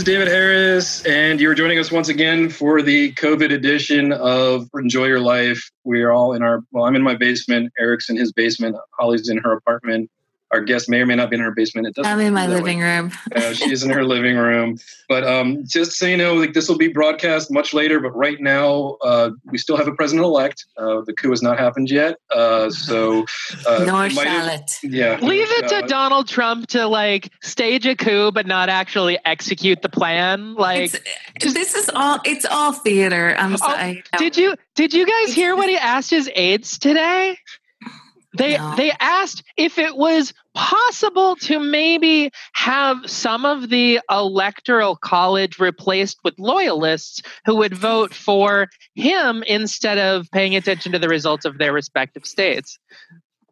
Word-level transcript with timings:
Hello, 0.00 0.14
name 0.14 0.22
is 0.22 0.28
David 0.28 0.32
Harris, 0.32 1.04
and 1.04 1.38
you're 1.38 1.52
joining 1.52 1.78
us 1.78 1.92
once 1.92 2.08
again 2.08 2.48
for 2.48 2.80
the 2.80 3.12
COVID 3.16 3.52
edition 3.52 4.12
of 4.12 4.66
Enjoy 4.74 5.04
Your 5.04 5.20
Life. 5.20 5.70
We 5.84 6.00
are 6.00 6.10
all 6.10 6.32
in 6.32 6.42
our, 6.42 6.62
well, 6.72 6.84
I'm 6.84 6.96
in 6.96 7.02
my 7.02 7.14
basement, 7.14 7.70
Eric's 7.78 8.08
in 8.08 8.16
his 8.16 8.32
basement, 8.32 8.76
Holly's 8.98 9.28
in 9.28 9.36
her 9.36 9.52
apartment, 9.52 10.10
our 10.52 10.60
guest 10.60 10.88
may 10.88 11.00
or 11.00 11.06
may 11.06 11.14
not 11.14 11.30
be 11.30 11.36
in 11.36 11.42
her 11.42 11.52
basement. 11.52 11.86
It 11.86 11.94
doesn't. 11.94 12.10
I'm 12.10 12.20
in 12.20 12.34
my 12.34 12.46
living 12.46 12.78
way. 12.78 12.96
room. 12.96 13.12
uh, 13.34 13.52
she's 13.52 13.82
in 13.82 13.90
her 13.90 14.04
living 14.14 14.36
room. 14.36 14.78
But 15.08 15.24
um, 15.24 15.64
just 15.66 15.92
so 15.92 16.06
you 16.06 16.16
know, 16.16 16.34
like 16.34 16.54
this 16.54 16.68
will 16.68 16.78
be 16.78 16.88
broadcast 16.88 17.50
much 17.50 17.72
later. 17.72 18.00
But 18.00 18.10
right 18.10 18.40
now, 18.40 18.96
uh, 19.02 19.30
we 19.44 19.58
still 19.58 19.76
have 19.76 19.86
a 19.86 19.94
president 19.94 20.24
elect. 20.24 20.66
Uh, 20.76 21.02
the 21.02 21.12
coup 21.12 21.30
has 21.30 21.42
not 21.42 21.58
happened 21.58 21.90
yet. 21.90 22.16
Uh, 22.34 22.70
so 22.70 23.24
uh, 23.66 23.84
nor 23.86 24.10
shall 24.10 24.48
it. 24.48 24.70
Yeah. 24.82 25.18
Leave 25.20 25.48
it 25.50 25.68
to 25.68 25.86
Donald 25.86 26.28
Trump 26.28 26.66
to 26.68 26.86
like 26.86 27.32
stage 27.42 27.86
a 27.86 27.94
coup, 27.94 28.32
but 28.32 28.46
not 28.46 28.68
actually 28.68 29.18
execute 29.24 29.82
the 29.82 29.88
plan. 29.88 30.54
Like 30.54 31.00
just, 31.38 31.54
this 31.54 31.74
is 31.74 31.90
all. 31.94 32.18
It's 32.24 32.44
all 32.44 32.72
theater. 32.72 33.36
I'm 33.38 33.54
oh, 33.54 33.56
sorry. 33.56 34.02
Oh, 34.12 34.18
did 34.18 34.36
you 34.36 34.56
did 34.74 34.92
you 34.92 35.06
guys 35.06 35.34
hear 35.34 35.54
what 35.54 35.68
he 35.68 35.76
asked 35.76 36.10
his 36.10 36.30
aides 36.34 36.78
today? 36.78 37.38
They 38.36 38.56
no. 38.56 38.74
they 38.76 38.92
asked 39.00 39.42
if 39.56 39.78
it 39.78 39.96
was 39.96 40.32
possible 40.54 41.36
to 41.36 41.58
maybe 41.58 42.30
have 42.52 43.10
some 43.10 43.44
of 43.44 43.70
the 43.70 44.00
electoral 44.08 44.96
college 44.96 45.58
replaced 45.58 46.18
with 46.22 46.38
loyalists 46.38 47.22
who 47.44 47.56
would 47.56 47.74
vote 47.74 48.14
for 48.14 48.68
him 48.94 49.42
instead 49.44 49.98
of 49.98 50.30
paying 50.32 50.54
attention 50.54 50.92
to 50.92 50.98
the 50.98 51.08
results 51.08 51.44
of 51.44 51.58
their 51.58 51.72
respective 51.72 52.24
states. 52.24 52.78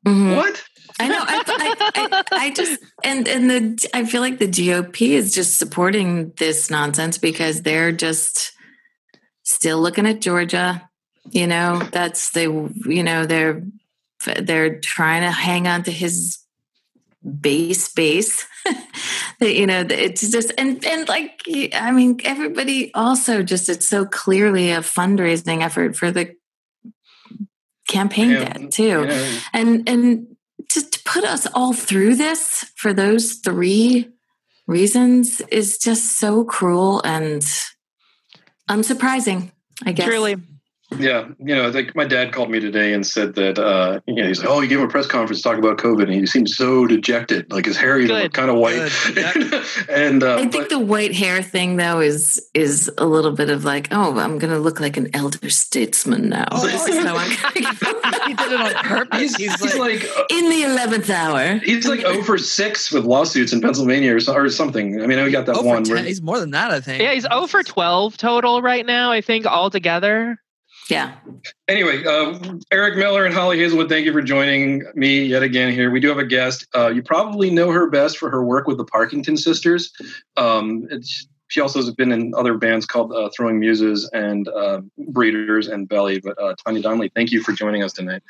Mm-hmm. 0.06 0.36
What? 0.36 0.64
I 1.00 1.08
know. 1.08 1.24
I, 1.26 1.42
I, 1.46 1.74
I, 1.94 2.22
I, 2.32 2.50
just 2.50 2.80
and 3.04 3.28
and 3.28 3.50
the 3.50 3.88
I 3.92 4.04
feel 4.04 4.20
like 4.20 4.38
the 4.38 4.48
GOP 4.48 5.10
is 5.10 5.34
just 5.34 5.58
supporting 5.58 6.32
this 6.38 6.70
nonsense 6.70 7.18
because 7.18 7.62
they're 7.62 7.92
just 7.92 8.52
still 9.42 9.80
looking 9.80 10.06
at 10.06 10.20
Georgia. 10.20 10.88
You 11.30 11.46
know, 11.46 11.82
that's 11.92 12.30
they. 12.30 12.44
You 12.44 13.02
know, 13.02 13.26
they're 13.26 13.62
they're 14.24 14.80
trying 14.80 15.22
to 15.22 15.30
hang 15.30 15.66
on 15.66 15.82
to 15.84 15.90
his 15.90 16.38
base 17.40 17.92
base 17.92 18.46
you 19.40 19.66
know 19.66 19.84
it's 19.88 20.30
just 20.30 20.52
and 20.56 20.84
and 20.84 21.08
like 21.08 21.42
i 21.74 21.90
mean 21.90 22.18
everybody 22.24 22.92
also 22.94 23.42
just 23.42 23.68
it's 23.68 23.88
so 23.88 24.06
clearly 24.06 24.70
a 24.70 24.78
fundraising 24.78 25.62
effort 25.62 25.96
for 25.96 26.10
the 26.10 26.32
campaign 27.88 28.30
yeah. 28.30 28.44
debt 28.44 28.70
too 28.70 29.04
yeah. 29.08 29.40
and 29.52 29.88
and 29.88 30.26
to, 30.68 30.88
to 30.88 31.02
put 31.04 31.24
us 31.24 31.46
all 31.54 31.72
through 31.72 32.14
this 32.14 32.64
for 32.76 32.92
those 32.92 33.34
three 33.34 34.08
reasons 34.66 35.40
is 35.50 35.78
just 35.78 36.18
so 36.18 36.44
cruel 36.44 37.00
and 37.02 37.42
unsurprising 38.70 39.50
i 39.84 39.92
guess 39.92 40.06
truly 40.06 40.36
yeah, 40.96 41.28
you 41.38 41.54
know, 41.54 41.68
like 41.68 41.94
my 41.94 42.04
dad 42.04 42.32
called 42.32 42.50
me 42.50 42.60
today 42.60 42.94
and 42.94 43.06
said 43.06 43.34
that 43.34 43.58
uh, 43.58 44.00
you 44.06 44.14
know 44.14 44.26
he's 44.26 44.40
like, 44.40 44.48
oh, 44.48 44.62
you 44.62 44.68
gave 44.68 44.80
a 44.80 44.88
press 44.88 45.06
conference 45.06 45.42
to 45.42 45.48
talk 45.48 45.58
about 45.58 45.76
COVID, 45.76 46.04
and 46.04 46.12
he 46.14 46.24
seemed 46.24 46.48
so 46.48 46.86
dejected, 46.86 47.52
like 47.52 47.66
his 47.66 47.76
hair 47.76 48.00
even 48.00 48.30
kind 48.30 48.50
of 48.50 48.56
white. 48.56 48.90
and 49.90 50.22
uh, 50.22 50.36
I 50.36 50.48
think 50.48 50.52
but, 50.52 50.68
the 50.70 50.78
white 50.78 51.14
hair 51.14 51.42
thing 51.42 51.76
though 51.76 52.00
is 52.00 52.48
is 52.54 52.90
a 52.96 53.04
little 53.04 53.32
bit 53.32 53.50
of 53.50 53.66
like, 53.66 53.88
oh, 53.90 54.18
I'm 54.18 54.38
going 54.38 54.52
to 54.52 54.58
look 54.58 54.80
like 54.80 54.96
an 54.96 55.14
elder 55.14 55.50
statesman 55.50 56.30
now. 56.30 56.46
Oh, 56.52 56.66
this 56.66 56.88
is 56.88 57.04
how 57.04 57.16
I'm 57.16 57.30
he 57.54 58.34
did 58.34 58.52
it 58.52 58.60
on 58.60 58.72
purpose. 58.84 59.36
He's, 59.36 59.36
he's 59.36 59.78
like, 59.78 60.02
like, 60.02 60.30
in 60.30 60.48
the 60.48 60.62
eleventh 60.62 61.10
hour. 61.10 61.58
He's 61.58 61.86
like 61.86 62.02
over 62.04 62.38
six 62.38 62.90
with 62.90 63.04
lawsuits 63.04 63.52
in 63.52 63.60
Pennsylvania 63.60 64.16
or, 64.16 64.44
or 64.44 64.48
something. 64.48 65.02
I 65.02 65.06
mean, 65.06 65.18
I 65.18 65.28
got 65.28 65.44
that 65.46 65.62
one. 65.64 65.84
10, 65.84 65.94
where, 65.94 66.02
he's 66.02 66.22
more 66.22 66.40
than 66.40 66.52
that, 66.52 66.70
I 66.70 66.80
think. 66.80 67.02
Yeah, 67.02 67.12
he's 67.12 67.26
over 67.26 67.62
twelve 67.62 68.16
total 68.16 68.62
right 68.62 68.86
now. 68.86 69.12
I 69.12 69.20
think 69.20 69.44
altogether. 69.44 70.40
Yeah. 70.88 71.14
Anyway, 71.68 72.02
uh, 72.04 72.38
Eric 72.72 72.96
Miller 72.96 73.26
and 73.26 73.34
Holly 73.34 73.58
Hazelwood, 73.58 73.90
thank 73.90 74.06
you 74.06 74.12
for 74.12 74.22
joining 74.22 74.84
me 74.94 75.22
yet 75.22 75.42
again 75.42 75.72
here. 75.72 75.90
We 75.90 76.00
do 76.00 76.08
have 76.08 76.18
a 76.18 76.24
guest. 76.24 76.66
Uh, 76.74 76.88
you 76.88 77.02
probably 77.02 77.50
know 77.50 77.70
her 77.70 77.90
best 77.90 78.16
for 78.16 78.30
her 78.30 78.42
work 78.42 78.66
with 78.66 78.78
the 78.78 78.86
Parkington 78.86 79.38
Sisters. 79.38 79.92
Um, 80.38 80.88
she 81.48 81.60
also 81.60 81.80
has 81.80 81.90
been 81.90 82.12
in 82.12 82.32
other 82.34 82.54
bands 82.54 82.86
called 82.86 83.12
uh, 83.12 83.28
Throwing 83.36 83.58
Muses 83.58 84.08
and 84.12 84.48
uh, 84.48 84.80
Breeders 85.08 85.68
and 85.68 85.88
Belly. 85.88 86.20
But 86.20 86.40
uh, 86.40 86.54
Tanya 86.64 86.82
Donelly, 86.82 87.10
thank 87.14 87.32
you 87.32 87.42
for 87.42 87.52
joining 87.52 87.82
us 87.82 87.92
tonight. 87.92 88.22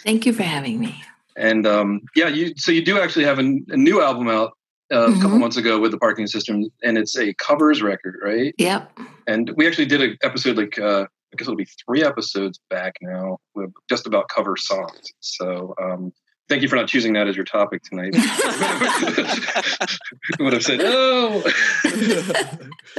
Thank 0.00 0.26
you 0.26 0.32
for 0.32 0.42
having 0.42 0.80
me. 0.80 1.02
And 1.36 1.66
um, 1.66 2.02
yeah, 2.14 2.28
you 2.28 2.52
so 2.56 2.72
you 2.72 2.84
do 2.84 3.00
actually 3.00 3.24
have 3.24 3.38
a, 3.38 3.58
a 3.68 3.76
new 3.76 4.02
album 4.02 4.28
out 4.28 4.52
uh, 4.90 5.06
mm-hmm. 5.06 5.18
a 5.18 5.22
couple 5.22 5.38
months 5.38 5.56
ago 5.56 5.80
with 5.80 5.92
the 5.92 5.98
Parkington 5.98 6.28
Sisters, 6.28 6.68
and 6.82 6.98
it's 6.98 7.16
a 7.16 7.32
covers 7.34 7.82
record, 7.82 8.16
right? 8.22 8.54
Yep. 8.58 8.98
And 9.26 9.50
we 9.56 9.66
actually 9.66 9.86
did 9.86 10.02
an 10.02 10.18
episode 10.22 10.58
like 10.58 10.78
uh, 10.78 11.06
I 11.32 11.36
guess 11.36 11.46
it'll 11.46 11.56
be 11.56 11.68
three 11.86 12.04
episodes 12.04 12.60
back 12.68 12.96
now, 13.00 13.38
with 13.54 13.72
just 13.88 14.06
about 14.06 14.28
cover 14.28 14.56
songs. 14.56 15.12
So 15.20 15.74
um, 15.80 16.12
thank 16.48 16.62
you 16.62 16.68
for 16.68 16.76
not 16.76 16.88
choosing 16.88 17.14
that 17.14 17.26
as 17.26 17.36
your 17.36 17.46
topic 17.46 17.82
tonight. 17.82 18.14
would 20.38 20.52
have 20.52 20.62
said 20.62 20.78
no. 20.78 21.42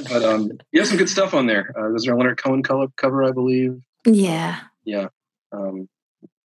but 0.10 0.24
um, 0.24 0.52
you 0.72 0.80
have 0.80 0.88
some 0.88 0.98
good 0.98 1.10
stuff 1.10 1.34
on 1.34 1.46
there. 1.46 1.72
Uh, 1.78 1.90
there's 1.90 2.08
a 2.08 2.16
Leonard 2.16 2.42
Cohen 2.42 2.64
color 2.64 2.88
cover, 2.98 3.24
I 3.24 3.32
believe. 3.32 3.80
Yeah. 4.06 4.60
Yeah. 4.84 5.10
Um, 5.52 5.88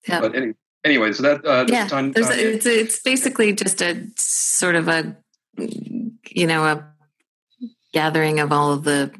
yep. 0.09 0.23
But 0.23 0.35
any, 0.35 0.55
anyway, 0.85 1.13
so 1.13 1.23
that 1.23 1.47
uh, 1.47 1.67
yeah, 1.69 1.87
time, 1.87 2.13
time 2.13 2.25
it's 2.33 2.67
it's 2.67 3.01
basically 3.01 3.53
just 3.53 3.81
a 3.81 4.09
sort 4.17 4.75
of 4.75 4.89
a 4.89 5.17
you 5.57 6.47
know 6.47 6.65
a 6.65 6.93
gathering 7.93 8.41
of 8.41 8.53
all 8.53 8.73
of 8.73 8.85
the 8.85 9.15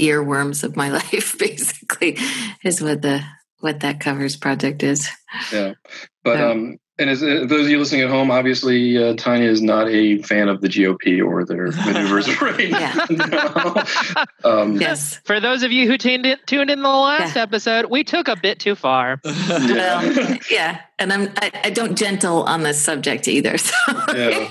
earworms 0.00 0.64
of 0.64 0.76
my 0.76 0.88
life 1.00 1.36
basically 1.38 2.18
is 2.64 2.80
what 2.80 3.02
the 3.02 3.22
what 3.60 3.80
that 3.80 4.00
covers 4.00 4.36
project 4.36 4.82
is 4.82 5.08
yeah 5.52 5.74
but 6.22 6.36
so. 6.36 6.50
um 6.50 6.78
and 6.98 7.10
as 7.10 7.22
uh, 7.22 7.44
those 7.46 7.66
of 7.66 7.68
you 7.68 7.78
listening 7.78 8.00
at 8.02 8.08
home, 8.08 8.30
obviously 8.30 8.96
uh, 8.96 9.14
Tanya 9.16 9.50
is 9.50 9.60
not 9.60 9.88
a 9.88 10.22
fan 10.22 10.48
of 10.48 10.62
the 10.62 10.68
GOP 10.68 11.22
or 11.22 11.44
their 11.44 11.70
maneuvers 11.84 12.40
right 12.40 12.70
now. 14.44 14.50
um, 14.50 14.80
yes. 14.80 15.20
For 15.24 15.38
those 15.38 15.62
of 15.62 15.72
you 15.72 15.86
who 15.86 15.98
tuned 15.98 16.24
in, 16.24 16.38
tuned 16.46 16.70
in 16.70 16.80
the 16.80 16.88
last 16.88 17.36
yeah. 17.36 17.42
episode, 17.42 17.86
we 17.90 18.02
took 18.02 18.28
a 18.28 18.36
bit 18.36 18.60
too 18.60 18.74
far. 18.74 19.20
yeah. 19.24 20.00
Well, 20.00 20.38
yeah, 20.50 20.80
and 20.98 21.12
I'm 21.12 21.28
I, 21.36 21.50
I, 21.64 21.70
don't 21.70 21.96
gentle 21.98 22.44
on 22.44 22.62
this 22.62 22.82
subject 22.82 23.28
either. 23.28 23.58
So. 23.58 23.74
Yeah. 24.14 24.50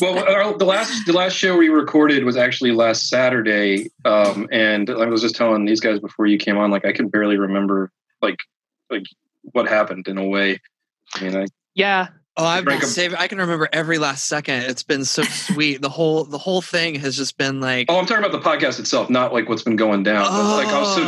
Well, 0.00 0.18
our, 0.18 0.56
the 0.56 0.64
last 0.64 1.06
the 1.06 1.12
last 1.12 1.34
show 1.34 1.56
we 1.56 1.68
recorded 1.68 2.24
was 2.24 2.36
actually 2.36 2.72
last 2.72 3.08
Saturday, 3.08 3.90
um, 4.04 4.48
and 4.50 4.90
I 4.90 5.06
was 5.06 5.22
just 5.22 5.36
telling 5.36 5.64
these 5.64 5.80
guys 5.80 6.00
before 6.00 6.26
you 6.26 6.38
came 6.38 6.58
on, 6.58 6.70
like 6.70 6.84
I 6.84 6.92
can 6.92 7.08
barely 7.08 7.36
remember 7.36 7.90
like 8.22 8.36
like 8.90 9.04
what 9.42 9.68
happened 9.68 10.08
in 10.08 10.18
a 10.18 10.24
way. 10.24 10.60
I 11.14 11.22
mean, 11.22 11.36
I 11.36 11.46
yeah. 11.74 12.08
Oh, 12.38 12.44
I've 12.44 12.66
been 12.66 12.82
saving. 12.82 13.16
I 13.16 13.28
can 13.28 13.38
remember 13.38 13.66
every 13.72 13.96
last 13.96 14.26
second. 14.26 14.64
It's 14.64 14.82
been 14.82 15.06
so 15.06 15.22
sweet. 15.22 15.80
the 15.80 15.88
whole 15.88 16.24
the 16.24 16.36
whole 16.36 16.60
thing 16.60 16.96
has 16.96 17.16
just 17.16 17.38
been 17.38 17.60
like. 17.60 17.86
Oh, 17.88 17.98
I'm 17.98 18.04
talking 18.04 18.22
about 18.22 18.32
the 18.32 18.46
podcast 18.46 18.78
itself, 18.78 19.08
not 19.08 19.32
like 19.32 19.48
what's 19.48 19.62
been 19.62 19.76
going 19.76 20.02
down. 20.02 20.26
Oh. 20.28 20.62
Like 20.62 20.68
also, 20.68 21.02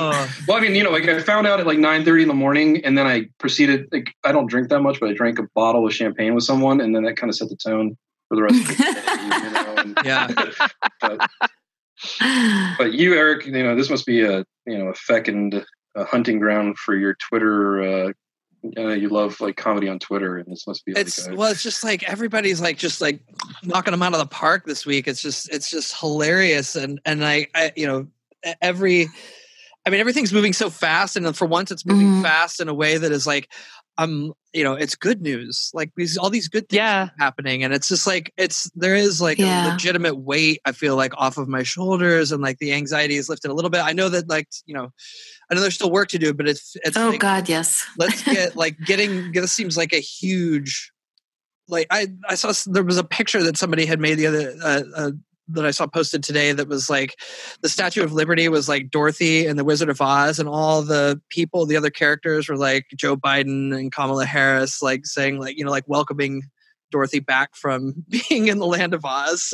well, 0.46 0.56
I 0.56 0.60
mean, 0.60 0.74
you 0.74 0.82
know, 0.82 0.90
like 0.90 1.06
I 1.06 1.20
found 1.20 1.46
out 1.46 1.60
at 1.60 1.66
like 1.66 1.78
9:30 1.78 2.22
in 2.22 2.28
the 2.28 2.34
morning, 2.34 2.82
and 2.84 2.96
then 2.96 3.06
I 3.06 3.26
proceeded. 3.38 3.88
Like, 3.92 4.14
I 4.24 4.32
don't 4.32 4.46
drink 4.46 4.70
that 4.70 4.80
much, 4.80 5.00
but 5.00 5.10
I 5.10 5.12
drank 5.12 5.38
a 5.38 5.46
bottle 5.54 5.86
of 5.86 5.92
champagne 5.92 6.34
with 6.34 6.44
someone, 6.44 6.80
and 6.80 6.94
then 6.94 7.02
that 7.02 7.16
kind 7.16 7.28
of 7.28 7.36
set 7.36 7.50
the 7.50 7.56
tone 7.56 7.98
for 8.28 8.36
the 8.36 8.42
rest 8.42 8.60
of 8.60 8.68
the 8.68 8.74
day. 8.84 9.46
You 9.46 9.50
know, 9.50 9.74
and, 9.76 9.98
yeah. 10.04 10.28
but, 11.00 11.30
but 12.78 12.92
you, 12.92 13.14
Eric, 13.14 13.46
you 13.46 13.52
know, 13.52 13.74
this 13.74 13.90
must 13.90 14.06
be 14.06 14.22
a 14.22 14.44
you 14.66 14.78
know 14.78 14.88
a 14.88 14.94
fecund 14.94 15.64
a 15.96 16.04
hunting 16.04 16.38
ground 16.38 16.78
for 16.78 16.94
your 16.94 17.14
Twitter 17.14 17.82
uh, 17.82 18.12
uh, 18.76 18.88
you 18.88 19.08
love 19.08 19.40
like 19.40 19.56
comedy 19.56 19.88
on 19.88 19.98
Twitter, 19.98 20.36
and 20.38 20.46
this 20.50 20.66
must 20.66 20.84
be. 20.84 20.92
Like 20.92 21.06
it's 21.06 21.26
a, 21.26 21.34
well, 21.34 21.50
it's 21.50 21.62
just 21.62 21.84
like 21.84 22.08
everybody's 22.08 22.60
like 22.60 22.76
just 22.76 23.00
like 23.00 23.20
knocking 23.62 23.92
them 23.92 24.02
out 24.02 24.14
of 24.14 24.18
the 24.18 24.26
park 24.26 24.64
this 24.66 24.84
week. 24.84 25.06
It's 25.06 25.22
just 25.22 25.48
it's 25.50 25.70
just 25.70 25.98
hilarious, 25.98 26.74
and 26.76 27.00
and 27.04 27.24
I, 27.24 27.46
I 27.54 27.72
you 27.76 27.86
know 27.86 28.06
every. 28.60 29.08
I 29.86 29.90
mean, 29.90 30.00
everything's 30.00 30.34
moving 30.34 30.52
so 30.52 30.68
fast, 30.68 31.16
and 31.16 31.34
for 31.34 31.46
once, 31.46 31.70
it's 31.70 31.86
moving 31.86 32.08
mm-hmm. 32.08 32.22
fast 32.22 32.60
in 32.60 32.68
a 32.68 32.74
way 32.74 32.98
that 32.98 33.10
is 33.10 33.26
like, 33.26 33.50
um, 33.98 34.32
you 34.52 34.64
know, 34.64 34.74
it's 34.74 34.94
good 34.94 35.20
news. 35.20 35.70
Like 35.74 35.90
these, 35.96 36.16
all 36.16 36.30
these 36.30 36.48
good 36.48 36.68
things 36.68 36.78
yeah. 36.78 37.08
happening, 37.18 37.64
and 37.64 37.74
it's 37.74 37.88
just 37.88 38.06
like 38.06 38.32
it's 38.36 38.70
there 38.74 38.94
is 38.94 39.20
like 39.20 39.38
yeah. 39.38 39.68
a 39.68 39.72
legitimate 39.72 40.14
weight. 40.14 40.60
I 40.64 40.72
feel 40.72 40.96
like 40.96 41.12
off 41.16 41.36
of 41.36 41.48
my 41.48 41.64
shoulders, 41.64 42.32
and 42.32 42.40
like 42.40 42.58
the 42.58 42.72
anxiety 42.72 43.16
is 43.16 43.28
lifted 43.28 43.50
a 43.50 43.54
little 43.54 43.70
bit. 43.70 43.82
I 43.84 43.92
know 43.92 44.08
that 44.08 44.28
like 44.28 44.48
you 44.64 44.74
know, 44.74 44.90
I 45.50 45.54
know 45.54 45.60
there's 45.60 45.74
still 45.74 45.90
work 45.90 46.08
to 46.10 46.18
do, 46.18 46.32
but 46.32 46.48
it's, 46.48 46.76
it's 46.84 46.96
oh 46.96 47.10
like, 47.10 47.20
god, 47.20 47.48
yes. 47.48 47.84
let's 47.98 48.22
get 48.24 48.56
like 48.56 48.78
getting. 48.86 49.32
This 49.32 49.52
seems 49.52 49.76
like 49.76 49.92
a 49.92 50.00
huge. 50.00 50.92
Like 51.70 51.88
I, 51.90 52.06
I 52.26 52.36
saw 52.36 52.52
there 52.72 52.84
was 52.84 52.96
a 52.96 53.04
picture 53.04 53.42
that 53.42 53.58
somebody 53.58 53.84
had 53.84 54.00
made 54.00 54.14
the 54.14 54.26
other 54.28 54.54
uh, 54.62 54.82
uh, 54.96 55.10
that 55.48 55.64
I 55.64 55.70
saw 55.70 55.86
posted 55.86 56.22
today 56.22 56.52
that 56.52 56.68
was 56.68 56.90
like 56.90 57.18
the 57.62 57.68
Statue 57.68 58.02
of 58.02 58.12
Liberty 58.12 58.48
was 58.48 58.68
like 58.68 58.90
Dorothy 58.90 59.46
and 59.46 59.58
the 59.58 59.64
Wizard 59.64 59.88
of 59.88 60.00
Oz, 60.00 60.38
and 60.38 60.48
all 60.48 60.82
the 60.82 61.20
people, 61.30 61.66
the 61.66 61.76
other 61.76 61.90
characters 61.90 62.48
were 62.48 62.56
like 62.56 62.86
Joe 62.96 63.16
Biden 63.16 63.76
and 63.76 63.92
Kamala 63.92 64.26
Harris, 64.26 64.82
like 64.82 65.06
saying 65.06 65.38
like 65.38 65.56
you 65.56 65.64
know 65.64 65.70
like 65.70 65.88
welcoming 65.88 66.42
Dorothy 66.90 67.20
back 67.20 67.54
from 67.54 68.04
being 68.28 68.48
in 68.48 68.58
the 68.58 68.66
land 68.66 68.94
of 68.94 69.04
Oz. 69.04 69.52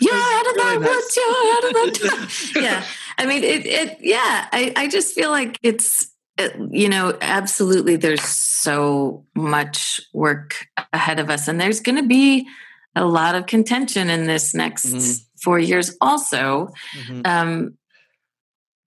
You're 0.00 0.14
out 0.14 0.46
of 0.46 0.54
the 0.54 0.88
woods. 0.88 1.16
You're 1.16 1.54
out 1.54 1.64
of 1.64 2.56
yeah, 2.56 2.84
I 3.18 3.26
mean 3.26 3.44
it. 3.44 3.66
It. 3.66 3.98
Yeah, 4.00 4.48
I. 4.52 4.72
I 4.76 4.88
just 4.88 5.14
feel 5.14 5.30
like 5.30 5.58
it's. 5.62 6.10
It, 6.36 6.56
you 6.70 6.88
know, 6.88 7.16
absolutely. 7.20 7.94
There's 7.94 8.24
so 8.24 9.24
much 9.36 10.00
work 10.12 10.66
ahead 10.92 11.20
of 11.20 11.30
us, 11.30 11.46
and 11.46 11.60
there's 11.60 11.78
going 11.78 11.96
to 11.96 12.08
be 12.08 12.48
a 12.96 13.04
lot 13.04 13.34
of 13.34 13.46
contention 13.46 14.10
in 14.10 14.26
this 14.26 14.54
next 14.54 14.86
mm-hmm. 14.86 15.22
four 15.42 15.58
years, 15.58 15.96
also. 16.00 16.72
Mm-hmm. 16.96 17.20
Um, 17.24 17.78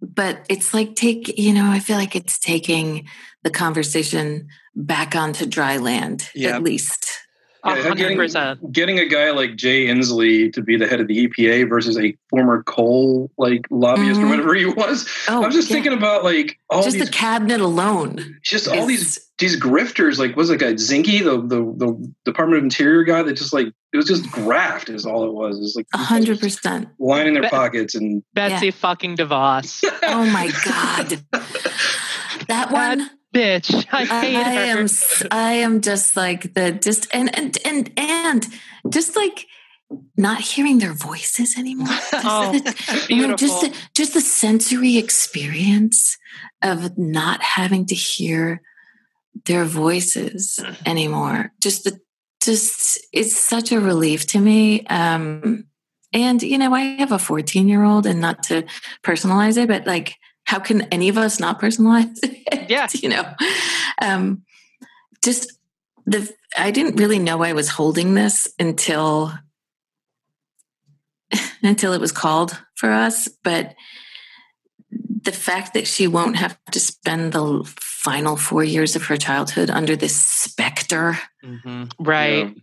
but 0.01 0.45
it's 0.48 0.74
like 0.74 0.95
take 0.95 1.38
you 1.39 1.54
know 1.54 1.71
i 1.71 1.80
feel 1.80 1.98
like 1.98 2.15
it's 2.15 2.38
taking 2.38 3.07
the 3.44 3.50
conversation 3.50 4.48
back 4.75 5.15
onto 5.15 5.45
dry 5.45 5.77
land 5.77 6.30
yep. 6.36 6.56
at 6.56 6.63
least 6.63 7.26
yeah, 7.65 7.95
getting, 7.95 8.71
getting, 8.71 9.00
a 9.00 9.06
guy 9.06 9.31
like 9.31 9.56
Jay 9.56 9.88
Inslee 9.88 10.51
to 10.54 10.62
be 10.62 10.77
the 10.77 10.88
head 10.88 11.00
of 11.00 11.07
the 11.07 11.27
EPA 11.27 11.68
versus 11.69 11.98
a 11.98 12.15
former 12.30 12.63
coal 12.63 13.31
like 13.38 13.65
lobbyist 13.69 14.19
mm-hmm. 14.19 14.27
or 14.27 14.30
whatever 14.30 14.56
he 14.56 14.65
was. 14.65 15.07
Oh, 15.27 15.44
I'm 15.44 15.51
just 15.51 15.69
yeah. 15.69 15.75
thinking 15.75 15.94
about 15.94 16.24
like 16.24 16.59
all 16.69 16.83
just 16.83 16.98
these, 16.98 17.06
the 17.06 17.12
cabinet 17.12 17.62
alone. 17.62 18.39
Just 18.44 18.68
all 18.68 18.86
these 18.86 19.19
these 19.39 19.59
grifters. 19.59 20.18
Like 20.18 20.36
was 20.36 20.50
it 20.50 20.59
guy 20.59 20.74
Zinke, 20.74 21.24
the, 21.24 21.42
the 21.42 21.86
the 21.86 22.13
Department 22.25 22.59
of 22.59 22.63
Interior 22.63 23.04
guy 23.04 23.24
that 23.24 23.33
just 23.33 23.54
like 23.54 23.68
it 23.68 23.98
was 23.98 24.06
just 24.06 24.30
graft 24.31 24.89
is 24.89 25.06
all 25.06 25.25
it 25.25 25.33
was. 25.33 25.57
It 25.57 25.62
was 25.62 25.75
like 25.75 25.88
hundred 25.94 26.39
percent 26.39 26.89
lining 27.00 27.33
their 27.33 27.44
Be- 27.44 27.50
pockets 27.50 27.95
and 27.95 28.24
Betsy 28.33 28.68
yeah. 28.68 28.71
fucking 28.71 29.18
DeVos. 29.18 29.83
oh 30.04 30.25
my 30.31 30.51
god. 30.65 31.09
that 32.48 32.71
one 32.71 33.09
bitch. 33.33 33.85
I 33.91 34.06
hate 34.06 34.35
I 34.35 34.53
her. 34.53 34.79
am 34.79 34.88
I 35.31 35.51
am 35.53 35.81
just 35.81 36.15
like 36.15 36.53
the 36.53 36.71
just 36.71 37.07
and 37.13 37.35
and 37.38 37.57
and 37.65 37.91
and 37.97 38.47
just 38.89 39.15
like 39.15 39.47
not 40.18 40.41
hearing 40.41 40.79
their 40.79 40.94
voices 40.94 41.57
anymore. 41.57 41.88
oh, 42.13 42.59
you 43.09 43.27
know, 43.27 43.35
just 43.35 43.62
the, 43.62 43.74
just 43.95 44.13
the 44.13 44.21
sensory 44.21 44.97
experience 44.97 46.18
of 46.62 46.97
not 46.97 47.41
having 47.41 47.85
to 47.85 47.95
hear 47.95 48.62
their 49.45 49.65
voices 49.65 50.59
anymore. 50.85 51.51
Just 51.62 51.83
the 51.83 52.00
just 52.41 53.00
it's 53.13 53.35
such 53.35 53.71
a 53.71 53.80
relief 53.80 54.27
to 54.27 54.39
me. 54.39 54.85
Um 54.88 55.65
and 56.13 56.41
you 56.41 56.57
know, 56.57 56.73
I 56.73 56.81
have 57.00 57.12
a 57.12 57.19
14 57.19 57.68
year 57.68 57.83
old 57.83 58.06
and 58.06 58.19
not 58.19 58.44
to 58.44 58.63
personalize 59.03 59.57
it, 59.57 59.68
but 59.68 59.85
like 59.85 60.15
how 60.47 60.59
can 60.59 60.83
any 60.83 61.09
of 61.09 61.17
us 61.17 61.41
not 61.41 61.59
personalize 61.59 62.17
it? 62.23 62.69
Yeah. 62.69 62.88
you 62.94 63.09
know, 63.09 63.23
um, 64.01 64.44
just 65.21 65.51
the, 66.05 66.33
I 66.57 66.71
didn't 66.71 66.95
really 66.95 67.19
know 67.19 67.44
I 67.44 67.51
was 67.51 67.67
holding 67.67 68.13
this 68.13 68.47
until, 68.57 69.33
until 71.61 71.91
it 71.91 71.99
was 71.99 72.13
called 72.13 72.57
for 72.75 72.89
us. 72.89 73.27
But 73.44 73.75
the 74.89 75.33
fact 75.33 75.73
that 75.73 75.85
she 75.85 76.07
won't 76.07 76.38
have 76.38 76.57
to 76.71 76.79
spend 76.79 77.33
the 77.33 77.69
final 77.77 78.38
four 78.38 78.63
years 78.63 78.95
of 78.95 79.03
her 79.07 79.17
childhood 79.17 79.69
under 79.69 79.97
this 79.97 80.15
specter. 80.15 81.19
Mm-hmm. 81.44 81.83
Right. 81.99 82.47
Yeah. 82.47 82.53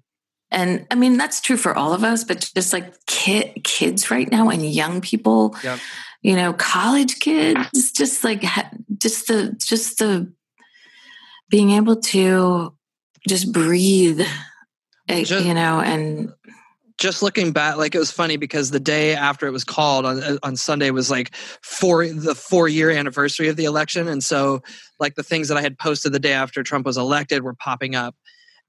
And 0.51 0.87
I 0.91 0.95
mean, 0.95 1.19
that's 1.19 1.43
true 1.43 1.59
for 1.59 1.77
all 1.77 1.93
of 1.93 2.03
us, 2.03 2.25
but 2.25 2.51
just 2.55 2.73
like 2.73 2.95
kid, 3.07 3.63
kids 3.63 4.11
right 4.11 4.31
now 4.31 4.49
and 4.49 4.65
young 4.65 5.03
people, 5.03 5.55
yep 5.63 5.81
you 6.25 6.35
know, 6.35 6.55
college 6.55 7.21
kids, 7.21 7.93
just 7.93 8.25
like 8.25 8.43
just 8.97 9.29
the 9.29 9.55
just 9.59 9.99
the 9.99 10.33
being 11.51 11.71
able 11.73 11.97
to 11.97 12.75
just 13.29 13.53
breathe, 13.53 14.23
eh, 15.09 15.23
just, 15.25 15.45
you 15.45 15.53
know, 15.53 15.81
and 15.81 16.33
just 16.97 17.23
looking 17.23 17.53
back, 17.53 17.77
like 17.77 17.95
it 17.95 17.99
was 17.99 18.11
funny 18.11 18.39
because 18.39 18.71
the 18.71 18.81
day 18.81 19.15
after 19.15 19.47
it 19.47 19.51
was 19.51 19.65
called 19.65 20.07
on 20.07 20.23
uh, 20.23 20.39
on 20.43 20.57
Sunday 20.57 20.91
was 20.91 21.11
like 21.11 21.35
four 21.63 22.07
the 22.07 22.35
four 22.35 22.69
year 22.69 22.91
anniversary 22.91 23.49
of 23.49 23.57
the 23.57 23.67
election, 23.67 24.09
and 24.09 24.25
so 24.25 24.63
like 24.99 25.17
the 25.17 25.23
things 25.23 25.49
that 25.49 25.59
I 25.59 25.61
had 25.61 25.79
posted 25.79 26.13
the 26.13 26.19
day 26.19 26.33
after 26.33 26.63
Trump 26.63 26.87
was 26.87 26.97
elected 26.97 27.43
were 27.43 27.53
popping 27.53 27.95
up, 27.95 28.17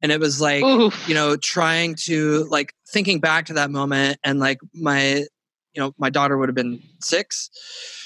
and 0.01 0.11
it 0.11 0.19
was 0.19 0.41
like 0.41 0.61
Oof. 0.61 1.07
you 1.07 1.15
know 1.15 1.37
trying 1.37 1.95
to 2.03 2.43
like 2.49 2.73
thinking 2.89 3.21
back 3.21 3.45
to 3.45 3.53
that 3.53 3.71
moment 3.71 4.19
and 4.25 4.41
like 4.41 4.57
my 4.73 5.23
you 5.75 5.81
know 5.81 5.93
my 5.97 6.09
daughter 6.09 6.37
would 6.37 6.49
have 6.49 6.55
been 6.55 6.81
six 7.01 7.49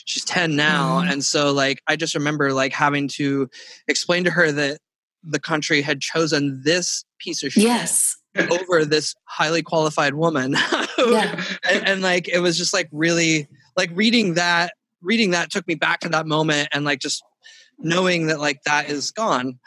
she's 0.05 0.25
10 0.25 0.55
now 0.55 0.99
mm-hmm. 0.99 1.11
and 1.11 1.23
so 1.23 1.51
like 1.51 1.81
i 1.87 1.95
just 1.95 2.15
remember 2.15 2.51
like 2.53 2.73
having 2.73 3.07
to 3.07 3.49
explain 3.87 4.23
to 4.23 4.31
her 4.31 4.51
that 4.51 4.79
the 5.23 5.39
country 5.39 5.81
had 5.81 6.01
chosen 6.01 6.61
this 6.63 7.03
piece 7.19 7.43
of 7.43 7.51
shit 7.51 7.63
yes 7.63 8.15
over 8.51 8.85
this 8.85 9.15
highly 9.25 9.61
qualified 9.61 10.13
woman 10.13 10.51
yeah. 10.97 11.43
and, 11.69 11.87
and 11.87 12.01
like 12.01 12.27
it 12.27 12.39
was 12.39 12.57
just 12.57 12.73
like 12.73 12.87
really 12.91 13.47
like 13.75 13.89
reading 13.93 14.35
that 14.35 14.73
reading 15.01 15.31
that 15.31 15.49
took 15.49 15.67
me 15.67 15.75
back 15.75 15.99
to 15.99 16.09
that 16.09 16.27
moment 16.27 16.67
and 16.71 16.85
like 16.85 16.99
just 16.99 17.23
knowing 17.79 18.27
that 18.27 18.39
like 18.39 18.61
that 18.65 18.89
is 18.89 19.11
gone 19.11 19.57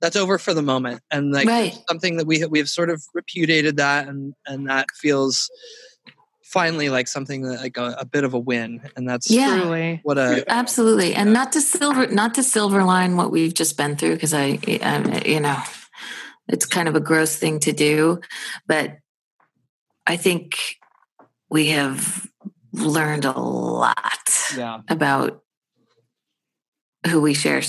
that's 0.00 0.16
over 0.16 0.38
for 0.38 0.52
the 0.52 0.62
moment 0.62 1.00
and 1.10 1.32
like 1.32 1.46
right. 1.46 1.78
something 1.88 2.16
that 2.16 2.26
we 2.26 2.44
we 2.46 2.58
have 2.58 2.68
sort 2.68 2.90
of 2.90 3.02
repudiated 3.14 3.76
that 3.76 4.08
and 4.08 4.34
and 4.46 4.68
that 4.68 4.86
feels 5.00 5.50
finally 6.52 6.90
like 6.90 7.08
something 7.08 7.42
that 7.42 7.60
like 7.60 7.78
a, 7.78 7.96
a 7.98 8.04
bit 8.04 8.24
of 8.24 8.34
a 8.34 8.38
win 8.38 8.82
and 8.94 9.08
that's 9.08 9.30
yeah 9.30 9.96
what 10.02 10.18
a 10.18 10.44
absolutely 10.48 11.14
and 11.14 11.32
not 11.32 11.50
to 11.52 11.60
silver 11.60 12.06
not 12.08 12.34
to 12.34 12.42
silver 12.42 12.84
line 12.84 13.16
what 13.16 13.30
we've 13.30 13.54
just 13.54 13.76
been 13.76 13.96
through 13.96 14.14
because 14.14 14.34
I, 14.34 14.58
I 14.66 15.22
you 15.24 15.40
know 15.40 15.56
it's 16.48 16.66
kind 16.66 16.88
of 16.88 16.94
a 16.94 17.00
gross 17.00 17.36
thing 17.36 17.58
to 17.60 17.72
do 17.72 18.20
but 18.66 18.98
i 20.06 20.16
think 20.16 20.58
we 21.48 21.68
have 21.68 22.28
learned 22.72 23.24
a 23.24 23.38
lot 23.38 24.30
yeah. 24.56 24.80
about 24.88 25.42
who 27.06 27.20
we 27.20 27.34
share 27.34 27.62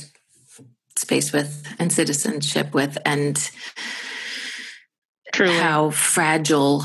space 0.98 1.32
with 1.32 1.66
and 1.80 1.92
citizenship 1.92 2.74
with 2.74 2.98
and 3.06 3.50
Truly. 5.34 5.58
how 5.58 5.90
fragile 5.90 6.84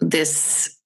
this 0.00 0.76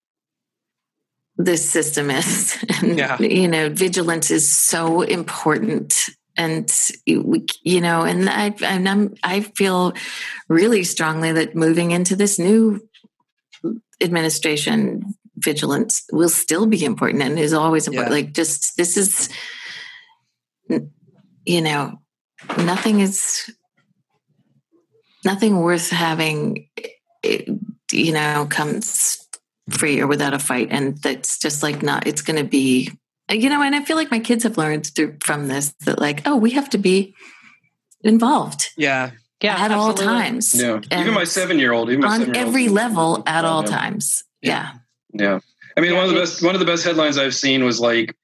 this 1.36 1.68
system 1.68 2.10
is. 2.10 2.56
And, 2.82 2.98
yeah. 2.98 3.18
you 3.20 3.48
know, 3.48 3.68
vigilance 3.68 4.30
is 4.30 4.52
so 4.52 5.02
important. 5.02 6.08
And 6.36 6.70
we, 7.06 7.46
you 7.62 7.80
know, 7.80 8.02
and 8.02 8.28
I, 8.28 8.54
and 8.62 8.88
I'm, 8.88 9.14
I 9.22 9.40
feel 9.40 9.94
really 10.48 10.82
strongly 10.84 11.32
that 11.32 11.54
moving 11.54 11.92
into 11.92 12.16
this 12.16 12.38
new 12.38 12.80
administration, 14.00 15.14
vigilance 15.36 16.04
will 16.12 16.28
still 16.28 16.66
be 16.66 16.84
important 16.84 17.22
and 17.22 17.38
is 17.38 17.52
always 17.52 17.86
important. 17.86 18.10
Yeah. 18.10 18.22
Like, 18.22 18.32
just 18.32 18.76
this 18.76 18.96
is, 18.96 19.28
you 21.46 21.60
know, 21.60 22.00
nothing 22.58 23.00
is 23.00 23.50
nothing 25.24 25.60
worth 25.60 25.90
having. 25.90 26.68
Eh, 27.22 27.44
you 27.92 28.12
know, 28.12 28.46
comes 28.50 29.23
free 29.70 30.00
or 30.00 30.06
without 30.06 30.34
a 30.34 30.38
fight. 30.38 30.68
And 30.70 30.98
that's 30.98 31.38
just 31.38 31.62
like 31.62 31.82
not, 31.82 32.06
it's 32.06 32.22
going 32.22 32.36
to 32.36 32.48
be, 32.48 32.90
you 33.30 33.48
know, 33.48 33.62
and 33.62 33.74
I 33.74 33.84
feel 33.84 33.96
like 33.96 34.10
my 34.10 34.18
kids 34.18 34.44
have 34.44 34.58
learned 34.58 34.86
through 34.86 35.16
from 35.20 35.48
this 35.48 35.72
that 35.84 35.98
like, 35.98 36.26
oh, 36.26 36.36
we 36.36 36.50
have 36.50 36.68
to 36.70 36.78
be 36.78 37.14
involved. 38.02 38.70
Yeah. 38.76 39.12
Yeah. 39.42 39.54
At 39.54 39.70
absolutely. 39.70 40.04
all 40.06 40.12
times. 40.12 40.54
Yeah. 40.54 40.80
And 40.90 41.00
even 41.00 41.14
my 41.14 41.24
seven 41.24 41.58
year 41.58 41.72
old, 41.72 41.90
even 41.90 42.04
on 42.04 42.36
every 42.36 42.68
level 42.68 43.22
at 43.26 43.44
all 43.44 43.62
times. 43.62 44.24
Yeah. 44.42 44.72
Yeah. 45.12 45.40
I 45.76 45.80
mean, 45.80 45.92
yeah, 45.92 45.96
one 45.96 46.08
of 46.08 46.14
the 46.14 46.20
best, 46.20 46.42
one 46.42 46.54
of 46.54 46.60
the 46.60 46.66
best 46.66 46.84
headlines 46.84 47.18
I've 47.18 47.34
seen 47.34 47.64
was 47.64 47.80
like, 47.80 48.14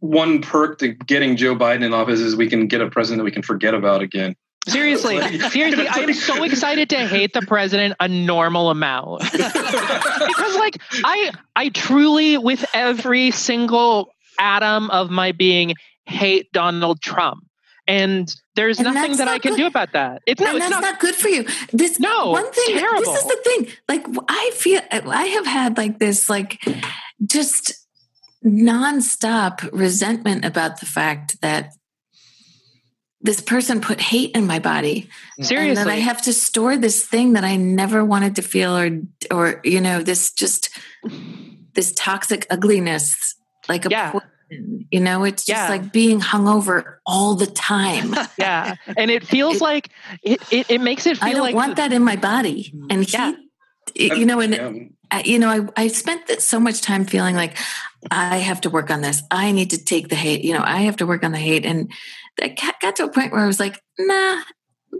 one 0.00 0.42
perk 0.42 0.78
to 0.80 0.88
getting 0.88 1.36
Joe 1.36 1.56
Biden 1.56 1.82
in 1.82 1.94
office 1.94 2.20
is 2.20 2.36
we 2.36 2.48
can 2.48 2.66
get 2.68 2.80
a 2.80 2.90
president 2.90 3.20
that 3.20 3.24
we 3.24 3.30
can 3.30 3.42
forget 3.42 3.74
about 3.74 4.02
again. 4.02 4.36
Seriously, 4.68 5.38
seriously, 5.50 5.86
I'm 5.88 6.12
so 6.12 6.42
excited 6.42 6.90
to 6.90 7.06
hate 7.06 7.32
the 7.32 7.42
president 7.42 7.94
a 8.00 8.08
normal 8.08 8.70
amount 8.70 9.22
because, 9.32 10.56
like, 10.56 10.78
I 11.04 11.32
I 11.54 11.68
truly, 11.68 12.36
with 12.38 12.64
every 12.74 13.30
single 13.30 14.12
atom 14.38 14.90
of 14.90 15.10
my 15.10 15.32
being, 15.32 15.74
hate 16.04 16.50
Donald 16.52 17.00
Trump. 17.00 17.44
And 17.88 18.34
there's 18.56 18.80
and 18.80 18.92
nothing 18.92 19.16
that 19.18 19.28
I 19.28 19.38
can 19.38 19.52
good. 19.52 19.58
do 19.58 19.66
about 19.66 19.92
that. 19.92 20.20
It's, 20.26 20.40
no, 20.40 20.50
and 20.50 20.60
that's 20.60 20.70
not, 20.70 20.82
not, 20.82 20.98
good 20.98 21.14
for 21.14 21.28
you. 21.28 21.46
This 21.72 22.00
no 22.00 22.30
one 22.30 22.50
thing. 22.50 22.76
Terrible. 22.76 23.00
This 23.00 23.22
is 23.22 23.28
the 23.28 23.38
thing. 23.44 23.68
Like 23.88 24.04
I 24.28 24.50
feel, 24.54 24.80
I 24.90 25.24
have 25.26 25.46
had 25.46 25.76
like 25.76 26.00
this, 26.00 26.28
like 26.28 26.60
just 27.24 27.86
nonstop 28.44 29.68
resentment 29.72 30.44
about 30.44 30.80
the 30.80 30.86
fact 30.86 31.40
that 31.42 31.74
this 33.26 33.40
person 33.40 33.80
put 33.80 34.00
hate 34.00 34.30
in 34.34 34.46
my 34.46 34.58
body. 34.58 35.10
Seriously. 35.40 35.68
And 35.68 35.76
that 35.78 35.88
I 35.88 35.96
have 35.96 36.22
to 36.22 36.32
store 36.32 36.76
this 36.76 37.04
thing 37.04 37.34
that 37.34 37.44
I 37.44 37.56
never 37.56 38.04
wanted 38.04 38.36
to 38.36 38.42
feel 38.42 38.76
or 38.76 39.00
or 39.30 39.60
you 39.64 39.80
know, 39.80 40.02
this 40.02 40.32
just 40.32 40.70
this 41.74 41.92
toxic 41.94 42.46
ugliness 42.48 43.34
like 43.68 43.84
a 43.84 43.90
yeah. 43.90 44.12
poison. 44.12 44.86
You 44.92 45.00
know, 45.00 45.24
it's 45.24 45.44
just 45.44 45.60
yeah. 45.60 45.68
like 45.68 45.92
being 45.92 46.20
hungover 46.20 46.98
all 47.04 47.34
the 47.34 47.46
time. 47.48 48.14
yeah. 48.38 48.76
And 48.96 49.10
it 49.10 49.26
feels 49.26 49.56
it, 49.56 49.60
like 49.60 49.90
it, 50.22 50.40
it, 50.52 50.70
it 50.70 50.80
makes 50.80 51.04
it 51.04 51.18
feel 51.18 51.26
like 51.26 51.30
I 51.30 51.32
don't 51.32 51.42
like 51.42 51.54
want 51.54 51.76
that 51.76 51.92
in 51.92 52.04
my 52.04 52.14
body. 52.14 52.72
Mm-hmm. 52.72 52.86
And 52.90 53.04
he 53.04 53.12
yeah. 53.12 53.34
you 54.16 54.24
know, 54.24 54.38
and 54.38 54.92
yeah. 55.12 55.22
you 55.24 55.40
know, 55.40 55.48
I 55.48 55.82
I 55.84 55.88
spent 55.88 56.30
so 56.40 56.60
much 56.60 56.80
time 56.80 57.04
feeling 57.04 57.34
like 57.34 57.56
I 58.08 58.36
have 58.36 58.60
to 58.62 58.70
work 58.70 58.90
on 58.90 59.00
this. 59.00 59.22
I 59.32 59.50
need 59.50 59.70
to 59.70 59.84
take 59.84 60.08
the 60.08 60.16
hate. 60.16 60.44
You 60.44 60.54
know, 60.54 60.62
I 60.64 60.82
have 60.82 60.96
to 60.98 61.06
work 61.06 61.24
on 61.24 61.32
the 61.32 61.38
hate, 61.38 61.66
and 61.66 61.90
I 62.40 62.56
got 62.80 62.96
to 62.96 63.04
a 63.04 63.08
point 63.08 63.32
where 63.32 63.42
I 63.42 63.46
was 63.46 63.60
like, 63.60 63.82
nah, 63.98 64.42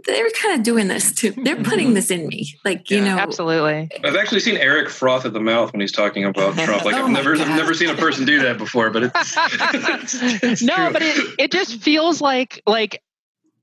they're 0.05 0.29
kind 0.31 0.55
of 0.59 0.63
doing 0.63 0.87
this 0.87 1.13
too. 1.13 1.31
They're 1.31 1.63
putting 1.63 1.93
this 1.93 2.11
in 2.11 2.27
me, 2.27 2.53
like 2.63 2.89
you 2.89 3.01
know. 3.01 3.17
Absolutely. 3.17 3.89
I've 4.03 4.15
actually 4.15 4.41
seen 4.41 4.57
Eric 4.57 4.89
froth 4.89 5.25
at 5.25 5.33
the 5.33 5.39
mouth 5.39 5.71
when 5.71 5.81
he's 5.81 5.91
talking 5.91 6.23
about 6.25 6.53
Trump. 6.57 6.85
Like 6.85 6.95
oh 6.95 7.05
I've 7.05 7.11
never, 7.11 7.35
I've 7.35 7.47
never 7.47 7.73
seen 7.73 7.89
a 7.89 7.95
person 7.95 8.25
do 8.25 8.41
that 8.43 8.57
before. 8.57 8.89
But 8.89 9.03
it's, 9.03 9.35
it's, 9.37 10.15
it's 10.43 10.61
no, 10.61 10.75
true. 10.75 10.93
but 10.93 11.01
it 11.01 11.35
it 11.39 11.51
just 11.51 11.81
feels 11.81 12.21
like 12.21 12.61
like 12.67 13.01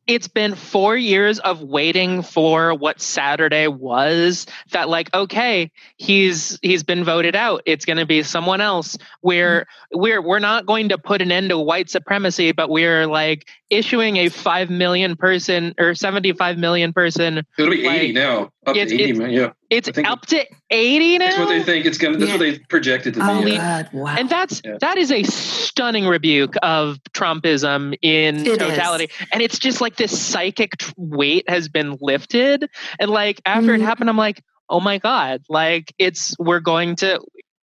it's 0.06 0.28
been 0.28 0.54
four 0.54 0.96
years 0.96 1.38
of 1.38 1.62
waiting 1.62 2.22
for 2.22 2.74
what 2.74 3.00
Saturday 3.00 3.68
was 3.68 4.46
that 4.70 4.88
like, 4.88 5.12
okay, 5.14 5.70
he's 5.96 6.58
he's 6.62 6.82
been 6.82 7.04
voted 7.04 7.34
out. 7.34 7.62
It's 7.66 7.84
gonna 7.84 8.06
be 8.06 8.22
someone 8.22 8.60
else. 8.60 8.98
We're 9.22 9.66
we're 9.92 10.20
we're 10.20 10.40
not 10.40 10.66
going 10.66 10.90
to 10.90 10.98
put 10.98 11.22
an 11.22 11.32
end 11.32 11.50
to 11.50 11.58
white 11.58 11.88
supremacy, 11.88 12.52
but 12.52 12.68
we're 12.68 13.06
like 13.06 13.48
issuing 13.70 14.16
a 14.16 14.28
five 14.28 14.70
million 14.70 15.16
person 15.16 15.74
or 15.78 15.94
seventy 15.94 16.32
five 16.32 16.58
million 16.58 16.92
person. 16.92 17.42
It'll 17.58 17.70
be 17.70 17.86
like, 17.86 17.96
eighty 17.96 18.12
now. 18.12 18.52
Up 18.66 18.76
it's, 18.76 18.92
to 18.92 19.02
eighty, 19.02 19.22
it's, 19.22 19.32
yeah. 19.32 19.52
It's 19.76 19.98
up 20.04 20.26
to 20.26 20.46
eighty 20.70 21.18
now. 21.18 21.26
That's 21.26 21.38
what 21.38 21.48
they 21.48 21.62
think 21.62 21.86
it's 21.86 21.98
gonna. 21.98 22.18
That's 22.18 22.30
yeah. 22.30 22.36
what 22.36 22.40
they 22.40 22.58
projected 22.68 23.14
to 23.14 23.20
oh, 23.22 23.44
be. 23.44 23.56
God, 23.56 23.88
wow. 23.92 24.14
And 24.16 24.28
that's 24.28 24.62
yeah. 24.64 24.78
that 24.80 24.96
is 24.96 25.10
a 25.10 25.22
stunning 25.24 26.06
rebuke 26.06 26.54
of 26.62 26.98
Trumpism 27.12 27.96
in 28.02 28.46
it 28.46 28.58
totality, 28.58 29.04
is. 29.04 29.28
and 29.32 29.42
it's 29.42 29.58
just 29.58 29.80
like 29.80 29.96
this 29.96 30.18
psychic 30.18 30.72
weight 30.96 31.48
has 31.48 31.68
been 31.68 31.98
lifted, 32.00 32.68
and 32.98 33.10
like 33.10 33.40
after 33.44 33.72
mm. 33.72 33.76
it 33.76 33.80
happened, 33.80 34.10
I'm 34.10 34.16
like, 34.16 34.42
oh 34.68 34.80
my 34.80 34.98
god, 34.98 35.42
like 35.48 35.92
it's 35.98 36.34
we're 36.38 36.60
going 36.60 36.96
to 36.96 37.20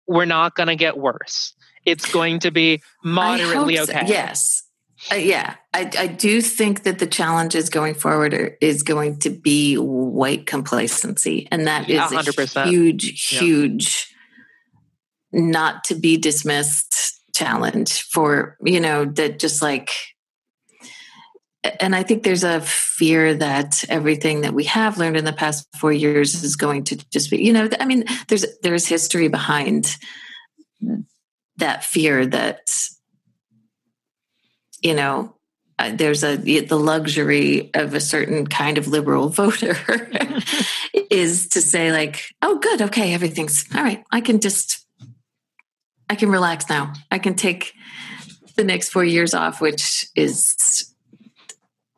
we're 0.07 0.25
not 0.25 0.55
going 0.55 0.69
to 0.69 0.77
get 0.77 0.99
worse. 0.99 1.55
It's 1.87 2.11
going 2.13 2.41
to 2.41 2.51
be 2.51 2.83
moderately 3.05 3.79
okay. 3.79 4.05
Yes. 4.07 4.65
Uh, 5.11 5.15
yeah, 5.15 5.55
I, 5.73 5.91
I, 5.99 6.07
do 6.09 6.43
think 6.43 6.83
that 6.83 6.99
the 6.99 7.07
challenges 7.07 7.71
going 7.71 7.95
forward 7.95 8.35
are, 8.35 8.59
is 8.61 8.83
going 8.83 9.19
to 9.21 9.31
be 9.31 9.77
white 9.77 10.47
complacency, 10.47 11.49
and 11.51 11.67
that 11.67 11.89
is 11.89 11.99
100%. 12.01 12.67
a 12.67 12.69
huge, 12.69 13.29
huge, 13.29 14.15
yeah. 15.33 15.41
not 15.41 15.85
to 15.85 15.95
be 15.95 16.19
dismissed 16.19 17.19
challenge 17.35 18.03
for 18.03 18.59
you 18.63 18.81
know 18.81 19.07
that 19.07 19.39
just 19.39 19.63
like. 19.63 19.91
And 21.79 21.95
I 21.95 22.03
think 22.03 22.23
there's 22.23 22.45
a 22.45 22.61
fear 22.63 23.35
that 23.35 23.85
everything 23.91 24.43
that 24.43 24.55
we 24.55 24.65
have 24.65 24.97
learned 24.97 25.19
in 25.19 25.27
the 25.27 25.33
past 25.33 25.67
four 25.79 25.93
years 25.93 26.43
is 26.43 26.57
going 26.57 26.85
to 26.85 26.97
just 27.11 27.31
be, 27.31 27.45
you 27.45 27.53
know, 27.53 27.69
I 27.79 27.85
mean, 27.85 28.05
there's 28.29 28.47
there's 28.63 28.87
history 28.87 29.29
behind 29.29 29.95
that 31.59 31.85
fear 31.85 32.27
that 32.27 32.71
you 34.81 34.95
know 34.95 35.35
uh, 35.81 35.93
there's 35.95 36.23
a 36.23 36.37
the 36.37 36.79
luxury 36.79 37.71
of 37.73 37.95
a 37.95 38.01
certain 38.01 38.47
kind 38.47 38.77
of 38.77 38.87
liberal 38.87 39.29
voter 39.41 39.77
is 41.11 41.49
to 41.49 41.63
say 41.63 41.91
like 41.91 42.23
oh 42.43 42.59
good 42.59 42.83
okay 42.83 43.15
everything's 43.15 43.65
all 43.75 43.83
right. 43.83 44.05
I 44.11 44.21
can 44.21 44.41
just 44.41 44.87
i 46.11 46.15
can 46.15 46.29
relax 46.29 46.69
now. 46.69 46.93
I 47.11 47.19
can 47.19 47.35
take 47.35 47.73
the 48.57 48.65
next 48.65 48.91
four 48.91 49.05
years 49.05 49.33
off 49.33 49.63
which 49.63 50.07
is 50.15 50.95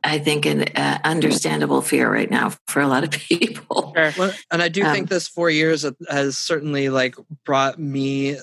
i 0.04 0.18
think 0.18 0.46
an 0.46 0.62
uh, 0.76 0.98
understandable 1.02 1.82
fear 1.82 2.08
right 2.08 2.30
now 2.30 2.52
for 2.68 2.82
a 2.82 2.86
lot 2.86 3.02
of 3.02 3.10
people. 3.28 3.92
Well, 3.96 4.32
and 4.52 4.62
i 4.62 4.68
do 4.68 4.84
um, 4.84 4.94
think 4.94 5.08
this 5.08 5.26
four 5.26 5.50
years 5.50 5.84
has 6.08 6.38
certainly 6.38 6.88
like 6.88 7.16
brought 7.44 7.80
me 7.80 8.38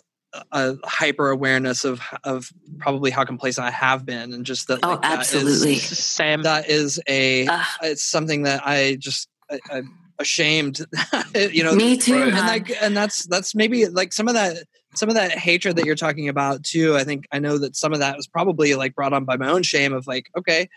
a 0.52 0.76
hyper 0.84 1.30
awareness 1.30 1.86
of 1.86 2.02
of 2.24 2.52
probably 2.78 3.12
how 3.12 3.24
complacent 3.24 3.68
I 3.68 3.72
have 3.72 4.06
been, 4.06 4.34
and 4.34 4.46
just 4.46 4.68
that. 4.68 4.80
Oh, 4.84 4.92
like, 4.92 5.00
absolutely. 5.04 5.76
That 5.76 5.92
is, 5.92 6.00
Sam, 6.00 6.44
that 6.44 6.70
is 6.70 7.02
a. 7.08 7.48
Uh, 7.48 7.64
it's 7.84 8.04
something 8.04 8.44
that 8.44 8.62
I 8.66 8.98
just 9.00 9.30
I, 9.50 9.60
I'm 9.72 9.98
ashamed. 10.20 10.86
you 11.36 11.64
know, 11.64 11.74
me 11.74 11.98
too. 11.98 12.16
And 12.16 12.34
like, 12.34 12.72
and 12.82 12.96
that's 12.96 13.26
that's 13.26 13.56
maybe 13.56 13.88
like 13.88 14.14
some 14.14 14.28
of 14.28 14.36
that 14.36 14.58
some 14.96 15.10
of 15.10 15.16
that 15.16 15.32
hatred 15.32 15.76
that 15.78 15.86
you're 15.86 15.96
talking 15.96 16.30
about 16.30 16.64
too. 16.64 16.96
I 16.96 17.04
think 17.04 17.28
I 17.32 17.40
know 17.40 17.58
that 17.58 17.76
some 17.76 17.94
of 17.94 18.00
that 18.00 18.16
was 18.16 18.28
probably 18.28 18.76
like 18.76 18.96
brought 18.96 19.14
on 19.14 19.26
by 19.26 19.38
my 19.38 19.50
own 19.50 19.64
shame 19.64 19.94
of 19.94 20.08
like, 20.08 20.30
okay, 20.38 20.70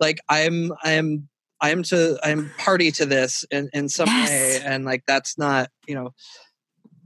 like 0.00 0.20
I'm 0.28 0.72
I'm 0.82 1.28
I'm 1.60 1.82
to 1.84 2.18
I'm 2.22 2.50
party 2.58 2.90
to 2.92 3.06
this 3.06 3.44
in 3.50 3.70
in 3.72 3.88
some 3.88 4.08
yes. 4.08 4.28
way, 4.28 4.62
and 4.64 4.84
like 4.84 5.04
that's 5.06 5.38
not 5.38 5.70
you 5.86 5.94
know 5.94 6.14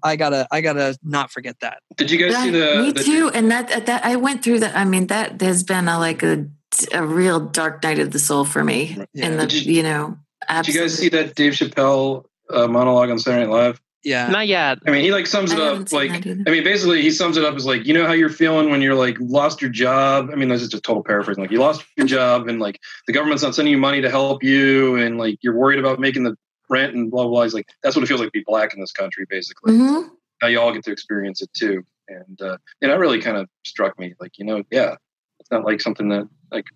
I 0.02 0.16
gotta 0.16 0.46
I 0.50 0.60
gotta 0.60 0.96
not 1.02 1.30
forget 1.30 1.60
that. 1.60 1.78
Did 1.96 2.10
you 2.10 2.18
guys 2.18 2.32
yeah, 2.32 2.42
see 2.42 2.50
the? 2.50 2.82
Me 2.82 2.92
the, 2.92 3.02
too. 3.02 3.30
And 3.32 3.50
that 3.50 3.86
that 3.86 4.04
I 4.04 4.16
went 4.16 4.42
through 4.42 4.60
that. 4.60 4.76
I 4.76 4.84
mean, 4.84 5.08
that 5.08 5.40
has 5.40 5.62
been 5.62 5.88
a, 5.88 5.98
like 5.98 6.22
a 6.22 6.46
a 6.92 7.04
real 7.04 7.40
dark 7.40 7.82
night 7.82 7.98
of 7.98 8.10
the 8.10 8.18
soul 8.18 8.44
for 8.44 8.64
me. 8.64 8.98
Yeah. 9.12 9.26
And 9.26 9.38
the 9.38 9.54
you, 9.54 9.74
you, 9.74 9.82
know, 9.82 10.18
absolutely. 10.48 10.72
did 10.72 10.74
you 10.74 10.80
guys 10.80 10.98
see 10.98 11.08
that 11.10 11.34
Dave 11.34 11.52
Chappelle 11.52 12.24
uh, 12.50 12.66
monologue 12.66 13.10
on 13.10 13.18
Saturday 13.18 13.46
Night 13.46 13.52
Live? 13.52 13.80
Yeah, 14.04 14.28
not 14.28 14.48
yet. 14.48 14.78
I 14.84 14.90
mean, 14.90 15.02
he 15.02 15.12
like 15.12 15.28
sums 15.28 15.52
it 15.52 15.60
up 15.60 15.92
like 15.92 16.10
I 16.10 16.50
mean, 16.50 16.64
basically 16.64 17.02
he 17.02 17.10
sums 17.12 17.36
it 17.36 17.44
up 17.44 17.54
as 17.54 17.64
like 17.64 17.86
you 17.86 17.94
know 17.94 18.04
how 18.04 18.12
you're 18.12 18.30
feeling 18.30 18.68
when 18.68 18.82
you're 18.82 18.96
like 18.96 19.16
lost 19.20 19.62
your 19.62 19.70
job. 19.70 20.30
I 20.32 20.34
mean, 20.34 20.48
this 20.48 20.60
is 20.60 20.68
just 20.68 20.80
a 20.80 20.82
total 20.82 21.04
paraphrasing. 21.04 21.42
Like 21.42 21.52
you 21.52 21.60
lost 21.60 21.84
your 21.96 22.06
job 22.06 22.48
and 22.48 22.58
like 22.58 22.80
the 23.06 23.12
government's 23.12 23.44
not 23.44 23.54
sending 23.54 23.70
you 23.70 23.78
money 23.78 24.00
to 24.00 24.10
help 24.10 24.42
you, 24.42 24.96
and 24.96 25.18
like 25.18 25.38
you're 25.42 25.56
worried 25.56 25.78
about 25.78 26.00
making 26.00 26.24
the 26.24 26.36
rent 26.72 26.94
and 26.94 27.10
blah 27.10 27.22
blah. 27.24 27.30
blah. 27.30 27.42
He's 27.42 27.54
like 27.54 27.68
that's 27.82 27.94
what 27.94 28.02
it 28.02 28.08
feels 28.08 28.20
like 28.20 28.28
to 28.28 28.38
be 28.38 28.44
black 28.46 28.74
in 28.74 28.80
this 28.80 28.92
country, 28.92 29.26
basically. 29.28 29.74
Mm-hmm 29.74 30.08
now 30.42 30.48
you 30.48 30.60
all 30.60 30.72
get 30.72 30.84
to 30.84 30.92
experience 30.92 31.40
it 31.40 31.50
too. 31.54 31.84
And 32.08 32.42
uh, 32.42 32.58
and 32.82 32.90
that 32.90 32.98
really 32.98 33.20
kind 33.20 33.36
of 33.36 33.48
struck 33.64 33.98
me. 33.98 34.14
Like 34.20 34.38
you 34.38 34.44
know, 34.44 34.64
yeah, 34.70 34.96
it's 35.38 35.50
not 35.50 35.64
like 35.64 35.80
something 35.80 36.08
that 36.08 36.28
like 36.50 36.66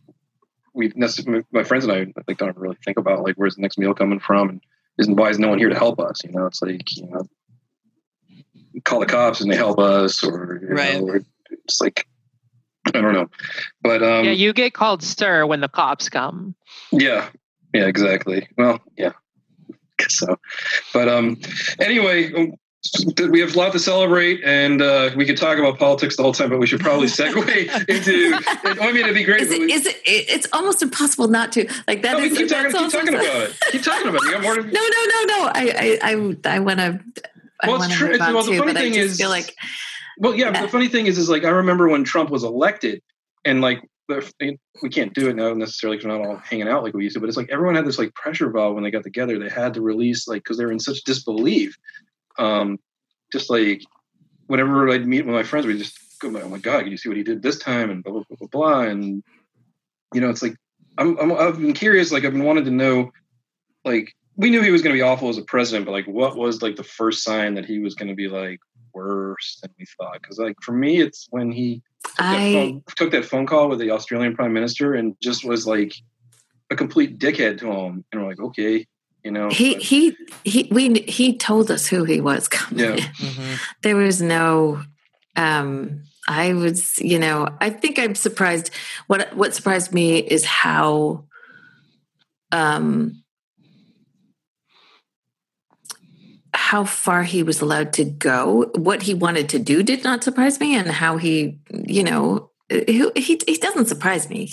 we've 0.73 0.97
necessarily 0.97 1.45
my 1.51 1.65
friends 1.65 1.85
and 1.85 1.93
I 1.93 2.07
like 2.29 2.39
don't 2.39 2.57
really 2.57 2.77
think 2.85 2.97
about 2.97 3.23
like 3.23 3.35
where's 3.35 3.57
the 3.57 3.63
next 3.63 3.77
meal 3.77 3.93
coming 3.93 4.21
from 4.21 4.49
and 4.49 4.61
isn't 4.99 5.17
why 5.17 5.29
is 5.29 5.39
no 5.39 5.49
one 5.49 5.59
here 5.59 5.69
to 5.69 5.77
help 5.77 5.99
us? 5.99 6.23
You 6.25 6.31
know, 6.33 6.47
it's 6.47 6.63
like 6.63 6.97
you 6.97 7.09
know, 7.11 7.29
call 8.85 9.01
the 9.01 9.07
cops 9.07 9.41
and 9.41 9.51
they 9.51 9.57
help 9.57 9.79
us, 9.79 10.23
or 10.23 10.61
right. 10.71 11.01
Know, 11.01 11.09
or 11.09 11.25
it's 11.51 11.81
like 11.81 12.07
I 12.95 13.01
don't 13.01 13.13
know, 13.13 13.29
but 13.83 14.03
um, 14.03 14.25
yeah, 14.25 14.31
you 14.31 14.53
get 14.53 14.75
called 14.75 15.03
sir 15.03 15.45
when 15.45 15.61
the 15.61 15.69
cops 15.69 16.09
come. 16.09 16.55
Yeah, 16.93 17.29
yeah, 17.75 17.87
exactly. 17.87 18.49
Well, 18.57 18.81
yeah, 18.97 19.13
so, 20.09 20.39
but 20.93 21.09
um, 21.09 21.41
anyway, 21.81 22.33
um, 22.33 22.55
we 23.31 23.41
have 23.41 23.55
a 23.55 23.59
lot 23.59 23.73
to 23.73 23.79
celebrate, 23.79 24.43
and 24.45 24.81
uh, 24.81 25.11
we 25.17 25.25
could 25.27 25.37
talk 25.37 25.59
about 25.59 25.79
politics 25.79 26.17
the 26.17 26.23
whole 26.23 26.33
time, 26.33 26.51
but 26.51 26.59
we 26.59 26.67
should 26.67 26.81
probably 26.81 27.07
segue 27.07 27.89
into. 27.89 28.39
I 28.81 28.93
mean, 28.93 29.05
it'd 29.05 29.15
be 29.15 29.25
great. 29.25 29.41
Is 29.41 29.51
it, 29.51 29.61
we, 29.61 29.73
is 29.73 29.87
it, 29.87 30.01
it's 30.05 30.47
almost 30.53 30.83
impossible 30.83 31.29
not 31.29 31.53
to 31.53 31.69
like 31.89 32.03
that. 32.03 32.19
No, 32.19 32.25
is, 32.25 32.37
keep, 32.37 32.49
talking, 32.49 32.71
keep 32.71 32.91
talking 32.91 33.15
about 33.15 33.25
it. 33.25 33.57
Keep 33.73 33.83
talking 33.83 34.09
about 34.09 34.23
it. 34.23 34.27
You 34.27 34.33
got 34.33 34.43
more 34.43 34.55
to. 34.55 34.63
no, 34.63 34.69
no, 34.71 34.81
no, 34.81 35.25
no. 35.25 35.51
I, 35.55 35.99
I, 36.03 36.13
I, 36.13 36.55
I 36.57 36.59
want 36.61 36.79
to. 36.79 37.01
Well, 37.67 37.83
it's 37.83 37.95
true. 37.97 38.11
It's, 38.11 38.19
well, 38.19 38.45
the 38.45 38.59
funny 38.59 38.75
thing 38.75 38.95
is, 38.95 39.19
feel 39.19 39.31
like. 39.31 39.55
Well, 40.19 40.35
yeah, 40.35 40.51
yeah. 40.51 40.63
The 40.63 40.69
funny 40.69 40.89
thing 40.89 41.07
is, 41.07 41.19
is 41.19 41.29
like 41.29 41.45
I 41.45 41.51
remember 41.51 41.89
when 41.89 42.05
Trump 42.05 42.31
was 42.31 42.45
elected, 42.45 43.03
and 43.45 43.61
like 43.61 43.83
we 44.09 44.89
can't 44.89 45.15
do 45.15 45.29
it 45.29 45.37
now 45.37 45.53
necessarily 45.55 45.97
because 45.97 46.09
we're 46.09 46.19
not 46.19 46.27
all 46.27 46.37
hanging 46.37 46.69
out 46.69 46.83
like 46.83 46.95
we 46.95 47.05
used 47.05 47.15
to. 47.15 47.21
But 47.21 47.29
it's 47.29 47.37
like 47.37 47.51
everyone 47.51 47.75
had 47.75 47.87
this 47.87 47.99
like 47.99 48.15
pressure 48.15 48.51
valve 48.51 48.75
when 48.75 48.85
they 48.85 48.91
got 48.91 49.03
together. 49.03 49.39
They 49.39 49.49
had 49.49 49.75
to 49.75 49.81
release 49.81 50.29
like 50.29 50.45
because 50.45 50.59
they 50.59 50.65
were 50.65 50.73
in 50.73 50.81
such 50.81 51.03
disbelief 51.05 51.77
um, 52.39 52.79
just 53.33 53.51
like 53.51 53.83
whenever 54.47 54.89
I'd 54.91 55.07
meet 55.07 55.27
with 55.27 55.35
my 55.35 55.43
friends, 55.43 55.67
we 55.67 55.79
just 55.79 55.99
go, 56.19 56.29
"Oh 56.29 56.49
my 56.49 56.59
god, 56.59 56.83
can 56.83 56.91
you 56.91 56.97
see 56.97 57.09
what 57.09 57.19
he 57.19 57.25
did 57.25 57.43
this 57.43 57.59
time?" 57.59 57.91
and 57.91 58.03
blah 58.03 58.13
blah 58.13 58.23
blah 58.29 58.37
blah, 58.39 58.49
blah. 58.49 58.81
and 58.83 59.23
you 60.15 60.21
know, 60.21 60.31
it's 60.31 60.43
like 60.43 60.57
I'm, 60.99 61.19
I'm 61.19 61.33
I've 61.33 61.59
been 61.59 61.73
curious, 61.73 62.13
like 62.13 62.25
I've 62.25 62.33
been 62.33 62.45
wanting 62.45 62.65
to 62.65 62.71
know, 62.71 63.13
like 63.85 64.15
we 64.37 64.51
knew 64.51 64.63
he 64.63 64.71
was 64.71 64.83
going 64.83 64.95
to 64.95 64.99
be 64.99 65.07
awful 65.07 65.29
as 65.29 65.39
a 65.39 65.43
president, 65.43 65.87
but 65.87 65.93
like 65.93 66.07
what 66.07 66.37
was 66.37 66.63
like 66.63 66.77
the 66.77 66.85
first 66.85 67.25
sign 67.25 67.55
that 67.55 67.65
he 67.65 67.79
was 67.79 67.95
going 67.95 68.09
to 68.09 68.15
be 68.15 68.29
like 68.29 68.61
worse 68.93 69.59
than 69.63 69.73
we 69.79 69.87
thought? 69.99 70.21
Because 70.21 70.39
like 70.39 70.57
for 70.63 70.73
me, 70.73 71.01
it's 71.01 71.27
when 71.31 71.51
he 71.51 71.83
took, 72.05 72.15
I... 72.19 72.33
that 72.33 72.53
phone, 72.53 72.83
took 72.97 73.11
that 73.13 73.25
phone 73.25 73.47
call 73.47 73.69
with 73.69 73.79
the 73.79 73.91
Australian 73.91 74.35
prime 74.35 74.53
minister 74.53 74.95
and 74.95 75.15
just 75.23 75.45
was 75.45 75.67
like 75.67 75.95
a 76.71 76.77
complete 76.77 77.19
dickhead 77.19 77.59
to 77.61 77.71
him, 77.71 78.05
and 78.11 78.23
we're 78.23 78.29
like, 78.29 78.41
okay, 78.41 78.87
you 79.27 79.33
know 79.33 79.51
he 79.51 79.75
but, 79.75 79.83
he 79.83 80.17
he 80.45 80.69
we 80.71 81.01
he 81.01 81.37
told 81.37 81.69
us 81.69 81.89
who 81.89 82.05
he 82.05 82.21
was 82.21 82.47
coming 82.47 82.85
yeah. 82.85 82.97
Mm-hmm. 82.97 83.55
there 83.83 83.97
was 83.97 84.23
no 84.23 84.81
um 85.35 86.05
i 86.29 86.55
was 86.55 86.97
you 87.01 87.19
know 87.19 87.49
i 87.61 87.69
think 87.69 87.99
i'm 87.99 88.15
surprised 88.15 88.71
what 89.09 89.35
what 89.37 89.53
surprised 89.53 89.93
me 89.93 90.19
is 90.19 90.45
how 90.45 91.25
um 92.53 93.21
how 96.67 96.83
far 96.85 97.23
he 97.23 97.45
was 97.45 97.61
allowed 97.61 97.93
to 97.93 98.05
go 98.05 98.69
what 98.75 99.03
he 99.03 99.15
wanted 99.15 99.49
to 99.49 99.59
do 99.59 99.85
did 99.85 100.03
not 100.03 100.25
surprise 100.25 100.59
me 100.59 100.75
and 100.75 100.89
how 100.89 101.17
he 101.17 101.59
you 101.71 102.03
know 102.03 102.51
he 102.69 103.09
he, 103.15 103.57
doesn't 103.57 103.87
surprise 103.87 104.29
me 104.29 104.53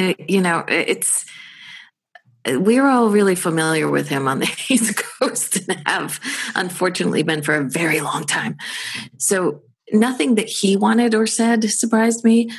uh, 0.00 0.12
you 0.28 0.40
know 0.40 0.64
it's 0.66 1.24
we're 2.48 2.88
all 2.88 3.10
really 3.10 3.36
familiar 3.36 3.88
with 3.88 4.08
him 4.08 4.26
on 4.26 4.40
the 4.40 4.50
East 4.68 4.96
Coast 4.96 5.68
and 5.68 5.82
have 5.86 6.18
unfortunately 6.56 7.22
been 7.22 7.42
for 7.42 7.54
a 7.54 7.68
very 7.68 8.00
long 8.00 8.24
time. 8.24 8.56
So 9.18 9.62
nothing 9.92 10.34
that 10.34 10.48
he 10.48 10.76
wanted 10.76 11.14
or 11.14 11.26
said 11.26 11.70
surprised 11.70 12.24
me. 12.24 12.50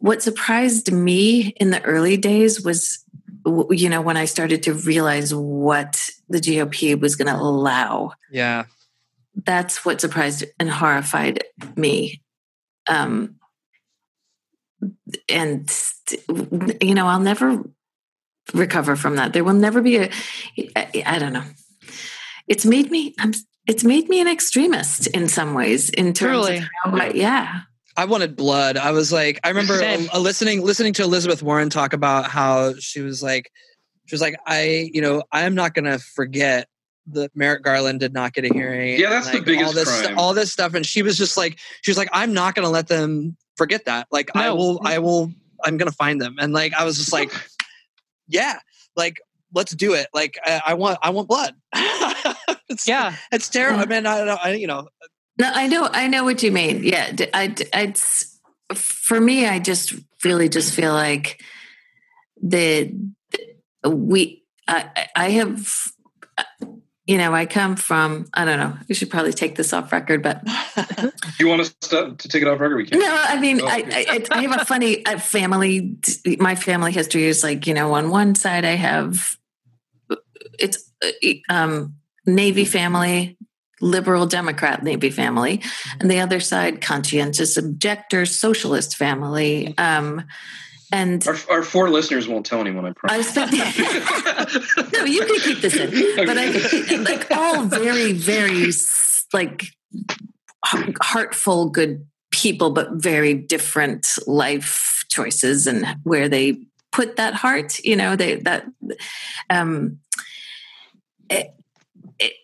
What 0.00 0.22
surprised 0.22 0.90
me 0.92 1.54
in 1.60 1.70
the 1.70 1.82
early 1.82 2.16
days 2.16 2.64
was, 2.64 3.04
you 3.70 3.88
know, 3.88 4.00
when 4.00 4.16
I 4.16 4.24
started 4.24 4.62
to 4.64 4.74
realize 4.74 5.34
what 5.34 6.08
the 6.28 6.38
GOP 6.38 7.00
was 7.00 7.16
going 7.16 7.32
to 7.32 7.40
allow. 7.40 8.12
Yeah. 8.30 8.64
That's 9.44 9.84
what 9.84 10.00
surprised 10.00 10.44
and 10.58 10.70
horrified 10.70 11.44
me. 11.76 12.22
Um, 12.88 13.36
and, 15.28 15.70
you 16.80 16.94
know, 16.94 17.06
I'll 17.06 17.20
never 17.20 17.62
recover 18.54 18.96
from 18.96 19.16
that. 19.16 19.32
There 19.32 19.44
will 19.44 19.54
never 19.54 19.82
be 19.82 19.96
a. 19.98 20.10
I, 20.76 21.02
I 21.06 21.18
don't 21.18 21.32
know. 21.32 21.44
It's 22.46 22.64
made 22.64 22.90
me. 22.90 23.14
I'm. 23.18 23.32
It's 23.66 23.84
made 23.84 24.08
me 24.08 24.20
an 24.20 24.28
extremist 24.28 25.08
in 25.08 25.28
some 25.28 25.52
ways. 25.52 25.90
In 25.90 26.14
terms 26.14 26.46
Truly. 26.46 26.56
of 26.58 26.64
how, 26.84 26.96
I, 26.96 27.10
yeah. 27.10 27.60
I 27.98 28.04
wanted 28.04 28.36
blood. 28.36 28.76
I 28.76 28.92
was 28.92 29.12
like, 29.12 29.40
I 29.42 29.48
remember 29.48 29.74
um, 29.84 30.08
a, 30.12 30.20
listening 30.20 30.62
listening 30.62 30.92
to 30.94 31.02
Elizabeth 31.02 31.42
Warren 31.42 31.68
talk 31.68 31.92
about 31.92 32.30
how 32.30 32.74
she 32.78 33.00
was 33.00 33.24
like, 33.24 33.50
she 34.06 34.14
was 34.14 34.20
like, 34.20 34.36
I, 34.46 34.88
you 34.94 35.02
know, 35.02 35.24
I'm 35.32 35.56
not 35.56 35.74
going 35.74 35.84
to 35.86 35.98
forget 35.98 36.68
that 37.08 37.34
Merrick 37.34 37.64
Garland 37.64 37.98
did 37.98 38.12
not 38.12 38.34
get 38.34 38.44
a 38.44 38.54
hearing. 38.54 39.00
Yeah, 39.00 39.10
that's 39.10 39.26
like, 39.26 39.38
the 39.38 39.42
biggest 39.42 39.66
all 39.66 39.72
this, 39.72 40.00
crime. 40.00 40.18
all 40.18 40.32
this 40.32 40.52
stuff, 40.52 40.74
and 40.74 40.86
she 40.86 41.02
was 41.02 41.18
just 41.18 41.36
like, 41.36 41.58
she 41.82 41.90
was 41.90 41.98
like, 41.98 42.08
I'm 42.12 42.32
not 42.32 42.54
going 42.54 42.64
to 42.64 42.70
let 42.70 42.86
them 42.86 43.36
forget 43.56 43.84
that. 43.86 44.06
Like, 44.12 44.30
no. 44.32 44.40
I 44.42 44.50
will, 44.50 44.80
I 44.84 44.98
will, 45.00 45.32
I'm 45.64 45.76
going 45.76 45.90
to 45.90 45.96
find 45.96 46.20
them. 46.20 46.36
And 46.38 46.52
like, 46.52 46.74
I 46.74 46.84
was 46.84 46.98
just 46.98 47.12
like, 47.12 47.32
yeah, 48.28 48.60
like 48.94 49.20
let's 49.52 49.74
do 49.74 49.94
it. 49.94 50.06
Like 50.14 50.38
I, 50.44 50.62
I 50.66 50.74
want, 50.74 50.98
I 51.02 51.10
want 51.10 51.26
blood. 51.26 51.56
it's, 52.68 52.86
yeah, 52.86 53.16
it's 53.32 53.48
terrible. 53.48 53.80
I 53.80 53.86
mm-hmm. 53.86 53.90
mean, 53.90 54.06
I, 54.06 54.20
I, 54.20 54.52
you 54.52 54.68
know. 54.68 54.88
No, 55.38 55.50
I 55.52 55.68
know, 55.68 55.88
I 55.90 56.08
know 56.08 56.24
what 56.24 56.42
you 56.42 56.50
mean. 56.50 56.82
Yeah, 56.82 57.14
I, 57.32 57.54
I, 57.72 57.94
for 58.74 59.20
me, 59.20 59.46
I 59.46 59.58
just 59.58 59.94
really 60.24 60.48
just 60.48 60.74
feel 60.74 60.92
like 60.92 61.42
the 62.42 62.92
we, 63.84 64.44
I, 64.66 65.08
I 65.14 65.30
have 65.30 65.92
you 67.08 67.16
know, 67.16 67.34
I 67.34 67.46
come 67.46 67.74
from, 67.74 68.26
I 68.34 68.44
don't 68.44 68.58
know, 68.58 68.76
we 68.86 68.94
should 68.94 69.08
probably 69.08 69.32
take 69.32 69.56
this 69.56 69.72
off 69.72 69.90
record, 69.90 70.22
but. 70.22 70.42
You 71.40 71.46
want 71.46 71.60
us 71.60 71.72
to, 71.72 72.16
to 72.18 72.28
take 72.28 72.42
it 72.42 72.48
off 72.48 72.58
record? 72.58 72.76
We 72.76 72.86
can. 72.86 72.98
No, 72.98 73.24
I 73.28 73.40
mean, 73.40 73.60
oh. 73.62 73.66
I, 73.66 73.84
I, 74.10 74.24
I, 74.32 74.42
have 74.42 74.60
a 74.60 74.64
funny 74.64 75.04
family, 75.20 75.96
my 76.38 76.56
family 76.56 76.90
history 76.90 77.24
is 77.24 77.44
like, 77.44 77.66
you 77.68 77.74
know, 77.74 77.94
on 77.94 78.10
one 78.10 78.34
side 78.34 78.64
I 78.64 78.72
have, 78.72 79.36
it's 80.58 80.92
um, 81.48 81.94
Navy 82.26 82.64
family, 82.64 83.38
liberal 83.80 84.26
Democrat 84.26 84.82
Navy 84.82 85.10
family, 85.10 85.62
and 86.00 86.10
the 86.10 86.20
other 86.20 86.40
side, 86.40 86.80
conscientious 86.80 87.56
objector, 87.56 88.26
socialist 88.26 88.96
family. 88.96 89.74
Um, 89.78 90.24
and 90.90 91.26
our, 91.28 91.36
our, 91.50 91.62
four 91.62 91.90
listeners 91.90 92.26
won't 92.26 92.46
tell 92.46 92.60
anyone. 92.60 92.86
I 92.86 92.92
promise. 92.92 93.36
I 93.36 94.88
no, 94.92 95.04
you 95.04 95.24
can 95.26 95.40
keep 95.40 95.60
this 95.60 95.76
in. 95.76 95.88
Okay. 95.88 96.24
But 96.24 96.38
I 96.38 96.96
like 97.02 97.30
all 97.30 97.64
very, 97.64 98.12
very 98.12 98.72
like 99.32 99.64
heartful, 100.64 101.68
good 101.68 102.06
people, 102.30 102.70
but 102.70 102.92
very 102.92 103.34
different 103.34 104.08
life 104.26 105.04
choices 105.10 105.66
and 105.66 105.86
where 106.04 106.28
they 106.28 106.58
put 106.92 107.16
that 107.16 107.34
heart. 107.34 107.78
You 107.80 107.96
know, 107.96 108.16
they 108.16 108.36
that 108.36 108.64
um, 109.50 109.98
it, 111.28 111.54
it, 112.18 112.34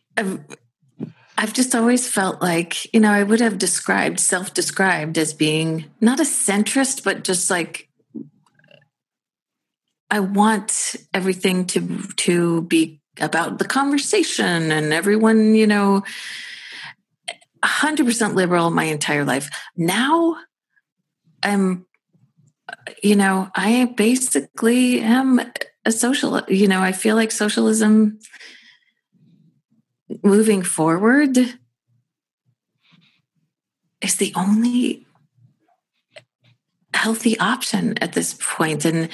I've, 1.36 1.52
just 1.52 1.74
always 1.74 2.08
felt 2.08 2.40
like 2.42 2.92
you 2.92 3.00
know 3.00 3.10
I 3.10 3.22
would 3.22 3.40
have 3.40 3.58
described 3.58 4.20
self-described 4.20 5.18
as 5.18 5.32
being 5.32 5.86
not 6.00 6.20
a 6.20 6.24
centrist, 6.24 7.04
but 7.04 7.24
just 7.24 7.50
like 7.50 7.88
I 10.10 10.20
want 10.20 10.96
everything 11.12 11.66
to 11.66 12.02
to 12.16 12.62
be 12.62 13.00
about 13.20 13.58
the 13.58 13.64
conversation 13.64 14.72
and 14.72 14.92
everyone, 14.92 15.54
you 15.54 15.66
know, 15.68 16.02
100% 17.62 18.34
liberal 18.34 18.70
my 18.70 18.84
entire 18.84 19.24
life. 19.24 19.50
Now 19.76 20.36
I'm 21.42 21.86
you 23.02 23.16
know, 23.16 23.50
I 23.54 23.92
basically 23.96 25.00
am 25.00 25.40
a 25.84 25.92
social, 25.92 26.40
you 26.48 26.68
know, 26.68 26.80
I 26.80 26.92
feel 26.92 27.16
like 27.16 27.30
socialism 27.30 28.18
moving 30.22 30.62
forward 30.62 31.36
is 34.00 34.16
the 34.16 34.32
only 34.36 35.06
healthy 36.94 37.38
option 37.38 37.98
at 37.98 38.12
this 38.12 38.36
point. 38.40 38.84
And 38.84 39.08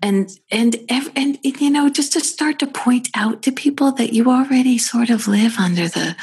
and 0.00 0.30
and 0.50 0.76
and 0.90 1.38
you 1.44 1.70
know 1.70 1.88
just 1.88 2.12
to 2.14 2.20
start 2.20 2.58
to 2.58 2.66
point 2.66 3.08
out 3.14 3.42
to 3.42 3.52
people 3.52 3.92
that 3.92 4.12
you 4.12 4.30
already 4.30 4.78
sort 4.78 5.10
of 5.10 5.28
live 5.28 5.58
under 5.58 5.88
the 5.88 6.16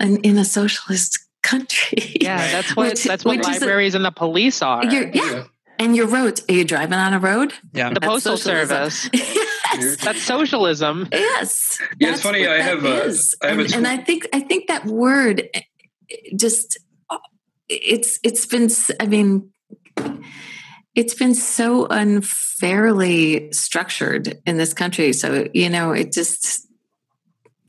in, 0.00 0.18
in 0.18 0.36
a 0.38 0.44
socialist 0.44 1.18
country. 1.42 2.16
Yeah 2.20 2.52
that's 2.52 2.76
what 2.76 2.90
which, 2.90 3.04
that's 3.04 3.24
what 3.24 3.42
libraries 3.42 3.94
a, 3.94 3.98
and 3.98 4.04
the 4.04 4.10
police 4.10 4.60
are. 4.62 4.84
Yeah. 4.84 5.44
And 5.78 5.96
your 5.96 6.06
roads 6.06 6.44
are 6.48 6.52
you 6.52 6.64
driving 6.64 6.98
on 6.98 7.14
a 7.14 7.18
road? 7.18 7.54
Yeah. 7.72 7.88
The 7.88 8.00
that's 8.00 8.12
postal 8.12 8.36
socialism. 8.36 8.90
service 8.90 9.48
yes. 9.80 9.96
that's 9.96 10.22
socialism 10.22 11.08
yes 11.12 11.80
yeah 11.98 12.10
it's 12.10 12.22
funny 12.22 12.46
i 12.46 12.60
have 12.60 12.84
a, 12.84 12.88
I 13.42 13.48
have 13.48 13.58
and, 13.58 13.72
a 13.72 13.76
and 13.76 13.86
i 13.86 13.96
think 13.96 14.26
i 14.32 14.40
think 14.40 14.68
that 14.68 14.86
word 14.86 15.48
eh, 15.54 15.62
just 16.36 16.78
it's 17.68 18.18
it's 18.22 18.46
been 18.46 18.68
i 19.00 19.06
mean 19.06 19.52
it's 20.94 21.14
been 21.14 21.34
so 21.34 21.86
unfairly 21.86 23.50
structured 23.52 24.38
in 24.46 24.58
this 24.58 24.74
country. 24.74 25.12
So, 25.12 25.48
you 25.54 25.70
know, 25.70 25.92
it 25.92 26.12
just, 26.12 26.68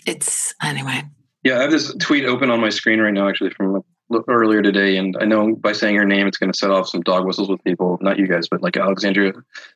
it's 0.05 0.53
anyway. 0.61 1.03
Yeah, 1.43 1.59
I 1.59 1.61
have 1.63 1.71
this 1.71 1.93
tweet 1.95 2.25
open 2.25 2.49
on 2.49 2.59
my 2.59 2.69
screen 2.69 2.99
right 2.99 3.13
now, 3.13 3.27
actually, 3.27 3.51
from 3.51 3.83
earlier 4.28 4.62
today. 4.62 4.97
And 4.97 5.15
I 5.19 5.26
know 5.26 5.56
by 5.56 5.73
saying 5.73 5.95
her 5.95 6.06
name, 6.06 6.28
it's 6.28 6.38
going 6.38 6.52
to 6.52 6.58
set 6.58 6.71
off 6.71 6.88
some 6.88 7.02
dog 7.02 7.26
whistles 7.26 7.49
with 7.49 7.63
people, 7.63 7.97
not 8.02 8.17
you 8.17 8.28
guys, 8.28 8.47
but 8.49 8.62
like 8.62 8.78
Alexandria 8.78 9.34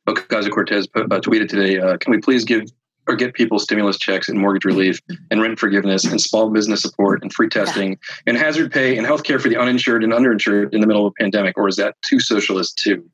Ocasio 0.08 0.52
Cortez 0.52 0.88
uh, 0.95 1.02
tweeted 1.02 1.50
today 1.50 1.80
uh, 1.80 1.97
Can 1.97 2.12
we 2.12 2.19
please 2.19 2.43
give 2.43 2.63
or 3.08 3.15
get 3.15 3.34
people 3.34 3.58
stimulus 3.58 3.97
checks 3.97 4.28
and 4.28 4.38
mortgage 4.38 4.65
relief 4.65 5.00
and 5.32 5.41
rent 5.41 5.58
forgiveness 5.58 6.04
and 6.04 6.19
small 6.19 6.50
business 6.50 6.82
support 6.82 7.21
and 7.21 7.32
free 7.34 7.47
testing 7.47 7.91
yeah. 7.91 7.95
and 8.28 8.38
hazard 8.38 8.71
pay 8.71 8.97
and 8.97 9.08
health 9.08 9.23
care 9.23 9.39
for 9.39 9.47
the 9.47 9.56
uninsured 9.56 10.04
and 10.04 10.12
underinsured 10.12 10.73
in 10.73 10.82
the 10.82 10.88
middle 10.88 11.08
of 11.08 11.13
a 11.17 11.21
pandemic? 11.21 11.58
Or 11.58 11.67
is 11.67 11.78
that 11.78 11.95
too 12.02 12.19
socialist 12.19 12.78
too? 12.78 13.10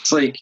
It's 0.00 0.12
like 0.12 0.38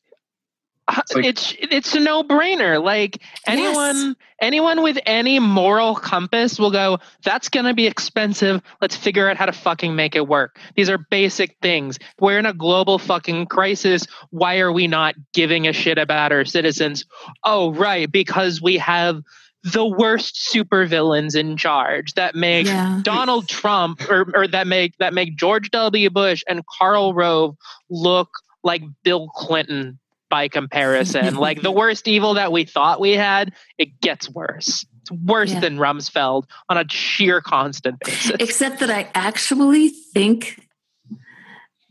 like, 1.14 1.24
it's, 1.24 1.54
it's 1.58 1.94
a 1.94 2.00
no-brainer. 2.00 2.82
Like 2.82 3.22
anyone 3.46 3.96
yes. 3.96 4.14
anyone 4.40 4.82
with 4.82 4.98
any 5.06 5.38
moral 5.38 5.94
compass 5.94 6.58
will 6.58 6.70
go 6.70 6.98
that's 7.22 7.48
going 7.48 7.66
to 7.66 7.74
be 7.74 7.86
expensive. 7.86 8.62
Let's 8.80 8.96
figure 8.96 9.28
out 9.28 9.36
how 9.36 9.46
to 9.46 9.52
fucking 9.52 9.94
make 9.94 10.16
it 10.16 10.26
work. 10.26 10.58
These 10.76 10.90
are 10.90 10.98
basic 10.98 11.56
things. 11.62 11.98
We're 12.18 12.38
in 12.38 12.46
a 12.46 12.54
global 12.54 12.98
fucking 12.98 13.46
crisis. 13.46 14.06
Why 14.30 14.58
are 14.58 14.72
we 14.72 14.86
not 14.86 15.14
giving 15.32 15.66
a 15.66 15.72
shit 15.72 15.98
about 15.98 16.32
our 16.32 16.44
citizens? 16.44 17.04
Oh 17.44 17.72
right 17.72 18.10
because 18.10 18.60
we 18.60 18.78
have 18.78 19.22
the 19.62 19.84
worst 19.84 20.50
supervillains 20.52 21.36
in 21.36 21.56
charge 21.56 22.14
that 22.14 22.34
make 22.34 22.66
yeah. 22.66 23.00
Donald 23.02 23.48
Trump 23.48 24.08
or, 24.08 24.26
or 24.34 24.48
that 24.48 24.66
make 24.66 24.96
that 24.98 25.12
make 25.12 25.36
George 25.36 25.70
W. 25.70 26.08
Bush 26.10 26.42
and 26.48 26.62
Karl 26.78 27.12
Rove 27.12 27.56
look 27.90 28.30
like 28.62 28.82
Bill 29.02 29.28
Clinton 29.28 29.98
by 30.30 30.48
comparison. 30.48 31.34
like 31.34 31.60
the 31.60 31.72
worst 31.82 32.08
evil 32.08 32.34
that 32.34 32.52
we 32.52 32.64
thought 32.64 33.00
we 33.00 33.12
had, 33.12 33.52
it 33.76 34.00
gets 34.00 34.30
worse. 34.30 34.86
It's 35.02 35.10
worse 35.10 35.52
yeah. 35.52 35.60
than 35.60 35.76
Rumsfeld 35.76 36.44
on 36.70 36.78
a 36.78 36.88
sheer 36.88 37.42
constant 37.42 38.00
basis. 38.00 38.36
Except 38.40 38.80
that 38.80 38.90
I 38.90 39.10
actually 39.14 39.90
think 39.90 40.66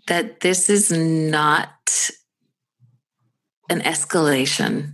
that 0.08 0.40
this 0.40 0.70
is 0.70 0.92
not 0.92 2.10
an 3.70 3.82
escalation. 3.82 4.94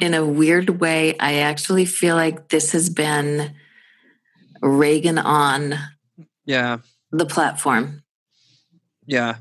In 0.00 0.14
a 0.14 0.24
weird 0.24 0.80
way, 0.80 1.18
I 1.18 1.34
actually 1.40 1.84
feel 1.84 2.14
like 2.14 2.48
this 2.48 2.72
has 2.72 2.88
been 2.88 3.54
Reagan 4.62 5.18
on 5.18 5.74
yeah 6.46 6.78
the 7.10 7.26
platform. 7.26 8.02
Yeah. 9.06 9.36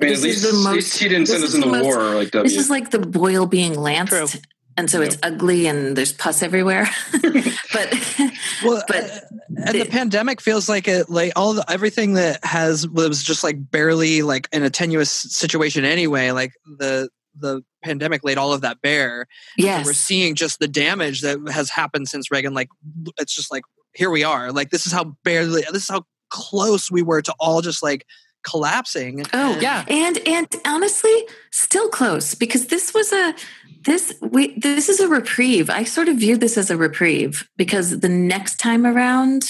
I 0.00 0.04
mean, 0.04 0.14
at 0.14 0.20
least, 0.20 0.44
most, 0.44 0.66
at 0.66 0.72
least, 0.74 0.98
he 0.98 1.08
didn't 1.08 1.26
send 1.26 1.42
us 1.42 1.54
into 1.54 1.66
most, 1.66 1.84
war 1.84 2.14
like 2.14 2.30
W. 2.30 2.48
This 2.48 2.56
is 2.58 2.70
like 2.70 2.90
the 2.90 3.00
boil 3.00 3.46
being 3.46 3.74
lanced. 3.74 4.12
True. 4.12 4.40
And 4.76 4.88
so 4.88 5.02
it's 5.02 5.18
ugly 5.24 5.66
and 5.66 5.96
there's 5.96 6.12
pus 6.12 6.40
everywhere. 6.40 6.88
but 7.12 8.32
well, 8.64 8.80
but 8.86 9.04
uh, 9.04 9.20
and 9.56 9.74
the, 9.74 9.82
the, 9.82 9.90
pandemic 9.90 10.40
feels 10.40 10.68
like 10.68 10.86
it 10.86 11.10
like 11.10 11.32
all 11.34 11.54
the, 11.54 11.68
everything 11.68 12.12
that 12.12 12.44
has 12.44 12.86
was 12.86 13.24
just 13.24 13.42
like 13.42 13.56
barely 13.72 14.22
like 14.22 14.48
in 14.52 14.62
a 14.62 14.70
tenuous 14.70 15.10
situation 15.10 15.84
anyway. 15.84 16.30
Like 16.30 16.52
the 16.64 17.08
the 17.36 17.62
pandemic 17.82 18.22
laid 18.22 18.38
all 18.38 18.52
of 18.52 18.60
that 18.60 18.80
bare. 18.80 19.26
Yes. 19.56 19.82
So 19.82 19.88
we're 19.88 19.94
seeing 19.94 20.36
just 20.36 20.60
the 20.60 20.68
damage 20.68 21.22
that 21.22 21.38
has 21.50 21.70
happened 21.70 22.08
since 22.08 22.30
Reagan. 22.30 22.54
Like 22.54 22.68
it's 23.18 23.34
just 23.34 23.50
like 23.50 23.64
here 23.94 24.10
we 24.10 24.22
are. 24.22 24.52
Like 24.52 24.70
this 24.70 24.86
is 24.86 24.92
how 24.92 25.16
barely 25.24 25.62
this 25.72 25.82
is 25.82 25.88
how 25.88 26.04
close 26.30 26.88
we 26.88 27.02
were 27.02 27.22
to 27.22 27.34
all 27.40 27.62
just 27.62 27.82
like 27.82 28.06
collapsing. 28.48 29.24
Oh 29.32 29.58
yeah. 29.60 29.84
And 29.88 30.18
and 30.26 30.46
honestly, 30.66 31.26
still 31.50 31.88
close 31.88 32.34
because 32.34 32.66
this 32.66 32.94
was 32.94 33.12
a 33.12 33.34
this 33.84 34.14
we 34.20 34.58
this 34.58 34.88
is 34.88 35.00
a 35.00 35.08
reprieve. 35.08 35.70
I 35.70 35.84
sort 35.84 36.08
of 36.08 36.16
viewed 36.16 36.40
this 36.40 36.56
as 36.58 36.70
a 36.70 36.76
reprieve 36.76 37.48
because 37.56 38.00
the 38.00 38.08
next 38.08 38.56
time 38.56 38.86
around, 38.86 39.44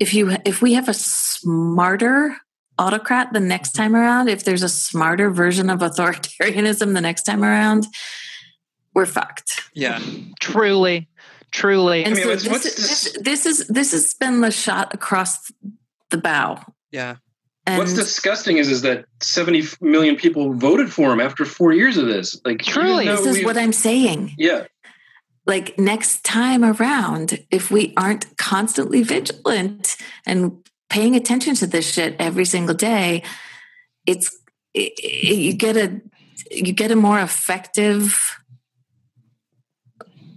if 0.00 0.14
you 0.14 0.36
if 0.44 0.60
we 0.62 0.74
have 0.74 0.88
a 0.88 0.94
smarter 0.94 2.36
autocrat 2.78 3.32
the 3.32 3.40
next 3.40 3.72
time 3.72 3.94
around, 3.96 4.28
if 4.28 4.44
there's 4.44 4.62
a 4.62 4.68
smarter 4.68 5.30
version 5.30 5.68
of 5.70 5.80
authoritarianism 5.80 6.94
the 6.94 7.00
next 7.00 7.22
time 7.24 7.42
around, 7.44 7.86
we're 8.94 9.06
fucked. 9.06 9.62
Yeah. 9.74 10.00
Truly. 10.40 11.08
Truly. 11.50 12.04
And 12.04 12.14
mean, 12.14 12.24
so 12.24 12.30
this, 12.30 12.48
what's 12.48 12.66
is- 12.66 12.76
this- 12.76 13.12
this, 13.12 13.22
this 13.22 13.46
is 13.46 13.66
this 13.68 13.92
has 13.92 14.14
been 14.14 14.40
the 14.42 14.50
shot 14.50 14.94
across 14.94 15.50
the 16.10 16.18
bow. 16.18 16.60
Yeah. 16.90 17.16
And 17.68 17.78
What's 17.78 17.92
disgusting 17.92 18.56
is 18.56 18.70
is 18.70 18.80
that 18.82 19.04
70 19.20 19.64
million 19.82 20.16
people 20.16 20.54
voted 20.54 20.90
for 20.90 21.12
him 21.12 21.20
after 21.20 21.44
four 21.44 21.74
years 21.74 21.98
of 21.98 22.06
this. 22.06 22.40
Like 22.42 22.60
Truly. 22.62 23.04
this 23.04 23.26
is 23.26 23.44
what 23.44 23.58
I'm 23.58 23.74
saying. 23.74 24.32
Yeah, 24.38 24.64
like 25.44 25.78
next 25.78 26.24
time 26.24 26.64
around, 26.64 27.44
if 27.50 27.70
we 27.70 27.92
aren't 27.96 28.36
constantly 28.38 29.02
vigilant 29.02 29.96
and 30.24 30.64
paying 30.88 31.14
attention 31.14 31.54
to 31.56 31.66
this 31.66 31.92
shit 31.92 32.16
every 32.18 32.46
single 32.46 32.74
day, 32.74 33.22
it's 34.06 34.34
it, 34.72 34.92
it- 35.02 35.36
you 35.36 35.52
get 35.52 35.76
a 35.76 36.00
you 36.50 36.72
get 36.72 36.90
a 36.90 36.96
more 36.96 37.20
effective. 37.20 38.34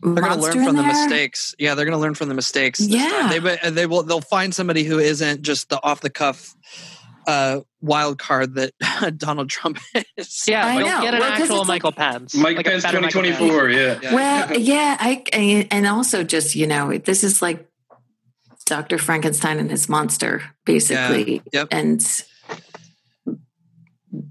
They're 0.04 0.16
going 0.16 0.34
to 0.34 0.42
learn 0.42 0.54
from 0.54 0.68
in 0.70 0.76
the 0.76 0.84
mistakes. 0.84 1.56
Yeah, 1.60 1.76
they're 1.76 1.86
going 1.86 1.96
to 1.98 2.02
learn 2.02 2.16
from 2.16 2.28
the 2.28 2.34
mistakes. 2.34 2.80
Yeah. 2.82 3.28
they 3.30 3.40
be- 3.40 3.70
they 3.70 3.86
will 3.86 4.04
they'll 4.04 4.20
find 4.20 4.54
somebody 4.54 4.84
who 4.84 5.00
isn't 5.00 5.44
just 5.44 5.70
the 5.70 5.82
off 5.82 6.02
the 6.02 6.10
cuff 6.10 6.56
uh, 7.28 7.60
wild 7.82 8.18
card 8.20 8.56
that 8.56 8.74
Donald 9.18 9.50
Trump 9.50 9.80
is. 10.18 10.44
yeah, 10.48 10.66
I 10.66 10.78
know. 10.80 11.02
get 11.02 11.14
an 11.14 11.20
Well, 11.20 11.32
'cause 11.32 11.42
actual 11.42 11.60
it's 11.62 11.70
like- 11.70 11.84
Michael 11.84 11.92
Pence. 11.92 12.36
Mike 12.36 12.58
Like 12.58 12.66
Pence 12.66 12.84
better 12.84 13.02
Michael 13.02 13.22
Pence. 13.22 13.38
2024. 13.38 13.70
Yeah. 13.70 14.00
Yeah. 14.02 14.14
Well, 14.16 14.58
yeah, 14.60 14.98
I 15.00 15.24
and 15.72 15.88
also 15.88 16.24
just 16.24 16.56
you 16.56 16.68
know 16.68 16.98
this 16.98 17.24
is 17.24 17.42
like 17.42 17.68
Dr. 18.66 18.98
Frankenstein 18.98 19.60
and 19.60 19.70
his 19.70 19.90
monster, 19.90 20.44
basically, 20.66 21.42
Yep. 21.52 21.68
and 21.72 22.00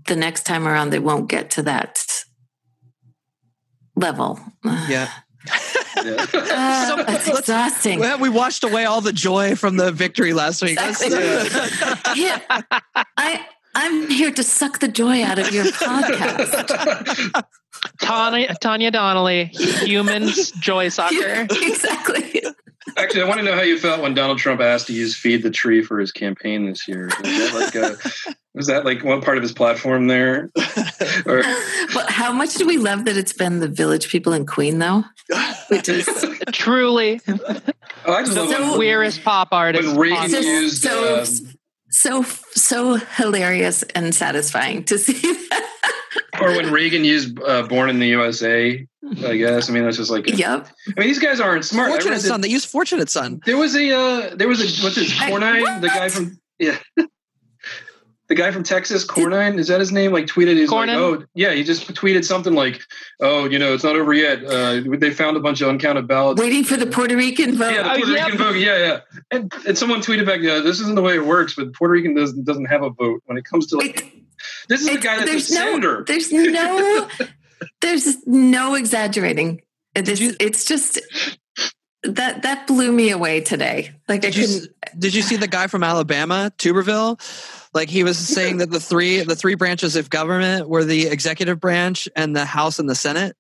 the 0.07 0.17
next 0.17 0.45
time 0.47 0.67
around 0.67 0.91
they 0.91 0.99
won't 0.99 1.29
get 1.29 1.51
to 1.53 1.63
that 1.63 2.05
level. 3.97 4.41
Yeah. 4.65 5.09
yeah. 6.05 6.27
Uh, 6.33 6.87
So, 6.87 6.99
it's 7.01 7.27
let's- 7.27 7.39
exhausting. 7.41 7.99
Well, 8.01 8.19
we 8.19 8.29
washed 8.29 8.65
away 8.65 8.85
all 8.85 9.01
the 9.01 9.13
joy 9.13 9.55
from 9.57 9.77
the 9.77 9.93
victory 9.93 10.33
last 10.33 10.63
week. 10.63 10.79
Exactly. 10.81 12.23
yeah, 12.23 12.41
I 13.17 13.47
I'm 13.75 14.11
here 14.11 14.33
to 14.33 14.43
suck 14.43 14.81
the 14.81 14.89
joy 14.89 15.23
out 15.23 15.39
of 15.39 15.53
your 15.53 15.65
podcast. 15.67 17.43
Tanya, 18.01 18.55
Tanya 18.61 18.91
Donelly, 18.91 19.45
humans, 19.87 20.51
joy 20.53 20.89
sucker. 20.99 21.47
exactly. 21.51 22.43
Actually, 22.97 23.23
I 23.23 23.29
want 23.29 23.39
to 23.39 23.45
know 23.45 23.55
how 23.55 23.63
you 23.63 23.79
felt 23.79 24.03
when 24.03 24.15
Donald 24.15 24.39
Trump 24.39 24.61
asked 24.61 24.89
to 24.89 24.93
use 24.93 25.15
"Feed 25.17 25.43
the 25.43 25.51
Tree" 25.51 25.83
for 25.83 26.01
his 26.01 26.11
campaign 26.13 26.67
this 26.67 26.89
year. 26.89 27.05
Was 27.07 27.17
that 27.23 27.55
like, 27.55 27.75
a, 27.77 28.35
was 28.55 28.67
that 28.67 28.85
like 28.85 29.05
one 29.05 29.21
part 29.23 29.37
of 29.37 29.43
his 29.43 29.53
platform 29.53 30.07
there? 30.09 30.51
or, 31.27 31.43
But 31.95 32.11
how 32.11 32.33
much 32.33 32.55
do 32.55 32.67
we 32.67 32.79
love 32.79 33.05
that 33.05 33.17
it's 33.17 33.33
been 33.33 33.61
the 33.61 33.69
village 33.69 34.09
people 34.09 34.33
in 34.33 34.47
Queen 34.47 34.79
though? 34.79 35.05
Which 35.69 35.89
is 35.89 36.07
Truly, 36.53 37.21
oh, 37.29 37.35
I 38.07 38.23
just 38.25 38.37
love 38.37 38.51
So 38.51 38.71
when- 38.71 38.79
weirdest 38.79 39.23
pop 39.23 39.49
artist. 39.53 39.87
When 39.89 39.97
Reagan 39.99 40.31
used, 40.43 40.83
so 40.83 41.21
um, 41.21 41.27
so 41.91 42.23
so 42.53 42.95
hilarious 42.97 43.83
and 43.95 44.15
satisfying 44.15 44.85
to 44.85 44.99
see 44.99 45.13
that. 45.51 45.67
or 46.41 46.49
when 46.57 46.73
Reagan 46.73 47.05
used 47.05 47.39
uh, 47.41 47.63
"Born 47.65 47.89
in 47.91 47.99
the 48.01 48.09
USA." 48.09 48.87
I 49.25 49.37
guess. 49.37 49.69
I 49.69 49.73
mean, 49.73 49.85
that's 49.85 49.97
just 49.97 50.11
like. 50.11 50.27
Yep. 50.29 50.69
I 50.97 51.01
mean, 51.01 51.09
these 51.09 51.19
guys 51.19 51.41
aren't 51.41 51.65
smart. 51.65 51.89
I 51.89 51.93
Fortunate 51.93 52.11
read 52.13 52.21
that- 52.21 52.27
son. 52.29 52.41
They 52.43 52.49
use 52.49 52.65
Fortunate 52.65 53.09
Son. 53.11 53.41
There 53.47 53.57
was 53.57 53.75
a 53.77 53.91
uh, 53.93 54.35
there 54.37 54.47
was 54.49 54.61
a 54.61 54.85
what's 54.85 54.97
his 54.97 55.13
I- 55.21 55.31
Cornyn, 55.31 55.81
the 55.81 55.89
guy 55.89 56.09
from 56.09 56.39
yeah, 56.59 56.77
the 58.31 58.35
guy 58.37 58.51
from 58.53 58.63
Texas, 58.63 59.05
Cornyn, 59.05 59.59
is 59.59 59.67
that 59.69 59.81
his 59.81 59.91
name? 59.93 60.13
Like 60.13 60.25
tweeted, 60.27 60.57
he's 60.57 60.71
like, 60.71 60.89
oh 60.89 61.25
yeah, 61.35 61.53
he 61.53 61.63
just 61.65 61.87
tweeted 61.95 62.25
something 62.25 62.55
like, 62.55 62.81
oh, 63.21 63.45
you 63.45 63.59
know, 63.59 63.75
it's 63.75 63.85
not 63.85 63.97
over 63.97 64.15
yet. 64.15 64.43
Uh, 64.45 64.81
they 64.99 65.11
found 65.11 65.37
a 65.37 65.41
bunch 65.41 65.61
of 65.61 65.69
uncounted 65.69 66.07
ballots. 66.07 66.41
Waiting 66.41 66.65
for 66.65 66.77
the 66.79 66.87
Puerto 66.87 67.17
Rican 67.17 67.57
vote. 67.59 67.75
Yeah, 67.75 67.83
the 67.83 67.91
Oh, 67.91 67.97
Puerto 67.97 68.13
yep. 68.13 68.25
Rican 68.27 68.39
vote. 68.39 68.57
Yeah, 68.57 68.79
yeah. 68.79 69.01
And, 69.33 69.53
and 69.67 69.77
someone 69.77 70.01
tweeted 70.01 70.25
back, 70.27 70.41
yeah, 70.41 70.61
this 70.61 70.79
isn't 70.81 70.95
the 70.95 71.03
way 71.03 71.17
it 71.17 71.27
works. 71.27 71.55
But 71.57 71.75
Puerto 71.75 71.93
Rican 71.93 72.15
doesn't 72.15 72.45
doesn't 72.45 72.67
have 72.67 72.83
a 72.83 72.91
vote 72.91 73.21
when 73.27 73.37
it 73.37 73.45
comes 73.45 73.67
to 73.67 73.77
like. 73.77 74.01
It- 74.01 74.13
This 74.69 74.81
is 74.81 74.87
the 74.87 74.99
guy 74.99 75.17
that's 75.19 75.23
a 75.23 75.33
there's 75.33 75.51
no, 75.51 75.61
senator. 75.73 76.05
there's 76.07 76.33
no, 76.33 77.09
there's 77.83 78.27
no 78.27 78.75
exaggerating. 78.75 79.61
This, 79.95 80.21
you- 80.21 80.37
it's 80.41 80.65
just 80.65 81.01
that 82.05 82.43
that 82.43 82.67
blew 82.67 82.93
me 82.93 83.11
away 83.11 83.41
today. 83.41 83.93
Like 84.09 84.25
I 84.25 84.31
Did 84.31 84.37
you, 84.37 84.47
couldn't. 84.47 84.63
s- 84.87 84.95
did 84.99 85.15
you 85.15 85.23
see 85.23 85.37
the 85.37 85.49
guy 85.49 85.67
from 85.67 85.83
Alabama, 85.83 86.53
Tuberville? 86.59 87.21
Like 87.73 87.89
he 87.89 88.03
was 88.03 88.19
saying 88.19 88.57
that 88.59 88.71
the 88.71 88.81
three 88.81 89.23
the 89.23 89.37
three 89.37 89.55
branches 89.55 89.95
of 89.97 90.11
government 90.11 90.69
were 90.69 90.85
the 90.85 91.07
executive 91.07 91.61
branch 91.61 92.09
and 92.17 92.35
the 92.35 92.45
House 92.45 92.79
and 92.79 92.89
the 92.91 92.95
Senate. 92.97 93.37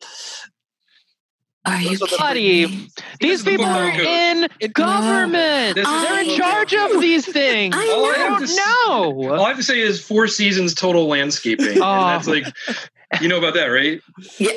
Are 1.66 1.78
you 1.80 1.98
Those 1.98 2.14
are 2.14 2.18
Buddy, 2.18 2.62
kidding 2.66 2.78
me? 2.78 2.88
these 3.20 3.42
people 3.42 3.66
are 3.66 3.90
in 3.90 4.48
It- 4.60 4.72
government. 4.72 5.74
This 5.74 5.86
is- 5.86 6.02
They're 6.02 6.20
in 6.22 6.36
charge 6.38 6.72
of 6.74 7.00
these 7.02 7.26
things. 7.26 7.74
I 7.76 7.86
All 7.88 8.06
I 8.06 8.12
They 8.12 8.18
don't 8.18 8.38
to 8.38 8.44
s- 8.44 8.56
know. 8.56 9.34
All 9.34 9.44
I 9.44 9.48
have 9.48 9.58
to 9.58 9.62
say 9.62 9.78
is 9.80 10.00
four 10.00 10.26
seasons 10.26 10.74
total 10.74 11.06
landscaping. 11.06 11.82
Oh. 11.82 11.84
And 11.84 12.24
that's 12.24 12.28
like, 12.28 12.46
you 13.20 13.28
know 13.28 13.36
about 13.36 13.54
that, 13.54 13.66
right? 13.66 14.00
Yeah. 14.38 14.52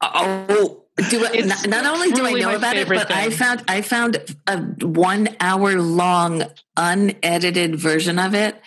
Oh, 0.00 0.84
do 1.10 1.26
I, 1.26 1.40
not, 1.40 1.66
not 1.68 1.84
only 1.86 2.12
do 2.12 2.24
I 2.24 2.32
know 2.32 2.54
about 2.54 2.76
it, 2.76 2.80
favorite 2.88 3.08
but 3.08 3.10
I 3.12 3.28
found 3.30 3.62
I 3.68 3.82
found 3.82 4.16
a 4.46 4.56
one 4.86 5.28
hour 5.40 5.80
long 5.80 6.44
unedited 6.78 7.76
version 7.76 8.18
of 8.18 8.34
it. 8.34 8.60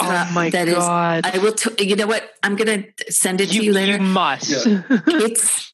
Oh 0.00 0.06
from- 0.06 0.34
my 0.34 0.50
that 0.50 0.68
is- 0.68 0.74
god! 0.74 1.26
I 1.26 1.38
will. 1.38 1.52
T- 1.52 1.84
you 1.84 1.96
know 1.96 2.06
what? 2.06 2.30
I'm 2.42 2.56
gonna 2.56 2.84
send 3.08 3.40
it 3.40 3.48
to 3.48 3.54
you, 3.54 3.62
you, 3.62 3.72
later. 3.72 3.92
you 3.96 4.02
must. 4.02 4.66
Yeah. 4.66 4.82
it's 5.06 5.72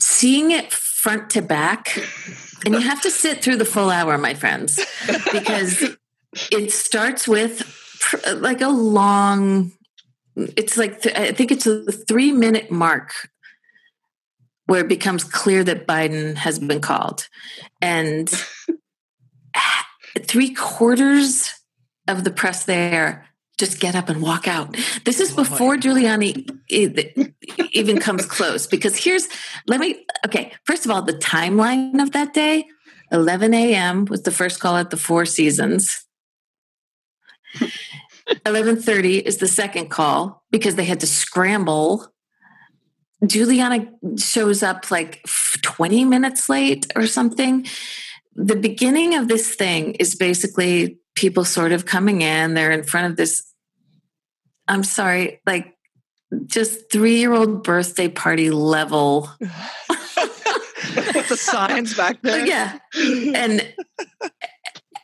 seeing 0.00 0.50
it 0.50 0.72
front 0.72 1.30
to 1.30 1.42
back, 1.42 1.96
and 2.64 2.74
you 2.74 2.80
have 2.80 3.02
to 3.02 3.10
sit 3.10 3.42
through 3.42 3.56
the 3.56 3.64
full 3.64 3.90
hour, 3.90 4.16
my 4.18 4.34
friends, 4.34 4.80
because 5.32 5.84
it 6.50 6.72
starts 6.72 7.28
with 7.28 7.62
pr- 8.00 8.30
like 8.36 8.60
a 8.60 8.68
long. 8.68 9.72
It's 10.36 10.76
like 10.76 11.02
th- 11.02 11.14
I 11.16 11.32
think 11.32 11.52
it's 11.52 11.66
a 11.66 11.84
three 11.92 12.32
minute 12.32 12.70
mark 12.70 13.12
where 14.66 14.80
it 14.80 14.88
becomes 14.88 15.24
clear 15.24 15.62
that 15.62 15.86
Biden 15.86 16.36
has 16.36 16.58
been 16.58 16.80
called, 16.80 17.28
and 17.82 18.28
three 20.20 20.54
quarters 20.54 21.50
of 22.08 22.24
the 22.24 22.30
press 22.30 22.64
there 22.64 23.26
just 23.58 23.78
get 23.78 23.94
up 23.94 24.08
and 24.08 24.20
walk 24.20 24.48
out. 24.48 24.76
This 25.04 25.20
is 25.20 25.32
before 25.32 25.76
Giuliani 25.76 26.50
even 27.72 28.00
comes 28.00 28.26
close. 28.26 28.66
Because 28.66 28.96
here's, 28.96 29.28
let 29.66 29.80
me, 29.80 30.04
okay, 30.26 30.52
first 30.64 30.84
of 30.84 30.90
all, 30.90 31.02
the 31.02 31.12
timeline 31.12 32.02
of 32.02 32.12
that 32.12 32.34
day 32.34 32.66
11 33.12 33.54
a.m. 33.54 34.06
was 34.06 34.22
the 34.22 34.32
first 34.32 34.60
call 34.60 34.76
at 34.76 34.90
the 34.90 34.96
Four 34.96 35.24
Seasons. 35.24 36.04
11:30 38.46 39.20
is 39.22 39.36
the 39.36 39.46
second 39.46 39.90
call 39.90 40.42
because 40.50 40.74
they 40.74 40.84
had 40.84 41.00
to 41.00 41.06
scramble. 41.06 42.12
Giuliani 43.22 43.88
shows 44.18 44.62
up 44.62 44.90
like 44.90 45.22
20 45.62 46.04
minutes 46.06 46.48
late 46.48 46.90
or 46.96 47.06
something. 47.06 47.66
The 48.34 48.56
beginning 48.56 49.14
of 49.14 49.28
this 49.28 49.54
thing 49.54 49.94
is 49.94 50.16
basically 50.16 50.98
people 51.14 51.44
sort 51.44 51.72
of 51.72 51.86
coming 51.86 52.22
in. 52.22 52.54
They're 52.54 52.72
in 52.72 52.84
front 52.84 53.10
of 53.10 53.16
this, 53.16 53.42
I'm 54.68 54.84
sorry, 54.84 55.40
like 55.46 55.74
just 56.46 56.90
three 56.90 57.18
year 57.18 57.32
old 57.32 57.62
birthday 57.62 58.08
party 58.08 58.50
level. 58.50 59.30
With 60.96 61.28
the 61.28 61.36
signs 61.36 61.94
back 61.96 62.22
there. 62.22 62.44
Yeah. 62.46 62.78
And 63.34 63.74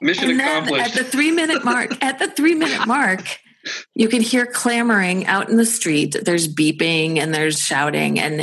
Mission 0.01 0.31
and 0.31 0.41
then 0.41 0.63
accomplished. 0.63 0.97
at 0.97 1.05
the 1.05 1.05
three 1.05 1.31
minute 1.31 1.65
mark, 1.65 2.03
at 2.03 2.19
the 2.19 2.31
three 2.31 2.55
minute 2.55 2.87
mark, 2.87 3.39
you 3.95 4.09
can 4.09 4.23
hear 4.23 4.47
clamoring 4.47 5.27
out 5.27 5.51
in 5.51 5.57
the 5.57 5.67
street. 5.67 6.17
There's 6.25 6.53
beeping 6.53 7.19
and 7.19 7.35
there's 7.35 7.61
shouting, 7.61 8.19
and 8.19 8.43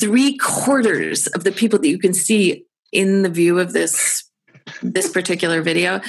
three 0.00 0.36
quarters 0.38 1.26
of 1.28 1.44
the 1.44 1.52
people 1.52 1.78
that 1.80 1.88
you 1.88 1.98
can 1.98 2.14
see 2.14 2.64
in 2.92 3.22
the 3.22 3.28
view 3.28 3.58
of 3.58 3.72
this 3.72 4.24
this 4.82 5.10
particular 5.10 5.62
video 5.62 6.00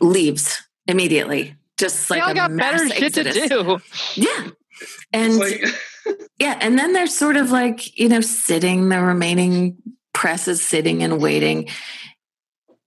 leaves 0.00 0.62
immediately. 0.86 1.56
Just 1.76 2.08
like 2.08 2.20
they 2.20 2.24
all 2.24 2.30
a 2.30 2.34
got 2.34 2.50
mass 2.50 2.80
better 2.80 2.88
shit 2.94 3.02
exodus. 3.18 3.34
to 3.34 3.48
do. 3.48 3.78
Yeah, 4.14 4.50
and 5.12 5.38
like... 5.38 5.62
yeah, 6.38 6.58
and 6.60 6.78
then 6.78 6.92
they're 6.92 7.06
sort 7.06 7.36
of 7.36 7.50
like 7.50 7.98
you 7.98 8.08
know 8.08 8.20
sitting. 8.20 8.88
The 8.88 9.02
remaining 9.02 9.76
press 10.14 10.48
is 10.48 10.62
sitting 10.62 11.02
and 11.02 11.20
waiting. 11.20 11.68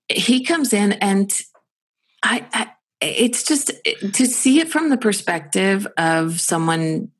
He 0.08 0.44
comes 0.44 0.74
in, 0.74 0.94
and 0.94 1.32
I, 2.24 2.46
I 2.52 2.72
it's 3.02 3.44
just 3.44 3.72
to 4.14 4.26
see 4.26 4.60
it 4.60 4.70
from 4.70 4.90
the 4.90 4.98
perspective 4.98 5.88
of 5.98 6.42
someone 6.42 7.12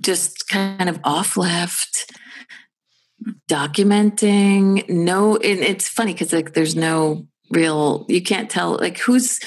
just 0.00 0.48
kind 0.48 0.88
of 0.88 1.00
off 1.04 1.36
left 1.36 2.12
documenting 3.48 4.88
no 4.88 5.36
and 5.36 5.60
it's 5.60 5.88
funny 5.88 6.12
because 6.12 6.32
like 6.32 6.52
there's 6.52 6.76
no 6.76 7.26
real 7.50 8.04
you 8.08 8.22
can't 8.22 8.50
tell 8.50 8.76
like 8.76 8.98
who's 8.98 9.40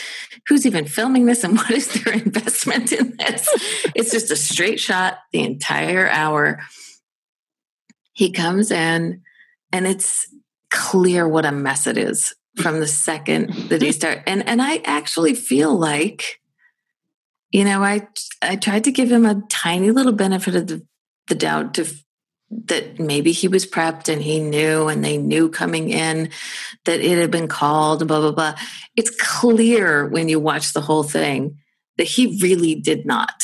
who's 0.47 0.65
even 0.65 0.85
filming 0.85 1.25
this 1.25 1.43
and 1.43 1.57
what 1.57 1.71
is 1.71 1.93
their 1.93 2.13
investment 2.13 2.91
in 2.91 3.15
this? 3.17 3.47
It's 3.95 4.11
just 4.11 4.31
a 4.31 4.35
straight 4.35 4.79
shot 4.79 5.19
the 5.31 5.43
entire 5.43 6.09
hour. 6.09 6.59
He 8.13 8.31
comes 8.31 8.71
in 8.71 9.21
and 9.71 9.87
it's 9.87 10.27
clear 10.69 11.27
what 11.27 11.45
a 11.45 11.51
mess 11.51 11.87
it 11.87 11.97
is 11.97 12.33
from 12.57 12.79
the 12.79 12.87
second 12.87 13.53
that 13.69 13.81
he 13.81 13.91
start 13.91 14.19
and 14.25 14.47
and 14.47 14.61
i 14.61 14.81
actually 14.85 15.33
feel 15.33 15.77
like 15.77 16.39
you 17.51 17.63
know 17.63 17.83
i 17.83 18.07
i 18.41 18.55
tried 18.55 18.83
to 18.83 18.91
give 18.91 19.11
him 19.11 19.25
a 19.25 19.41
tiny 19.49 19.91
little 19.91 20.11
benefit 20.11 20.55
of 20.55 20.67
the, 20.67 20.85
the 21.27 21.35
doubt 21.35 21.73
to 21.73 21.85
that 22.65 22.99
maybe 22.99 23.31
he 23.31 23.47
was 23.47 23.65
prepped 23.65 24.11
and 24.11 24.21
he 24.21 24.39
knew 24.39 24.87
and 24.87 25.03
they 25.03 25.17
knew 25.17 25.49
coming 25.49 25.89
in 25.89 26.29
that 26.85 26.99
it 26.99 27.17
had 27.17 27.31
been 27.31 27.47
called 27.47 28.05
blah 28.07 28.19
blah 28.19 28.31
blah. 28.31 28.55
It's 28.95 29.09
clear 29.19 30.07
when 30.07 30.29
you 30.29 30.39
watch 30.39 30.73
the 30.73 30.81
whole 30.81 31.03
thing 31.03 31.57
that 31.97 32.07
he 32.07 32.37
really 32.41 32.75
did 32.75 33.05
not. 33.05 33.43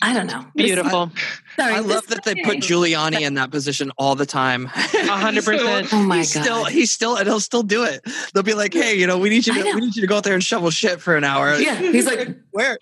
I 0.00 0.14
don't 0.14 0.26
know. 0.26 0.46
Beautiful 0.54 1.10
Sorry, 1.58 1.74
I 1.74 1.78
love 1.80 2.06
that 2.08 2.24
they 2.24 2.34
put 2.34 2.58
Giuliani 2.58 3.20
in 3.20 3.34
that 3.34 3.50
position 3.50 3.90
all 3.96 4.14
the 4.14 4.26
time. 4.26 4.66
hundred 4.74 5.44
percent. 5.44 5.88
Oh 5.92 6.02
my 6.02 6.18
he's 6.18 6.34
god! 6.34 6.42
Still, 6.42 6.64
he's 6.64 6.90
still, 6.90 7.16
and 7.16 7.26
he'll 7.26 7.40
still 7.40 7.62
do 7.62 7.84
it. 7.84 8.06
They'll 8.34 8.42
be 8.42 8.54
like, 8.54 8.74
"Hey, 8.74 8.94
you 8.94 9.06
know, 9.06 9.18
we 9.18 9.30
need 9.30 9.46
you 9.46 9.54
to, 9.54 9.62
we 9.74 9.80
need 9.80 9.96
you 9.96 10.02
to 10.02 10.06
go 10.06 10.16
out 10.16 10.24
there 10.24 10.34
and 10.34 10.42
shovel 10.42 10.70
shit 10.70 11.00
for 11.00 11.16
an 11.16 11.24
hour." 11.24 11.54
Yeah, 11.56 11.74
he's 11.76 12.06
like, 12.06 12.36
"Where? 12.50 12.78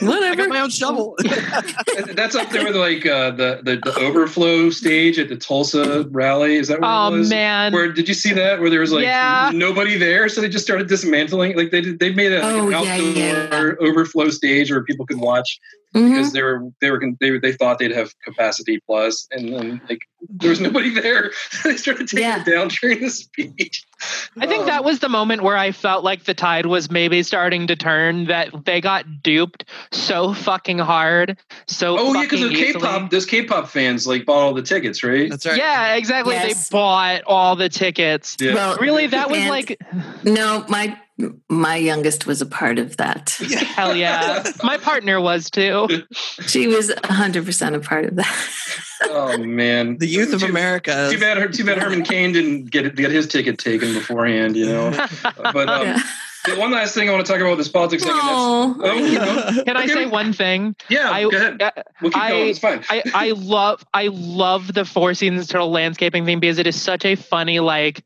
Whatever. 0.00 0.24
I 0.24 0.34
got 0.34 0.48
my 0.48 0.60
own 0.60 0.70
shovel." 0.70 1.16
That's 2.14 2.34
up 2.34 2.50
there 2.50 2.64
with 2.64 2.76
like 2.76 3.06
uh, 3.06 3.32
the, 3.32 3.60
the 3.64 3.76
the 3.76 3.98
overflow 3.98 4.70
stage 4.70 5.18
at 5.18 5.28
the 5.28 5.36
Tulsa 5.36 6.06
rally. 6.10 6.56
Is 6.56 6.68
that 6.68 6.80
what 6.80 6.88
oh, 6.88 7.14
it 7.14 7.18
was? 7.18 7.30
man! 7.30 7.72
Where 7.72 7.92
did 7.92 8.08
you 8.08 8.14
see 8.14 8.32
that? 8.34 8.60
Where 8.60 8.70
there 8.70 8.80
was 8.80 8.92
like 8.92 9.04
yeah. 9.04 9.50
nobody 9.52 9.96
there, 9.96 10.28
so 10.28 10.40
they 10.40 10.48
just 10.48 10.64
started 10.64 10.88
dismantling. 10.88 11.56
Like 11.56 11.70
they 11.70 11.80
they 11.80 12.12
made 12.12 12.32
a, 12.32 12.42
like, 12.42 12.44
oh, 12.44 12.66
an 12.66 12.70
yeah, 12.72 12.94
outdoor 12.94 13.68
yeah. 13.68 13.88
overflow 13.88 14.28
stage 14.30 14.70
where 14.70 14.84
people 14.84 15.06
could 15.06 15.18
watch 15.18 15.58
mm-hmm. 15.94 16.08
because 16.08 16.32
they 16.32 16.42
were 16.42 16.68
they 16.80 16.90
were 16.90 17.02
they 17.20 17.38
they 17.38 17.52
thought 17.52 17.78
they'd 17.78 17.92
have 17.92 18.11
capacity 18.24 18.80
plus, 18.86 19.26
and 19.30 19.52
then 19.52 19.80
like 19.88 20.00
there 20.28 20.50
was 20.50 20.60
nobody 20.60 20.90
there. 20.90 21.32
they 21.64 21.76
started 21.76 22.08
taking 22.08 22.24
Yeah. 22.24 22.40
it 22.40 22.46
down 22.50 22.68
during 22.68 23.00
the 23.00 23.10
speech. 23.10 23.84
I 24.38 24.46
think 24.46 24.60
Um, 24.62 24.66
that 24.66 24.84
was 24.84 24.98
the 25.00 25.08
moment 25.08 25.42
where 25.42 25.56
I 25.56 25.72
felt 25.72 26.04
like 26.04 26.24
the 26.24 26.34
tide 26.34 26.66
was 26.66 26.90
maybe 26.90 27.22
starting 27.22 27.66
to 27.68 27.76
turn. 27.76 28.26
That 28.26 28.64
they 28.64 28.80
got 28.80 29.22
duped 29.22 29.64
so 29.90 30.32
fucking 30.34 30.78
hard, 30.78 31.38
so 31.66 31.98
Oh 31.98 32.12
yeah, 32.14 32.22
because 32.22 32.40
fucking 32.40 32.56
those. 32.56 32.72
K-pop, 32.74 33.10
those 33.10 33.26
K-pop 33.26 33.68
fans 33.68 34.06
like 34.06 34.24
bought 34.26 34.42
all 34.42 34.54
the 34.54 34.62
tickets, 34.62 35.02
right? 35.02 35.28
That's 35.30 35.46
right. 35.46 35.56
Yeah, 35.56 35.94
exactly. 35.94 36.34
Yes. 36.34 36.68
They 36.68 36.72
bought 36.76 37.22
all 37.26 37.56
the 37.56 37.68
tickets. 37.68 38.36
Yeah. 38.40 38.54
Well, 38.54 38.76
Really, 38.80 39.06
that 39.08 39.30
was 39.30 39.40
and- 39.40 39.48
like 39.48 39.78
no 40.24 40.64
my 40.68 40.98
my 41.48 41.76
youngest 41.76 42.26
was 42.26 42.40
a 42.40 42.46
part 42.46 42.78
of 42.78 42.96
that 42.96 43.30
hell 43.74 43.94
yeah. 43.94 44.42
My 44.64 44.78
partner 44.78 45.20
was 45.20 45.50
too. 45.50 45.86
she 46.46 46.66
was 46.66 46.90
100% 46.90 47.74
a 47.74 47.80
part 47.80 48.06
of 48.06 48.16
that 48.16 48.48
oh 49.04 49.36
man, 49.38 49.98
The 49.98 50.06
youth 50.06 50.32
of 50.32 50.40
Too- 50.40 50.46
America. 50.46 51.08
Too 51.10 51.18
bad. 51.18 51.52
Too 51.52 51.64
bad 51.64 51.78
Herman 51.78 52.02
Cain 52.04 52.32
didn't 52.32 52.70
get 52.70 52.94
get 52.96 53.10
his 53.10 53.26
ticket 53.26 53.58
taken 53.58 53.92
beforehand. 53.94 54.56
You 54.56 54.66
know. 54.66 54.90
But 55.36 55.68
um, 55.68 55.86
Yeah. 55.86 55.98
the 56.46 56.56
one 56.56 56.70
last 56.70 56.94
thing 56.94 57.08
I 57.08 57.12
want 57.12 57.24
to 57.26 57.30
talk 57.32 57.40
about 57.40 57.56
this 57.58 57.68
politics 57.68 58.02
thing. 58.04 58.12
Oh. 58.14 58.76
Oh, 58.80 58.94
you 58.94 59.18
know, 59.18 59.62
Can 59.64 59.76
I 59.76 59.84
Okay. 59.84 59.92
say 59.94 60.06
one 60.06 60.32
thing? 60.32 60.74
yeah, 60.88 61.10
I- 61.10 61.22
go 61.22 61.36
ahead. 61.36 61.60
Uh, 61.60 61.70
We'll 62.00 62.10
keep 62.12 62.22
I- 62.22 62.30
going. 62.30 62.48
It's 62.48 62.58
fine. 62.58 62.84
I, 62.88 63.02
I 63.14 63.30
love 63.32 63.84
I 63.92 64.08
love 64.12 64.72
the 64.72 64.84
Four 64.84 65.14
Seasons 65.14 65.48
Total 65.48 65.70
landscaping 65.70 66.24
thing 66.24 66.40
because 66.40 66.58
it 66.58 66.66
is 66.66 66.80
such 66.80 67.04
a 67.04 67.16
funny 67.16 67.60
like 67.60 68.04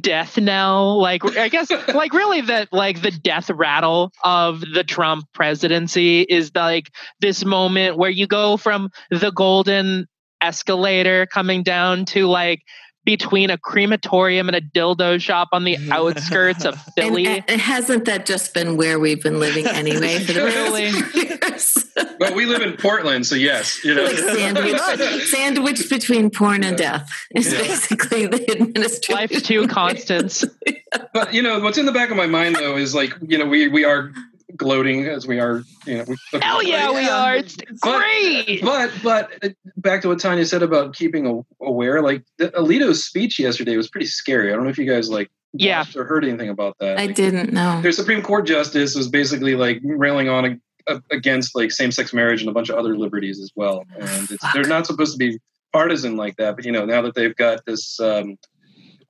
death 0.00 0.38
knell. 0.38 1.00
Like 1.00 1.24
I 1.36 1.48
guess 1.48 1.70
like 1.94 2.12
really 2.12 2.42
that 2.42 2.68
like 2.72 3.02
the 3.02 3.10
death 3.10 3.50
rattle 3.50 4.12
of 4.24 4.60
the 4.60 4.84
Trump 4.84 5.26
presidency 5.32 6.22
is 6.22 6.50
like 6.54 6.90
this 7.20 7.44
moment 7.44 7.96
where 7.96 8.10
you 8.10 8.26
go 8.26 8.56
from 8.56 8.90
the 9.10 9.30
golden 9.30 10.06
escalator 10.40 11.26
coming 11.26 11.62
down 11.62 12.04
to 12.04 12.26
like 12.26 12.62
between 13.06 13.48
a 13.48 13.56
crematorium 13.56 14.48
and 14.48 14.56
a 14.56 14.60
dildo 14.60 15.18
shop 15.18 15.48
on 15.52 15.64
the 15.64 15.78
outskirts 15.90 16.66
of 16.66 16.78
Philly. 16.94 17.26
and 17.48 17.58
hasn't 17.60 18.04
that 18.04 18.26
just 18.26 18.52
been 18.52 18.76
where 18.76 18.98
we've 18.98 19.22
been 19.22 19.38
living 19.40 19.66
anyway 19.82 20.18
for 20.18 20.34
the 20.34 20.44
Really? 20.44 20.90
past 20.92 21.04
few 21.12 21.22
years? 21.22 21.82
But 22.18 22.34
we 22.34 22.44
live 22.46 22.62
in 22.62 22.74
Portland, 22.76 23.26
so 23.26 23.34
yes, 23.34 23.82
you 23.84 23.94
know. 23.94 24.04
like 24.04 24.16
sandwich, 24.16 24.80
sandwich 25.28 25.88
between 25.90 26.30
porn 26.30 26.64
and 26.64 26.76
death 26.76 27.10
is 27.34 27.50
Yeah. 27.52 27.58
basically 27.58 28.26
the 28.26 28.50
administration. 28.52 29.14
Life's 29.14 29.42
two 29.42 29.66
constants. 29.68 30.44
but 31.14 31.32
you 31.34 31.42
know 31.42 31.60
what's 31.60 31.78
in 31.78 31.84
the 31.86 31.92
back 31.92 32.10
of 32.10 32.16
my 32.16 32.26
mind 32.26 32.56
though 32.56 32.76
is 32.76 32.94
like 32.94 33.12
you 33.26 33.36
know 33.38 33.44
we 33.46 33.68
we 33.68 33.84
are 33.84 34.12
gloating 34.56 35.06
as 35.06 35.26
we 35.26 35.38
are 35.40 35.62
you 35.86 35.98
know 35.98 36.04
we, 36.32 36.40
Hell 36.40 36.62
yeah, 36.62 36.90
we 36.90 37.08
are. 37.08 37.36
It's 37.36 37.56
great. 37.80 38.62
but 38.62 38.90
but 39.02 39.30
uh, 39.44 39.48
back 39.76 40.02
to 40.02 40.08
what 40.08 40.18
Tanya 40.20 40.44
said 40.46 40.62
about 40.62 40.94
keeping 40.94 41.44
aware 41.60 42.02
like 42.02 42.24
the, 42.38 42.48
Alito's 42.50 43.04
speech 43.04 43.38
yesterday 43.38 43.76
was 43.76 43.88
pretty 43.88 44.06
scary 44.06 44.52
I 44.52 44.56
don't 44.56 44.64
know 44.64 44.70
if 44.70 44.78
you 44.78 44.86
guys 44.90 45.08
like 45.10 45.30
Yeah. 45.52 45.80
watched 45.80 45.96
or 45.96 46.04
heard 46.04 46.24
anything 46.24 46.48
about 46.48 46.76
that 46.80 46.98
I 46.98 47.06
Like, 47.06 47.14
didn't 47.16 47.52
know. 47.52 47.80
their 47.82 47.92
Supreme 47.92 48.22
Court 48.22 48.46
justice 48.46 48.94
was 48.94 49.08
basically 49.08 49.54
like 49.54 49.80
railing 49.82 50.28
on 50.28 50.60
a, 50.88 51.00
against 51.10 51.54
like 51.56 51.72
same-sex 51.72 52.12
marriage 52.12 52.40
and 52.42 52.48
a 52.50 52.52
bunch 52.52 52.68
of 52.68 52.76
other 52.76 52.96
liberties 52.96 53.40
as 53.40 53.50
well 53.56 53.84
and 53.98 54.30
it's, 54.30 54.44
they're 54.54 54.64
not 54.64 54.86
supposed 54.86 55.12
to 55.12 55.18
be 55.18 55.38
partisan 55.72 56.16
like 56.16 56.36
that 56.36 56.56
but 56.56 56.64
you 56.64 56.72
know 56.72 56.84
now 56.84 57.02
that 57.02 57.14
they've 57.14 57.36
got 57.36 57.64
this 57.66 57.98
um, 58.00 58.36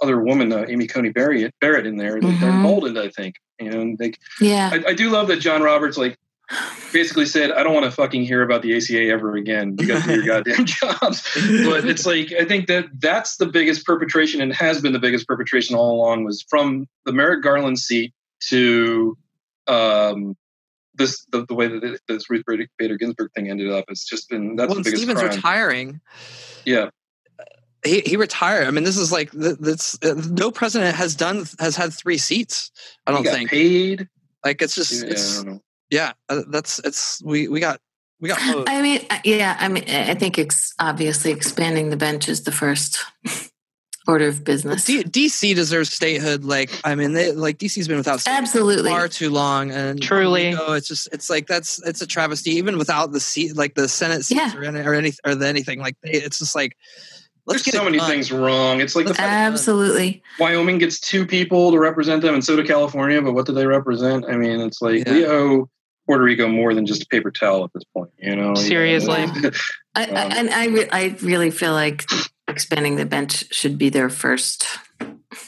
other 0.03 0.21
woman 0.21 0.53
uh, 0.53 0.65
Amy 0.69 0.87
Coney 0.87 1.11
Barrett, 1.11 1.55
Barrett 1.61 1.87
in 1.87 1.97
there 1.97 2.21
they're 2.21 2.31
Mhm. 2.33 2.57
emboldened 2.57 2.99
I 2.99 3.09
think 3.11 3.35
and 3.59 3.97
they 3.99 4.13
Yeah. 4.41 4.71
I, 4.73 4.91
I 4.91 4.95
do 4.95 5.11
love 5.11 5.29
that 5.29 5.39
John 5.39 5.63
Roberts 5.63 5.97
like 5.97 6.17
basically 6.93 7.27
said, 7.27 7.51
"I 7.51 7.63
don't 7.65 7.75
want 7.75 7.87
to 7.87 7.91
fucking 7.91 8.25
hear 8.25 8.43
about 8.43 8.63
the 8.63 8.77
ACA 8.77 9.09
ever 9.09 9.35
again. 9.35 9.77
You 9.81 9.87
guys 9.89 10.05
do 10.05 10.15
your 10.15 10.25
goddamn 10.45 10.65
jobs." 10.65 11.23
But 11.65 11.85
it's 11.87 12.07
like 12.07 12.33
I 12.33 12.45
think 12.45 12.69
that 12.69 12.87
that's 12.99 13.37
the 13.37 13.47
biggest 13.47 13.85
perpetration 13.85 14.41
and 14.41 14.53
has 14.55 14.81
been 14.81 14.93
the 14.93 14.99
biggest 15.01 15.27
perpetration 15.27 15.75
all 15.77 15.97
along 15.97 16.25
was 16.25 16.45
from 16.49 16.87
the 17.05 17.13
Merrick 17.13 17.43
Garland 17.43 17.79
seat 17.81 18.13
to 18.49 19.17
um, 19.67 20.37
this 20.95 21.25
the, 21.33 21.45
the 21.47 21.55
way 21.55 21.67
that 21.69 21.83
it- 21.83 22.01
this 22.07 22.31
Ruth 22.31 22.45
Bader 22.47 22.67
Bader 22.79 22.97
Ginsburg 22.97 23.31
thing 23.35 23.51
ended 23.51 23.71
up. 23.73 23.87
It's 23.89 24.05
just 24.05 24.29
been 24.31 24.55
that's 24.57 24.69
well, 24.69 24.75
the 24.75 24.79
and 24.79 24.85
biggest 24.85 25.03
Stevens 25.03 25.21
crime. 25.21 25.35
retiring. 25.35 26.01
yeah, 26.65 26.91
He, 27.85 28.01
he 28.01 28.17
retired. 28.17 28.67
I 28.67 28.71
mean, 28.71 28.85
this 28.85 28.97
is 28.97 29.13
like 29.13 29.31
th- 29.33 29.57
that's 29.61 29.97
uh, 30.03 30.15
no 30.31 30.51
president 30.51 30.97
has 30.97 31.15
done 31.15 31.45
has 31.61 31.77
had 31.77 31.93
three 31.93 32.19
seats. 32.19 32.71
I 33.07 33.13
don't 33.13 33.23
got 33.23 33.35
think. 33.35 33.51
paid. 33.51 34.09
Like 34.45 34.63
it's 34.63 34.75
just 34.75 34.93
Yeah, 34.93 35.09
I 35.09 35.11
it's 35.11 35.37
don't 35.43 35.53
know. 35.55 35.61
yeah. 35.91 36.13
uh, 36.29 36.43
That's 36.49 36.79
it's 36.81 37.23
we 37.25 37.49
we 37.49 37.61
got 37.61 37.81
we 38.21 38.29
got. 38.29 38.41
hosed. 38.41 38.69
I 38.69 38.83
mean, 38.83 39.01
uh, 39.11 39.19
yeah. 39.25 39.57
I 39.61 39.69
mean, 39.69 39.85
I 39.89 40.15
think 40.15 40.39
it's 40.39 40.75
obviously 40.81 41.31
expanding 41.33 41.91
the 41.91 41.97
bench 41.97 42.29
is 42.29 42.43
the 42.45 42.53
first 42.53 43.05
order 44.09 44.29
of 44.29 44.43
business. 44.45 44.85
D- 44.85 45.03
DC 45.05 45.55
deserves 45.55 45.93
statehood. 45.93 46.45
Like 46.45 46.71
I 46.85 46.95
mean, 46.95 47.13
they 47.13 47.33
like 47.33 47.59
DC's 47.59 47.89
been 47.89 47.99
without 47.99 48.27
Absolutely. 48.27 48.91
far 48.91 49.07
too 49.09 49.31
long, 49.31 49.71
and 49.71 50.01
Truly. 50.03 50.51
you 50.51 50.57
know, 50.57 50.73
it's 50.73 50.89
just 50.89 51.09
it's 51.13 51.29
like 51.31 51.47
that's 51.47 51.81
it's 51.87 52.01
a 52.03 52.07
travesty. 52.07 52.53
Even 52.53 52.79
without 52.79 53.13
the 53.13 53.21
seat, 53.21 53.57
like 53.57 53.75
the 53.75 53.89
Senate 53.89 54.25
seats 54.25 54.41
Yeah. 54.41 54.57
or 54.59 54.65
any 54.65 54.81
or 54.81 54.95
any 54.95 55.13
or 55.25 55.41
anything, 55.43 55.81
like 55.81 55.97
they, 56.03 56.13
it's 56.13 56.39
just 56.39 56.55
like 56.55 56.77
let's 57.47 57.63
There's 57.63 57.75
get 57.75 57.75
so 57.75 57.85
many 57.85 57.99
done. 57.99 58.11
things 58.11 58.31
wrong. 58.33 58.81
It's 58.81 58.95
like 58.97 59.05
the 59.07 59.11
Let's 59.11 59.21
fact 59.21 59.31
get. 59.31 59.53
Absolutely. 59.53 60.23
Wyoming 60.39 60.79
gets 60.79 61.01
two 61.01 61.27
people 61.27 61.71
to 61.73 61.79
represent 61.79 62.23
them, 62.23 62.35
and 62.35 62.45
so 62.45 62.57
do 62.57 62.65
California. 62.65 63.21
But 63.23 63.33
what 63.33 63.47
do 63.47 63.53
they 63.53 63.67
represent? 63.67 64.25
I 64.29 64.37
mean, 64.37 64.61
it's 64.61 64.83
like 64.83 65.07
we 65.09 65.27
owe 65.27 65.69
Puerto 66.07 66.23
Rico 66.23 66.49
more 66.49 66.75
than 66.75 66.87
just 66.87 67.03
a 67.03 67.07
paper 67.07 67.31
towel 67.31 67.65
at 67.65 67.73
this 67.73 67.85
point. 67.95 68.11
You 68.19 68.37
know, 68.37 68.55
Seriously. 68.55 69.15
I, 69.95 70.05
I, 70.05 70.05
Um, 70.05 70.33
and 70.33 70.51
I, 70.51 70.67
re- 70.67 70.89
I 70.93 71.17
really 71.23 71.51
feel 71.51 71.73
like 71.73 72.05
expanding 72.49 72.97
the 72.97 73.07
bench 73.07 73.53
should 73.55 73.79
be 73.79 73.89
their 73.89 74.09
first. 74.11 74.67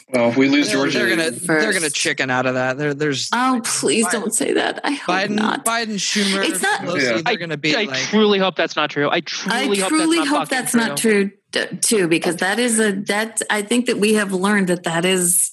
Well, 0.09 0.29
if 0.29 0.37
we 0.37 0.49
lose 0.49 0.71
Georgia, 0.71 0.97
they're 0.99 1.09
gonna 1.15 1.31
they're 1.31 1.73
gonna 1.73 1.89
chicken 1.89 2.29
out 2.29 2.45
of 2.45 2.55
that. 2.55 2.77
There, 2.77 2.93
there's 2.93 3.29
Oh, 3.33 3.61
please 3.63 4.05
Biden- 4.07 4.11
don't 4.11 4.33
say 4.33 4.53
that. 4.53 4.79
I 4.83 4.91
hope 4.91 5.15
Biden, 5.15 5.29
not. 5.31 5.65
Biden, 5.65 5.95
Schumer, 5.95 6.47
It's 6.47 6.61
not- 6.61 6.81
Pelosi. 6.81 7.01
Yeah. 7.17 7.21
They're 7.23 7.37
gonna 7.37 7.57
be 7.57 7.75
I 7.75 7.83
like 7.83 7.95
truly 7.95 8.39
hope 8.39 8.55
that's 8.55 8.75
not 8.75 8.89
true. 8.89 9.09
I 9.09 9.21
truly 9.21 9.77
I 9.77 9.81
hope 9.81 9.89
truly 9.89 10.17
that's 10.17 10.29
not 10.31 10.37
hope 10.39 10.49
fucking 10.49 10.57
that's 10.57 10.75
not 10.75 10.97
true 10.97 11.31
t- 11.51 11.77
too, 11.81 12.07
because 12.07 12.37
that 12.37 12.59
is 12.59 12.79
a 12.79 12.93
that 13.07 13.41
I 13.49 13.61
think 13.61 13.85
that 13.87 13.97
we 13.97 14.13
have 14.15 14.31
learned 14.33 14.67
that 14.69 14.83
that 14.83 15.05
is 15.05 15.51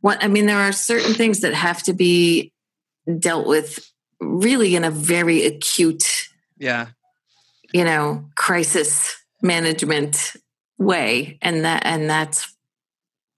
what 0.00 0.22
I 0.24 0.28
mean. 0.28 0.46
There 0.46 0.58
are 0.58 0.72
certain 0.72 1.14
things 1.14 1.40
that 1.40 1.54
have 1.54 1.82
to 1.84 1.92
be 1.92 2.52
dealt 3.18 3.46
with 3.46 3.90
really 4.20 4.76
in 4.76 4.84
a 4.84 4.90
very 4.90 5.44
acute, 5.44 6.28
Yeah. 6.58 6.86
you 7.72 7.84
know, 7.84 8.26
crisis 8.36 9.16
management 9.42 10.34
way, 10.78 11.38
and 11.42 11.64
that 11.64 11.84
and 11.84 12.08
that's 12.08 12.51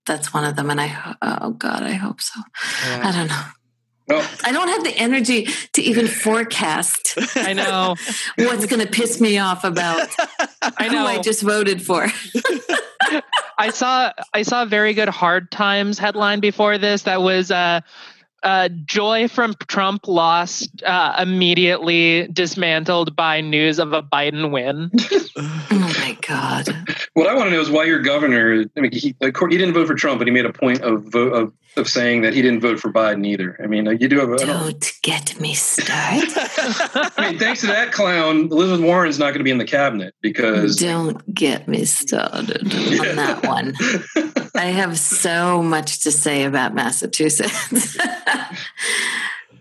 that's 0.05 0.33
one 0.33 0.43
of 0.43 0.55
them. 0.55 0.69
And 0.69 0.79
I 0.79 1.15
oh 1.21 1.51
god, 1.51 1.83
I 1.83 1.93
hope 1.93 2.21
so. 2.21 2.39
I 2.83 3.11
don't 3.11 3.27
know. 3.27 3.43
I 4.09 4.51
don't 4.51 4.67
have 4.67 4.83
the 4.83 4.95
energy 4.95 5.47
to 5.73 5.81
even 5.81 6.07
forecast 6.07 7.17
I 7.35 7.53
know. 7.53 7.95
what's 8.37 8.67
going 8.67 8.85
to 8.85 8.91
piss 8.91 9.19
me 9.19 9.39
off 9.39 9.63
about 9.63 10.07
I 10.61 10.85
who 10.87 10.91
know. 10.91 11.05
I 11.05 11.19
just 11.21 11.41
voted 11.41 11.81
for. 11.81 12.07
I 13.57 13.69
saw 13.71 14.11
I 14.33 14.43
saw 14.43 14.63
a 14.63 14.65
very 14.65 14.93
good 14.93 15.09
Hard 15.09 15.49
Times 15.49 15.97
headline 15.97 16.39
before 16.39 16.77
this 16.77 17.03
that 17.03 17.21
was 17.21 17.49
uh, 17.49 17.81
uh, 18.45 18.69
joy 18.85 19.27
from 19.27 19.55
Trump 19.67 20.07
lost 20.07 20.83
uh, 20.83 21.15
immediately 21.19 22.27
dismantled 22.27 23.15
by 23.15 23.41
news 23.41 23.79
of 23.79 23.91
a 23.91 24.03
Biden 24.03 24.51
win. 24.51 24.91
oh 25.35 25.93
my 25.99 26.15
god. 26.27 26.67
what 27.13 27.27
I 27.27 27.33
want 27.33 27.47
to 27.47 27.51
know 27.51 27.59
is 27.59 27.69
why 27.71 27.85
your 27.85 27.99
governor. 28.01 28.63
I 28.77 28.79
mean, 28.79 28.91
he, 28.93 29.15
of 29.19 29.33
course, 29.33 29.51
he 29.51 29.57
didn't 29.57 29.73
vote 29.73 29.87
for 29.87 29.95
Trump, 29.95 30.19
but 30.19 30.27
he 30.27 30.33
made 30.33 30.45
a 30.45 30.53
point 30.53 30.81
of 30.81 31.03
vote 31.05 31.33
of, 31.33 31.53
of 31.75 31.89
saying 31.89 32.21
that 32.21 32.33
he 32.35 32.41
didn't 32.43 32.61
vote 32.61 32.79
for 32.79 32.91
Biden 32.93 33.25
either. 33.25 33.59
I 33.63 33.67
mean, 33.67 33.85
you 33.99 34.07
do 34.07 34.19
have. 34.19 34.29
A, 34.29 34.33
I, 34.33 34.37
don't- 34.37 34.47
Don't 34.47 34.93
get 35.01 35.39
me 35.41 35.55
started. 35.55 36.29
I 37.17 37.29
mean, 37.31 37.39
thanks 37.39 37.61
to 37.61 37.67
that 37.67 37.91
clown, 37.91 38.49
Elizabeth 38.51 38.85
Warren's 38.85 39.17
not 39.17 39.27
going 39.29 39.39
to 39.39 39.43
be 39.43 39.51
in 39.51 39.57
the 39.57 39.65
cabinet 39.65 40.13
because. 40.21 40.75
Don't 40.75 41.33
get 41.33 41.67
me 41.67 41.83
started 41.85 42.61
on 42.61 43.15
that 43.15 43.43
one. 43.45 43.73
I 44.55 44.65
have 44.67 44.97
so 44.97 45.61
much 45.61 46.03
to 46.03 46.11
say 46.11 46.43
about 46.43 46.73
Massachusetts. 46.73 47.97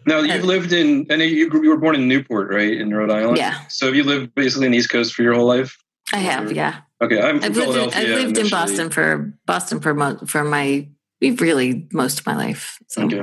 Now 0.06 0.18
you've 0.20 0.44
lived 0.44 0.72
in, 0.72 1.06
and 1.08 1.22
you, 1.22 1.50
you 1.62 1.70
were 1.70 1.78
born 1.78 1.94
in 1.94 2.06
Newport, 2.06 2.50
right, 2.50 2.72
in 2.72 2.92
Rhode 2.92 3.10
Island. 3.10 3.38
Yeah. 3.38 3.66
So 3.68 3.86
have 3.86 3.94
you 3.94 4.04
lived 4.04 4.34
basically 4.34 4.66
in 4.66 4.72
the 4.72 4.78
East 4.78 4.90
Coast 4.90 5.14
for 5.14 5.22
your 5.22 5.32
whole 5.34 5.46
life? 5.46 5.78
I 6.12 6.18
have, 6.18 6.52
yeah. 6.52 6.80
Okay, 7.00 7.20
I'm 7.20 7.40
from 7.40 7.44
I've 7.50 7.56
lived, 7.56 7.68
in, 7.68 7.72
Philadelphia. 7.90 8.00
I've 8.02 8.22
lived 8.26 8.38
in. 8.38 8.48
Boston 8.50 8.90
for 8.90 9.34
Boston 9.46 9.80
for 9.80 9.94
mo- 9.94 10.18
for 10.26 10.44
my 10.44 10.86
really 11.22 11.88
most 11.92 12.20
of 12.20 12.26
my 12.26 12.36
life. 12.36 12.78
So 12.88 13.04
Okay. 13.04 13.22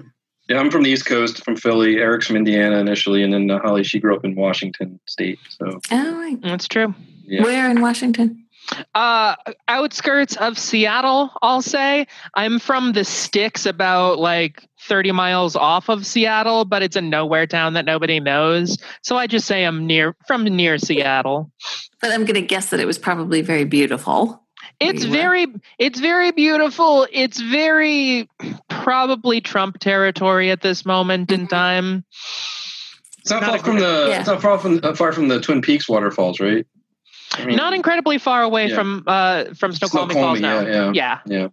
Yeah, 0.50 0.58
I'm 0.60 0.72
from 0.72 0.84
the 0.84 0.90
East 0.90 1.06
Coast, 1.06 1.46
from 1.46 1.56
Philly. 1.56 1.98
Eric's 1.98 2.26
from 2.28 2.36
Indiana 2.36 2.78
initially, 2.78 3.22
and 3.24 3.32
then 3.32 3.50
uh, 3.52 3.60
Holly, 3.60 3.84
she 3.84 4.00
grew 4.00 4.16
up 4.16 4.26
in 4.26 4.36
Washington 4.36 5.00
State. 5.08 5.38
So 5.50 5.80
Oh, 5.92 6.18
right. 6.18 6.42
That's 6.42 6.68
true. 6.68 6.96
Yeah. 7.26 7.44
where 7.44 7.70
in 7.70 7.82
Washington? 7.82 8.46
Uh, 8.96 9.36
outskirts 9.68 10.36
of 10.38 10.58
Seattle, 10.58 11.32
I'll 11.42 11.62
say. 11.62 12.08
I'm 12.36 12.60
from 12.60 12.94
the 12.94 13.04
sticks 13.04 13.66
about 13.66 14.20
like 14.20 14.68
30 14.88 15.12
miles 15.12 15.56
off 15.56 15.89
of 15.89 16.06
Seattle, 16.06 16.65
but 16.65 16.82
it's 16.82 16.96
a 16.96 17.02
nowhere 17.02 17.48
town 17.48 17.74
that 17.74 17.86
nobody 17.86 18.20
knows. 18.20 18.78
So 19.04 19.15
I 19.17 19.28
just 19.28 19.46
say 19.48 19.63
I'm 19.63 19.86
near 19.88 20.15
from 20.28 20.44
near 20.44 20.78
Seattle. 20.78 21.52
But 22.02 22.12
I'm 22.12 22.22
going 22.26 22.36
to 22.36 22.41
guess 22.41 22.70
that 22.72 22.80
it 22.80 22.86
was 22.88 22.98
probably 22.98 23.41
very 23.41 23.63
beautiful. 23.65 24.44
It's 24.80 25.04
You 25.04 25.10
were? 25.12 25.15
very 25.15 25.48
it's 25.78 26.00
very 26.00 26.32
beautiful. 26.32 27.08
It's 27.12 27.39
very 27.39 28.28
probably 28.70 29.39
Trump 29.41 29.80
territory 29.80 30.50
at 30.52 30.62
this 30.62 30.86
moment 30.86 31.32
in 31.32 31.46
Mhm. 31.46 31.50
time. 31.50 32.04
it's 33.20 33.30
not, 33.30 33.41
Not 33.41 33.50
far 33.52 33.60
from 33.60 33.80
the. 33.80 34.08
yeah. 34.10 34.20
It's 34.20 34.28
not 34.28 34.41
far 34.41 34.58
from 34.58 34.80
uh, 34.84 34.96
far 34.96 35.12
from 35.13 35.28
the 35.28 35.39
Twin 35.39 35.62
Peaks 35.62 35.88
waterfalls, 35.88 36.39
right? 36.39 36.65
I 37.34 37.46
mean, 37.46 37.56
Not 37.56 37.74
incredibly 37.74 38.17
far 38.17 38.41
away 38.41 38.67
Yeah. 38.70 38.76
from 38.76 39.04
uh 39.06 39.44
from 39.54 39.74
Snoqualmie, 39.74 40.13
Falls 40.15 40.39
Snoqualmie, 40.39 40.72
now. 40.72 40.91
yeah, 40.91 41.20
yeah. 41.28 41.44
Yeah. 41.44 41.48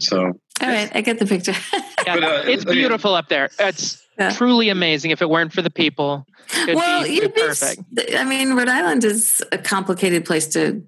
So 0.00 0.32
All 0.60 0.68
right, 0.68 0.90
I 0.94 1.00
get 1.00 1.18
the 1.18 1.26
picture. 1.26 1.54
Yeah, 2.06 2.14
But, 2.14 2.24
uh, 2.24 2.42
it's 2.46 2.64
beautiful 2.64 3.14
up 3.14 3.28
there. 3.28 3.50
It's 3.58 4.02
Yeah. 4.18 4.30
truly 4.30 4.70
amazing. 4.70 5.10
If 5.10 5.20
it 5.20 5.28
weren't 5.28 5.52
for 5.52 5.60
the 5.60 5.68
people, 5.70 6.26
it'd 6.62 6.74
well, 6.74 7.04
be 7.04 7.10
you'd 7.10 7.34
be, 7.34 7.40
perfect. 7.42 7.82
I 8.16 8.24
mean, 8.24 8.54
Rhode 8.54 8.70
Island 8.70 9.04
is 9.04 9.42
a 9.52 9.58
complicated 9.58 10.24
place 10.24 10.46
to 10.48 10.82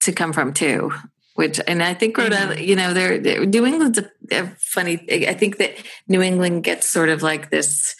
to 0.00 0.12
come 0.12 0.32
from 0.32 0.54
too. 0.54 0.90
Which, 1.34 1.60
and 1.66 1.82
I 1.82 1.92
think 1.94 2.16
Rhode 2.16 2.32
Mhm. 2.32 2.40
Island, 2.40 2.60
you 2.60 2.76
know, 2.76 2.94
they're, 2.94 3.18
they're 3.18 3.44
New 3.44 3.66
England's 3.66 3.98
a, 3.98 4.10
a 4.32 4.46
funny. 4.58 5.04
I 5.28 5.34
think 5.34 5.58
that 5.58 5.74
New 6.08 6.22
England 6.22 6.64
gets 6.64 6.88
sort 6.88 7.10
of 7.10 7.22
like 7.22 7.50
this, 7.50 7.94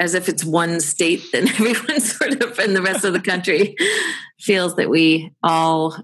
as 0.00 0.14
if 0.14 0.28
it's 0.30 0.44
one 0.44 0.80
state, 0.80 1.22
then 1.32 1.46
everyone 1.58 2.00
sort 2.00 2.42
of, 2.42 2.58
and 2.58 2.74
the 2.74 2.82
rest 2.82 3.04
of 3.04 3.12
the 3.12 3.20
country 3.20 3.76
feels 4.40 4.76
that 4.76 4.88
we 4.88 5.30
all 5.42 5.94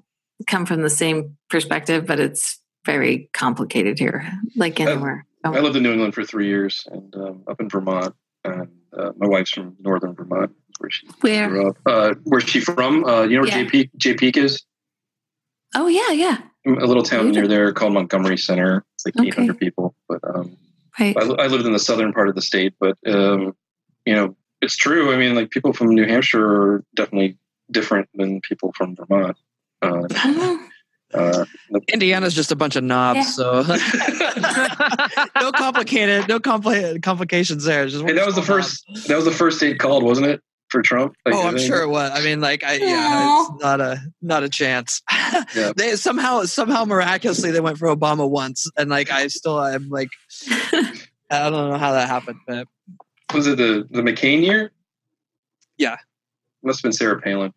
come 0.46 0.66
from 0.66 0.82
the 0.82 0.90
same 0.90 1.38
perspective, 1.48 2.04
but 2.06 2.20
it's 2.20 2.58
very 2.84 3.28
complicated 3.32 3.98
here, 3.98 4.30
like 4.56 4.80
anywhere. 4.80 5.26
I 5.44 5.60
lived 5.60 5.76
in 5.76 5.82
New 5.82 5.92
England 5.92 6.14
for 6.14 6.24
three 6.24 6.46
years, 6.46 6.86
and 6.90 7.14
um, 7.16 7.42
up 7.48 7.60
in 7.60 7.68
Vermont. 7.68 8.14
And 8.44 8.68
uh, 8.96 9.12
my 9.16 9.26
wife's 9.26 9.50
from 9.50 9.76
northern 9.80 10.14
Vermont, 10.14 10.52
where 10.78 10.90
she 10.90 11.06
Where? 11.20 11.48
grew 11.48 11.68
up. 11.70 11.76
Uh, 11.86 12.14
where's 12.24 12.44
she 12.44 12.60
from? 12.60 13.04
Uh, 13.04 13.22
you 13.22 13.36
know 13.36 13.42
where 13.42 13.48
Yeah. 13.48 13.62
Jay 13.64 13.68
Peak 13.70 13.90
JP 13.98 14.36
is? 14.36 14.62
Oh 15.74 15.86
yeah, 15.88 16.10
yeah. 16.10 16.38
A 16.66 16.86
little 16.86 17.02
town 17.02 17.30
near 17.32 17.46
there 17.48 17.72
called 17.72 17.92
Montgomery 17.94 18.38
Center. 18.38 18.84
It's 18.94 19.04
like 19.06 19.16
Okay. 19.18 19.28
800 19.28 19.58
people. 19.58 19.94
But 20.08 20.20
um, 20.24 20.56
Right. 21.00 21.16
I, 21.16 21.22
I 21.22 21.46
lived 21.48 21.66
in 21.66 21.72
the 21.72 21.78
southern 21.78 22.12
part 22.12 22.28
of 22.28 22.36
the 22.36 22.42
state, 22.42 22.74
but 22.78 22.96
um, 23.06 23.54
you 24.06 24.14
know, 24.14 24.36
it's 24.60 24.76
true. 24.76 25.12
I 25.12 25.16
mean, 25.16 25.34
like 25.34 25.50
people 25.50 25.72
from 25.72 25.88
New 25.88 26.06
Hampshire 26.06 26.46
are 26.46 26.84
definitely 26.94 27.36
different 27.70 28.08
than 28.14 28.40
people 28.42 28.72
from 28.76 28.94
Vermont. 28.96 29.36
Uh, 29.82 30.02
Oh, 30.14 30.63
uh, 31.14 31.44
Indiana's 31.92 32.34
just 32.34 32.50
a 32.52 32.56
bunch 32.56 32.76
of 32.76 32.84
knobs, 32.84 33.18
Yeah. 33.18 33.22
so 33.24 33.62
no 35.40 35.52
complicated, 35.52 36.28
no 36.28 36.38
compli- 36.40 37.02
complications 37.02 37.64
there. 37.64 37.86
Just 37.86 38.04
hey, 38.04 38.12
that 38.12 38.26
was 38.26 38.34
the 38.34 38.42
small 38.42 38.58
first. 38.58 38.84
That 39.08 39.16
was 39.16 39.24
the 39.24 39.30
first 39.30 39.58
state 39.58 39.78
called, 39.78 40.02
wasn't 40.02 40.26
it, 40.28 40.42
for 40.68 40.82
Trump? 40.82 41.14
Like, 41.24 41.34
Oh, 41.34 41.42
I 41.42 41.48
I'm 41.48 41.58
sure 41.58 41.82
it 41.82 41.88
was. 41.88 42.10
I 42.12 42.22
mean, 42.24 42.40
like, 42.40 42.64
I 42.64 42.74
yeah, 42.74 43.42
it's 43.42 43.62
not 43.62 43.80
a 43.80 44.00
not 44.22 44.42
a 44.42 44.48
chance. 44.48 45.02
Yeah. 45.56 45.72
they 45.76 45.96
somehow 45.96 46.42
somehow 46.44 46.84
miraculously 46.84 47.50
they 47.50 47.60
went 47.60 47.76
for 47.78 47.88
Obama 47.94 48.28
once, 48.28 48.70
and 48.76 48.88
like 48.88 49.10
I 49.10 49.26
still 49.28 49.58
I'm 49.58 49.88
like 49.88 50.08
I 50.50 51.50
don't 51.50 51.70
know 51.70 51.76
how 51.78 51.92
that 51.92 52.08
happened, 52.08 52.38
but 52.46 52.68
Was 53.32 53.46
it 53.48 53.56
the 53.56 53.86
the 53.90 54.00
McCain 54.02 54.42
year? 54.42 54.70
Yeah. 55.76 55.96
Must 56.62 56.78
have 56.78 56.82
been 56.84 56.92
Sarah 56.92 57.20
Palin. 57.20 57.52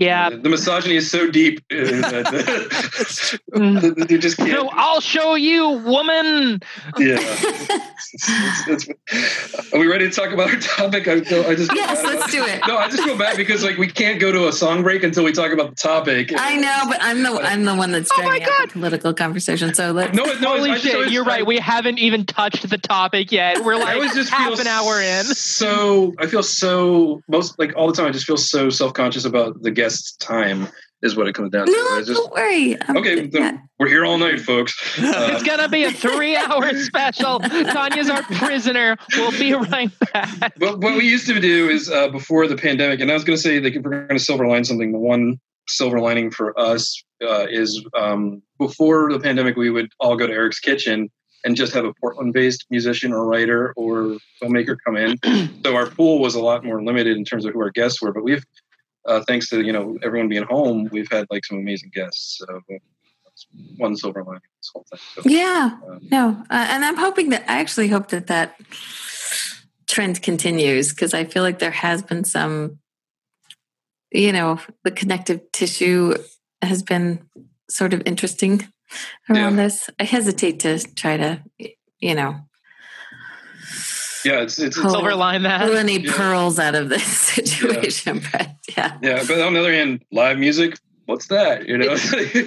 Yeah. 0.00 0.30
The, 0.30 0.36
the 0.38 0.48
misogyny 0.48 0.96
is 0.96 1.10
so 1.10 1.30
deep 1.30 1.58
uh, 1.70 1.74
that 1.76 2.68
it's 3.00 3.28
true. 3.30 3.38
Mm. 3.54 4.10
you 4.10 4.18
just 4.18 4.36
can't. 4.36 4.50
No, 4.52 4.70
I'll 4.72 5.00
show 5.00 5.34
you, 5.34 5.68
woman. 5.68 6.60
yeah. 6.98 7.18
It's- 8.14 8.68
it's- 8.68 8.88
it's- 8.88 9.72
are 9.72 9.78
we 9.78 9.86
ready 9.86 10.08
to 10.08 10.14
talk 10.14 10.32
about 10.32 10.48
our 10.50 10.60
topic? 10.60 11.08
I, 11.08 11.12
I 11.14 11.20
just 11.54 11.74
yes, 11.74 12.02
let's 12.04 12.30
do 12.32 12.42
it. 12.44 12.60
No, 12.66 12.78
I 12.78 12.88
just 12.88 13.02
feel 13.02 13.18
bad 13.18 13.36
because 13.36 13.62
like 13.64 13.76
we 13.76 13.86
can't 13.88 14.18
go 14.20 14.30
to 14.32 14.48
a 14.48 14.52
song 14.52 14.82
break 14.82 15.02
until 15.02 15.24
we 15.24 15.32
talk 15.32 15.52
about 15.52 15.70
the 15.70 15.74
topic. 15.76 16.32
I 16.34 16.56
know, 16.56 16.84
but 16.88 16.98
I'm 17.02 17.22
the 17.22 17.30
I'm 17.42 17.64
the 17.64 17.74
one 17.74 17.90
that's 17.92 18.10
Oh 18.12 18.22
my 18.22 18.28
dragging 18.38 18.46
God. 18.46 18.68
the 18.68 18.72
political 18.72 19.12
conversation. 19.14 19.74
So 19.74 19.92
let's. 19.92 20.14
No, 20.14 20.24
no, 20.24 20.56
Holy 20.56 20.70
I 20.70 20.74
just 20.74 20.84
shit, 20.86 20.94
always- 20.94 21.12
you're 21.12 21.24
right. 21.24 21.44
We 21.44 21.58
haven't 21.58 21.98
even 21.98 22.24
touched 22.24 22.68
the 22.70 22.78
topic 22.78 23.30
yet. 23.32 23.62
We're 23.64 23.74
I 23.74 23.94
like 23.96 24.14
just 24.14 24.30
half 24.32 24.58
an 24.60 24.66
hour 24.66 25.00
in. 25.02 25.24
So 25.24 26.14
I 26.18 26.26
feel 26.26 26.42
so 26.42 27.20
most 27.28 27.58
like 27.58 27.72
all 27.76 27.88
the 27.88 27.92
time. 27.94 28.06
I 28.06 28.10
just 28.10 28.26
feel 28.26 28.36
so 28.38 28.70
self 28.70 28.94
conscious 28.94 29.24
about 29.24 29.60
the 29.62 29.70
guest's 29.88 30.16
time. 30.16 30.68
Is 31.00 31.14
what 31.14 31.28
it 31.28 31.34
comes 31.36 31.52
down 31.52 31.66
to. 31.66 31.70
no, 31.70 31.78
I 31.78 31.98
just 32.04 32.12
don't 32.20 32.32
worry. 32.32 32.76
I'm- 32.82 32.96
okay. 32.96 33.26
then 33.28 33.40
yeah. 33.40 33.58
We're 33.78 33.86
here 33.86 34.04
all 34.04 34.18
night, 34.18 34.40
folks. 34.40 34.74
It's 34.98 35.16
Uh, 35.16 35.40
gonna 35.44 35.68
be 35.68 35.84
a 35.84 35.92
three-hour 35.92 36.74
special. 36.82 37.38
Tanya's 37.38 38.10
our 38.10 38.24
prisoner. 38.24 38.96
We'll 39.14 39.30
be 39.30 39.52
right 39.54 39.92
back. 40.12 40.54
But 40.58 40.80
what 40.80 40.96
we 40.96 41.08
used 41.08 41.28
to 41.28 41.38
do 41.38 41.68
is 41.68 41.88
uh, 41.88 42.08
before 42.08 42.48
the 42.48 42.56
pandemic, 42.56 42.98
and 42.98 43.12
I 43.12 43.14
was 43.14 43.22
going 43.22 43.36
to 43.36 43.40
say, 43.40 43.60
like, 43.60 43.76
if 43.76 43.82
we're 43.84 44.06
going 44.08 44.18
to 44.18 44.24
silver 44.24 44.48
line 44.48 44.64
something, 44.64 44.90
the 44.90 44.98
one 44.98 45.38
silver 45.68 46.00
lining 46.00 46.32
for 46.32 46.58
us 46.58 47.00
uh, 47.22 47.46
is 47.48 47.80
um, 47.96 48.42
before 48.58 49.12
the 49.12 49.20
pandemic, 49.20 49.54
we 49.56 49.70
would 49.70 49.90
all 50.00 50.16
go 50.16 50.26
to 50.26 50.32
Eric's 50.32 50.58
Kitchen 50.58 51.08
and 51.44 51.54
just 51.54 51.72
have 51.74 51.84
a 51.84 51.92
Portland-based 52.00 52.66
musician 52.70 53.12
or 53.12 53.24
writer 53.24 53.72
or 53.76 54.16
filmmaker 54.42 54.74
come 54.84 54.96
in. 54.96 55.16
so 55.64 55.76
our 55.76 55.86
pool 55.86 56.18
was 56.18 56.34
a 56.34 56.40
lot 56.42 56.64
more 56.64 56.82
limited 56.82 57.16
in 57.16 57.24
terms 57.24 57.44
of 57.44 57.52
who 57.52 57.60
our 57.60 57.70
guests 57.70 58.02
were. 58.02 58.12
But 58.12 58.24
we've, 58.24 58.44
uh, 59.08 59.22
thanks 59.26 59.48
to 59.50 59.62
you 59.62 59.72
know 59.72 59.98
everyone 60.02 60.28
being 60.28 60.44
home, 60.44 60.88
we've 60.92 61.10
had 61.10 61.26
like 61.30 61.44
some 61.44 61.58
amazing 61.58 61.90
guests. 61.94 62.38
So 62.38 62.60
one 63.76 63.96
silver 63.96 64.24
lining 64.24 64.42
this 64.60 64.70
whole 64.72 64.84
thing. 64.90 65.00
So, 65.14 65.22
Yeah, 65.28 65.78
um, 65.88 66.00
no, 66.10 66.42
uh, 66.50 66.66
and 66.70 66.84
I'm 66.84 66.96
hoping 66.96 67.30
that 67.30 67.44
I 67.48 67.60
actually 67.60 67.88
hope 67.88 68.08
that 68.08 68.26
that 68.28 68.60
trend 69.86 70.22
continues 70.22 70.90
because 70.90 71.14
I 71.14 71.24
feel 71.24 71.42
like 71.42 71.58
there 71.58 71.70
has 71.70 72.02
been 72.02 72.24
some, 72.24 72.78
you 74.10 74.32
know, 74.32 74.60
the 74.84 74.90
connective 74.90 75.40
tissue 75.52 76.14
has 76.62 76.82
been 76.82 77.28
sort 77.70 77.94
of 77.94 78.02
interesting 78.06 78.68
around 79.30 79.56
this. 79.56 79.88
I 79.98 80.04
hesitate 80.04 80.60
to 80.60 80.78
try 80.94 81.16
to, 81.16 81.42
you 82.00 82.14
know, 82.14 82.40
yeah, 84.28 84.40
it's 84.44 84.58
it's, 84.58 84.76
it's 84.76 84.86
Oh. 84.86 84.90
Silver 84.90 85.14
line 85.14 85.42
pull 85.42 85.48
that. 85.50 85.76
any 85.86 85.98
Yeah. 86.00 86.12
pearls 86.16 86.58
out 86.58 86.74
of 86.74 86.88
this 86.88 87.04
situation, 87.04 88.20
but 88.32 88.48
yeah. 88.76 88.96
yeah. 89.02 89.24
But 89.26 89.40
on 89.40 89.52
the 89.54 89.60
other 89.60 89.72
hand, 89.72 90.04
live 90.12 90.38
music. 90.38 90.78
What's 91.06 91.28
that? 91.28 91.66
You 91.68 91.78
know. 91.78 91.96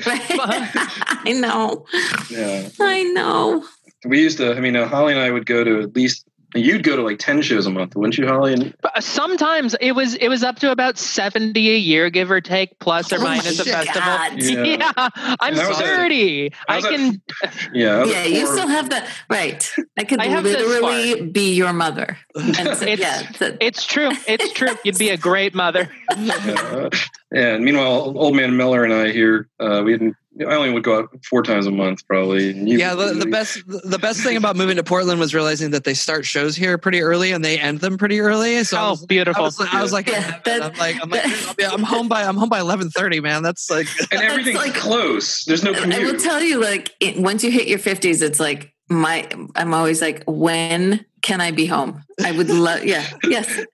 I 0.05 1.34
know. 1.36 1.86
yeah. 2.29 2.69
I 2.79 3.03
know. 3.17 3.65
we 4.05 4.19
used 4.21 4.38
to 4.39 4.55
i 4.55 4.59
mean 4.59 4.75
uh, 4.75 4.88
holly 4.88 5.13
and 5.13 5.21
i 5.21 5.29
would 5.29 5.45
go 5.45 5.63
to 5.63 5.73
at 5.82 5.95
least 5.95 6.25
you'd 6.56 6.84
go 6.84 6.95
to 6.95 7.02
like 7.02 7.20
ten 7.20 7.41
shows 7.41 7.66
a 7.66 7.70
month, 7.70 7.95
wouldn't 7.95 8.18
you, 8.18 8.28
Holly? 8.28 8.54
And 8.54 8.74
uh, 8.84 8.99
sometimes 9.02 9.76
it 9.82 9.93
was 9.93 10.16
it 10.16 10.28
was 10.28 10.43
up 10.43 10.58
to 10.60 10.72
about 10.72 10.97
seventy 10.97 11.70
a 11.72 11.78
year, 11.78 12.10
give 12.10 12.30
or 12.32 12.41
take, 12.41 12.78
plus 12.80 13.12
or 13.14 13.18
Oh 13.20 13.24
minus 13.24 13.60
a 13.60 13.66
festival. 13.66 14.02
God. 14.02 14.32
Yeah. 14.41 14.64
Yeah, 14.64 14.91
I'm 14.95 15.38
And 15.54 15.58
that 15.58 15.70
was 15.70 15.80
at- 15.80 15.86
thirty. 15.86 16.52
I 16.68 16.76
was 16.78 16.86
at- 16.86 16.91
can. 16.91 17.22
yeah, 17.74 17.99
I 17.99 18.04
Yeah, 18.06 18.24
you 18.26 18.45
still 18.47 18.68
have 18.68 18.89
that. 18.89 19.08
Right. 19.30 19.72
I 19.97 20.04
could 20.04 20.20
I 20.20 20.39
literally 20.39 21.28
be 21.30 21.54
your 21.54 21.74
mother. 21.74 22.18
And 22.36 22.56
so, 22.78 22.86
It's- 22.86 22.99
yeah. 22.99 23.32
so- 23.32 23.58
It's 23.60 23.86
true. 23.86 24.12
It's 24.28 24.52
true. 24.54 24.76
You'd 24.84 24.97
be 24.97 25.10
a 25.10 25.18
great 25.18 25.54
mother. 25.56 25.89
Yeah. 26.18 26.89
and 27.32 27.64
meanwhile, 27.64 28.18
old 28.18 28.36
man 28.36 28.58
Miller 28.58 28.84
and 28.84 28.93
I 28.93 29.12
here, 29.12 29.47
uh, 29.60 29.82
we 29.86 29.91
didn't. 29.93 30.16
I 30.39 30.55
only 30.55 30.71
would 30.71 30.84
go 30.84 30.99
out 30.99 31.09
four 31.29 31.43
times 31.43 31.67
a 31.67 31.71
month, 31.71 32.07
probably. 32.07 32.53
You- 32.53 32.77
yeah, 32.77 32.95
the, 32.95 33.13
the 33.13 33.25
best 33.25 33.61
the 33.67 33.99
best 33.99 34.21
thing 34.21 34.38
about 34.38 34.55
moving 34.55 34.77
to 34.77 34.84
Portland 34.84 35.19
was 35.19 35.34
realizing 35.34 35.71
that 35.71 35.84
they 35.84 35.93
start 35.93 36.25
shows 36.25 36.55
here 36.55 36.77
pretty 36.77 37.01
early 37.01 37.32
and 37.34 37.43
they 37.43 37.59
end 37.59 37.79
them 37.82 37.97
pretty 37.97 38.21
early. 38.21 38.63
So 38.63 38.77
I 38.77 38.86
Oh, 38.88 38.89
was, 38.91 39.03
I 39.03 39.05
beautiful. 39.07 39.43
was, 39.43 39.59
I 39.59 39.82
was 39.82 39.91
like, 39.91 40.07
Yeah, 40.07 40.39
I'm 40.45 40.73
like, 40.77 40.95
I'm 41.03 41.09
like, 41.09 41.23
that- 41.23 41.45
I'll 41.47 41.53
be- 41.55 41.65
I'm 41.65 41.84
home 41.84 42.07
by 42.07 42.23
I'm 42.23 42.38
home 42.38 42.49
by 42.49 42.59
eleven 42.61 42.89
thirty, 42.89 43.19
man. 43.19 43.43
That's 43.43 43.69
like 43.69 43.88
and 44.11 44.21
everything's 44.21 44.55
like- 44.57 44.73
close. 44.73 45.43
There's 45.43 45.63
no 45.63 45.73
Commute. 45.73 45.99
I 46.01 46.03
will 46.11 46.19
tell 46.19 46.41
you, 46.41 46.61
like, 46.61 46.91
it, 47.01 47.17
once 47.17 47.43
you 47.43 47.51
hit 47.51 47.67
your 47.67 47.79
50s, 47.79 48.21
it's 48.21 48.39
like, 48.39 48.73
my, 48.89 49.27
I'm 49.55 49.73
always 49.73 50.01
like, 50.01 50.23
when 50.27 51.05
can 51.22 51.41
I 51.41 51.51
be 51.51 51.65
home? 51.65 52.03
I 52.24 52.32
would 52.32 52.49
love, 52.49 52.84
yeah, 52.84 53.05
yes. 53.24 53.65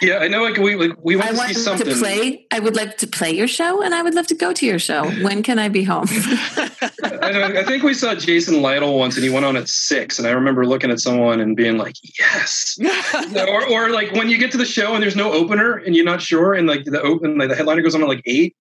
yeah, 0.00 0.18
I 0.18 0.28
know. 0.28 0.42
Like 0.42 0.56
we 0.56 0.76
like, 0.76 0.92
we 1.02 1.16
went 1.16 1.28
I 1.28 1.32
to 1.32 1.38
want 1.38 1.56
see 1.56 1.76
to 1.76 1.84
play. 1.96 2.46
I 2.50 2.60
would 2.60 2.76
like 2.76 2.98
to 2.98 3.06
play 3.06 3.32
your 3.32 3.48
show 3.48 3.82
and 3.82 3.94
I 3.94 4.02
would 4.02 4.14
love 4.14 4.26
to 4.28 4.34
go 4.34 4.52
to 4.52 4.66
your 4.66 4.78
show. 4.78 5.08
When 5.22 5.42
can 5.42 5.58
I 5.58 5.68
be 5.68 5.84
home? 5.84 6.06
I, 6.10 7.30
know- 7.32 7.60
I 7.60 7.64
think 7.64 7.82
we 7.82 7.94
saw 7.94 8.14
Jason 8.14 8.62
Lytle 8.62 8.98
once, 8.98 9.16
and 9.16 9.24
he 9.24 9.30
went 9.30 9.44
on 9.44 9.56
at 9.56 9.68
six. 9.68 10.18
And 10.18 10.28
I 10.28 10.30
remember 10.32 10.66
looking 10.66 10.90
at 10.90 11.00
someone 11.00 11.40
and 11.40 11.56
being 11.56 11.76
like, 11.76 11.96
"Yes." 12.18 12.78
or, 13.48 13.66
or 13.68 13.90
like 13.90 14.12
when 14.12 14.28
you 14.28 14.38
get 14.38 14.50
to 14.52 14.58
the 14.58 14.66
show 14.66 14.94
and 14.94 15.02
there's 15.02 15.16
no 15.16 15.32
opener 15.32 15.76
and 15.76 15.94
you're 15.94 16.04
not 16.04 16.22
sure, 16.22 16.54
and 16.54 16.66
like 16.66 16.84
the 16.84 17.00
open, 17.02 17.38
like 17.38 17.48
the 17.48 17.56
headliner 17.56 17.82
goes 17.82 17.94
on 17.94 18.02
at 18.02 18.08
like 18.08 18.22
eight. 18.26 18.56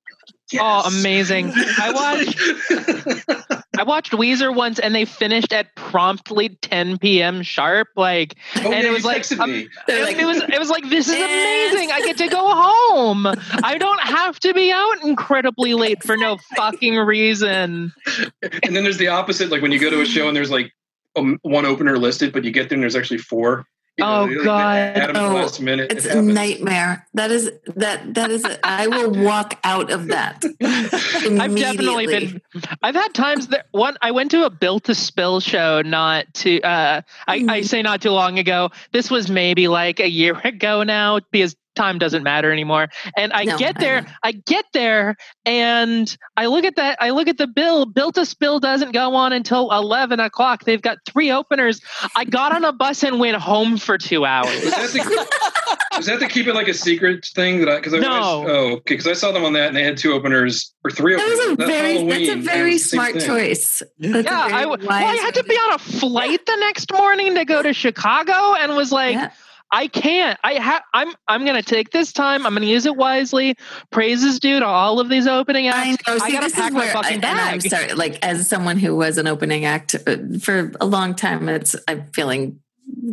Yes. 0.54 0.62
Oh, 0.64 0.88
amazing! 1.00 1.52
I 1.56 1.92
watched 1.94 3.60
I 3.78 3.84
watched 3.84 4.12
Weezer 4.12 4.54
once, 4.56 4.80
and 4.80 4.94
they 4.94 5.06
finished 5.06 5.52
at 5.52 5.74
promptly 5.76 6.50
10 6.62 7.00
p.m. 7.00 7.42
sharp. 7.42 7.88
Like, 7.96 8.36
Oh, 8.58 8.72
and 8.72 8.84
yeah, 8.84 8.90
it 8.90 8.92
was 8.94 9.04
like, 9.04 9.30
um, 9.40 9.50
it, 9.52 9.70
like, 10.04 10.18
it 10.18 10.26
was 10.26 10.38
it 10.44 10.60
was 10.60 10.70
like 10.70 10.88
this 10.90 11.08
is 11.08 11.16
And- 11.16 11.24
amazing. 11.24 11.92
I 11.92 12.02
get 12.02 12.18
to 12.18 12.28
go 12.28 12.44
home. 12.54 13.26
I 13.64 13.78
don't 13.80 14.02
have 14.02 14.40
to 14.42 14.54
be 14.54 14.72
out 14.72 15.04
incredibly 15.04 15.74
late 15.74 16.04
for 16.04 16.16
no 16.18 16.38
fucking 16.56 16.96
reason. 16.98 17.94
and 18.42 18.76
then 18.76 18.84
there's 18.84 18.98
the 19.00 19.08
opposite. 19.08 19.50
Like 19.50 19.62
when 19.62 19.72
you 19.72 19.80
go 19.80 19.90
to 19.90 20.02
a 20.02 20.06
show 20.06 20.28
and 20.28 20.36
there's 20.38 20.52
like 20.52 20.72
um, 21.16 21.40
one 21.42 21.66
opener 21.66 21.98
listed, 21.98 22.32
but 22.34 22.44
you 22.44 22.52
get 22.52 22.70
there 22.70 22.76
and 22.76 22.84
there's 22.84 22.96
actually 22.96 23.18
four. 23.20 23.66
You 23.98 24.06
Oh, 24.06 24.44
God. 24.44 24.78
At 24.78 25.16
Oh, 25.16 25.34
last 25.36 25.62
minute. 25.62 25.92
it's 25.92 26.06
It 26.06 26.16
a 26.16 26.22
nightmare. 26.22 27.06
That 27.14 27.30
is 27.30 27.52
that 27.76 28.16
that 28.16 28.32
is. 28.32 28.44
A, 28.44 28.58
I 28.66 28.88
will 28.88 29.12
walk 29.12 29.60
out 29.64 29.92
of 29.92 30.08
that. 30.08 30.44
I've 30.64 31.56
definitely 31.56 32.08
been. 32.08 32.42
I've 32.82 32.96
had 32.96 33.14
times 33.14 33.48
that 33.50 33.68
one. 33.72 33.96
I 34.02 34.10
went 34.10 34.32
to 34.32 34.46
a 34.46 34.50
Built 34.50 34.86
to 34.86 34.96
Spill 34.96 35.40
show 35.42 35.84
not 35.84 36.26
to. 36.36 36.60
Uh, 36.62 37.02
I, 37.28 37.36
I 37.36 37.40
Mhm. 37.40 37.66
say 37.66 37.82
not 37.84 38.02
too 38.02 38.10
long 38.10 38.40
ago. 38.40 38.72
This 38.94 39.12
was 39.12 39.30
maybe 39.30 39.68
like 39.68 40.00
a 40.00 40.10
year 40.10 40.40
ago 40.44 40.82
now 40.82 41.20
because 41.32 41.56
time 41.76 41.98
doesn't 42.00 42.24
matter 42.24 42.52
anymore. 42.52 42.88
And 43.18 43.34
I 43.34 43.44
No, 43.44 43.58
get 43.58 43.80
there. 43.80 44.02
know. 44.02 44.08
I, 44.24 44.32
get 44.34 44.66
there, 44.74 45.16
and 45.46 46.16
I 46.38 46.46
look 46.48 46.66
at 46.66 46.76
that. 46.76 46.98
I 47.02 47.10
look 47.12 47.28
at 47.28 47.38
the 47.38 47.48
bill. 47.48 47.86
Built 47.86 48.18
a 48.18 48.26
Spill 48.26 48.60
doesn't 48.60 48.92
go 48.92 49.16
on 49.16 49.34
until 49.34 49.72
eleven 49.72 50.20
o'clock. 50.20 50.64
They've 50.66 50.82
got 50.82 50.98
three 51.06 51.32
openers. 51.32 51.82
I 52.16 52.26
got 52.26 52.54
on 52.54 52.64
a 52.66 52.72
bus 52.74 53.04
and 53.04 53.20
went 53.20 53.38
home 53.38 53.78
for 53.78 53.98
two 53.98 54.26
hours. 54.26 54.64
Was 54.64 54.72
that, 54.72 54.92
the, 54.94 55.98
was 55.98 56.06
that 56.08 56.20
to 56.20 56.28
keep 56.28 56.48
it 56.48 56.54
like 56.56 56.68
a 56.68 56.74
secret 56.74 57.26
thing 57.36 57.60
that 57.60 57.70
I 57.70 57.76
because 57.78 57.94
I 57.94 58.00
No. 58.00 58.10
I, 58.12 58.22
oh 58.50 58.72
okay 58.74 58.82
because 58.96 59.08
I 59.08 59.14
saw 59.14 59.32
them 59.32 59.44
on 59.46 59.54
that 59.54 59.68
and 59.68 59.76
they 59.76 59.84
had 59.84 59.98
two 59.98 60.14
openers 60.14 60.74
or 60.84 60.92
three 60.92 61.16
That 61.16 61.22
openers. 61.24 61.38
was 61.40 61.48
a 61.52 61.56
That's 61.58 61.70
very 61.72 61.94
Halloween, 61.94 62.10
that's 62.10 62.30
a 62.30 62.36
very 62.42 62.74
was 62.74 62.90
smart 62.90 63.20
choice. 63.20 63.82
That's 64.00 64.26
yeah, 64.26 64.46
a 64.46 64.50
very 64.50 64.54
I, 64.54 64.62
w- 64.64 64.88
well, 64.88 64.98
I 64.98 65.14
had 65.16 65.34
to 65.36 65.44
be 65.44 65.56
on 65.56 65.74
a 65.74 65.78
flight 65.80 66.46
the 66.46 66.56
next 66.58 66.92
morning 66.94 67.36
to 67.36 67.46
go 67.46 67.62
to 67.62 67.74
Chicago, 67.74 68.56
and 68.56 68.76
was 68.76 68.92
like, 68.92 69.14
Yeah. 69.16 69.32
I 69.74 69.88
can't. 69.88 70.40
I 70.44 70.54
ha- 70.60 70.84
I'm 70.94 71.14
I'm 71.28 71.46
gonna 71.46 71.64
take 71.64 71.90
this 71.90 72.14
time. 72.14 72.46
I'm 72.46 72.54
gonna 72.54 72.68
use 72.68 72.86
it 72.86 72.96
wisely. 72.96 73.56
Praises 73.92 74.40
due 74.40 74.60
to 74.60 74.66
all 74.66 75.00
of 75.00 75.10
these 75.10 75.26
opening 75.26 75.68
I 75.68 75.90
acts. 75.94 76.08
know. 76.08 76.14
I 76.14 76.18
See, 76.20 76.32
gotta 76.32 76.46
this 76.46 76.54
pack 76.56 76.70
is 76.70 76.76
my 76.76 76.88
fucking 76.88 77.24
and 77.24 77.26
I'm 77.26 77.60
sorry. 77.60 77.94
Like 77.94 78.24
as 78.24 78.48
someone 78.48 78.78
who 78.78 78.96
was 78.96 79.18
an 79.18 79.26
opening 79.26 79.66
act 79.66 79.96
uh, 80.08 80.18
for 80.40 80.72
a 80.80 80.86
long 80.86 81.16
time, 81.16 81.50
it's 81.50 81.76
I'm 81.88 82.06
feeling 82.14 82.60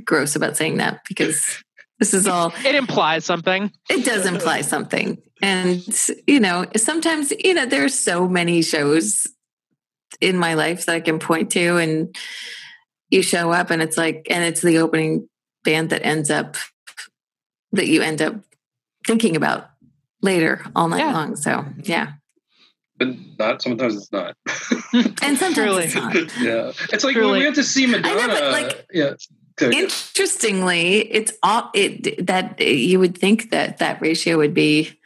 gross 0.04 0.36
about 0.36 0.58
saying 0.58 0.76
that 0.76 1.00
because 1.08 1.62
this 1.98 2.12
is 2.12 2.26
all 2.26 2.52
It 2.66 2.74
implies 2.74 3.24
something. 3.24 3.72
it 3.88 4.04
does 4.04 4.26
imply 4.26 4.60
something, 4.60 5.16
and 5.40 5.82
you 6.26 6.40
know 6.40 6.66
sometimes 6.76 7.32
you 7.42 7.54
know 7.54 7.64
there's 7.64 7.98
so 7.98 8.28
many 8.28 8.60
shows 8.60 9.26
in 10.20 10.36
my 10.36 10.52
life 10.52 10.84
that 10.84 10.94
I 10.94 11.00
can 11.00 11.18
point 11.20 11.52
to, 11.52 11.78
and 11.78 12.14
you 13.08 13.22
show 13.22 13.50
up, 13.50 13.70
and 13.70 13.80
it's 13.80 13.96
like, 13.96 14.26
and 14.28 14.44
it's 14.44 14.60
the 14.60 14.76
opening 14.76 15.26
band 15.64 15.90
that 15.90 16.04
ends 16.04 16.30
up 16.30 16.56
that 17.72 17.86
you 17.86 18.02
end 18.02 18.20
up 18.22 18.34
thinking 19.06 19.36
about 19.36 19.70
later 20.22 20.64
all 20.74 20.88
night 20.88 20.98
Yeah. 21.00 21.12
long. 21.12 21.36
So 21.36 21.64
yeah. 21.82 22.12
But 22.98 23.08
not 23.38 23.62
sometimes 23.62 23.96
it's 23.96 24.12
not. 24.12 24.36
And 25.22 25.38
sometimes 25.38 25.54
Truly. 25.54 25.84
it's 25.84 25.94
not. 25.94 26.14
yeah, 26.40 26.72
it's 26.92 27.04
like 27.04 27.14
Truly. 27.14 27.30
when 27.30 27.38
we 27.38 27.44
went 27.46 27.54
to 27.56 27.62
see 27.64 27.86
Madonna. 27.86 28.08
I 28.20 28.26
know, 28.26 28.34
but, 28.34 28.52
like, 28.52 28.72
uh, 28.72 28.82
yeah, 28.92 29.12
Go- 29.56 29.70
Interestingly, 29.70 30.98
it's 31.12 31.32
all 31.42 31.70
it 31.74 32.26
that 32.26 32.60
you 32.60 32.98
would 32.98 33.16
think 33.16 33.50
that 33.50 33.78
that 33.78 34.00
ratio 34.02 34.36
would 34.38 34.54
be 34.54 34.98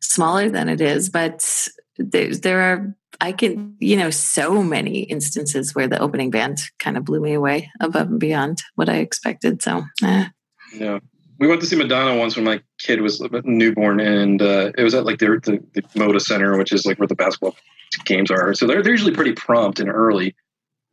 smaller 0.00 0.48
than 0.50 0.68
it 0.68 0.80
is, 0.80 1.08
but 1.08 1.68
there, 1.98 2.34
there 2.34 2.60
are 2.60 2.94
I 3.22 3.30
can 3.30 3.76
you 3.78 3.96
know 3.96 4.10
so 4.10 4.62
many 4.62 5.02
instances 5.04 5.74
where 5.74 5.86
the 5.86 6.00
opening 6.00 6.30
band 6.30 6.58
kind 6.80 6.96
of 6.96 7.04
blew 7.04 7.20
me 7.20 7.34
away 7.34 7.70
above 7.80 8.10
and 8.10 8.20
beyond 8.20 8.62
what 8.74 8.88
I 8.88 8.96
expected. 8.96 9.62
So 9.62 9.84
eh. 10.02 10.26
Yeah. 10.74 10.98
We 11.38 11.48
went 11.48 11.60
to 11.60 11.66
see 11.66 11.76
Madonna 11.76 12.16
once 12.18 12.36
when 12.36 12.44
my 12.44 12.60
kid 12.78 13.00
was 13.00 13.20
newborn, 13.44 13.98
and 13.98 14.40
uh, 14.40 14.70
it 14.78 14.84
was 14.84 14.94
at 14.94 15.04
like 15.04 15.18
the, 15.18 15.40
the, 15.42 15.62
the 15.72 15.82
Moda 15.98 16.20
Center, 16.20 16.56
which 16.56 16.72
is 16.72 16.86
like 16.86 17.00
where 17.00 17.08
the 17.08 17.16
basketball 17.16 17.56
games 18.04 18.30
are. 18.30 18.54
So 18.54 18.66
they're, 18.66 18.80
they're 18.80 18.92
usually 18.92 19.14
pretty 19.14 19.32
prompt 19.32 19.80
and 19.80 19.88
early. 19.88 20.36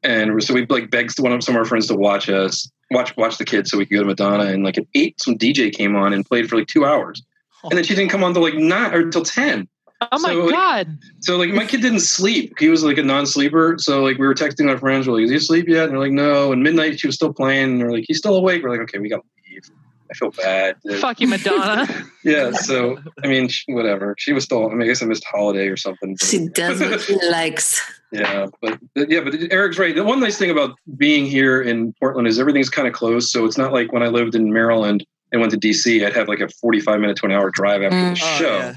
And 0.01 0.41
so 0.41 0.55
we 0.55 0.65
like 0.65 0.89
begged 0.89 1.19
one 1.19 1.33
of 1.33 1.43
some 1.43 1.55
of 1.55 1.59
our 1.59 1.65
friends 1.65 1.87
to 1.87 1.95
watch 1.95 2.29
us, 2.29 2.67
watch 2.89 3.15
watch 3.17 3.37
the 3.37 3.45
kids, 3.45 3.69
so 3.69 3.77
we 3.77 3.85
could 3.85 3.95
go 3.95 4.01
to 4.01 4.07
Madonna. 4.07 4.45
And 4.45 4.63
like 4.63 4.77
at 4.77 4.87
eight, 4.95 5.21
some 5.21 5.37
DJ 5.37 5.71
came 5.71 5.95
on 5.95 6.13
and 6.13 6.25
played 6.25 6.49
for 6.49 6.57
like 6.57 6.67
two 6.67 6.85
hours, 6.85 7.21
and 7.63 7.73
then 7.73 7.83
she 7.83 7.95
didn't 7.95 8.09
come 8.09 8.23
on 8.23 8.33
till 8.33 8.43
like 8.43 8.55
nine 8.55 8.93
or 8.93 9.09
till 9.09 9.25
ten. 9.25 9.67
Oh 10.01 10.19
my 10.19 10.29
So, 10.33 10.39
like- 10.45 10.53
god! 10.55 10.97
So 11.21 11.37
like 11.37 11.49
my 11.51 11.65
kid 11.65 11.81
didn't 11.81 11.99
sleep. 12.01 12.53
He 12.57 12.69
was 12.69 12.83
like 12.83 12.97
a 12.97 13.03
non-sleeper. 13.03 13.75
So 13.79 14.01
like 14.03 14.17
we 14.17 14.25
were 14.27 14.33
texting 14.35 14.69
our 14.69 14.77
friends, 14.77 15.07
we're 15.07 15.15
like, 15.15 15.23
"Is 15.25 15.29
he 15.31 15.35
asleep 15.37 15.67
yet?" 15.67 15.83
And 15.85 15.91
they're 15.93 15.99
like, 15.99 16.11
"No." 16.11 16.51
And 16.53 16.63
midnight, 16.63 16.99
she 16.99 17.07
was 17.07 17.15
still 17.15 17.33
playing. 17.33 17.71
And 17.71 17.81
they're 17.81 17.91
like, 17.91 18.05
"He's 18.07 18.17
still 18.17 18.35
awake." 18.35 18.63
We're 18.63 18.69
like, 18.71 18.79
"Okay, 18.81 18.99
we 18.99 19.09
gotta 19.09 19.23
leave." 19.51 19.63
I 20.11 20.15
feel 20.15 20.31
bad. 20.31 20.75
Fuck 20.99 21.19
you, 21.21 21.27
Madonna. 21.27 21.87
Yeah. 22.25 22.51
So 22.51 22.97
I 23.23 23.27
mean, 23.27 23.47
sh- 23.47 23.63
whatever. 23.67 24.13
She 24.17 24.33
was 24.33 24.43
still. 24.43 24.69
I 24.69 24.73
mean, 24.73 24.81
I 24.83 24.85
guess 24.87 25.01
I 25.01 25.05
missed 25.05 25.23
holiday 25.25 25.67
or 25.67 25.77
something. 25.77 26.15
but- 26.19 26.25
she 26.27 26.47
does 26.49 26.79
what 26.81 26.99
she 27.01 27.15
likes. 27.29 27.81
yeah, 28.11 28.47
but 28.61 28.77
but 28.95 29.09
yeah, 29.09 29.21
but 29.21 29.35
Eric's 29.51 29.77
right. 29.79 29.95
The 29.95 30.03
one 30.03 30.19
nice 30.19 30.37
thing 30.37 30.49
about 30.49 30.75
being 30.97 31.25
here 31.25 31.61
in 31.61 31.93
Portland 31.99 32.27
is 32.27 32.39
everything's 32.39 32.69
kind 32.69 32.87
of 32.87 32.93
close. 32.93 33.31
So 33.31 33.45
it's 33.45 33.57
not 33.57 33.71
like 33.73 33.91
when 33.93 34.03
I 34.03 34.07
lived 34.07 34.35
in 34.35 34.51
Maryland 34.51 35.05
and 35.31 35.39
went 35.41 35.51
to 35.53 35.57
DC, 35.59 36.05
I'd 36.05 36.13
have 36.15 36.27
like 36.27 36.39
a 36.41 36.49
forty-five 36.61 36.99
minute 36.99 37.15
to 37.17 37.25
an 37.25 37.31
hour 37.31 37.49
drive 37.51 37.81
after 37.83 37.95
Mm. 37.95 38.15
the 38.15 38.21
Oh, 38.25 38.37
show. 38.37 38.57
yeah. 38.57 38.73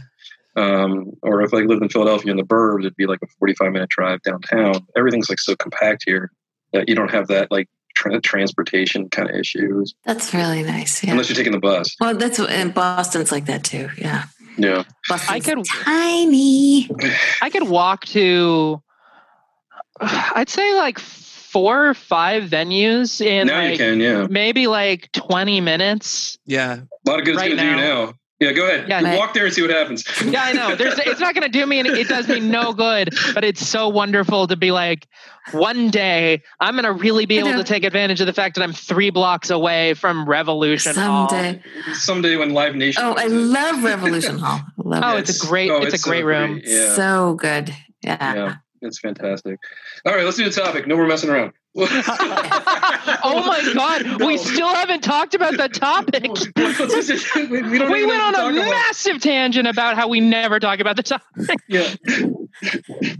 Um, 0.56 1.12
or 1.22 1.42
if 1.42 1.54
I 1.54 1.58
lived 1.58 1.82
in 1.82 1.88
Philadelphia 1.88 2.30
in 2.30 2.36
the 2.36 2.42
burbs, 2.44 2.80
it'd 2.80 2.96
be 2.96 3.06
like 3.06 3.20
a 3.22 3.26
45 3.38 3.72
minute 3.72 3.88
drive 3.88 4.20
downtown. 4.22 4.86
Everything's 4.96 5.28
like 5.30 5.38
so 5.40 5.56
compact 5.56 6.02
here 6.06 6.30
that 6.72 6.88
you 6.88 6.94
don't 6.94 7.10
have 7.10 7.28
that 7.28 7.50
like 7.50 7.68
tra- 7.94 8.20
transportation 8.20 9.08
kind 9.10 9.30
of 9.30 9.36
issues 9.36 9.94
That's 10.04 10.32
really 10.34 10.62
nice. 10.62 11.02
Yeah. 11.02 11.12
unless 11.12 11.28
you're 11.28 11.36
taking 11.36 11.52
the 11.52 11.58
bus. 11.58 11.96
Well, 12.00 12.16
that's 12.16 12.38
what, 12.38 12.50
and 12.50 12.74
Boston's 12.74 13.32
like 13.32 13.46
that 13.46 13.64
too. 13.64 13.88
Yeah. 13.96 14.24
Yeah. 14.58 14.84
Boston's 15.08 15.30
I 15.30 15.40
could- 15.40 15.64
tiny. 15.64 16.90
I 17.40 17.48
could 17.50 17.68
walk 17.68 18.04
to, 18.06 18.82
I'd 20.00 20.48
say 20.50 20.74
like 20.74 20.98
four 20.98 21.88
or 21.88 21.94
five 21.94 22.44
venues 22.44 23.20
in 23.24 23.46
now 23.46 23.60
you 23.62 23.76
can, 23.76 24.00
yeah. 24.00 24.26
maybe 24.28 24.66
like 24.66 25.10
twenty 25.12 25.60
minutes. 25.60 26.38
Yeah. 26.46 26.80
A 27.06 27.10
lot 27.10 27.18
of 27.18 27.24
good 27.26 27.34
it's 27.34 27.42
Right 27.42 27.50
to 27.50 27.56
do 27.56 27.62
now. 27.62 27.76
now. 27.76 28.14
Yeah, 28.42 28.52
go 28.52 28.66
ahead. 28.66 28.88
Yeah, 28.88 28.98
You 28.98 29.06
right. 29.06 29.18
walk 29.18 29.34
there 29.34 29.44
and 29.44 29.54
see 29.54 29.62
what 29.62 29.70
happens. 29.70 30.04
Yeah, 30.24 30.42
I 30.42 30.52
know. 30.52 30.74
There's, 30.74 30.98
it's 30.98 31.20
not 31.20 31.32
going 31.34 31.44
to 31.44 31.48
do 31.48 31.64
me, 31.64 31.78
and 31.78 31.86
it 31.86 32.08
does 32.08 32.26
me 32.26 32.40
no 32.40 32.72
good. 32.72 33.14
But 33.34 33.44
it's 33.44 33.64
so 33.66 33.88
wonderful 33.88 34.48
to 34.48 34.56
be 34.56 34.72
like, 34.72 35.06
one 35.52 35.90
day 35.90 36.42
I'm 36.58 36.74
going 36.74 36.84
to 36.84 36.92
really 36.92 37.24
be 37.24 37.38
able 37.38 37.52
to 37.52 37.62
take 37.64 37.84
advantage 37.84 38.20
of 38.20 38.26
the 38.26 38.32
fact 38.32 38.56
that 38.56 38.62
I'm 38.62 38.72
three 38.72 39.10
blocks 39.10 39.50
away 39.50 39.94
from 39.94 40.28
Revolution 40.28 40.96
Hall. 40.96 41.28
Someday. 41.28 41.62
Someday 41.94 42.36
when 42.36 42.50
Live 42.52 42.74
Nation. 42.74 43.02
Oh, 43.04 43.12
I 43.12 43.22
comes 43.28 43.32
love 43.32 43.82
Revolution 43.84 44.38
Hall. 44.38 44.60
I 44.60 44.72
love 44.88 45.02
Oh, 45.04 45.16
it. 45.16 45.28
it's 45.28 45.42
a 45.42 45.46
great, 45.46 45.70
oh, 45.70 45.82
it's, 45.82 45.94
a 45.94 45.98
so 45.98 46.10
great 46.10 46.24
room. 46.24 46.60
Yeah. 46.64 46.94
So 46.96 47.34
good. 47.34 47.72
Yeah. 48.02 48.34
yeah. 48.34 48.54
It's 48.80 48.98
fantastic. 48.98 49.60
All 50.04 50.12
right, 50.14 50.24
let's 50.24 50.36
do 50.36 50.44
the 50.44 50.50
topic. 50.50 50.88
No 50.88 50.96
more 50.96 51.06
messing 51.06 51.30
around. 51.30 51.52
oh 51.76 53.44
my 53.46 53.72
god, 53.74 54.18
no. 54.18 54.26
we 54.26 54.36
still 54.36 54.68
haven't 54.68 55.02
talked 55.02 55.34
about 55.34 55.56
the 55.56 55.70
topic. 55.70 56.24
we, 57.50 57.62
we, 57.62 57.62
we 57.78 58.06
went 58.06 58.22
on 58.22 58.34
a 58.34 58.52
massive 58.52 59.20
tangent 59.22 59.66
about 59.66 59.96
how 59.96 60.06
we 60.06 60.20
never 60.20 60.60
talk 60.60 60.80
about 60.80 60.96
the 60.96 61.02
topic. 61.02 61.58
Yeah. 61.68 61.94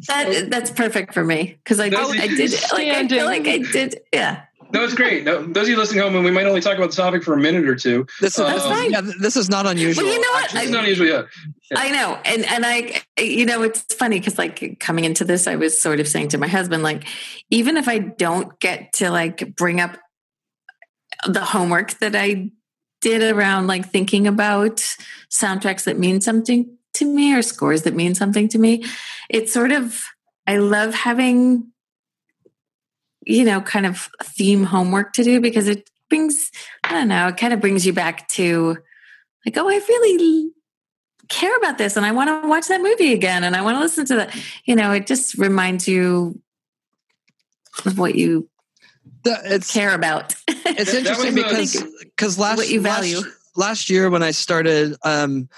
That 0.06 0.48
that's 0.50 0.70
perfect 0.70 1.14
for 1.14 1.24
me 1.24 1.56
because 1.64 1.80
I, 1.80 1.86
I 1.86 1.88
did 2.28 2.52
like 2.72 2.88
I 2.88 3.08
feel 3.08 3.24
like 3.24 3.48
I 3.48 3.58
did 3.58 4.00
yeah 4.12 4.42
no, 4.72 4.84
it's 4.84 4.94
great. 4.94 5.24
No, 5.24 5.42
those 5.42 5.64
of 5.64 5.68
you 5.68 5.76
listening 5.76 6.00
home, 6.00 6.14
and 6.16 6.24
we 6.24 6.30
might 6.30 6.46
only 6.46 6.60
talk 6.60 6.76
about 6.76 6.90
the 6.90 6.96
topic 6.96 7.22
for 7.22 7.34
a 7.34 7.38
minute 7.38 7.68
or 7.68 7.76
two. 7.76 8.06
This 8.20 8.38
is, 8.38 8.40
um, 8.40 8.90
yeah, 8.90 9.02
this 9.20 9.36
is 9.36 9.50
not 9.50 9.66
unusual. 9.66 10.04
Well, 10.04 10.12
you 10.14 10.20
know 10.20 10.30
what? 10.32 10.54
It's 10.54 10.70
not 10.70 10.84
unusual, 10.84 11.06
yeah. 11.06 11.22
yeah. 11.70 11.78
I 11.78 11.90
know, 11.90 12.18
and 12.24 12.44
and 12.46 12.64
I, 12.64 13.02
you 13.18 13.44
know, 13.44 13.62
it's 13.62 13.82
funny 13.94 14.18
because 14.18 14.38
like 14.38 14.78
coming 14.80 15.04
into 15.04 15.24
this, 15.24 15.46
I 15.46 15.56
was 15.56 15.80
sort 15.80 16.00
of 16.00 16.08
saying 16.08 16.28
to 16.28 16.38
my 16.38 16.48
husband, 16.48 16.82
like, 16.82 17.06
even 17.50 17.76
if 17.76 17.88
I 17.88 17.98
don't 17.98 18.58
get 18.60 18.92
to 18.94 19.10
like 19.10 19.54
bring 19.56 19.80
up 19.80 19.98
the 21.26 21.44
homework 21.44 21.98
that 21.98 22.16
I 22.16 22.50
did 23.00 23.22
around 23.22 23.66
like 23.66 23.90
thinking 23.90 24.26
about 24.26 24.76
soundtracks 25.30 25.84
that 25.84 25.98
mean 25.98 26.20
something 26.20 26.78
to 26.94 27.04
me 27.04 27.34
or 27.34 27.42
scores 27.42 27.82
that 27.82 27.94
mean 27.94 28.14
something 28.14 28.48
to 28.48 28.58
me, 28.58 28.84
it's 29.28 29.52
sort 29.52 29.72
of 29.72 30.02
I 30.46 30.56
love 30.56 30.94
having 30.94 31.71
you 33.24 33.44
know, 33.44 33.60
kind 33.60 33.86
of 33.86 34.08
theme 34.22 34.64
homework 34.64 35.12
to 35.14 35.24
do 35.24 35.40
because 35.40 35.68
it 35.68 35.88
brings, 36.08 36.50
I 36.84 36.92
don't 36.92 37.08
know, 37.08 37.28
it 37.28 37.36
kind 37.36 37.52
of 37.52 37.60
brings 37.60 37.86
you 37.86 37.92
back 37.92 38.28
to 38.28 38.76
like, 39.46 39.56
oh, 39.56 39.68
I 39.68 39.74
really 39.74 40.50
care 41.28 41.56
about 41.56 41.78
this 41.78 41.96
and 41.96 42.04
I 42.04 42.12
want 42.12 42.28
to 42.28 42.48
watch 42.48 42.68
that 42.68 42.82
movie 42.82 43.12
again 43.12 43.44
and 43.44 43.56
I 43.56 43.62
want 43.62 43.76
to 43.76 43.80
listen 43.80 44.04
to 44.06 44.16
that. 44.16 44.36
You 44.64 44.76
know, 44.76 44.92
it 44.92 45.06
just 45.06 45.38
reminds 45.38 45.88
you 45.88 46.40
of 47.84 47.98
what 47.98 48.14
you 48.14 48.48
it's, 49.24 49.72
care 49.72 49.94
about. 49.94 50.34
It's 50.64 50.94
interesting 50.94 51.34
because 51.34 51.84
because 52.00 52.38
last 52.38 52.56
what 52.56 52.70
you 52.70 52.80
value. 52.80 53.16
Last, 53.16 53.28
last 53.56 53.90
year 53.90 54.08
when 54.08 54.22
I 54.22 54.30
started 54.30 54.96
um 55.04 55.48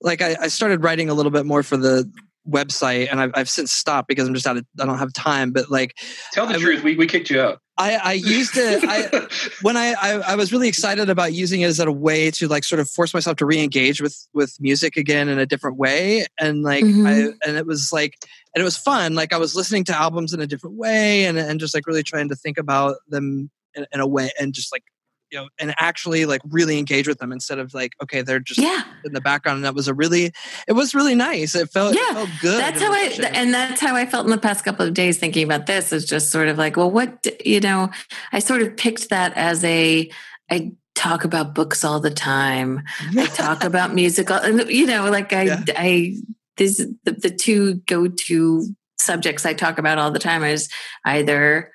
like 0.00 0.22
I, 0.22 0.36
I 0.40 0.48
started 0.48 0.82
writing 0.82 1.10
a 1.10 1.14
little 1.14 1.32
bit 1.32 1.44
more 1.44 1.62
for 1.62 1.76
the 1.76 2.10
website 2.48 3.08
and 3.10 3.20
I've, 3.20 3.30
I've 3.34 3.48
since 3.48 3.72
stopped 3.72 4.08
because 4.08 4.26
I'm 4.26 4.34
just 4.34 4.46
out 4.46 4.56
of, 4.56 4.66
I 4.80 4.86
don't 4.86 4.98
have 4.98 5.12
time, 5.12 5.52
but 5.52 5.70
like, 5.70 5.96
tell 6.32 6.46
the 6.46 6.54
I, 6.54 6.58
truth. 6.58 6.82
We, 6.82 6.96
we 6.96 7.06
kicked 7.06 7.30
you 7.30 7.40
out. 7.40 7.60
I, 7.78 7.96
I 7.96 8.12
used 8.12 8.56
it 8.56 8.84
I, 8.84 9.26
when 9.62 9.76
I, 9.76 9.94
I, 10.00 10.10
I 10.32 10.34
was 10.34 10.52
really 10.52 10.68
excited 10.68 11.08
about 11.08 11.32
using 11.32 11.62
it 11.62 11.66
as 11.66 11.80
a 11.80 11.90
way 11.90 12.30
to 12.32 12.46
like 12.46 12.64
sort 12.64 12.80
of 12.80 12.90
force 12.90 13.14
myself 13.14 13.38
to 13.38 13.46
re-engage 13.46 14.02
with 14.02 14.16
with 14.34 14.54
music 14.60 14.96
again 14.96 15.28
in 15.28 15.38
a 15.38 15.46
different 15.46 15.78
way 15.78 16.26
and 16.38 16.62
like 16.62 16.84
mm-hmm. 16.84 17.06
I 17.06 17.12
and 17.46 17.56
it 17.56 17.66
was 17.66 17.90
like 17.90 18.14
and 18.54 18.60
it 18.60 18.64
was 18.64 18.76
fun 18.76 19.14
like 19.14 19.32
I 19.32 19.38
was 19.38 19.56
listening 19.56 19.84
to 19.84 19.98
albums 19.98 20.34
in 20.34 20.40
a 20.40 20.46
different 20.46 20.76
way 20.76 21.24
and 21.24 21.38
and 21.38 21.58
just 21.58 21.74
like 21.74 21.86
really 21.86 22.02
trying 22.02 22.28
to 22.28 22.36
think 22.36 22.58
about 22.58 22.96
them 23.08 23.50
in, 23.74 23.86
in 23.90 24.00
a 24.00 24.06
way 24.06 24.30
and 24.38 24.52
just 24.52 24.70
like 24.70 24.84
you 25.32 25.38
know 25.38 25.48
and 25.58 25.74
actually 25.78 26.26
like 26.26 26.42
really 26.50 26.78
engage 26.78 27.08
with 27.08 27.18
them 27.18 27.32
instead 27.32 27.58
of 27.58 27.72
like 27.74 27.94
okay 28.02 28.22
they're 28.22 28.38
just 28.38 28.60
yeah. 28.60 28.82
in 29.04 29.12
the 29.12 29.20
background 29.20 29.56
and 29.56 29.64
that 29.64 29.74
was 29.74 29.88
a 29.88 29.94
really 29.94 30.30
it 30.68 30.72
was 30.72 30.94
really 30.94 31.14
nice 31.14 31.54
it 31.54 31.70
felt 31.70 31.94
yeah 31.94 32.10
it 32.10 32.14
felt 32.14 32.30
good 32.40 32.60
that's 32.60 32.80
how 32.80 32.92
i 32.92 33.30
and 33.32 33.52
that's 33.52 33.80
how 33.80 33.96
i 33.96 34.04
felt 34.04 34.26
in 34.26 34.30
the 34.30 34.38
past 34.38 34.64
couple 34.64 34.86
of 34.86 34.94
days 34.94 35.18
thinking 35.18 35.44
about 35.44 35.66
this 35.66 35.92
is 35.92 36.04
just 36.04 36.30
sort 36.30 36.48
of 36.48 36.58
like 36.58 36.76
well 36.76 36.90
what 36.90 37.26
you 37.44 37.60
know 37.60 37.90
i 38.32 38.38
sort 38.38 38.62
of 38.62 38.76
picked 38.76 39.08
that 39.08 39.32
as 39.36 39.64
a 39.64 40.08
i 40.50 40.70
talk 40.94 41.24
about 41.24 41.54
books 41.54 41.84
all 41.84 41.98
the 41.98 42.10
time 42.10 42.82
i 43.16 43.26
talk 43.26 43.64
about 43.64 43.94
musical 43.94 44.36
and 44.36 44.68
you 44.68 44.86
know 44.86 45.10
like 45.10 45.32
i 45.32 45.42
yeah. 45.42 45.62
i 45.76 46.14
this 46.58 46.86
the, 47.04 47.12
the 47.12 47.30
two 47.30 47.76
go-to 47.86 48.66
subjects 48.98 49.46
i 49.46 49.54
talk 49.54 49.78
about 49.78 49.98
all 49.98 50.10
the 50.10 50.18
time 50.18 50.44
is 50.44 50.68
either 51.06 51.72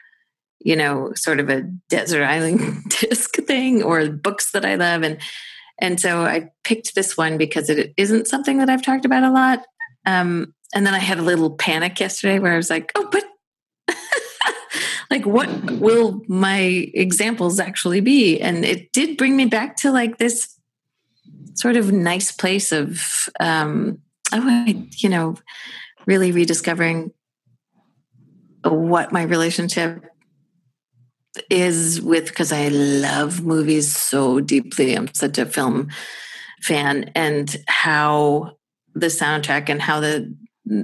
you 0.59 0.75
know, 0.75 1.13
sort 1.15 1.39
of 1.39 1.49
a 1.49 1.61
desert 1.89 2.23
island 2.23 2.83
disc 3.01 3.35
thing 3.45 3.83
or 3.83 4.09
books 4.09 4.51
that 4.51 4.65
I 4.65 4.75
love. 4.75 5.03
And 5.03 5.17
and 5.79 5.99
so 5.99 6.21
I 6.21 6.49
picked 6.63 6.95
this 6.95 7.15
one 7.15 7.37
because 7.37 7.69
it 7.69 7.93
isn't 7.97 8.27
something 8.27 8.57
that 8.57 8.69
I've 8.69 8.81
talked 8.81 9.05
about 9.05 9.23
a 9.23 9.31
lot. 9.31 9.63
Um, 10.05 10.53
and 10.73 10.85
then 10.85 10.93
I 10.95 10.99
had 10.99 11.19
a 11.19 11.23
little 11.23 11.51
panic 11.51 11.99
yesterday 11.99 12.39
where 12.39 12.53
I 12.53 12.57
was 12.57 12.69
like, 12.69 12.91
oh, 12.95 13.07
but 13.11 13.23
like 15.11 15.25
what 15.25 15.49
will 15.71 16.21
my 16.27 16.89
examples 16.93 17.59
actually 17.59 18.01
be? 18.01 18.39
And 18.39 18.65
it 18.65 18.91
did 18.91 19.17
bring 19.17 19.35
me 19.35 19.45
back 19.45 19.75
to 19.77 19.91
like 19.91 20.17
this 20.17 20.53
sort 21.53 21.75
of 21.75 21.91
nice 21.91 22.31
place 22.31 22.71
of 22.71 23.29
um 23.39 23.99
oh, 24.33 24.65
you 24.97 25.09
know, 25.09 25.35
really 26.05 26.31
rediscovering 26.31 27.11
what 28.63 29.11
my 29.11 29.23
relationship 29.23 30.03
is 31.49 32.01
with 32.01 32.27
because 32.27 32.51
I 32.51 32.67
love 32.69 33.43
movies 33.43 33.95
so 33.95 34.39
deeply. 34.39 34.95
I'm 34.95 35.13
such 35.13 35.37
a 35.37 35.45
film 35.45 35.89
fan, 36.61 37.11
and 37.15 37.55
how 37.67 38.57
the 38.93 39.07
soundtrack 39.07 39.69
and 39.69 39.81
how 39.81 39.99
the 39.99 40.35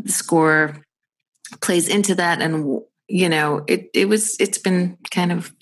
score 0.05 0.83
plays 1.61 1.87
into 1.87 2.15
that, 2.15 2.41
and 2.41 2.81
you 3.07 3.29
know, 3.29 3.63
it 3.67 3.89
it 3.93 4.07
was 4.07 4.35
it's 4.39 4.57
been 4.57 4.97
kind 5.11 5.31
of 5.31 5.53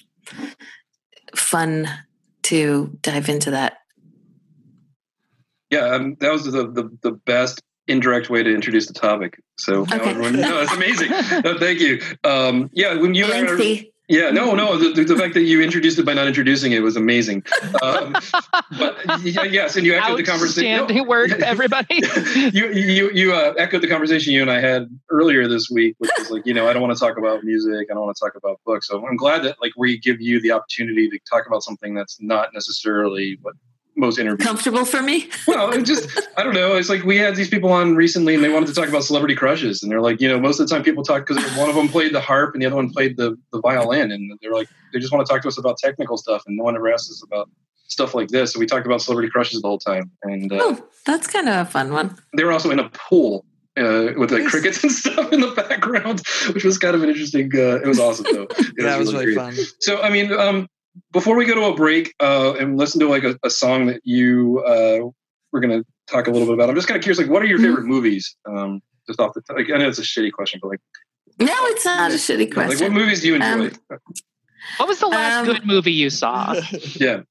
fun 1.36 1.88
to 2.44 2.98
dive 3.02 3.30
into 3.30 3.52
that. 3.52 3.78
Yeah, 5.70 5.86
um, 5.86 6.18
that 6.20 6.32
was 6.32 6.46
the, 6.46 6.52
the 6.52 6.98
the 7.02 7.12
best 7.12 7.62
indirect 7.88 8.30
way 8.30 8.44
to 8.44 8.54
introduce 8.54 8.88
the 8.88 8.94
topic. 8.94 9.42
So 9.58 9.82
okay. 9.82 9.98
everyone, 9.98 10.40
no, 10.40 10.62
it's 10.62 10.74
amazing. 10.74 11.10
no, 11.44 11.58
thank 11.58 11.80
you. 11.80 12.02
Um, 12.24 12.70
yeah, 12.74 12.96
when 12.96 13.14
you 13.14 13.28
Lengthy. 13.28 13.91
Yeah, 14.12 14.30
no, 14.30 14.54
no. 14.56 14.78
The, 14.78 15.06
the, 15.06 15.16
fact 15.16 15.36
that 15.36 15.44
you 15.44 15.62
introduced 15.62 15.98
it 15.98 16.06
by 16.06 16.14
not 16.14 16.28
introducing 16.28 16.74
it 16.74 16.82
was 16.84 16.98
amazing. 16.98 17.46
Um, 17.82 18.12
but 18.78 18.98
yes, 19.24 19.78
and 19.78 19.86
you 19.86 19.96
echoed 19.96 20.18
the 20.18 20.24
conversation. 20.24 20.74
Outstanding 20.74 21.08
work, 21.08 21.32
everybody. 21.42 22.02
you 22.52 22.68
you 22.74 23.10
you 23.12 23.34
uh, 23.34 23.54
echoed 23.58 23.82
the 23.82 23.88
conversation 23.88 24.34
you 24.34 24.42
and 24.42 24.52
I 24.52 24.60
had 24.60 24.90
earlier 25.10 25.48
this 25.48 25.70
week, 25.70 25.96
which 26.00 26.12
was 26.20 26.30
like, 26.30 26.46
you 26.46 26.54
know, 26.54 26.68
I 26.68 26.74
don't 26.74 26.82
want 26.82 26.94
to 26.94 27.00
talk 27.00 27.18
about 27.18 27.46
music. 27.46 27.88
I 27.90 27.94
don't 27.94 28.04
want 28.04 28.18
to 28.18 28.20
talk 28.20 28.36
about 28.36 28.60
books. 28.66 28.90
So 28.90 29.06
I'm 29.08 29.16
glad 29.16 29.44
that 29.44 29.56
like 29.62 29.72
we 29.78 29.98
give 29.98 30.20
you 30.20 30.42
the 30.42 30.52
opportunity 30.52 31.10
to 31.10 31.20
talk 31.30 31.48
about 31.48 31.64
something 31.64 31.94
that's 31.94 32.22
not 32.22 32.50
necessarily 32.54 33.40
what 33.42 33.56
most 33.96 34.20
interviews. 34.20 34.46
Comfortable 34.46 34.86
for 34.86 35.02
me? 35.02 35.30
well, 35.48 35.72
it 35.72 35.84
just 35.84 36.10
I 36.38 36.44
don't 36.44 36.54
know. 36.54 36.76
It's 36.76 36.90
like 36.90 37.04
we 37.04 37.18
had 37.18 37.36
these 37.36 37.50
people 37.50 37.72
on 37.72 37.96
recently, 37.96 38.36
and 38.36 38.44
they 38.44 38.50
wanted 38.50 38.68
to 38.68 38.74
talk 38.74 38.90
about 38.90 39.04
celebrity 39.04 39.36
crushes, 39.36 39.84
and 39.84 39.92
they're 39.92 40.02
like, 40.02 40.22
you 40.22 40.28
know, 40.28 40.40
most 40.40 40.60
of 40.60 40.68
the 40.68 40.74
time 40.74 40.84
people 40.84 41.04
talk 41.04 41.28
because 41.28 41.44
one 41.58 41.70
of 41.70 41.76
them 41.76 41.88
played 41.88 42.14
the 42.14 42.22
harp 42.22 42.54
and 42.54 42.62
the 42.62 42.66
other 42.66 42.76
one 42.76 42.90
played 42.90 43.18
the 43.18 43.38
the 43.52 43.60
violin, 43.60 44.12
and 44.12 44.38
they're 44.42 44.54
like, 44.54 44.68
they 44.94 45.00
just 45.00 45.12
want 45.12 45.26
to 45.26 45.32
talk 45.32 45.42
to 45.42 45.48
us 45.48 45.58
about 45.58 45.78
technical 45.78 46.18
stuff, 46.18 46.44
and 46.48 46.58
no 46.58 46.64
one 46.64 46.76
ever 46.76 46.92
asks 46.92 47.10
us 47.10 47.24
about 47.24 47.50
stuff 47.88 48.16
like 48.16 48.30
this. 48.30 48.54
So 48.54 48.60
we 48.60 48.66
talked 48.66 48.86
about 48.86 49.02
celebrity 49.02 49.30
crushes 49.30 49.62
the 49.62 49.68
whole 49.68 49.80
time, 49.80 50.12
and 50.24 50.52
uh, 50.52 50.60
oh, 50.62 50.88
that's 51.06 51.28
kind 51.28 51.50
of 51.50 51.68
a 51.68 51.70
fun 51.70 51.92
one. 51.92 52.18
They 52.36 52.44
were 52.44 52.52
also 52.52 52.72
in 52.72 52.80
a 52.80 52.90
pool. 52.90 53.46
Uh, 53.78 54.12
with 54.18 54.30
the 54.30 54.44
crickets 54.50 54.84
and 54.84 54.92
stuff 54.92 55.32
in 55.32 55.40
the 55.40 55.52
background, 55.52 56.22
which 56.54 56.66
was 56.66 56.78
kind 56.78 56.94
of 56.94 57.04
an 57.04 57.10
interesting. 57.10 57.50
Uh, 57.56 57.80
it 57.80 57.88
was 57.88 58.02
awesome 58.02 58.26
though. 58.30 58.44
It 58.60 58.74
yeah, 58.78 58.98
was, 58.98 59.14
really, 59.14 59.28
really 59.28 59.38
fun. 59.38 59.56
So, 59.80 60.02
I 60.02 60.10
mean, 60.10 60.34
um, 60.34 60.68
before 61.12 61.36
we 61.36 61.46
go 61.46 61.56
to 61.56 61.66
a 61.66 61.76
break 61.76 62.14
uh, 62.20 62.54
and 62.60 62.78
listen 62.78 63.00
to 63.00 63.08
like 63.08 63.24
a, 63.24 63.38
a 63.44 63.50
song 63.50 63.88
that 63.88 64.02
you 64.04 64.60
uh, 64.60 65.10
we're 65.52 65.60
going 65.60 65.82
to 65.82 65.86
talk 66.08 66.28
a 66.28 66.32
little 66.32 66.48
bit 66.48 66.54
about, 66.54 66.70
I'm 66.70 66.76
just 66.76 66.88
kind 66.88 66.98
of 66.98 67.04
curious, 67.04 67.20
like, 67.20 67.30
what 67.30 67.42
are 67.42 67.46
your 67.46 67.60
favorite 67.60 67.82
mm-hmm. 67.82 67.90
movies? 67.90 68.36
Um, 68.46 68.82
just 69.08 69.20
off 69.20 69.34
the 69.34 69.42
top, 69.42 69.58
like, 69.58 69.70
I 69.72 69.78
know 69.78 69.88
it's 69.88 70.00
a 70.00 70.04
shitty 70.04 70.32
question, 70.32 70.60
but 70.62 70.70
like, 70.70 70.80
no, 71.40 71.54
it's 71.68 71.86
not 71.86 72.12
a 72.12 72.16
shitty 72.16 72.54
question. 72.54 72.80
Like, 72.80 72.82
what 72.82 72.92
movies 72.92 73.22
do 73.22 73.28
you 73.28 73.36
enjoy? 73.36 73.48
Um, 73.48 73.72
what 74.78 74.88
was 74.88 75.00
the 75.00 75.08
last 75.08 75.40
um, 75.40 75.46
good 75.46 75.66
movie 75.66 75.92
you 75.92 76.10
saw? 76.10 76.54
yeah, 76.96 77.22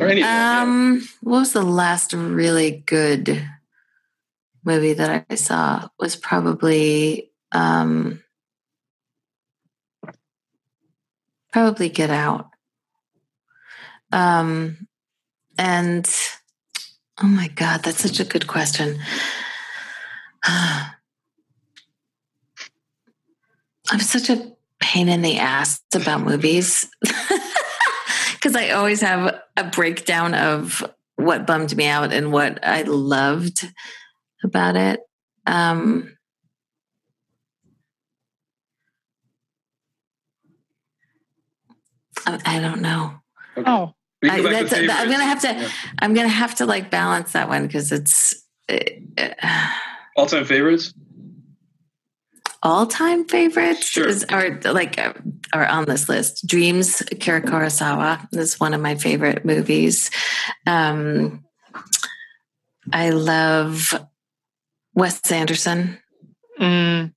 or 0.00 0.06
any. 0.06 0.22
Um, 0.22 1.00
yeah. 1.00 1.06
what 1.22 1.40
was 1.40 1.52
the 1.52 1.62
last 1.62 2.12
really 2.14 2.82
good 2.86 3.44
movie 4.64 4.94
that 4.94 5.26
I 5.28 5.34
saw? 5.34 5.88
Was 5.98 6.16
probably 6.16 7.30
um, 7.52 8.22
probably 11.52 11.90
Get 11.90 12.10
Out. 12.10 12.48
Um, 14.12 14.88
and 15.56 16.08
oh 17.22 17.26
my 17.26 17.48
God, 17.48 17.82
that's 17.82 18.02
such 18.02 18.20
a 18.20 18.24
good 18.24 18.46
question. 18.46 18.98
I'm 23.90 24.00
such 24.00 24.30
a 24.30 24.52
pain 24.80 25.08
in 25.08 25.22
the 25.22 25.38
ass 25.38 25.80
about 25.94 26.20
movies 26.20 26.88
because 28.34 28.54
I 28.54 28.70
always 28.70 29.00
have 29.00 29.40
a 29.56 29.64
breakdown 29.64 30.34
of 30.34 30.84
what 31.16 31.46
bummed 31.46 31.76
me 31.76 31.86
out 31.86 32.12
and 32.12 32.32
what 32.32 32.64
I 32.64 32.82
loved 32.82 33.66
about 34.44 34.76
it. 34.76 35.00
Um, 35.46 36.16
I, 42.26 42.60
don't 42.60 42.82
know. 42.82 43.14
Oh, 43.56 43.94
I, 44.24 44.40
that's, 44.42 44.72
I'm 44.72 44.86
gonna 44.86 45.24
have 45.24 45.40
to. 45.42 45.48
Yeah. 45.54 45.68
I'm 46.00 46.14
gonna 46.14 46.28
have 46.28 46.54
to 46.56 46.66
like 46.66 46.90
balance 46.90 47.32
that 47.32 47.48
one 47.48 47.66
because 47.66 47.92
it's 47.92 48.34
uh, 48.68 48.78
all-time 50.16 50.44
favorites. 50.44 50.92
all-time 52.62 53.24
favorites 53.26 53.86
Sure. 53.88 54.08
is, 54.08 54.24
are 54.24 54.58
like 54.64 54.98
uh, 54.98 55.12
are 55.52 55.66
on 55.66 55.84
this 55.84 56.08
list. 56.08 56.46
Dreams, 56.46 57.00
Akira 57.12 57.42
Kurosawa 57.42 58.26
is 58.34 58.58
one 58.58 58.74
of 58.74 58.80
my 58.80 58.96
favorite 58.96 59.44
movies. 59.44 60.10
Um, 60.66 61.44
I 62.92 63.10
love 63.10 63.94
Wes 64.94 65.20
Anderson 65.30 65.98
Mm, 66.60 67.12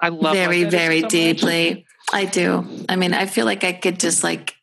I 0.00 0.08
love 0.08 0.34
very, 0.34 0.64
Wes 0.64 0.72
very 0.72 1.02
Anderson 1.02 1.10
so 1.10 1.26
much. 1.28 1.36
deeply. 1.36 1.86
I 2.10 2.24
do. 2.24 2.64
I 2.88 2.96
mean, 2.96 3.12
I 3.12 3.26
feel 3.26 3.44
like 3.44 3.62
I 3.64 3.74
could 3.74 4.00
just 4.00 4.24
like 4.24 4.54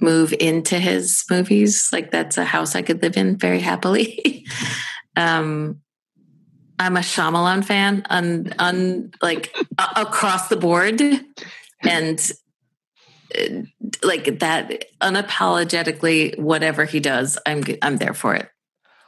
move 0.00 0.34
into 0.38 0.78
his 0.78 1.24
movies. 1.30 1.88
Like 1.92 2.10
that's 2.10 2.38
a 2.38 2.44
house 2.44 2.74
I 2.74 2.82
could 2.82 3.02
live 3.02 3.16
in 3.16 3.36
very 3.36 3.60
happily. 3.60 4.46
um, 5.16 5.80
I'm 6.78 6.96
a 6.96 7.00
Shyamalan 7.00 7.64
fan 7.64 8.04
on 8.10 8.52
on 8.58 9.12
like 9.22 9.56
a- 9.78 10.02
across 10.02 10.48
the 10.48 10.56
board, 10.56 11.00
and 11.82 12.32
uh, 13.38 13.62
like 14.02 14.40
that 14.40 14.84
unapologetically, 15.00 16.38
whatever 16.38 16.84
he 16.84 17.00
does, 17.00 17.38
I'm 17.46 17.64
I'm 17.80 17.96
there 17.96 18.14
for 18.14 18.34
it. 18.34 18.48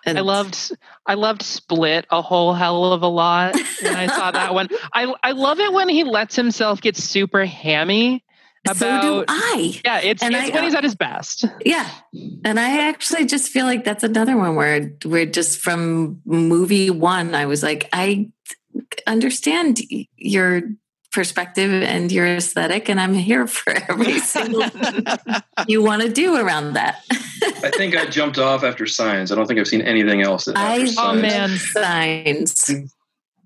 And 0.07 0.17
I 0.17 0.23
loved 0.23 0.77
I 1.07 1.15
loved 1.15 1.43
Split 1.43 2.07
a 2.11 2.23
whole 2.23 2.55
hell 2.55 2.93
of 2.93 3.03
a 3.03 3.09
lot 3.09 3.55
when 3.83 3.97
I 3.97 4.07
saw 4.07 4.31
that 4.31 4.55
one. 4.55 4.69
I 4.95 5.13
I 5.23 5.33
love 5.33 5.61
it 5.61 5.73
when 5.73 5.91
he 5.91 6.05
lets 6.05 6.37
himself 6.37 6.81
get 6.81 6.97
super 6.97 7.45
hammy 7.45 8.25
so 8.75 9.01
do 9.01 9.25
I. 9.29 9.81
yeah, 9.85 10.01
it's, 10.01 10.23
And 10.23 10.35
it's 10.35 10.51
I- 10.51 10.55
when 10.55 10.65
he's 10.65 10.75
at 10.75 10.85
his 10.85 10.95
uh, 10.95 10.97
best. 10.99 11.45
Yeah. 11.65 11.89
And 12.45 12.59
I 12.59 12.89
actually 12.89 13.27
just 13.27 13.51
feel 13.51 13.67
like 13.67 13.85
that's 13.85 14.05
another 14.05 14.37
one 14.37 14.55
where 14.57 14.93
we're 15.05 15.27
just 15.27 15.61
from 15.61 16.21
movie 16.25 16.91
one, 16.91 17.35
I 17.35 17.47
was 17.47 17.63
like, 17.63 17.89
I 17.93 18.31
understand 19.07 19.81
your 20.17 20.63
perspective 21.11 21.71
and 21.83 22.13
your 22.13 22.27
aesthetic, 22.27 22.89
and 22.89 23.01
I'm 23.01 23.15
here 23.15 23.47
for 23.47 23.73
every 23.89 24.19
single 24.21 24.65
you 25.67 25.83
want 25.83 26.03
to 26.03 26.09
do 26.13 26.37
around 26.37 26.75
that. 26.75 27.03
I 27.11 27.71
think 27.77 27.97
I 27.97 28.07
jumped 28.07 28.39
off 28.39 28.63
after 28.63 28.87
Signs. 28.87 29.33
I 29.33 29.35
don't 29.35 29.47
think 29.47 29.59
I've 29.59 29.69
seen 29.69 29.83
anything 29.83 30.23
else. 30.23 30.49
After 30.49 30.61
I 30.61 30.85
Signs. 30.85 30.97
Oh, 30.99 31.15
man. 31.15 31.49
signs. 31.57 32.71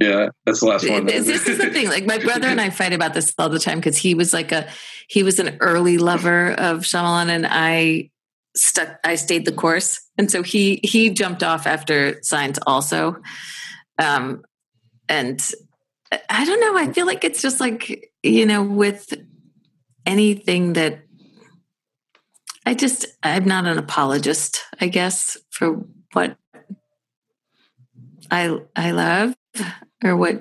Yeah, 0.00 0.28
that's 0.44 0.60
the 0.60 0.66
last 0.66 0.88
one. 0.88 1.06
This, 1.06 1.26
this 1.26 1.48
is 1.48 1.58
the 1.58 1.70
thing. 1.70 1.88
Like 1.88 2.04
my 2.06 2.18
brother 2.18 2.48
and 2.48 2.60
I 2.60 2.70
fight 2.70 2.92
about 2.92 3.14
this 3.14 3.32
all 3.38 3.48
the 3.48 3.60
time 3.60 3.78
because 3.78 3.96
he 3.96 4.14
was 4.14 4.32
like 4.32 4.50
a 4.50 4.68
he 5.12 5.22
was 5.22 5.38
an 5.38 5.58
early 5.60 5.98
lover 5.98 6.52
of 6.52 6.80
Shyamalan, 6.80 7.28
and 7.28 7.46
I 7.46 8.08
stuck. 8.56 8.98
I 9.04 9.16
stayed 9.16 9.44
the 9.44 9.52
course, 9.52 10.00
and 10.16 10.30
so 10.30 10.42
he 10.42 10.80
he 10.82 11.10
jumped 11.10 11.42
off 11.42 11.66
after 11.66 12.18
Signs 12.22 12.58
also. 12.66 13.20
Um, 13.98 14.42
and 15.10 15.38
I 16.30 16.46
don't 16.46 16.60
know. 16.60 16.78
I 16.78 16.90
feel 16.94 17.04
like 17.04 17.24
it's 17.24 17.42
just 17.42 17.60
like 17.60 18.10
you 18.22 18.46
know 18.46 18.62
with 18.62 19.12
anything 20.06 20.72
that 20.72 21.02
I 22.64 22.72
just 22.72 23.04
I'm 23.22 23.44
not 23.44 23.66
an 23.66 23.76
apologist. 23.76 24.62
I 24.80 24.88
guess 24.88 25.36
for 25.50 25.84
what 26.14 26.38
I 28.30 28.58
I 28.74 28.92
love 28.92 29.34
or 30.02 30.16
what 30.16 30.40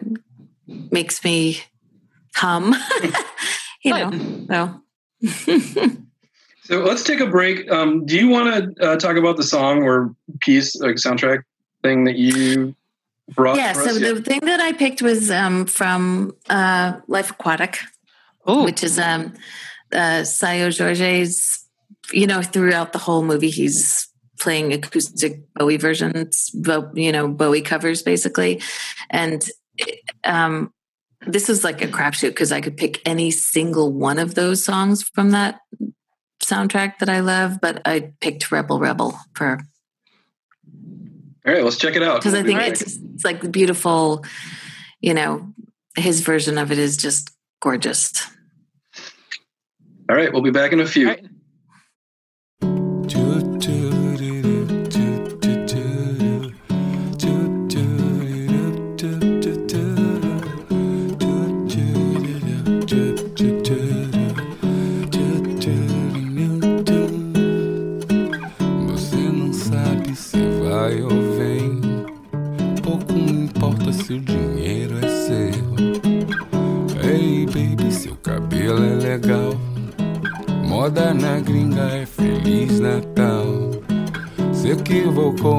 makes 0.65 1.26
me 1.26 1.59
hum. 2.36 2.74
you 3.84 3.93
know, 3.93 4.82
so. 5.21 5.91
So 6.63 6.79
let's 6.79 7.03
take 7.03 7.19
a 7.19 7.27
break. 7.27 7.69
Um, 7.69 8.05
do 8.05 8.17
you 8.17 8.29
want 8.29 8.77
to 8.77 8.91
uh, 8.91 8.95
talk 8.95 9.17
about 9.17 9.36
the 9.36 9.43
song 9.43 9.84
or 9.84 10.15
piece, 10.39 10.75
like 10.77 10.95
soundtrack 10.95 11.41
thing 11.84 12.05
that 12.05 12.15
you 12.15 12.75
brought? 13.34 13.57
yeah. 13.57 13.73
for 13.73 13.82
So 13.82 13.89
us? 13.89 13.99
the 13.99 14.21
thing 14.21 14.39
that 14.41 14.61
I 14.61 14.71
picked 14.71 15.01
was 15.01 15.29
um, 15.32 15.65
from 15.65 16.34
uh, 16.49 16.93
Life 17.07 17.32
Aquatic, 17.32 17.79
Oh, 18.45 18.63
which 18.63 18.84
is 18.86 18.97
um, 18.97 19.34
uh, 19.91 20.23
Seu 20.23 20.71
Jorge's. 20.71 21.65
You 22.13 22.27
know, 22.27 22.41
throughout 22.41 22.93
the 22.93 22.99
whole 22.99 23.23
movie, 23.23 23.49
he's 23.49 24.07
playing 24.39 24.71
acoustic 24.71 25.41
Bowie 25.55 25.77
versions, 25.77 26.51
you 26.93 27.11
know, 27.11 27.27
Bowie 27.27 27.61
covers 27.61 28.01
basically, 28.01 28.61
and 29.09 29.43
um, 30.23 30.71
this 31.28 31.47
was 31.47 31.63
like 31.63 31.82
a 31.82 31.88
crapshoot 31.88 32.30
because 32.30 32.51
I 32.51 32.61
could 32.61 32.78
pick 32.78 33.01
any 33.05 33.32
single 33.32 33.91
one 33.91 34.19
of 34.19 34.36
those 34.36 34.63
songs 34.63 35.03
from 35.03 35.32
that 35.32 35.59
soundtrack 36.41 36.97
that 36.99 37.09
I 37.09 37.19
love, 37.19 37.59
but 37.61 37.82
I 37.86 38.11
picked 38.19 38.51
Rebel 38.51 38.80
Rebel 38.80 39.17
for 39.36 39.59
All 41.45 41.53
right, 41.53 41.63
let's 41.63 41.78
check 41.78 41.95
it 41.95 42.03
out. 42.03 42.19
because 42.22 42.34
I 42.34 42.38
We'll 42.38 42.43
be 42.45 42.49
think 42.49 42.59
back. 42.59 42.82
it's, 42.82 42.97
it's 42.97 43.24
like 43.26 43.51
beautiful, 43.51 44.26
you 44.99 45.13
know, 45.13 45.53
his 45.95 46.22
version 46.22 46.57
of 46.57 46.72
it 46.72 46.80
is 46.80 46.97
just 46.97 47.30
gorgeous. 47.61 48.13
All 50.09 50.15
right, 50.15 50.32
we'll 50.34 50.41
be 50.41 50.51
back 50.51 50.72
in 50.74 50.80
a 50.80 50.86
few. 50.88 51.15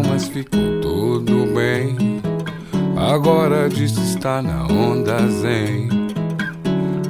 Mas 0.09 0.29
ficou 0.29 0.81
tudo 0.81 1.53
bem. 1.55 2.21
Agora 2.97 3.69
disso 3.69 4.01
está 4.01 4.43
na 4.43 4.65
onda 4.67 5.27
zen. 5.29 5.89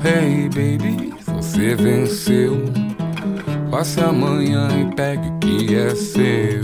Hey, 0.05 0.49
baby, 0.49 1.13
você 1.27 1.75
venceu. 1.75 2.65
Passe 3.71 4.01
amanhã 4.01 4.69
e 4.81 4.95
pegue 4.95 5.29
o 5.29 5.39
que 5.39 5.75
é 5.75 5.95
seu. 5.95 6.63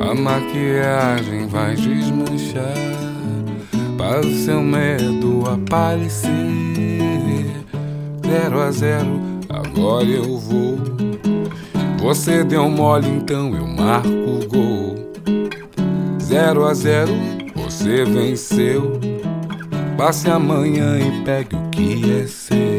A 0.00 0.14
maquiagem 0.14 1.46
vai 1.48 1.74
desmanchar 1.76 2.74
para 3.96 4.20
o 4.20 4.34
seu 4.36 4.62
medo 4.62 5.44
aparecer. 5.48 6.30
Zero 8.26 8.60
a 8.60 8.70
zero, 8.70 9.20
agora 9.48 10.04
eu 10.04 10.38
vou. 10.38 10.78
Você 12.00 12.42
deu 12.42 12.68
mole, 12.70 13.08
então 13.08 13.54
eu 13.54 13.66
marco 13.66 14.08
o 14.08 14.48
gol. 14.48 14.69
Zero 16.30 16.64
a 16.64 16.72
zero, 16.74 17.12
você 17.56 18.04
venceu. 18.04 19.00
Passe 19.98 20.30
amanhã 20.30 20.96
e 20.96 21.24
pegue 21.24 21.56
o 21.56 21.70
que 21.70 22.22
é 22.22 22.26
seu. 22.28 22.69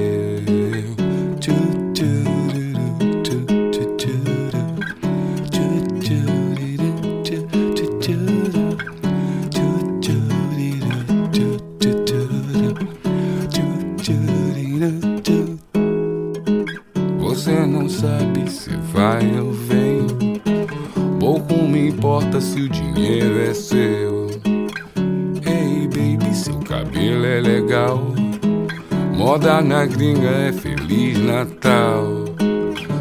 Moda 29.41 29.59
na 29.59 29.87
gringa 29.87 30.29
é 30.29 30.53
Feliz 30.53 31.17
Natal. 31.17 32.25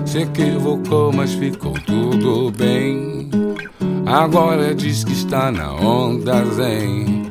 Se 0.07 0.21
equivocou, 0.21 1.13
mas 1.13 1.35
ficou 1.35 1.75
tudo 1.85 2.51
bem. 2.57 3.29
Agora 4.07 4.75
diz 4.75 5.05
que 5.05 5.13
está 5.13 5.53
na 5.53 5.75
onda 5.75 6.43
zen. 6.47 7.29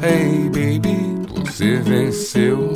Hey 0.00 0.44
baby, 0.44 1.26
você 1.34 1.78
venceu. 1.78 2.72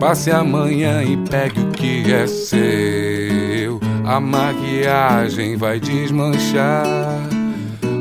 Passe 0.00 0.32
amanhã 0.32 1.04
e 1.04 1.16
pegue 1.16 1.60
o 1.60 1.70
que 1.70 2.12
é 2.12 2.26
seu. 2.26 3.78
A 4.04 4.18
maquiagem 4.18 5.56
vai 5.56 5.78
desmanchar 5.78 6.84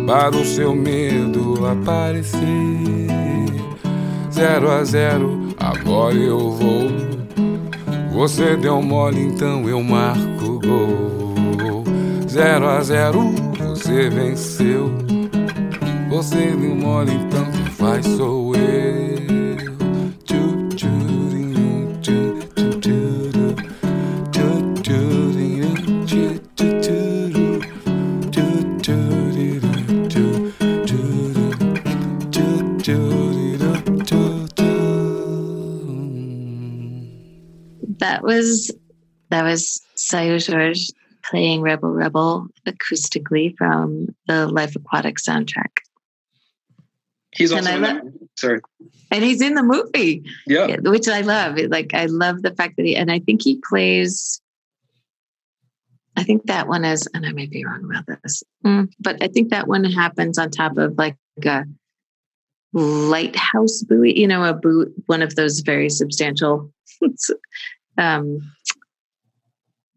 para 0.07 0.35
o 0.35 0.43
seu 0.43 0.73
medo 0.73 1.63
aparecer. 1.67 2.41
Zero 4.31 4.71
a 4.71 4.83
zero, 4.83 5.42
agora 5.83 6.15
eu 6.15 6.51
vou. 6.51 6.89
Você 8.11 8.55
deu 8.55 8.81
mole, 8.81 9.19
então 9.19 9.67
eu 9.67 9.83
marco 9.83 10.45
o 10.45 10.59
gol. 10.59 11.83
Zero 12.27 12.67
a 12.67 12.81
zero, 12.81 13.31
você 13.59 14.09
venceu. 14.09 14.91
Você 16.09 16.35
deu 16.35 16.75
mole, 16.75 17.13
então 17.13 17.45
quem 17.51 17.65
faz 17.65 18.05
sou 18.05 18.55
eu. 18.55 19.02
Was 40.13 40.93
playing 41.23 41.61
Rebel 41.61 41.89
Rebel 41.89 42.47
acoustically 42.67 43.55
from 43.57 44.07
the 44.27 44.47
Life 44.47 44.75
Aquatic 44.75 45.17
soundtrack. 45.17 45.77
He's 47.35 47.51
And 47.51 47.59
also 47.61 47.71
I 47.71 47.75
in 47.75 47.81
love- 47.81 47.95
that, 48.03 48.29
sorry. 48.37 48.59
And 49.11 49.23
he's 49.23 49.41
in 49.41 49.53
the 49.55 49.63
movie, 49.63 50.23
Yeah. 50.47 50.75
which 50.81 51.07
I 51.07 51.21
love. 51.21 51.57
Like 51.69 51.93
I 51.93 52.05
love 52.05 52.41
the 52.41 52.53
fact 52.55 52.77
that 52.77 52.85
he 52.85 52.95
and 52.95 53.11
I 53.11 53.19
think 53.19 53.41
he 53.43 53.59
plays 53.69 54.39
I 56.15 56.23
think 56.23 56.45
that 56.45 56.67
one 56.67 56.85
is, 56.85 57.07
and 57.15 57.25
I 57.25 57.31
may 57.31 57.47
be 57.47 57.65
wrong 57.65 57.83
about 57.85 58.05
this, 58.21 58.43
Mm, 58.63 58.87
but 58.99 59.17
I 59.23 59.27
think 59.29 59.49
that 59.49 59.67
one 59.67 59.83
happens 59.83 60.37
on 60.37 60.51
top 60.51 60.77
of 60.77 60.95
like 60.95 61.17
a 61.43 61.63
lighthouse 62.73 63.81
buoy, 63.81 64.19
you 64.19 64.27
know, 64.27 64.43
a 64.43 64.53
buoy, 64.53 64.85
one 65.07 65.23
of 65.23 65.33
those 65.35 65.61
very 65.61 65.89
substantial. 65.89 66.71
um, 67.97 68.39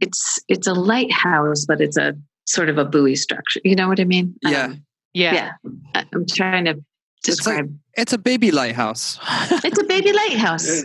it's 0.01 0.39
it's 0.49 0.67
a 0.67 0.75
lighthouse, 0.75 1.65
but 1.67 1.81
it's 1.81 1.97
a 1.97 2.15
sort 2.47 2.69
of 2.69 2.79
a 2.79 2.85
buoy 2.85 3.17
structure. 3.17 3.61
You 3.65 3.75
know 3.75 3.89
what 3.89 4.01
I 4.01 4.05
mean? 4.05 4.35
Yeah. 4.43 4.65
Um, 4.67 4.83
Yeah. 5.15 5.35
yeah. 5.35 5.51
I- 5.95 6.05
I'm 6.15 6.27
trying 6.27 6.65
to 6.67 6.71
It's 7.27 7.47
like- 7.47 7.57
describe. 7.65 7.79
It's 7.97 8.13
a 8.13 8.19
baby 8.19 8.51
lighthouse. 8.51 9.19
It's, 9.65 9.79
a 9.79 9.85
baby 9.85 10.13
lighthouse. 10.13 10.85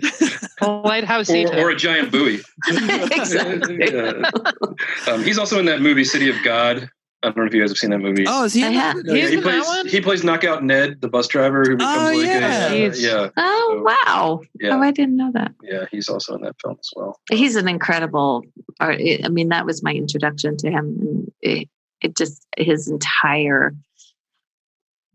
Lighthouse 0.62 1.30
Or, 1.30 1.59
or 1.59 1.70
a 1.72 1.76
giant 1.76 2.09
buoy. 2.09 2.39
exactly. 2.68 3.78
Yeah. 3.82 4.30
Um, 5.07 5.24
he's 5.24 5.38
also 5.38 5.59
in 5.59 5.66
that 5.66 5.82
movie 5.82 6.03
City 6.05 6.30
of 6.30 6.36
God. 6.43 6.89
I 7.24 7.28
don't 7.28 7.38
know 7.38 7.45
if 7.45 7.53
you 7.53 7.61
guys 7.61 7.69
have 7.69 7.78
seen 7.78 7.91
that 7.91 7.99
movie. 7.99 8.26
Oh, 8.28 8.45
is 8.45 8.53
he? 8.53 8.63
I 8.63 8.67
in 8.69 8.74
that? 8.74 8.95
He's 9.05 9.30
he 9.30 9.36
in 9.36 9.41
that 9.41 9.43
plays 9.43 9.65
one? 9.67 9.88
he 9.88 10.01
plays 10.01 10.24
Knockout 10.24 10.63
Ned, 10.63 11.01
the 11.01 11.07
bus 11.07 11.28
driver 11.28 11.63
who 11.63 11.78
becomes 11.78 12.09
Oh, 12.15 12.17
like 12.17 12.26
yeah. 12.26 12.72
a, 12.72 12.89
uh, 12.89 12.93
yeah, 12.95 13.30
Oh 13.38 13.84
wow! 13.86 14.41
yeah, 14.59 14.76
Oh, 14.76 14.82
I 14.82 14.89
didn't 14.91 15.17
know 15.17 15.32
that. 15.34 15.51
yeah. 15.61 15.86
He's 15.91 16.09
also 16.09 16.34
in 16.36 16.41
that 16.41 16.55
film 16.61 16.78
as 16.80 16.89
well. 16.95 17.19
He's 17.30 17.55
an 17.55 17.67
incredible 17.67 18.43
art. 18.80 18.99
I 19.24 19.30
mean, 19.30 19.49
that 19.49 19.67
was 19.67 19.84
my 19.84 19.93
introduction 19.93 20.57
to 20.57 20.72
him. 20.72 20.97
And 20.99 21.32
it, 21.41 21.69
it 22.01 22.15
just 22.15 22.43
his 22.57 22.88
entire 22.88 23.76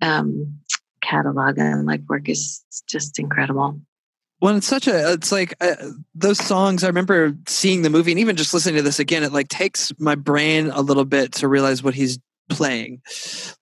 um, 0.01 0.59
catalog 1.03 1.59
and 1.59 1.87
like 1.87 2.03
work 2.09 2.29
is 2.29 2.63
just 2.89 3.19
incredible. 3.19 3.81
Well, 4.41 4.57
it's 4.57 4.67
such 4.67 4.87
a. 4.87 5.13
It's 5.15 5.33
like 5.33 5.55
uh, 5.61 5.75
those 6.15 6.39
songs. 6.39 6.85
I 6.85 6.89
remember 6.89 7.33
seeing 7.49 7.83
the 7.83 7.91
movie, 7.91 8.11
and 8.13 8.21
even 8.21 8.37
just 8.37 8.53
listening 8.53 8.77
to 8.77 8.83
this 8.83 8.99
again, 8.99 9.23
it 9.23 9.33
like 9.33 9.49
takes 9.49 9.93
my 9.99 10.15
brain 10.15 10.69
a 10.71 10.83
little 10.83 11.07
bit 11.07 11.33
to 11.35 11.49
realize 11.49 11.83
what 11.83 11.95
he's 11.95 12.19
playing. 12.51 13.01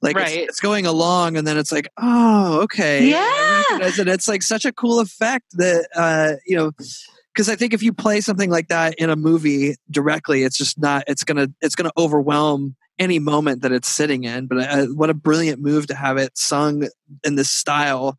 Like 0.02 0.16
it's- 0.16 0.34
Right. 0.34 0.48
it's, 0.48 0.60
going 0.60 0.84
along, 0.86 1.36
and 1.36 1.46
then 1.46 1.56
it's 1.58 1.70
like, 1.72 1.88
oh, 1.96 2.60
okay, 2.62 3.08
Yeah. 3.08 3.62
It. 3.70 4.08
It's 4.08 4.28
like 4.28 4.42
such 4.42 4.64
a 4.64 4.72
cool 4.72 5.00
effect 5.00 5.46
that 5.52 5.88
uh, 5.94 6.32
you 6.46 6.56
know. 6.56 6.72
Because 7.32 7.48
I 7.48 7.56
think 7.56 7.74
if 7.74 7.82
you 7.82 7.92
play 7.92 8.20
something 8.20 8.48
like 8.48 8.68
that 8.68 8.94
in 8.96 9.10
a 9.10 9.16
movie 9.16 9.74
directly, 9.90 10.44
it's 10.44 10.56
just 10.56 10.78
not. 10.78 11.04
It's 11.06 11.24
gonna. 11.24 11.48
It's 11.60 11.74
gonna 11.76 11.90
overwhelm 11.96 12.76
any 12.98 13.18
moment 13.18 13.62
that 13.62 13.72
it's 13.72 13.88
sitting 13.88 14.22
in. 14.22 14.46
But 14.46 14.58
uh, 14.58 14.86
what 14.86 15.10
a 15.10 15.14
brilliant 15.14 15.60
move 15.60 15.88
to 15.88 15.96
have 15.96 16.16
it 16.16 16.36
sung 16.38 16.86
in 17.24 17.34
this 17.34 17.50
style, 17.50 18.16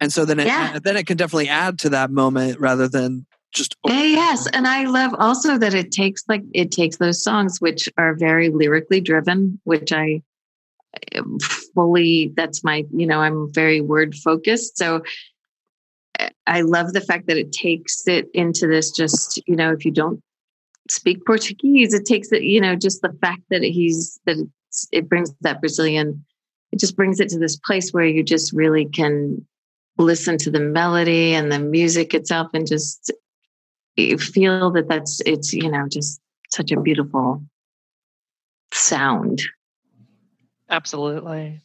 and 0.00 0.12
so 0.12 0.24
then 0.24 0.40
it 0.40 0.46
Yeah. 0.46 0.78
then 0.82 0.96
it 0.96 1.06
can 1.06 1.16
definitely 1.16 1.48
add 1.48 1.78
to 1.80 1.90
that 1.90 2.10
moment 2.10 2.60
rather 2.60 2.88
than 2.88 3.26
just 3.52 3.76
Eh, 3.88 4.06
yes, 4.08 4.46
and 4.52 4.66
I 4.66 4.84
love 4.84 5.14
also 5.18 5.56
that 5.58 5.74
it 5.74 5.90
takes 5.90 6.24
like 6.28 6.42
it 6.52 6.70
takes 6.70 6.96
those 6.96 7.22
songs 7.22 7.60
which 7.60 7.88
are 7.96 8.14
very 8.14 8.50
lyrically 8.50 9.00
driven, 9.00 9.60
which 9.64 9.92
I 9.92 10.22
am 11.12 11.38
fully. 11.74 12.32
That's 12.36 12.62
my 12.62 12.84
you 12.94 13.06
know 13.06 13.20
I'm 13.20 13.52
very 13.52 13.80
word 13.80 14.14
focused, 14.14 14.76
so 14.76 15.02
eh, 16.18 16.28
I 16.46 16.60
love 16.60 16.92
the 16.92 17.00
fact 17.00 17.26
that 17.28 17.38
it 17.38 17.52
takes 17.52 18.06
it 18.06 18.28
into 18.34 18.66
this. 18.66 18.90
Just 18.90 19.40
you 19.46 19.56
know, 19.56 19.72
if 19.72 19.84
you 19.84 19.90
don't 19.90 20.20
speak 20.90 21.24
Portuguese, 21.24 21.94
it 21.94 22.04
takes 22.04 22.32
it. 22.32 22.42
You 22.42 22.60
know, 22.60 22.76
just 22.76 23.00
the 23.00 23.16
fact 23.20 23.42
that 23.50 23.62
he's 23.62 24.20
that 24.26 24.36
it's, 24.68 24.88
it 24.92 25.08
brings 25.08 25.32
that 25.40 25.60
Brazilian. 25.60 26.24
It 26.72 26.80
just 26.80 26.96
brings 26.96 27.20
it 27.20 27.28
to 27.30 27.38
this 27.38 27.56
place 27.56 27.90
where 27.92 28.04
you 28.04 28.22
just 28.22 28.52
really 28.52 28.84
can 28.86 29.46
listen 29.98 30.36
to 30.38 30.50
the 30.50 30.60
melody 30.60 31.34
and 31.34 31.50
the 31.50 31.58
music 31.58 32.14
itself 32.14 32.48
and 32.54 32.66
just 32.66 33.12
you 33.96 34.18
feel 34.18 34.70
that 34.70 34.88
that's 34.88 35.20
it's 35.26 35.52
you 35.52 35.70
know 35.70 35.86
just 35.88 36.20
such 36.50 36.70
a 36.70 36.80
beautiful 36.80 37.42
sound 38.72 39.42
Absolutely. 40.68 41.60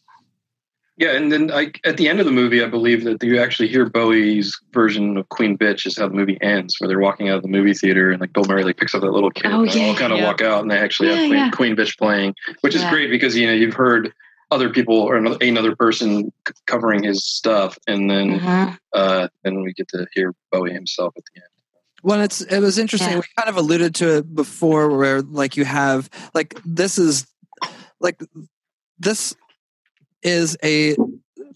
Yeah, 0.97 1.13
and 1.15 1.31
then 1.31 1.49
I, 1.49 1.71
at 1.83 1.97
the 1.97 2.07
end 2.07 2.19
of 2.19 2.27
the 2.27 2.31
movie, 2.31 2.63
I 2.63 2.67
believe 2.67 3.03
that 3.05 3.23
you 3.23 3.39
actually 3.41 3.69
hear 3.69 3.89
Bowie's 3.89 4.59
version 4.71 5.17
of 5.17 5.27
Queen 5.29 5.57
Bitch 5.57 5.87
is 5.87 5.97
how 5.97 6.07
the 6.07 6.13
movie 6.13 6.37
ends, 6.41 6.75
where 6.79 6.87
they're 6.87 6.99
walking 6.99 7.27
out 7.27 7.37
of 7.37 7.41
the 7.41 7.47
movie 7.47 7.73
theater 7.73 8.11
and 8.11 8.21
like 8.21 8.33
Bill 8.33 8.43
Murray 8.43 8.63
like 8.63 8.77
picks 8.77 8.93
up 8.93 9.01
that 9.01 9.11
little 9.11 9.31
kid 9.31 9.51
Oh, 9.51 9.61
and 9.61 9.71
they 9.71 9.89
all 9.89 9.95
kind 9.95 10.13
of 10.13 10.19
yeah. 10.19 10.25
walk 10.27 10.41
out 10.41 10.61
and 10.61 10.69
they 10.69 10.77
actually 10.77 11.09
Yeah, 11.09 11.15
have 11.15 11.29
Queen, 11.29 11.39
yeah. 11.39 11.49
Queen 11.51 11.75
Bitch 11.75 11.97
playing, 11.97 12.35
which 12.61 12.75
is 12.75 12.83
Yeah. 12.83 12.91
great 12.91 13.09
because 13.09 13.35
you 13.35 13.47
know 13.47 13.53
you've 13.53 13.73
heard 13.73 14.13
other 14.51 14.69
people 14.69 14.95
or 14.95 15.15
another, 15.15 15.37
another 15.41 15.75
person 15.75 16.31
c- 16.47 16.53
covering 16.67 17.03
his 17.03 17.25
stuff, 17.25 17.77
and 17.87 18.09
then 18.11 18.39
Mhm. 18.39 18.77
uh, 18.93 19.27
then 19.43 19.61
we 19.63 19.73
get 19.73 19.87
to 19.89 20.05
hear 20.13 20.33
Bowie 20.51 20.73
himself 20.73 21.13
at 21.17 21.23
the 21.33 21.39
end. 21.41 21.47
Well, 22.03 22.21
it's 22.21 22.41
it 22.41 22.59
was 22.59 22.77
interesting. 22.77 23.11
Yeah. 23.11 23.17
We 23.17 23.23
kind 23.37 23.49
of 23.49 23.57
alluded 23.57 23.95
to 23.95 24.17
it 24.17 24.35
before, 24.35 24.95
where 24.95 25.21
like 25.21 25.55
you 25.55 25.65
have 25.65 26.09
like 26.33 26.59
this 26.65 26.97
is 26.97 27.25
like 27.99 28.19
this 28.99 29.35
is 30.23 30.57
a 30.63 30.95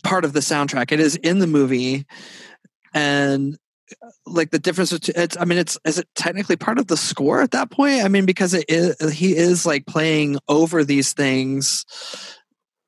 part 0.03 0.23
of 0.23 0.33
the 0.33 0.39
soundtrack. 0.39 0.91
It 0.91 0.99
is 0.99 1.15
in 1.17 1.39
the 1.39 1.47
movie, 1.47 2.05
and 2.93 3.57
like 4.27 4.51
the 4.51 4.59
difference. 4.59 4.91
between 4.91 5.15
It's 5.21 5.35
I 5.37 5.45
mean, 5.45 5.57
it's 5.57 5.77
is 5.83 5.97
it 5.97 6.07
technically 6.15 6.55
part 6.55 6.77
of 6.77 6.87
the 6.87 6.97
score 6.97 7.41
at 7.41 7.51
that 7.51 7.71
point? 7.71 8.03
I 8.03 8.07
mean, 8.07 8.25
because 8.25 8.53
it 8.53 8.65
is 8.69 8.95
he 9.13 9.35
is 9.35 9.65
like 9.65 9.85
playing 9.87 10.37
over 10.47 10.83
these 10.83 11.13
things 11.13 11.85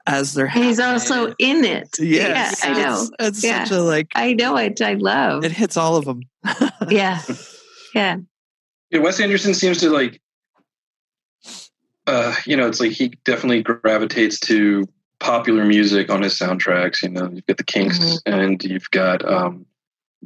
as 0.07 0.33
they're. 0.33 0.45
and 0.47 0.63
he's 0.63 0.79
happening. 0.79 1.19
also 1.19 1.35
in 1.39 1.65
it 1.65 1.89
yes, 1.99 2.61
yeah 2.63 2.69
i 2.71 2.73
know 2.81 3.01
It's, 3.01 3.11
it's 3.19 3.43
Yeah. 3.43 3.63
such 3.65 3.77
a 3.77 3.81
like 3.81 4.07
i 4.15 4.33
know 4.33 4.55
it 4.57 4.81
i 4.81 4.93
love 4.93 5.43
it 5.43 5.51
hits 5.51 5.77
all 5.77 5.95
of 5.95 6.05
them. 6.05 6.21
yeah 6.89 7.21
yeah 7.93 8.17
Yeah, 8.89 8.99
Wes 9.01 9.19
Anderson 9.19 9.53
seems 9.53 9.79
to 9.79 9.89
like, 9.89 10.21
uh, 12.05 12.33
you 12.45 12.55
know, 12.55 12.67
it's 12.67 12.79
like 12.79 12.91
he 12.91 13.09
definitely 13.25 13.61
gravitates 13.63 14.39
to 14.39 14.85
popular 15.19 15.65
music 15.65 16.09
on 16.09 16.21
his 16.21 16.37
soundtracks. 16.39 17.03
You 17.03 17.09
know, 17.09 17.29
you've 17.33 17.45
got 17.47 17.57
the 17.57 17.63
Kinks 17.65 17.99
Mhm. 17.99 18.19
and 18.25 18.63
you've 18.63 18.89
got, 18.91 19.27
um, 19.27 19.65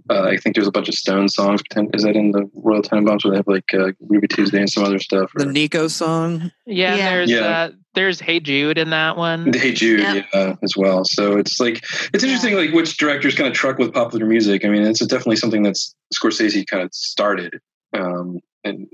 uh, 0.10 0.24
I 0.24 0.38
think 0.38 0.56
there's 0.56 0.68
a 0.68 0.72
bunch 0.72 0.90
of 0.90 0.96
Stone 0.96 1.30
songs. 1.30 1.62
Is 1.94 2.04
that 2.04 2.16
in 2.16 2.32
the 2.32 2.48
Royal 2.54 2.84
Tenenbaums 2.84 3.24
where 3.24 3.32
they 3.32 3.38
have 3.38 3.48
like 3.48 3.74
uh, 3.74 3.94
Ruby 4.00 4.28
Tuesday 4.28 4.60
and 4.60 4.70
some 4.70 4.84
other 4.84 5.00
stuff? 5.00 5.32
The 5.36 5.46
Nico 5.46 5.88
song. 5.88 6.52
Yeah, 6.68 6.96
Yeah. 6.96 7.10
there's 7.10 7.32
Yeah. 7.32 7.40
Uh, 7.40 7.72
there's 7.94 8.20
Hey 8.20 8.40
Jude 8.40 8.78
in 8.78 8.90
that 8.92 9.18
one. 9.18 9.52
Hey 9.54 9.74
Jude, 9.74 10.00
Yep. 10.02 10.26
yeah, 10.34 10.56
as 10.64 10.74
well. 10.78 11.04
So 11.06 11.38
it's 11.38 11.60
like 11.60 11.84
it's 12.14 12.24
interesting, 12.24 12.56
like 12.56 12.72
which 12.72 12.98
directors 12.98 13.36
kind 13.36 13.48
of 13.48 13.54
truck 13.54 13.78
with 13.78 13.94
popular 13.94 14.26
music. 14.26 14.64
I 14.66 14.70
mean, 14.70 14.84
it's 14.84 15.06
definitely 15.06 15.36
something 15.38 15.64
that's 15.64 15.94
Scorsese 16.14 16.66
kind 16.68 16.84
of 16.84 16.94
started. 16.94 17.60
Um, 17.94 18.40
and 18.64 18.88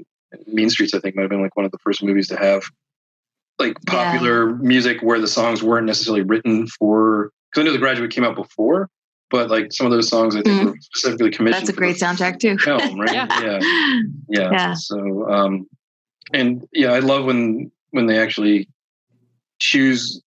Mean 0.47 0.69
Streets, 0.69 0.93
I 0.93 0.99
think, 0.99 1.15
might 1.15 1.23
have 1.23 1.29
been 1.29 1.41
like 1.41 1.55
one 1.55 1.65
of 1.65 1.71
the 1.71 1.77
first 1.79 2.03
movies 2.03 2.27
to 2.29 2.37
have 2.37 2.63
like 3.59 3.75
Yeah. 3.87 4.11
popular 4.11 4.55
music 4.55 5.01
where 5.01 5.19
the 5.19 5.27
songs 5.27 5.61
weren't 5.63 5.85
necessarily 5.87 6.23
written 6.23 6.67
for. 6.67 7.31
Because 7.51 7.61
I 7.61 7.65
know 7.65 7.71
The 7.73 7.79
Graduate 7.79 8.11
came 8.11 8.23
out 8.23 8.35
before, 8.35 8.89
but 9.29 9.49
like 9.49 9.71
some 9.71 9.85
of 9.87 9.91
those 9.93 10.09
songs, 10.09 10.35
I 10.35 10.41
think, 10.41 10.61
Mhm. 10.61 10.65
were 10.65 10.75
specifically 10.81 11.31
commissioned. 11.31 11.67
that's 11.67 11.69
a 11.69 11.79
great 11.79 11.95
soundtrack 11.97 12.39
too 12.39 12.57
Film, 12.59 12.99
right? 12.99 13.13
Yeah. 13.13 13.27
yeah 13.41 13.59
yeah. 14.29 14.51
Yeah. 14.51 14.73
So, 14.73 15.29
um, 15.29 15.67
and 16.33 16.63
yeah, 16.73 16.91
I 16.91 16.99
love 16.99 17.25
when 17.25 17.71
when 17.91 18.05
they 18.05 18.19
actually 18.19 18.67
choose 19.59 20.21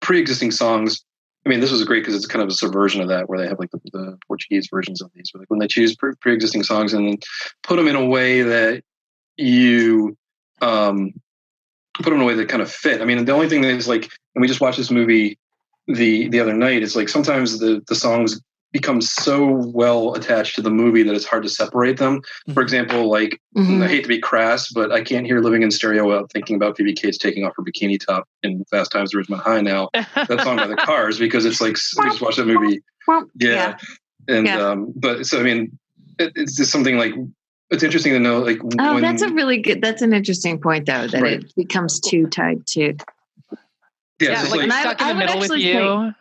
pre-existing 0.00 0.50
songs. 0.50 1.04
I 1.44 1.48
mean, 1.48 1.60
this 1.60 1.72
was 1.72 1.84
great 1.84 2.00
because 2.00 2.14
it's 2.14 2.26
kind 2.26 2.42
of 2.42 2.48
a 2.48 2.52
subversion 2.52 3.00
of 3.00 3.08
that, 3.08 3.28
where 3.28 3.38
they 3.38 3.48
have 3.48 3.58
like 3.58 3.70
the, 3.70 3.80
the 3.92 4.18
Portuguese 4.28 4.68
versions 4.70 5.02
of 5.02 5.10
these. 5.14 5.30
Where, 5.32 5.40
like 5.40 5.50
when 5.50 5.58
they 5.58 5.66
choose 5.66 5.96
pre- 5.96 6.14
pre-existing 6.20 6.62
songs 6.62 6.92
and 6.94 7.22
put 7.62 7.76
them 7.76 7.88
in 7.88 7.96
a 7.96 8.06
way 8.06 8.42
that 8.42 8.82
you 9.36 10.16
um, 10.60 11.12
put 11.94 12.04
them 12.04 12.14
in 12.14 12.20
a 12.20 12.24
way 12.24 12.34
that 12.34 12.48
kind 12.48 12.62
of 12.62 12.70
fit. 12.70 13.00
I 13.00 13.04
mean, 13.04 13.24
the 13.24 13.32
only 13.32 13.48
thing 13.48 13.64
is 13.64 13.88
like, 13.88 14.04
and 14.34 14.42
we 14.42 14.48
just 14.48 14.60
watched 14.60 14.78
this 14.78 14.90
movie 14.90 15.38
the 15.88 16.28
the 16.28 16.40
other 16.40 16.54
night. 16.54 16.82
It's 16.82 16.96
like 16.96 17.08
sometimes 17.08 17.58
the 17.58 17.82
the 17.88 17.94
songs 17.94 18.40
become 18.72 19.00
so 19.02 19.44
well 19.74 20.14
attached 20.14 20.54
to 20.56 20.62
the 20.62 20.70
movie 20.70 21.02
that 21.02 21.14
it's 21.14 21.26
hard 21.26 21.42
to 21.42 21.48
separate 21.48 21.98
them. 21.98 22.20
For 22.54 22.62
example, 22.62 23.10
like 23.10 23.38
I 23.56 23.60
Mhm. 23.60 23.86
hate 23.86 24.02
to 24.02 24.08
be 24.08 24.18
crass, 24.18 24.70
but 24.72 24.90
I 24.90 25.02
can't 25.02 25.26
hear 25.26 25.40
"Living 25.40 25.62
in 25.62 25.70
Stereo" 25.70 26.06
without 26.06 26.32
thinking 26.32 26.56
about 26.56 26.76
Phoebe 26.76 26.94
Cates 26.94 27.18
taking 27.18 27.44
off 27.44 27.52
her 27.56 27.62
bikini 27.62 27.98
top 28.04 28.26
in 28.42 28.64
Fast 28.70 28.90
Times 28.90 29.14
at 29.14 29.18
Ridgemont 29.20 29.42
High. 29.42 29.60
Now 29.60 29.90
that 29.92 30.40
song 30.42 30.56
by 30.56 30.66
the 30.66 30.76
Cars 30.86 31.18
because 31.18 31.44
it's 31.44 31.60
like 31.60 31.76
we 32.02 32.08
just 32.10 32.22
watched 32.22 32.38
that 32.38 32.46
movie. 32.46 32.80
Yeah, 33.38 33.76
and 34.28 34.46
Yeah. 34.46 34.66
um, 34.70 34.92
but 34.96 35.26
so 35.26 35.38
I 35.38 35.42
mean, 35.42 35.78
it, 36.18 36.32
it's 36.34 36.56
just 36.56 36.70
something 36.72 36.96
like 36.96 37.12
it's 37.70 37.82
interesting 37.82 38.12
to 38.14 38.18
know 38.20 38.38
like 38.40 38.58
oh 38.80 38.94
when, 38.94 39.02
that's 39.02 39.22
a 39.22 39.28
really 39.32 39.58
good 39.60 39.82
that's 39.82 40.02
an 40.02 40.12
interesting 40.14 40.58
point 40.60 40.86
though 40.86 41.06
that 41.08 41.22
Right. 41.22 41.40
it 41.42 41.52
becomes 41.56 42.00
too 42.00 42.26
tied 42.26 42.66
to 42.68 42.80
yeah, 44.20 44.28
yeah, 44.28 44.32
it's 44.32 44.40
just 44.42 44.50
like, 44.52 44.58
like, 44.60 44.62
And 44.64 44.72
I- 44.72 44.80
stuck 44.82 45.00
in 45.00 45.06
the 45.08 45.14
would 45.14 45.18
middle 45.18 45.34
with 45.40 45.50
actually 45.50 45.66
you. 45.66 46.14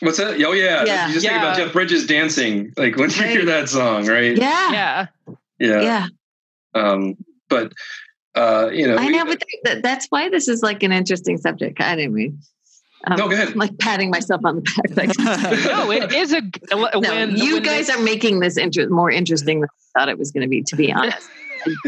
What's 0.00 0.18
that? 0.18 0.40
Oh 0.42 0.52
yeah, 0.52 0.84
Yeah. 0.84 1.08
you 1.08 1.14
just 1.14 1.26
think 1.26 1.38
about 1.38 1.56
Jeff 1.56 1.72
Bridges 1.72 2.06
dancing 2.06 2.72
like 2.76 2.96
when 2.96 3.10
you 3.10 3.22
hear 3.24 3.44
that 3.46 3.68
song, 3.68 4.06
right? 4.06 4.36
yeah 4.36 4.72
Yeah. 4.72 5.06
yeah. 5.58 5.80
yeah 5.82 6.06
Um, 6.74 7.16
but 7.48 7.72
uh, 8.34 8.70
you 8.72 8.86
know, 8.86 8.96
I 8.96 9.08
know, 9.08 9.24
but 9.24 9.42
th- 9.64 9.82
that's 9.82 10.06
why 10.10 10.28
this 10.28 10.46
is 10.48 10.62
like 10.62 10.82
an 10.82 10.92
interesting 10.92 11.38
subject. 11.38 11.80
I 11.80 11.96
didn't 11.96 12.14
mean. 12.14 12.38
Um, 13.06 13.16
no, 13.16 13.28
go 13.28 13.34
ahead. 13.34 13.48
I'm 13.48 13.54
like 13.54 13.76
patting 13.78 14.10
myself 14.10 14.40
on 14.44 14.56
the 14.56 14.62
back. 14.62 14.96
Like, 14.96 15.18
no, 15.66 15.90
it 15.90 16.12
is 16.12 16.32
a. 16.32 16.42
no, 16.70 16.88
when 17.00 17.36
you 17.36 17.54
when 17.54 17.62
guys 17.62 17.86
this- 17.88 17.96
are 17.96 18.02
making 18.02 18.40
this 18.40 18.56
inter- 18.56 18.88
more 18.88 19.10
interesting 19.10 19.60
than 19.60 19.68
I 19.96 20.00
thought 20.00 20.08
it 20.08 20.18
was 20.18 20.30
going 20.30 20.42
to 20.42 20.48
be. 20.48 20.62
To 20.62 20.76
be 20.76 20.92
honest, 20.94 21.28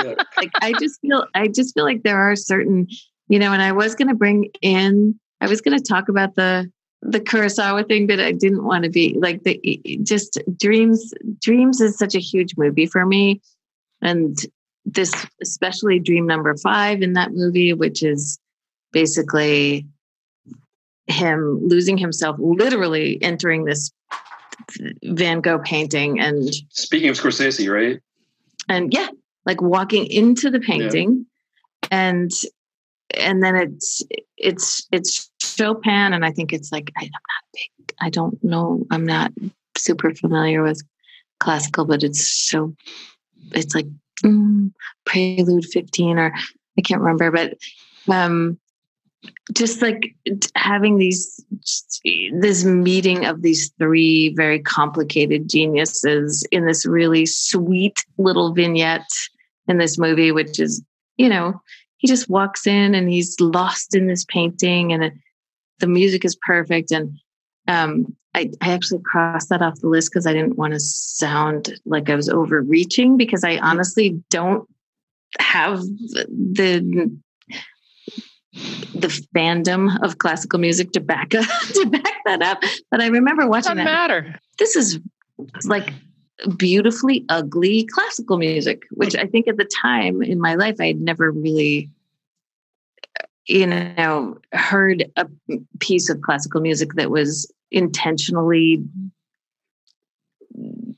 Yeah. 0.03 0.15
like 0.37 0.51
I 0.61 0.73
just 0.81 1.01
feel, 1.01 1.27
I 1.35 1.47
just 1.49 1.75
feel 1.75 1.85
like 1.85 2.03
there 2.03 2.19
are 2.19 2.35
certain, 2.37 2.89
you 3.29 3.39
know, 3.39 3.53
and 3.53 3.63
I 3.63 3.71
was 3.73 3.95
going 3.95 4.09
to 4.09 4.15
bring 4.15 4.51
in, 4.63 5.19
I 5.41 5.47
was 5.47 5.61
going 5.61 5.77
to 5.79 5.85
talk 5.85 6.09
about 6.09 6.35
the 6.35 6.71
the 7.03 7.21
Kurosawa 7.21 7.87
thing, 7.87 8.07
but 8.07 8.21
I 8.21 8.33
didn't 8.33 8.65
want 8.65 8.85
to 8.85 8.91
be 8.91 9.17
like 9.19 9.43
the 9.43 9.81
just 10.03 10.39
dreams. 10.57 11.13
Dreams 11.41 11.81
is 11.81 11.99
such 11.99 12.15
a 12.15 12.21
huge 12.21 12.57
movie 12.57 12.87
for 12.87 13.07
me, 13.07 13.41
and 14.03 14.37
this 14.85 15.13
especially 15.43 15.99
Dream 15.99 16.27
Number 16.27 16.55
Five 16.57 17.03
in 17.03 17.15
that 17.15 17.33
movie, 17.33 17.73
which 17.73 18.03
is 18.03 18.39
basically 18.93 19.87
him 21.07 21.61
losing 21.67 21.99
himself, 21.99 22.37
literally 22.39 23.21
entering 23.23 23.65
this 23.65 23.91
Van 25.03 25.41
Gogh 25.41 25.59
painting 25.59 26.21
and 26.21 26.55
Speaking 26.69 27.09
of 27.09 27.17
Scorsese, 27.17 27.73
right? 27.73 28.01
and 28.69 28.93
yeah 28.93 29.09
like 29.47 29.61
walking 29.61 30.07
into 30.07 30.51
the 30.51 30.61
painting 30.61 31.27
and 31.91 32.31
and 33.19 33.43
then 33.43 33.57
it's 33.57 34.03
it's 34.37 34.87
it's 34.93 35.30
chopin 35.61 36.13
and 36.13 36.25
i 36.25 36.31
think 36.31 36.53
it's 36.53 36.73
like 36.73 36.91
I, 36.97 37.03
i'm 37.03 37.11
not 37.11 37.45
big 37.53 37.95
i 38.01 38.11
don't 38.11 38.43
know 38.43 38.85
i'm 38.91 39.05
not 39.05 39.33
super 39.77 40.15
familiar 40.15 40.63
with 40.63 40.83
classical 41.39 41.85
but 41.85 42.03
it's 42.03 42.31
so 42.31 42.75
it's 43.53 43.75
like 43.75 43.87
mm, 44.25 44.73
prelude 45.05 45.67
15 45.67 46.19
or 46.19 46.33
i 46.79 46.83
can't 46.83 47.01
remember 47.01 47.31
but 47.31 47.59
um 48.13 48.59
just 49.53 49.83
like 49.83 50.15
having 50.55 50.97
these 50.97 51.45
this 52.41 52.65
meeting 52.65 53.27
of 53.27 53.43
these 53.43 53.71
three 53.79 54.33
very 54.35 54.59
complicated 54.59 55.47
geniuses 55.47 56.47
in 56.51 56.67
this 56.67 56.87
really 56.87 57.27
sweet 57.27 58.03
little 58.17 58.55
vignette 58.55 59.11
in 59.69 59.77
this 59.77 59.99
movie 59.99 60.33
which 60.33 60.59
is 60.59 60.83
you 61.19 61.29
know 61.29 61.61
he 61.99 62.09
just 62.09 62.31
walks 62.31 62.67
in 62.67 62.95
and 62.95 63.11
he's 63.11 63.39
lost 63.41 63.95
in 63.95 64.07
this 64.07 64.25
painting 64.25 64.91
and 64.91 65.13
the 65.81 65.87
music 65.87 66.25
is 66.25 66.37
perfect 66.47 66.91
and 66.91 67.19
um, 67.69 68.17
I, 68.35 68.51
I 68.61 68.73
actually 68.73 69.03
crossed 69.05 69.49
that 69.49 69.63
off 69.63 69.81
the 69.81 69.89
list 69.89 70.11
because 70.11 70.27
i 70.27 70.33
didn't 70.33 70.57
want 70.57 70.73
to 70.73 70.81
sound 70.81 71.75
like 71.85 72.09
i 72.09 72.15
was 72.15 72.29
overreaching 72.29 73.17
because 73.17 73.45
i 73.45 73.59
honestly 73.59 74.23
don't 74.31 74.69
have 75.39 75.81
the 75.81 77.11
the 78.95 79.09
fandom 79.35 80.03
of 80.03 80.19
classical 80.19 80.59
music 80.59 80.93
to 80.93 81.01
back 81.01 81.35
up, 81.37 81.47
to 81.75 81.87
back 81.87 82.15
that 82.27 82.43
up. 82.43 82.63
But 82.91 83.01
I 83.01 83.07
remember 83.07 83.47
watching 83.47 83.77
doesn't 83.77 83.79
that. 83.79 83.85
matter. 83.85 84.39
This 84.59 84.77
is 84.77 84.99
like 85.65 85.93
beautifully 86.57 87.25
ugly 87.29 87.87
classical 87.87 88.39
music, 88.39 88.83
which 88.93 89.15
I 89.17 89.27
think 89.27 89.49
at 89.49 89.57
the 89.57 89.69
time 89.83 90.23
in 90.23 90.41
my 90.41 90.55
life 90.55 90.77
I 90.81 90.89
had 90.89 91.01
never 91.01 91.31
really 91.31 91.91
you 93.47 93.67
know 93.67 94.39
heard 94.53 95.11
a 95.17 95.27
piece 95.79 96.09
of 96.09 96.21
classical 96.23 96.61
music 96.61 96.95
that 96.95 97.11
was 97.11 97.51
intentionally 97.71 98.83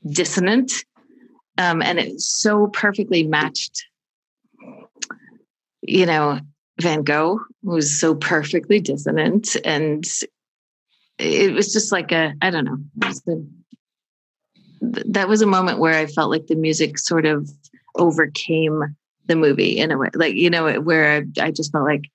dissonant 0.09 0.71
um, 1.57 1.81
and 1.81 1.99
it 1.99 2.19
so 2.19 2.67
perfectly 2.67 3.23
matched 3.23 3.85
you 5.81 6.05
know 6.05 6.39
Van 6.81 7.03
Gogh 7.03 7.39
was 7.61 7.99
so 7.99 8.15
perfectly 8.15 8.79
dissonant, 8.79 9.55
and 9.63 10.03
it 11.19 11.53
was 11.53 11.71
just 11.71 11.91
like 11.91 12.11
a 12.11 12.33
I 12.41 12.49
don't 12.49 12.65
know. 12.65 12.77
it 13.01 13.07
was 13.07 13.23
a- 13.27 13.45
that 14.81 15.29
was 15.29 15.41
a 15.41 15.47
moment 15.47 15.79
where 15.79 15.93
I 15.97 16.07
felt 16.07 16.29
like 16.29 16.47
the 16.47 16.55
music 16.55 16.99
sort 16.99 17.25
of 17.25 17.49
overcame 17.95 18.83
the 19.27 19.35
movie 19.35 19.77
in 19.77 19.91
a 19.91 19.97
way, 19.97 20.09
like 20.13 20.35
you 20.35 20.49
know, 20.49 20.81
where 20.81 21.23
I, 21.39 21.45
I 21.45 21.51
just 21.51 21.71
felt 21.71 21.85
like 21.85 22.09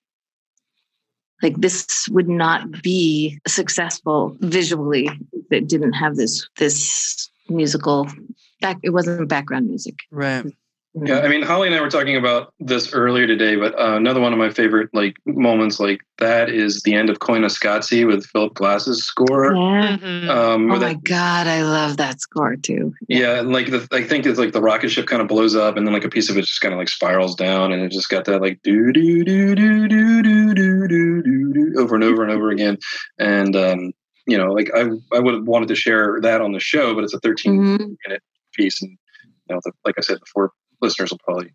like 1.41 1.55
this 1.57 2.07
would 2.09 2.29
not 2.29 2.81
be 2.81 3.39
successful 3.47 4.35
visually 4.39 5.09
it 5.51 5.67
didn't 5.67 5.93
have 5.93 6.15
this 6.15 6.47
this 6.57 7.29
musical 7.49 8.07
back. 8.61 8.77
It 8.83 8.91
wasn't 8.91 9.27
background 9.29 9.67
music. 9.67 9.95
right. 10.11 10.45
Yeah, 11.05 11.19
I 11.19 11.27
mean, 11.27 11.41
Holly 11.41 11.67
and 11.67 11.75
I 11.75 11.81
were 11.81 11.89
talking 11.89 12.15
about 12.15 12.53
this 12.59 12.93
earlier 12.93 13.27
today, 13.27 13.55
but 13.55 13.73
uh, 13.79 13.95
another 13.95 14.19
one 14.19 14.33
of 14.33 14.39
my 14.39 14.49
favorite 14.49 14.89
like 14.93 15.15
moments 15.25 15.79
like 15.79 16.01
that 16.17 16.49
is 16.49 16.81
the 16.83 16.93
end 16.93 17.09
of 17.09 17.19
Koyaanisqatsi 17.19 18.05
with 18.07 18.25
Philip 18.27 18.53
Glass's 18.53 19.03
score. 19.05 19.53
Yeah. 19.55 19.97
Mhm. 19.97 20.29
Um, 20.29 20.71
Oh 20.71 20.77
my 20.77 20.79
that- 20.79 21.03
god, 21.03 21.47
I 21.47 21.63
love 21.63 21.97
that 21.97 22.19
score 22.21 22.55
too. 22.55 22.93
yeah, 23.07 23.39
and 23.39 23.51
like 23.51 23.71
the, 23.71 23.87
I 23.91 24.03
think 24.03 24.25
it's 24.25 24.39
like 24.39 24.51
the 24.51 24.61
rocket 24.61 24.89
ship 24.89 25.07
kind 25.07 25.21
of 25.21 25.27
blows 25.27 25.55
up, 25.55 25.77
and 25.77 25.85
then 25.87 25.93
like 25.93 26.05
a 26.05 26.09
piece 26.09 26.29
of 26.29 26.37
it 26.37 26.41
just 26.41 26.61
kind 26.61 26.73
of 26.73 26.77
like 26.79 26.89
spirals 26.89 27.35
down, 27.35 27.71
and 27.71 27.81
it 27.83 27.91
just 27.91 28.09
got 28.09 28.25
that 28.25 28.41
like 28.41 28.59
do 28.63 28.91
do 28.91 29.23
do 29.23 29.55
do 29.55 29.87
do 29.87 30.21
do 30.23 30.53
do 30.53 30.87
do 30.87 31.21
do 31.23 31.53
do 31.53 31.73
over 31.79 31.95
and 31.95 32.03
over 32.03 32.23
and 32.23 32.31
over 32.31 32.49
again, 32.49 32.77
and 33.17 33.55
um, 33.55 33.91
you 34.27 34.37
know, 34.37 34.51
like 34.51 34.69
I 34.75 34.81
I 35.15 35.19
would 35.19 35.33
have 35.33 35.47
wanted 35.47 35.69
to 35.69 35.75
share 35.75 36.19
that 36.21 36.41
on 36.41 36.51
the 36.51 36.59
show, 36.59 36.93
but 36.95 37.03
it's 37.03 37.13
a 37.13 37.19
13 37.19 37.77
Mhm. 37.79 37.95
piece, 38.53 38.81
and 38.81 38.91
you 39.49 39.55
know, 39.55 39.61
the, 39.63 39.71
like 39.85 39.95
I 39.97 40.01
said 40.01 40.19
before, 40.19 40.51
listeners 40.81 41.11
will 41.11 41.19
probably 41.19 41.51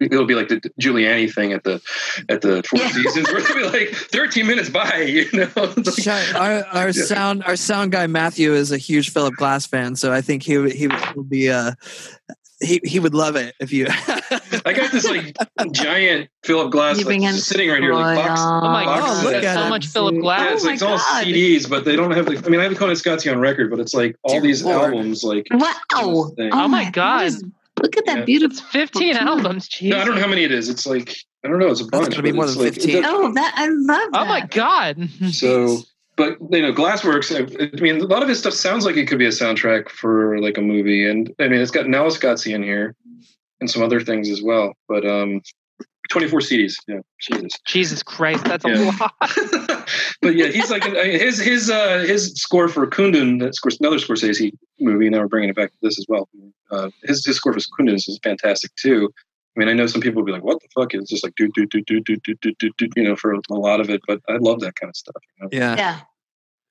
it'll 0.00 0.24
be 0.24 0.34
like 0.34 0.48
the 0.48 0.58
Giuliani 0.80 1.30
thing 1.30 1.52
at 1.52 1.64
the 1.64 1.82
at 2.30 2.40
the 2.40 2.62
Four 2.62 2.80
Yeah. 2.80 2.88
Seasons, 2.88 3.30
where 3.30 3.42
they'll 3.42 3.70
be 3.70 3.78
like 3.78 3.88
13 3.94 4.46
minutes 4.46 4.70
by, 4.70 4.96
you 5.02 5.26
know. 5.34 5.50
Like- 5.54 6.34
our 6.34 6.64
our 6.72 6.86
Yeah. 6.88 7.04
sound 7.04 7.44
our 7.44 7.56
sound 7.56 7.92
guy 7.92 8.06
Matthew 8.06 8.54
is 8.54 8.72
a 8.72 8.78
huge 8.78 9.10
Philip 9.12 9.34
Glass 9.34 9.66
fan, 9.66 9.96
so 9.96 10.12
I 10.12 10.22
think 10.22 10.42
he 10.44 10.56
would 10.56 10.72
he 10.72 10.88
would 11.14 11.28
be 11.28 11.50
uh 11.50 11.72
he 12.62 12.80
he 12.84 12.98
would 13.00 13.12
love 13.14 13.36
it 13.36 13.54
if 13.60 13.70
you. 13.72 13.86
I 14.66 14.72
got 14.74 14.92
this 14.92 15.06
like 15.08 15.36
giant 15.72 16.28
Philip 16.42 16.70
Glass 16.72 16.96
like, 16.96 17.06
bring 17.06 17.22
in 17.24 17.34
just 17.34 17.46
sitting 17.48 17.68
right 17.68 17.80
here, 17.82 17.92
like 17.94 18.16
box. 18.16 18.40
Oh 18.42 18.60
my 18.62 18.84
box 18.86 19.00
god, 19.00 19.24
look 19.24 19.44
at 19.44 19.54
so 19.58 19.66
it. 19.66 19.68
much 19.68 19.86
Philip 19.88 20.14
Yeah, 20.14 20.20
Glass. 20.22 20.52
it's, 20.52 20.64
Oh 20.64 20.72
it's 20.72 20.82
all 20.82 20.98
CDs, 20.98 21.68
but 21.68 21.84
they 21.84 21.96
don't 21.96 22.12
have 22.12 22.24
the. 22.26 22.42
I 22.44 22.48
mean, 22.48 22.60
I 22.60 22.62
have 22.62 22.72
a 22.72 22.74
Koyaanisqatsi 22.76 23.30
on 23.30 23.38
record, 23.40 23.70
but 23.70 23.78
it's 23.78 23.92
like 23.94 24.16
all 24.22 24.32
Dear 24.34 24.40
these 24.42 24.62
Lord. 24.64 24.94
albums. 24.94 25.22
Like, 25.22 25.46
Wow! 25.50 25.70
Oh 25.92 26.68
my 26.68 26.84
that 26.84 26.92
God. 26.94 27.32
Is- 27.80 27.82
look 27.82 27.96
at 27.96 28.06
that 28.06 28.18
Yeah. 28.18 28.24
beautiful. 28.24 28.56
It's 28.58 28.60
15 28.72 29.10
Okay. 29.16 29.18
albums. 29.24 29.68
Jesus. 29.68 29.96
no, 29.96 30.00
I 30.00 30.04
don't 30.04 30.14
know 30.16 30.20
how 30.22 30.28
many 30.28 30.44
it 30.44 30.52
is. 30.52 30.68
It's 30.68 30.86
like 30.86 31.16
I 31.44 31.48
don't 31.48 31.58
know. 31.58 31.68
It's 31.68 31.80
a 31.80 31.86
bunch. 31.86 32.06
It's 32.08 32.16
gonna 32.16 32.22
be 32.28 32.32
more 32.32 32.44
it's 32.44 32.54
than 32.56 32.64
like- 32.64 32.74
15. 32.74 33.04
Oh, 33.06 33.32
that 33.32 33.54
I 33.56 33.66
love. 33.68 34.08
Oh 34.14 34.24
my 34.26 34.42
god. 34.46 35.08
So, 35.32 35.78
but 36.16 36.36
you 36.50 36.60
know, 36.60 36.72
Glassworks. 36.72 37.34
I, 37.34 37.70
I 37.76 37.80
mean, 37.80 38.00
a 38.00 38.04
lot 38.04 38.22
of 38.22 38.28
his 38.28 38.38
stuff 38.38 38.52
sounds 38.52 38.84
like 38.84 38.96
it 38.96 39.06
could 39.06 39.18
be 39.18 39.24
a 39.26 39.30
soundtrack 39.30 39.88
for 39.88 40.38
like 40.40 40.58
a 40.58 40.60
movie, 40.60 41.08
and 41.08 41.32
I 41.38 41.48
mean, 41.48 41.60
it's 41.60 41.70
got 41.70 41.86
Nellis 41.88 42.18
Scottsy 42.18 42.54
in 42.54 42.62
here, 42.62 42.94
and 43.60 43.70
some 43.70 43.82
other 43.82 44.00
things 44.00 44.28
as 44.28 44.42
well. 44.42 44.74
But 44.86 45.06
um, 45.06 45.40
twenty 46.10 46.28
four 46.28 46.40
CDs. 46.40 46.74
Yeah, 46.86 47.00
Jesus. 47.20 47.52
Jesus 47.66 48.02
Christ, 48.02 48.44
that's 48.44 48.64
a 48.64 48.68
lot. 48.68 49.14
but 50.22 50.36
yeah, 50.36 50.46
he's 50.48 50.70
like 50.70 50.84
his 50.84 51.38
his 51.38 51.70
uh, 51.70 52.00
his 52.00 52.34
score 52.34 52.68
for 52.68 52.86
Kundun. 52.86 53.40
That's 53.40 53.60
another 53.80 53.96
Scorsese 53.96 54.52
movie. 54.78 55.06
And 55.06 55.14
now 55.14 55.22
we're 55.22 55.28
bringing 55.28 55.50
it 55.50 55.56
back 55.56 55.70
to 55.70 55.76
this 55.82 55.98
as 55.98 56.06
well. 56.08 56.28
Uh, 56.70 56.90
his 57.04 57.24
his 57.24 57.36
score 57.36 57.52
for 57.52 57.60
Kundun 57.78 57.94
is, 57.94 58.06
is 58.08 58.20
fantastic 58.22 58.74
too. 58.76 59.10
I 59.56 59.60
mean, 59.60 59.68
I 59.68 59.72
know 59.72 59.86
some 59.86 60.00
people 60.00 60.20
will 60.20 60.26
be 60.26 60.32
like, 60.32 60.44
"What 60.44 60.60
the 60.60 60.68
fuck?" 60.74 60.94
It's 60.94 61.10
just 61.10 61.24
like 61.24 61.34
do 61.36 61.48
do 61.54 61.66
do 61.66 61.82
do 61.82 62.00
do 62.00 62.16
do 62.16 62.34
do 62.42 62.52
do 62.58 62.70
do, 62.76 62.88
you 62.96 63.04
know, 63.04 63.16
for 63.16 63.32
a 63.32 63.54
lot 63.54 63.80
of 63.80 63.90
it. 63.90 64.00
But 64.06 64.20
I 64.28 64.36
love 64.36 64.60
that 64.60 64.76
kind 64.76 64.90
of 64.90 64.96
stuff. 64.96 65.22
You 65.38 65.44
know? 65.44 65.48
yeah. 65.52 65.76
Yeah. 65.76 66.00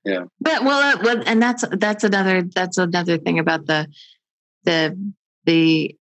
Yeah. 0.06 0.24
But 0.40 0.64
well, 0.64 0.98
uh, 0.98 1.02
well, 1.04 1.24
and 1.26 1.42
that's 1.42 1.66
that's 1.72 2.04
another 2.04 2.44
that's 2.44 2.78
another 2.78 3.18
thing 3.18 3.38
about 3.38 3.66
the 3.66 3.88
the 4.64 5.14
the 5.46 5.96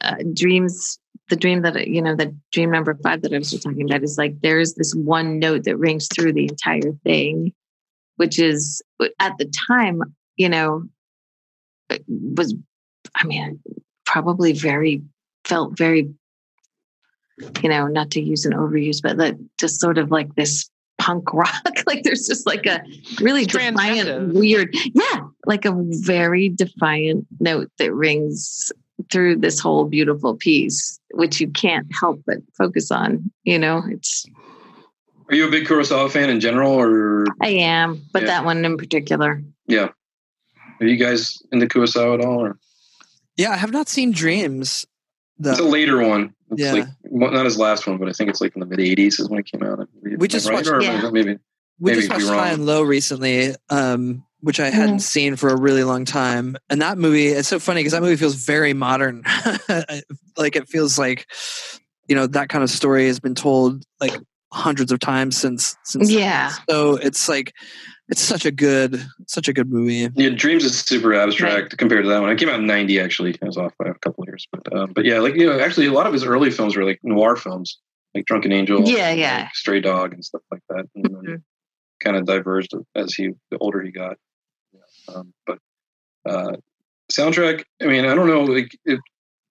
uh, 0.00 0.16
dreams. 0.32 0.98
The 1.30 1.36
dream 1.36 1.62
that 1.62 1.88
you 1.88 2.02
know, 2.02 2.14
the 2.14 2.36
dream 2.52 2.70
number 2.70 2.94
five 3.02 3.22
that 3.22 3.32
I 3.32 3.38
was 3.38 3.50
just 3.50 3.62
talking 3.62 3.88
about 3.88 4.02
is 4.02 4.18
like 4.18 4.40
there's 4.40 4.74
this 4.74 4.94
one 4.94 5.38
note 5.38 5.64
that 5.64 5.78
rings 5.78 6.08
through 6.14 6.34
the 6.34 6.44
entire 6.44 6.92
thing, 7.02 7.52
which 8.16 8.38
is 8.38 8.82
at 9.18 9.32
the 9.38 9.50
time, 9.68 10.02
you 10.36 10.48
know, 10.48 10.84
was 12.08 12.54
I 13.14 13.24
mean, 13.24 13.60
probably 14.04 14.52
very 14.52 15.02
felt 15.44 15.76
very, 15.76 16.12
you 17.62 17.68
know, 17.68 17.86
not 17.86 18.10
to 18.12 18.20
use 18.20 18.44
an 18.44 18.52
overuse, 18.52 19.00
but 19.02 19.16
that 19.18 19.36
just 19.58 19.80
sort 19.80 19.98
of 19.98 20.10
like 20.10 20.34
this 20.34 20.68
punk 20.98 21.32
rock. 21.34 21.64
like 21.86 22.02
there's 22.02 22.26
just 22.26 22.46
like 22.46 22.66
a 22.66 22.82
really 23.20 23.44
defiant, 23.44 24.34
weird, 24.34 24.74
yeah, 24.94 25.20
like 25.46 25.64
a 25.64 25.74
very 25.74 26.48
defiant 26.48 27.26
note 27.40 27.70
that 27.78 27.92
rings 27.94 28.72
through 29.10 29.36
this 29.36 29.58
whole 29.58 29.84
beautiful 29.84 30.34
piece, 30.34 30.98
which 31.16 31.40
you 31.40 31.48
can't 31.48 31.86
help 31.98 32.22
but 32.26 32.38
focus 32.56 32.90
on. 32.90 33.30
You 33.44 33.58
know, 33.58 33.82
it's 33.88 34.26
Are 35.28 35.34
you 35.34 35.46
a 35.48 35.50
big 35.50 35.66
Kurosawa 35.66 36.10
fan 36.10 36.28
in 36.30 36.40
general, 36.40 36.72
or 36.72 37.24
I 37.42 37.48
am, 37.48 38.02
but 38.12 38.22
Yeah. 38.22 38.26
that 38.28 38.44
one 38.44 38.64
in 38.64 38.76
particular. 38.76 39.42
yeah? 39.66 39.88
Are 40.80 40.86
you 40.86 40.96
guys 40.96 41.40
into 41.52 41.66
Kurosawa 41.66 42.18
at 42.20 42.24
all? 42.24 42.40
Or 42.44 42.58
Yeah, 43.36 43.50
I 43.52 43.56
have 43.56 43.72
not 43.72 43.88
seen 43.88 44.10
Dreams. 44.12 44.84
the 45.38 45.50
It's 45.52 45.60
a 45.60 45.64
later 45.64 45.98
one. 46.06 46.34
It's 46.50 46.60
Yeah. 46.60 46.72
like 46.72 46.86
well, 47.04 47.30
not 47.32 47.44
his 47.44 47.58
last 47.58 47.86
one, 47.86 47.96
but 47.98 48.08
I 48.08 48.12
think 48.12 48.28
it's 48.30 48.40
like 48.40 48.54
in 48.54 48.60
the 48.60 48.66
mid 48.66 48.78
'80s 48.80 49.18
is 49.20 49.28
when 49.28 49.38
it 49.40 49.46
came 49.46 49.62
out. 49.62 49.88
We 50.02 50.28
just 50.28 50.46
right? 50.48 50.56
watched- 50.56 50.68
Or 50.68 50.82
Yeah. 50.82 51.10
maybe 51.10 51.38
we 51.80 51.92
maybe 51.92 52.00
just 52.06 52.10
watched. 52.10 52.26
High 52.26 52.50
and 52.50 52.66
Low 52.66 52.82
recently, 52.82 53.54
um, 53.70 54.24
which 54.44 54.60
I 54.60 54.68
hadn't 54.68 54.98
seen 55.00 55.36
for 55.36 55.48
a 55.48 55.56
really 55.58 55.84
long 55.84 56.04
time. 56.04 56.56
And 56.68 56.82
that 56.82 56.98
movie, 56.98 57.28
it's 57.28 57.48
so 57.48 57.58
funny 57.58 57.80
because 57.80 57.92
that 57.92 58.02
movie 58.02 58.16
feels 58.16 58.34
very 58.34 58.74
modern. 58.74 59.22
like 60.36 60.54
it 60.54 60.68
feels 60.68 60.98
like, 60.98 61.26
you 62.08 62.14
know, 62.14 62.26
that 62.26 62.50
kind 62.50 62.62
of 62.62 62.68
story 62.68 63.06
has 63.06 63.18
been 63.18 63.34
told 63.34 63.82
like 64.00 64.14
hundreds 64.52 64.92
of 64.92 65.00
times 65.00 65.36
since 65.36 65.74
since. 65.84 66.10
Yeah. 66.10 66.50
So 66.68 66.96
it's 66.96 67.26
like 67.26 67.54
it's 68.10 68.20
such 68.20 68.44
a 68.44 68.50
good 68.50 69.02
such 69.26 69.48
a 69.48 69.54
good 69.54 69.70
movie. 69.70 70.10
Yeah, 70.14 70.28
Dreams 70.28 70.62
is 70.62 70.78
super 70.78 71.14
abstract 71.14 71.78
compared 71.78 72.04
to 72.04 72.10
that 72.10 72.20
one. 72.20 72.28
It 72.30 72.38
came 72.38 72.50
out 72.50 72.60
in 72.60 72.66
'90 72.66 73.00
actually. 73.00 73.34
I 73.42 73.46
was 73.46 73.56
off 73.56 73.72
by 73.78 73.88
a 73.88 73.94
couple 73.94 74.24
of 74.24 74.28
years, 74.28 74.46
but 74.52 74.76
um, 74.76 74.92
but 74.92 75.06
yeah, 75.06 75.20
like 75.20 75.36
you 75.36 75.46
know, 75.46 75.58
actually 75.58 75.86
a 75.86 75.92
lot 75.92 76.06
of 76.06 76.12
his 76.12 76.22
early 76.24 76.50
films 76.50 76.76
were 76.76 76.84
like 76.84 77.00
noir 77.02 77.34
films, 77.36 77.78
like 78.14 78.26
Drunken 78.26 78.52
Angel, 78.52 78.82
Yeah, 78.86 79.10
yeah. 79.12 79.38
like, 79.44 79.54
Stray 79.54 79.80
Dog, 79.80 80.12
and 80.12 80.22
stuff 80.22 80.42
like 80.50 80.60
that. 80.68 80.84
And 80.94 81.04
then 81.06 81.12
Mhm. 81.22 81.42
kind 82.00 82.16
of 82.18 82.26
diverged 82.26 82.72
as 82.94 83.14
he 83.14 83.30
the 83.50 83.56
older 83.58 83.80
he 83.80 83.90
got. 83.90 84.18
Um, 85.08 85.32
but 85.46 85.58
uh, 86.28 86.56
soundtrack, 87.12 87.64
I 87.82 87.86
mean, 87.86 88.04
I 88.06 88.14
don't 88.14 88.26
know, 88.28 88.42
like 88.42 88.76
if 88.84 88.98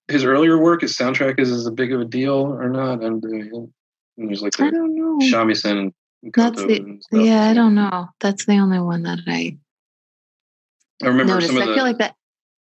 his 0.07 0.23
earlier 0.25 0.57
work, 0.57 0.81
his 0.81 0.95
soundtrack 0.97 1.39
is 1.39 1.51
as 1.51 1.69
big 1.71 1.93
of 1.93 2.01
a 2.01 2.05
deal 2.05 2.33
or 2.33 2.69
not. 2.69 3.03
And, 3.03 3.23
uh, 3.23 3.59
and 4.17 4.29
there's 4.29 4.41
like 4.41 4.59
I 4.59 4.69
don't 4.69 4.95
know. 4.95 5.17
shamisen 5.25 5.91
and 6.23 6.33
That's 6.33 6.63
the- 6.63 6.77
and. 6.77 7.01
Yeah, 7.11 7.43
I 7.49 7.53
don't 7.53 7.75
know. 7.75 8.07
That's 8.19 8.45
the 8.45 8.57
only 8.57 8.79
one 8.79 9.03
that 9.03 9.19
I 9.27 9.57
I 11.01 11.07
remember 11.07 11.33
noticed. 11.33 11.47
some 11.53 11.57
of 11.57 11.63
I 11.63 11.67
the. 11.67 11.73
feel 11.75 11.83
like 11.83 11.97
that. 11.99 12.15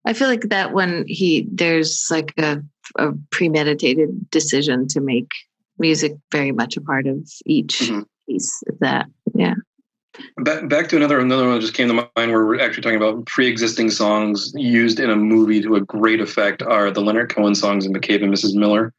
I 0.05 0.13
feel 0.15 0.29
like 0.29 0.43
that 0.51 0.73
when 0.73 1.05
he 1.07 1.47
there's 1.53 2.09
like 2.11 2.33
a, 2.39 2.61
a 2.97 3.13
premeditated 3.31 4.31
decision 4.31 4.89
to 4.89 5.01
make 5.01 5.31
music 5.79 6.17
very 6.33 6.51
much 6.53 6.77
a 6.77 6.81
part 6.81 7.07
of 7.07 7.29
each 7.47 7.79
Mhm. 7.81 8.05
piece 8.29 8.63
of 8.69 8.79
that. 8.81 9.07
Yeah. 9.35 9.55
Back, 10.39 10.69
back 10.69 10.89
to 10.91 10.97
another 10.97 11.19
another 11.21 11.45
one 11.47 11.55
that 11.55 11.61
just 11.61 11.73
came 11.75 11.89
to 11.89 11.95
mind 11.95 12.33
where 12.33 12.45
we're 12.45 12.61
actually 12.61 12.83
talking 12.83 12.99
about 12.99 13.25
pre-existing 13.27 13.89
songs 13.91 14.53
used 14.55 15.01
in 15.01 15.09
a 15.09 15.17
movie 15.17 15.63
to 15.63 15.77
a 15.77 15.81
great 15.81 16.21
effect 16.21 16.63
are 16.63 16.91
the 16.91 17.01
Leonard 17.01 17.35
Cohen 17.35 17.55
songs 17.55 17.87
in 17.87 17.93
McCabe 17.95 18.23
and 18.23 18.33
Mrs. 18.33 18.55
Miller. 18.55 18.93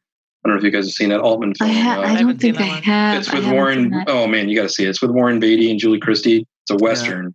I 0.44 0.48
don't 0.48 0.56
know 0.56 0.58
if 0.58 0.64
you 0.64 0.70
guys 0.72 0.86
have 0.86 0.92
seen 0.92 1.10
that 1.10 1.20
Altman 1.20 1.52
I 1.60 1.64
film. 1.66 1.70
ha- 1.76 1.98
uh, 1.98 2.02
I 2.02 2.06
haven't 2.08 2.26
don't 2.26 2.40
seen 2.40 2.54
think 2.54 2.68
I 2.68 2.74
one. 2.74 2.82
have. 2.82 3.18
it's 3.18 3.32
with 3.32 3.46
Warren. 3.46 4.04
Oh 4.08 4.26
man, 4.26 4.48
you 4.48 4.56
got 4.56 4.64
to 4.64 4.68
see 4.68 4.84
it. 4.84 4.88
It's 4.88 5.00
with 5.00 5.12
Warren 5.12 5.38
Beatty 5.38 5.70
and 5.70 5.78
Julie 5.78 6.00
Christie. 6.00 6.46
It's 6.62 6.70
a 6.70 6.84
western, 6.84 7.32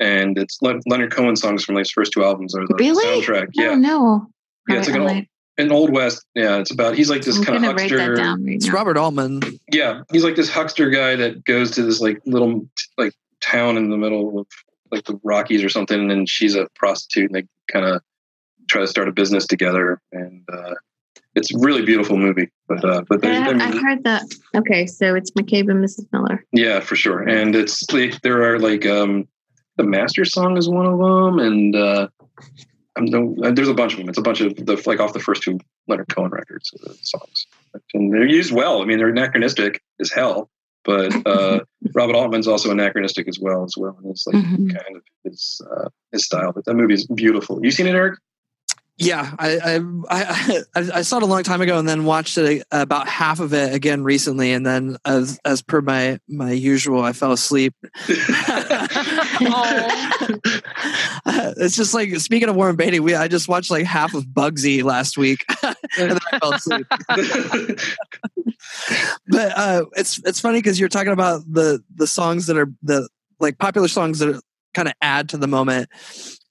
and 0.00 0.36
it's 0.36 0.60
Le- 0.60 0.80
Leonard 0.86 1.12
Cohen 1.12 1.36
songs 1.36 1.64
from 1.64 1.76
like 1.76 1.82
his 1.82 1.92
first 1.92 2.12
two 2.12 2.24
albums 2.24 2.54
are 2.56 2.66
the 2.66 2.74
Really? 2.74 3.04
soundtrack. 3.22 3.46
Oh 3.58 3.62
Yeah, 3.62 3.74
no. 3.76 4.26
Yeah, 4.68 4.78
it's 4.78 4.88
All 4.88 4.94
like 4.94 5.04
right, 5.06 5.16
an 5.18 5.28
an 5.58 5.70
old 5.72 5.92
west. 5.92 6.24
Yeah, 6.34 6.58
it's 6.58 6.70
about 6.70 6.94
he's 6.96 7.10
like 7.10 7.22
this 7.22 7.36
I'm 7.38 7.44
kind 7.44 7.56
of 7.56 7.62
gonna 7.62 7.74
write 7.74 7.90
that 7.90 7.98
huckster. 7.98 8.14
down 8.14 8.44
right 8.44 8.54
It's 8.56 8.66
now. 8.66 8.72
Robert 8.74 8.96
Altman. 8.96 9.40
Yeah, 9.70 10.02
he's 10.10 10.24
like 10.24 10.36
this 10.36 10.48
huckster 10.50 10.90
guy 10.90 11.16
that 11.16 11.44
goes 11.44 11.70
to 11.72 11.82
this 11.82 12.00
like 12.00 12.20
little 12.26 12.68
like 12.98 13.12
town 13.40 13.76
in 13.76 13.90
the 13.90 13.96
middle 13.96 14.38
of 14.40 14.46
like 14.90 15.04
the 15.04 15.18
Rockies 15.22 15.62
or 15.62 15.68
something, 15.68 16.10
and 16.10 16.28
she's 16.28 16.54
a 16.54 16.68
prostitute, 16.74 17.30
and 17.30 17.34
they 17.34 17.46
kind 17.72 17.84
of 17.86 18.02
try 18.70 18.80
to 18.80 18.86
start 18.86 19.08
a 19.08 19.12
business 19.12 19.46
together, 19.46 20.00
and 20.12 20.42
uh, 20.52 20.74
it's 21.34 21.52
a 21.54 21.58
really 21.58 21.82
beautiful 21.84 22.16
movie. 22.16 22.50
But 22.68 22.84
uh, 22.84 23.02
but 23.08 23.20
there's, 23.22 23.38
Yeah, 23.38 23.58
I 23.64 23.68
I've 23.68 23.80
heard 23.82 24.04
that. 24.04 24.22
Okay, 24.56 24.86
so 24.86 25.14
it's 25.14 25.30
McCabe 25.32 25.70
and 25.70 25.84
Mrs. 25.84 26.06
Miller. 26.12 26.44
yeah, 26.52 26.80
for 26.80 26.96
sure, 26.96 27.20
and 27.22 27.54
it's 27.54 27.82
like 27.92 28.20
there 28.22 28.42
are 28.42 28.58
like 28.58 28.86
um, 28.86 29.26
the 29.76 29.84
Master 29.84 30.24
song 30.24 30.56
is 30.56 30.68
one 30.68 30.86
of 30.86 30.98
them, 30.98 31.38
and 31.38 31.74
uh, 31.76 32.08
I'm 32.38 32.46
no, 32.98 33.34
there's 33.52 33.68
a 33.68 33.74
bunch 33.74 33.92
of 33.94 33.98
them. 33.98 34.08
It's 34.08 34.18
a 34.18 34.22
bunch 34.22 34.40
of 34.40 34.54
the 34.56 34.80
like 34.86 35.00
off 35.00 35.12
the 35.12 35.20
first 35.20 35.42
two 35.42 35.58
Leonard 35.88 36.08
Cohen 36.08 36.30
records 36.30 36.70
uh, 36.86 36.92
songs, 37.02 37.46
and 37.94 38.12
they're 38.12 38.26
used 38.26 38.52
well. 38.52 38.82
I 38.82 38.84
mean, 38.84 38.98
they're 38.98 39.08
anachronistic 39.08 39.80
as 40.00 40.10
hell, 40.10 40.50
but 40.84 41.14
uh, 41.26 41.60
Robert 41.94 42.14
Altman's 42.16 42.46
also 42.48 42.70
anachronistic 42.70 43.28
as 43.28 43.38
well 43.40 43.64
as 43.64 43.74
well. 43.76 43.96
And 44.02 44.10
it's 44.10 44.26
like 44.26 44.36
Mhm. 44.36 44.74
kind 44.74 44.96
of 44.96 45.02
his 45.24 45.60
uh, 45.70 45.88
his 46.12 46.24
style. 46.24 46.52
But 46.52 46.64
that 46.66 46.74
movie 46.74 46.94
is 46.94 47.06
beautiful. 47.06 47.60
You 47.62 47.70
seen 47.70 47.86
it, 47.86 47.94
Eric? 47.94 48.18
Yeah, 48.98 49.34
I, 49.38 49.80
I 50.10 50.60
I 50.74 50.98
I 50.98 51.02
saw 51.02 51.16
it 51.16 51.22
a 51.22 51.26
long 51.26 51.42
time 51.42 51.60
ago, 51.60 51.78
and 51.78 51.88
then 51.88 52.04
watched 52.04 52.36
it 52.38 52.64
about 52.70 53.08
half 53.08 53.40
of 53.40 53.54
it 53.54 53.74
again 53.74 54.04
recently, 54.04 54.52
and 54.52 54.66
then 54.66 54.96
as 55.04 55.40
as 55.44 55.62
per 55.62 55.80
my 55.80 56.18
my 56.28 56.52
usual, 56.52 57.02
I 57.02 57.12
fell 57.12 57.32
asleep. 57.32 57.74
it's 61.56 61.76
just 61.76 61.94
like 61.94 62.14
speaking 62.16 62.48
of 62.48 62.56
Warren 62.56 62.76
Beatty, 62.76 63.00
we 63.00 63.14
I 63.14 63.28
just 63.28 63.48
watched 63.48 63.70
like 63.70 63.86
half 63.86 64.14
of 64.14 64.24
Bugsy 64.26 64.82
last 64.84 65.16
week, 65.16 65.44
and 65.62 65.74
then 65.96 66.18
I 66.30 66.38
fell 66.38 66.52
asleep. 66.52 66.86
But 69.28 69.56
uh, 69.56 69.84
it's 69.96 70.20
it's 70.24 70.40
funny 70.40 70.58
because 70.58 70.78
you're 70.78 70.88
talking 70.88 71.12
about 71.12 71.42
the 71.50 71.82
the 71.94 72.06
songs 72.06 72.46
that 72.46 72.56
are 72.56 72.70
the 72.82 73.08
like 73.40 73.58
popular 73.58 73.88
songs 73.88 74.18
that 74.20 74.40
kind 74.74 74.88
of 74.88 74.94
add 75.00 75.30
to 75.30 75.38
the 75.38 75.46
moment. 75.48 75.88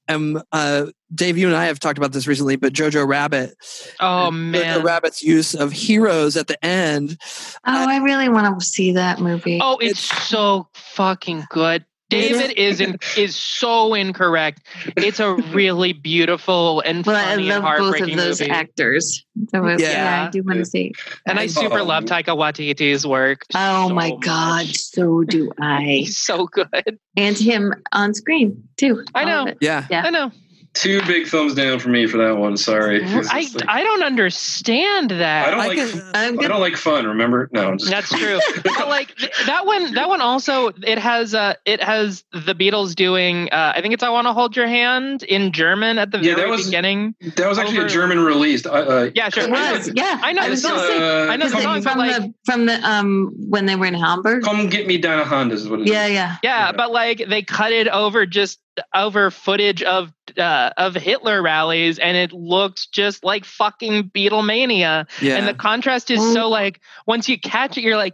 And 0.08 0.42
uh, 0.52 0.88
Dave, 1.14 1.38
you 1.38 1.48
and 1.48 1.56
I 1.56 1.66
have 1.66 1.80
talked 1.80 1.98
about 1.98 2.12
this 2.12 2.28
recently, 2.28 2.56
but 2.56 2.74
Jojo 2.74 3.08
Rabbit, 3.08 3.56
Oh 4.00 4.30
Jojo 4.32 4.52
man. 4.52 4.84
Rabbit's 4.84 5.22
use 5.22 5.54
of 5.54 5.72
heroes 5.72 6.36
at 6.36 6.48
the 6.48 6.64
end. 6.66 7.18
Oh, 7.66 7.90
I 7.90 7.98
really 7.98 8.30
want 8.30 8.60
to 8.60 8.66
see 8.66 8.94
that 8.94 9.20
movie. 9.20 9.60
Oh, 9.62 9.78
it's 9.78 10.00
so 10.28 10.68
fucking 10.74 11.46
good. 11.50 11.86
David 12.12 12.52
is 12.58 12.80
in, 12.82 12.98
is 13.18 13.36
so 13.36 13.94
incorrect. 13.94 14.62
It's 14.98 15.20
a 15.20 15.34
really 15.34 15.94
beautiful 15.94 16.82
and 16.82 17.06
Well, 17.06 17.16
I 17.16 17.32
funny 17.36 17.50
and 17.50 17.64
love 17.64 17.78
both 17.80 18.02
of 18.02 18.16
those 18.16 18.40
movie. 18.42 18.52
actors. 18.52 19.26
So 19.50 19.66
it- 19.66 19.80
Yeah. 19.80 19.92
yeah. 19.92 20.28
I 20.28 20.30
do 20.30 20.44
want 20.44 20.60
to 20.60 20.66
see. 20.66 20.94
and 21.26 21.40
I 21.40 21.48
super 21.48 21.80
Oh. 21.80 21.84
love 21.86 22.06
Taika 22.06 22.36
Waititi's 22.38 23.08
work. 23.08 23.44
Oh 23.56 23.88
so 23.88 23.94
my 23.96 24.10
much. 24.10 24.20
God, 24.22 24.66
so 24.76 25.24
do 25.24 25.52
I. 25.60 25.84
He's 25.84 26.18
so 26.18 26.46
good. 26.48 27.00
And 27.18 27.38
him 27.38 27.74
on 27.92 28.14
screen 28.14 28.64
too. 28.78 29.04
I 29.16 29.26
know. 29.26 29.54
Yeah, 29.62 29.86
Yeah. 29.90 30.04
I 30.06 30.10
know. 30.10 30.32
Two 30.74 31.02
big 31.06 31.28
thumbs 31.28 31.54
down 31.54 31.80
for 31.80 31.90
me 31.90 32.08
for 32.08 32.18
that 32.20 32.38
one. 32.38 32.56
Sorry. 32.56 33.04
I, 33.04 33.20
like- 33.20 33.48
I 33.68 33.84
don't 33.84 34.04
understand 34.04 35.12
that. 35.12 35.48
I 35.48 35.52
don't 35.52 35.60
I 35.60 35.68
like. 35.68 35.78
can- 35.78 36.02
I'm 36.14 36.40
I 36.40 36.48
don't 36.48 36.62
like 36.62 36.78
fun. 36.78 37.06
Remember? 37.06 37.50
No. 37.52 37.72
I'm 37.72 37.78
just, 37.78 37.92
That's 37.92 38.10
true. 38.10 38.40
but 38.64 38.88
like 38.88 39.14
that 39.48 39.66
one, 39.66 39.94
that 39.96 40.08
one 40.08 40.22
also 40.22 40.72
it 40.84 40.98
has 40.98 41.36
uh 41.36 41.56
it 41.66 41.84
has 41.84 42.24
the 42.32 42.56
Beatles 42.56 42.96
doing 42.96 43.50
uh, 43.52 43.74
I 43.76 43.82
think 43.82 43.94
it's 43.94 44.02
I 44.04 44.10
Want 44.10 44.28
to 44.28 44.34
Hold 44.34 44.56
Your 44.56 44.68
Hand 44.68 45.24
in 45.24 45.52
German 45.52 45.98
at 46.00 46.12
the 46.12 46.20
Yeah, 46.20 46.36
that 46.36 46.48
was- 46.48 46.66
beginning. 46.66 47.16
that 47.36 47.48
was 47.50 47.60
actually 47.60 47.78
Over- 47.80 47.88
a 47.88 47.90
German 47.90 48.20
release. 48.22 48.66
I, 48.66 48.70
uh, 48.80 49.10
Yeah, 49.14 49.28
sure. 49.30 49.44
It 49.44 49.52
was, 49.52 49.92
yeah. 49.94 50.20
I 50.24 50.32
know 50.32 50.42
I 50.42 50.46
the 50.46 50.52
was 50.52 50.62
song. 50.62 50.78
say, 50.78 50.98
uh, 51.28 51.32
I 51.32 51.36
know 51.36 51.50
the 51.50 51.56
was 51.56 51.64
it 51.64 51.68
song, 51.68 51.84
but 51.84 51.90
from 51.92 51.98
like 52.00 52.16
the 52.16 52.34
from 52.46 52.66
the 52.68 52.90
um 52.90 53.34
when 53.50 53.66
they 53.66 53.76
were 53.76 53.88
in 53.88 53.94
Hamburg. 53.94 54.44
Come 54.44 54.70
get 54.70 54.88
me 54.88 54.98
deine 54.98 55.26
Hand 55.26 55.52
is 55.52 55.68
what 55.68 55.82
it 55.82 55.84
is. 55.88 55.92
Yeah, 55.92 56.08
yeah. 56.08 56.38
Yeah, 56.44 56.68
Yeah. 56.68 56.72
but 56.72 56.92
like 56.92 57.26
they 57.28 57.42
cut 57.44 57.74
it 57.74 57.88
over 57.90 58.26
just 58.26 58.60
over 58.96 59.32
footage 59.32 59.84
of 59.84 60.12
uh, 60.38 60.72
of 60.78 60.96
Hitler 60.96 61.42
rallies, 61.42 62.00
and 62.00 62.16
it 62.18 62.32
looks 62.32 62.88
just 62.88 63.24
like 63.24 63.46
fucking 63.46 64.10
Beatlemania. 64.16 65.08
yeah. 65.22 65.36
And 65.38 65.48
the 65.48 65.54
contrast 65.54 66.10
is 66.12 66.20
so 66.34 66.48
like 66.50 66.80
once 67.06 67.28
you 67.30 67.40
catch 67.40 67.78
it, 67.78 67.82
you're 67.82 67.98
like, 67.98 68.14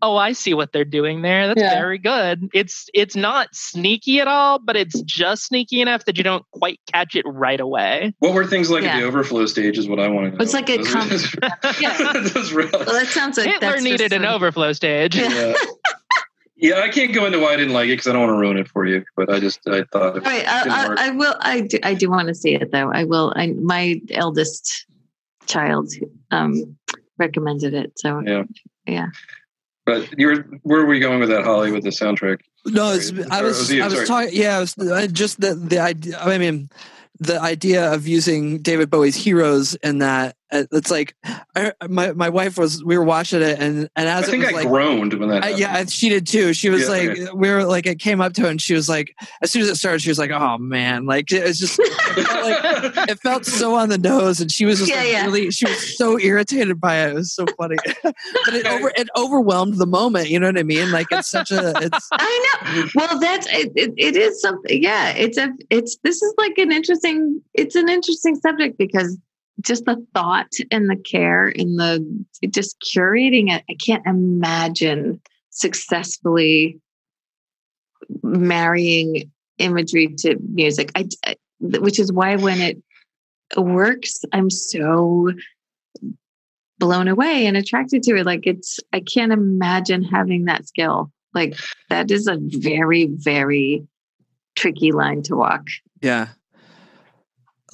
oh, 0.00 0.16
I 0.16 0.32
see 0.32 0.54
what 0.54 0.72
they're 0.72 0.84
doing 0.84 1.22
there. 1.22 1.48
That's 1.48 1.60
Yeah. 1.60 1.74
very 1.78 1.98
good. 1.98 2.48
It's 2.54 2.88
it's 2.94 3.16
not 3.16 3.48
sneaky 3.52 4.20
at 4.20 4.28
all, 4.28 4.58
but 4.60 4.76
it's 4.76 5.00
just 5.02 5.44
sneaky 5.46 5.80
enough 5.80 6.04
that 6.06 6.16
you 6.16 6.24
don't 6.24 6.44
quite 6.52 6.80
catch 6.90 7.14
it 7.16 7.24
right 7.26 7.58
away. 7.60 8.14
What 8.20 8.32
were 8.32 8.46
things 8.46 8.70
like 8.70 8.84
at 8.84 8.98
the 9.00 9.04
overflow 9.06 9.44
stage? 9.46 9.76
Is 9.76 9.88
what 9.88 9.98
I 10.00 10.08
want 10.08 10.26
to 10.32 10.38
know. 10.38 10.42
It's 10.42 10.54
like 10.54 10.70
a 10.70 10.76
Those- 10.78 10.88
com- 10.88 11.10
Yeah. 11.80 11.96
Well, 11.98 12.94
that 12.94 13.08
sounds 13.10 13.36
like 13.36 13.48
Hitler 13.48 13.70
that's 13.72 13.82
needed 13.82 14.12
an 14.12 14.24
a- 14.24 14.32
overflow 14.32 14.72
stage. 14.72 15.16
Yeah. 15.16 15.52
yeah. 16.58 16.76
Yeah, 16.76 16.82
I 16.82 16.88
can't 16.88 17.14
go 17.14 17.24
into 17.24 17.38
why 17.38 17.54
I 17.54 17.56
didn't 17.56 17.72
like 17.72 17.86
it 17.86 17.92
because 17.92 18.08
I 18.08 18.12
don't 18.12 18.22
want 18.22 18.34
to 18.34 18.40
ruin 18.40 18.58
it 18.58 18.68
for 18.68 18.84
you. 18.84 19.04
But 19.16 19.32
I 19.32 19.40
just 19.40 19.60
I 19.68 19.84
thought 19.92 20.16
it 20.16 20.26
All 20.26 20.32
right, 20.32 20.46
I. 20.46 20.86
I, 20.86 21.06
I 21.06 21.10
will. 21.10 21.34
I 21.40 21.60
do. 21.62 21.78
I 21.82 21.94
do 21.94 22.10
want 22.10 22.28
to 22.28 22.34
see 22.34 22.54
it 22.54 22.72
though. 22.72 22.90
I 22.92 23.04
will. 23.04 23.32
I 23.36 23.48
my 23.48 24.00
eldest 24.10 24.86
child 25.46 25.92
um 26.30 26.76
recommended 27.18 27.74
it. 27.74 27.98
So 27.98 28.20
Yeah. 28.20 28.44
Yeah. 28.86 29.06
But 29.86 30.18
you 30.18 30.26
were 30.26 30.58
where 30.62 30.80
were 30.80 30.86
we 30.86 31.00
going 31.00 31.20
with 31.20 31.30
that, 31.30 31.44
Holly, 31.44 31.72
with 31.72 31.82
the 31.82 31.90
soundtrack? 31.90 32.40
No, 32.66 32.92
it's, 32.92 33.08
Sorry, 33.08 33.24
I 33.30 33.42
was 33.42 33.58
was? 33.58 33.80
I 33.80 33.86
was 33.86 34.08
talking. 34.08 34.30
Yeah, 34.34 34.58
I 34.58 34.60
was 34.60 34.78
I 34.78 35.06
just 35.06 35.40
the 35.40 35.54
the 35.54 35.78
idea. 35.78 36.18
I 36.18 36.36
mean, 36.36 36.68
the 37.18 37.40
idea 37.40 37.92
of 37.92 38.06
using 38.06 38.58
David 38.58 38.90
Bowie's 38.90 39.16
heroes 39.16 39.74
in 39.76 39.98
that. 39.98 40.36
Uh, 40.52 40.64
It's 40.72 40.90
like 40.90 41.14
I, 41.54 41.72
my 41.88 42.12
my 42.12 42.28
wife 42.28 42.56
was. 42.58 42.82
We 42.84 42.96
were 42.96 43.04
watching 43.04 43.42
it, 43.42 43.58
and 43.58 43.88
and 43.96 44.08
I 44.08 44.18
as 44.20 44.28
think 44.28 44.42
it 44.44 44.48
I 44.48 44.52
was 44.52 44.64
like. 44.64 44.68
groaned 44.68 45.14
when 45.14 45.28
that. 45.30 45.44
I, 45.44 45.48
yeah, 45.50 45.84
she 45.86 46.08
did 46.08 46.26
too. 46.26 46.52
She 46.52 46.70
was 46.70 46.82
Yeah, 46.82 46.88
like, 46.88 47.08
okay. 47.10 47.28
we 47.34 47.50
were 47.50 47.64
like, 47.64 47.86
it 47.86 47.98
came 47.98 48.20
up 48.20 48.32
to 48.34 48.42
her, 48.42 48.48
and 48.48 48.60
she 48.60 48.74
was 48.74 48.88
like, 48.88 49.14
as 49.42 49.50
soon 49.50 49.62
as 49.62 49.68
it 49.68 49.76
started, 49.76 50.00
she 50.02 50.10
was 50.10 50.18
like, 50.18 50.30
"Oh 50.30 50.58
man!" 50.58 51.06
Like 51.06 51.30
it 51.32 51.44
was 51.44 51.58
just, 51.58 51.78
it 51.80 52.26
felt, 52.26 52.44
like, 52.96 53.08
it 53.10 53.20
felt 53.22 53.44
so 53.44 53.74
on 53.74 53.88
the 53.88 53.98
nose, 53.98 54.40
and 54.40 54.50
she 54.50 54.64
was 54.64 54.78
just 54.78 54.90
Yeah, 54.90 54.98
like 54.98 55.08
yeah. 55.12 55.24
really, 55.24 55.50
she 55.50 55.66
was 55.66 55.96
so 55.96 56.18
irritated 56.18 56.80
by 56.80 56.96
it. 57.06 57.10
It 57.10 57.14
was 57.14 57.32
so 57.32 57.46
funny, 57.56 57.76
but 58.02 58.14
it 58.54 58.66
over, 58.66 58.92
it 58.96 59.08
overwhelmed 59.16 59.78
the 59.78 59.86
moment. 59.86 60.28
You 60.30 60.40
know 60.40 60.46
what 60.46 60.58
I 60.58 60.62
mean? 60.62 60.90
Like 60.92 61.06
it's 61.10 61.28
such 61.28 61.50
a, 61.50 61.72
it's 61.76 62.08
I 62.12 62.58
know. 62.64 62.86
Well, 62.94 63.18
that's 63.20 63.46
it, 63.48 63.72
it, 63.76 63.92
it 63.96 64.16
is 64.16 64.40
something. 64.40 64.82
Yeah, 64.82 65.10
it's 65.10 65.36
a 65.38 65.50
it's 65.70 65.96
this 66.04 66.22
is 66.22 66.34
like 66.38 66.56
an 66.58 66.72
interesting. 66.72 67.42
It's 67.54 67.74
an 67.74 67.88
interesting 67.88 68.36
subject 68.36 68.78
because 68.78 69.16
just 69.60 69.84
the 69.84 70.04
thought 70.14 70.52
and 70.70 70.88
the 70.88 70.96
care 70.96 71.46
and 71.48 71.78
the 71.78 72.24
just 72.48 72.76
curating 72.80 73.50
it. 73.50 73.64
I 73.68 73.74
can't 73.74 74.06
imagine 74.06 75.20
successfully 75.50 76.80
marrying 78.22 79.30
imagery 79.58 80.14
to 80.18 80.36
music. 80.52 80.92
I, 80.94 81.08
which 81.60 81.98
is 81.98 82.12
why 82.12 82.36
when 82.36 82.60
it 82.60 82.78
works, 83.56 84.20
I'm 84.32 84.50
so 84.50 85.32
blown 86.78 87.08
away 87.08 87.46
and 87.46 87.56
attracted 87.56 88.04
to 88.04 88.16
it. 88.16 88.26
Like 88.26 88.46
it's, 88.46 88.78
I 88.92 89.00
can't 89.00 89.32
imagine 89.32 90.04
having 90.04 90.44
that 90.44 90.68
skill. 90.68 91.10
Like 91.34 91.58
that 91.90 92.10
is 92.10 92.28
a 92.28 92.38
very, 92.40 93.06
very 93.06 93.86
tricky 94.54 94.92
line 94.92 95.22
to 95.24 95.36
walk. 95.36 95.66
Yeah. 96.00 96.28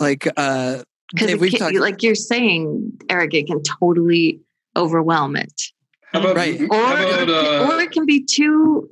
Like, 0.00 0.26
uh, 0.36 0.82
because 1.12 1.58
talked- 1.58 1.76
like 1.76 2.02
you're 2.02 2.14
saying, 2.14 2.92
Eric, 3.08 3.34
it 3.34 3.46
can 3.46 3.62
totally 3.62 4.40
overwhelm 4.76 5.36
it. 5.36 5.62
About, 6.12 6.36
right. 6.36 6.60
Or, 6.60 6.66
about, 6.66 7.28
uh, 7.28 7.68
or 7.68 7.80
it 7.80 7.90
can 7.90 8.06
be 8.06 8.22
two 8.22 8.88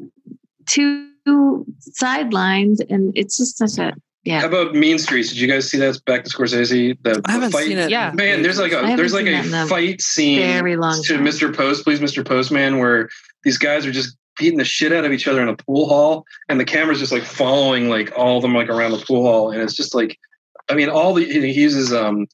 two 0.66 1.66
sidelined, 2.00 2.78
and 2.90 3.12
it's 3.14 3.36
just 3.36 3.58
such 3.58 3.78
a 3.78 3.94
yeah. 4.24 4.40
How 4.40 4.46
about 4.46 4.74
Mean 4.74 4.98
Streets? 4.98 5.30
Did 5.30 5.38
you 5.38 5.48
guys 5.48 5.68
see 5.68 5.78
that 5.78 6.04
back 6.04 6.24
to 6.24 6.30
Scorsese? 6.30 6.96
The, 7.02 7.20
I 7.24 7.32
haven't 7.32 7.50
the 7.50 7.58
fight? 7.58 7.66
seen 7.66 7.78
it. 7.78 7.90
Yeah, 7.90 8.12
man. 8.12 8.42
There's 8.42 8.58
like 8.58 8.72
a 8.72 8.96
there's 8.96 9.12
like 9.12 9.26
a 9.26 9.66
fight 9.66 10.00
scene 10.00 10.40
very 10.40 10.76
long 10.76 11.02
to 11.04 11.18
Mr. 11.18 11.54
Post, 11.54 11.84
please, 11.84 12.00
Mr. 12.00 12.26
Postman, 12.26 12.78
where 12.78 13.08
these 13.42 13.58
guys 13.58 13.84
are 13.84 13.92
just 13.92 14.16
beating 14.38 14.58
the 14.58 14.64
shit 14.64 14.92
out 14.92 15.04
of 15.04 15.12
each 15.12 15.26
other 15.26 15.42
in 15.42 15.48
a 15.48 15.56
pool 15.56 15.88
hall, 15.88 16.24
and 16.48 16.60
the 16.60 16.64
camera's 16.64 17.00
just 17.00 17.12
like 17.12 17.24
following 17.24 17.88
like 17.88 18.12
all 18.16 18.36
of 18.36 18.42
them 18.42 18.54
like 18.54 18.68
around 18.68 18.92
the 18.92 19.04
pool 19.04 19.22
hall, 19.22 19.50
and 19.50 19.60
it's 19.60 19.74
just 19.74 19.94
like, 19.94 20.18
I 20.72 20.74
mean, 20.74 20.88
all 20.88 21.14
the 21.14 21.24
he 21.24 21.52
uses 21.52 21.92
um 21.92 22.26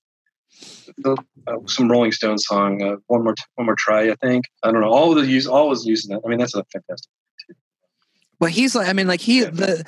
the, 0.99 1.17
uh, 1.47 1.57
some 1.67 1.91
Rolling 1.91 2.13
Stone 2.13 2.39
song, 2.39 2.83
uh, 2.83 2.97
one 3.07 3.25
more 3.25 3.35
one 3.57 3.67
more 3.67 3.75
try, 3.77 4.11
I 4.11 4.15
think. 4.15 4.45
I 4.63 4.71
don't 4.71 4.81
know. 4.81 4.91
All 4.91 5.11
of 5.11 5.23
the 5.23 5.31
use, 5.31 5.47
all 5.47 5.69
was 5.69 5.85
using 5.85 6.15
that. 6.15 6.23
I 6.25 6.29
mean, 6.29 6.39
that's 6.39 6.55
a 6.55 6.65
fantastic. 6.73 7.11
Too. 7.47 7.55
Well, 8.41 8.51
he's 8.51 8.75
like, 8.75 8.89
I 8.89 8.93
mean, 8.93 9.09
like 9.09 9.21
he 9.21 9.45
the. 9.45 9.85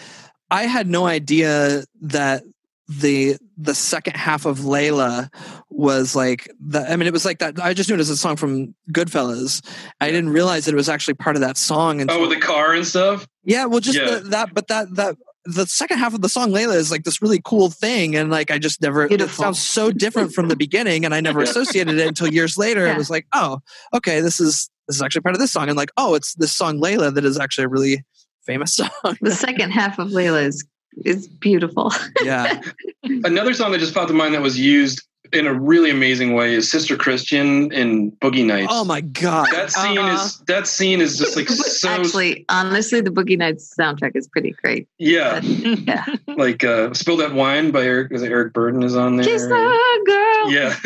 I 0.51 0.65
had 0.65 0.89
no 0.89 1.07
idea 1.07 1.85
that 2.01 2.43
the 2.89 3.37
the 3.57 3.75
second 3.75 4.17
half 4.17 4.47
of 4.47 4.59
Layla 4.61 5.33
was 5.69 6.17
like 6.17 6.51
that. 6.67 6.91
I 6.91 6.97
mean, 6.97 7.07
it 7.07 7.13
was 7.13 7.25
like 7.25 7.39
that. 7.39 7.61
I 7.61 7.73
just 7.73 7.89
knew 7.89 7.95
it 7.95 8.01
as 8.01 8.11
a 8.11 8.17
song 8.17 8.35
from 8.35 8.75
Goodfellas. 8.91 9.65
I 10.01 10.11
didn't 10.11 10.31
realize 10.31 10.65
that 10.65 10.73
it 10.73 10.77
was 10.77 10.89
actually 10.89 11.15
part 11.15 11.37
of 11.37 11.43
that 11.43 11.57
song. 11.57 12.01
And 12.01 12.11
oh, 12.11 12.23
with 12.23 12.31
the 12.31 12.41
car 12.41 12.75
and 12.75 12.85
stuff. 12.85 13.29
Yeah, 13.45 13.67
well, 13.67 13.79
just 13.79 13.97
yeah. 13.97 14.11
The, 14.11 14.21
that, 14.31 14.55
but 14.55 14.67
that 14.69 14.93
that 14.97 15.17
the 15.45 15.67
second 15.67 15.99
half 15.99 16.15
of 16.15 16.21
the 16.21 16.29
song 16.29 16.51
Layla 16.51 16.75
is 16.75 16.91
like 16.91 17.05
this 17.05 17.23
really 17.23 17.41
cool 17.45 17.71
thing, 17.71 18.15
and 18.17 18.31
like 18.31 18.51
I 18.51 18.59
just 18.59 18.83
never. 18.83 19.09
Beautiful. 19.09 19.43
It 19.43 19.47
sounds 19.47 19.59
so 19.59 19.91
different 19.91 20.33
from 20.33 20.49
the 20.49 20.57
beginning, 20.57 21.05
and 21.05 21.15
I 21.15 21.21
never 21.21 21.41
associated 21.41 21.99
it 21.99 22.07
until 22.07 22.29
years 22.29 22.59
later. 22.59 22.87
Yeah. 22.87 22.93
It 22.93 22.99
was 22.99 23.11
like, 23.11 23.27
oh, 23.33 23.61
okay, 23.95 24.21
this 24.21 24.41
is 24.41 24.71
this 24.87 24.97
is 24.97 25.03
actually 25.03 25.23
part 25.23 25.35
of 25.35 25.41
this 25.41 25.53
song, 25.53 25.69
and 25.69 25.77
like, 25.77 25.93
oh, 25.97 26.15
it's 26.15 26.35
this 26.35 26.53
song 26.53 26.79
Layla 26.79 27.15
that 27.15 27.25
is 27.25 27.39
actually 27.39 27.65
a 27.65 27.69
really 27.69 28.05
famous 28.45 28.75
song. 28.77 28.91
The 29.21 29.33
second 29.33 29.71
half 29.71 29.99
of 29.99 30.09
Layla 30.09 30.45
is 30.45 30.65
is 31.05 31.29
beautiful. 31.29 31.93
Yeah. 32.23 32.61
Another 33.05 33.55
song 33.55 33.73
that 33.73 33.79
just 33.79 33.95
popped 33.95 34.11
in 34.11 34.17
mind 34.17 34.35
that 34.35 34.43
was 34.43 34.59
used 34.59 35.03
in 35.33 35.47
a 35.47 35.55
really 35.55 35.91
amazing 35.91 36.35
way 36.35 36.55
is 36.55 36.71
Sister 36.71 36.97
Christian 36.97 37.73
in 37.73 38.13
Boogie 38.13 38.45
Nights. 38.45 38.69
Oh 38.71 38.85
my 38.85 39.01
god. 39.01 39.49
That 39.53 39.71
scene 39.71 39.99
uh-huh. 39.99 40.25
is 40.25 40.39
that 40.47 40.67
scene 40.67 41.01
is 41.01 41.19
just 41.19 41.37
like 41.37 41.49
so 41.49 41.89
Actually, 41.89 42.45
honestly, 42.49 43.01
the 43.01 43.11
Boogie 43.11 43.39
Nights 43.39 43.75
soundtrack 43.79 44.13
is 44.15 44.29
pretty 44.29 44.53
great. 44.53 44.89
Yeah. 44.99 45.41
yeah. 45.41 46.05
like 46.27 46.65
uh 46.65 46.93
Spill 46.95 47.17
That 47.17 47.35
Wine 47.35 47.71
by 47.71 47.83
Eric 47.83 48.11
was 48.13 48.23
Eric 48.23 48.53
Burdon 48.53 48.85
is 48.85 48.97
on 48.97 49.17
there. 49.17 49.25
Kiss 49.25 49.43
the 49.43 50.03
girl. 50.07 50.51
Yeah. 50.51 50.77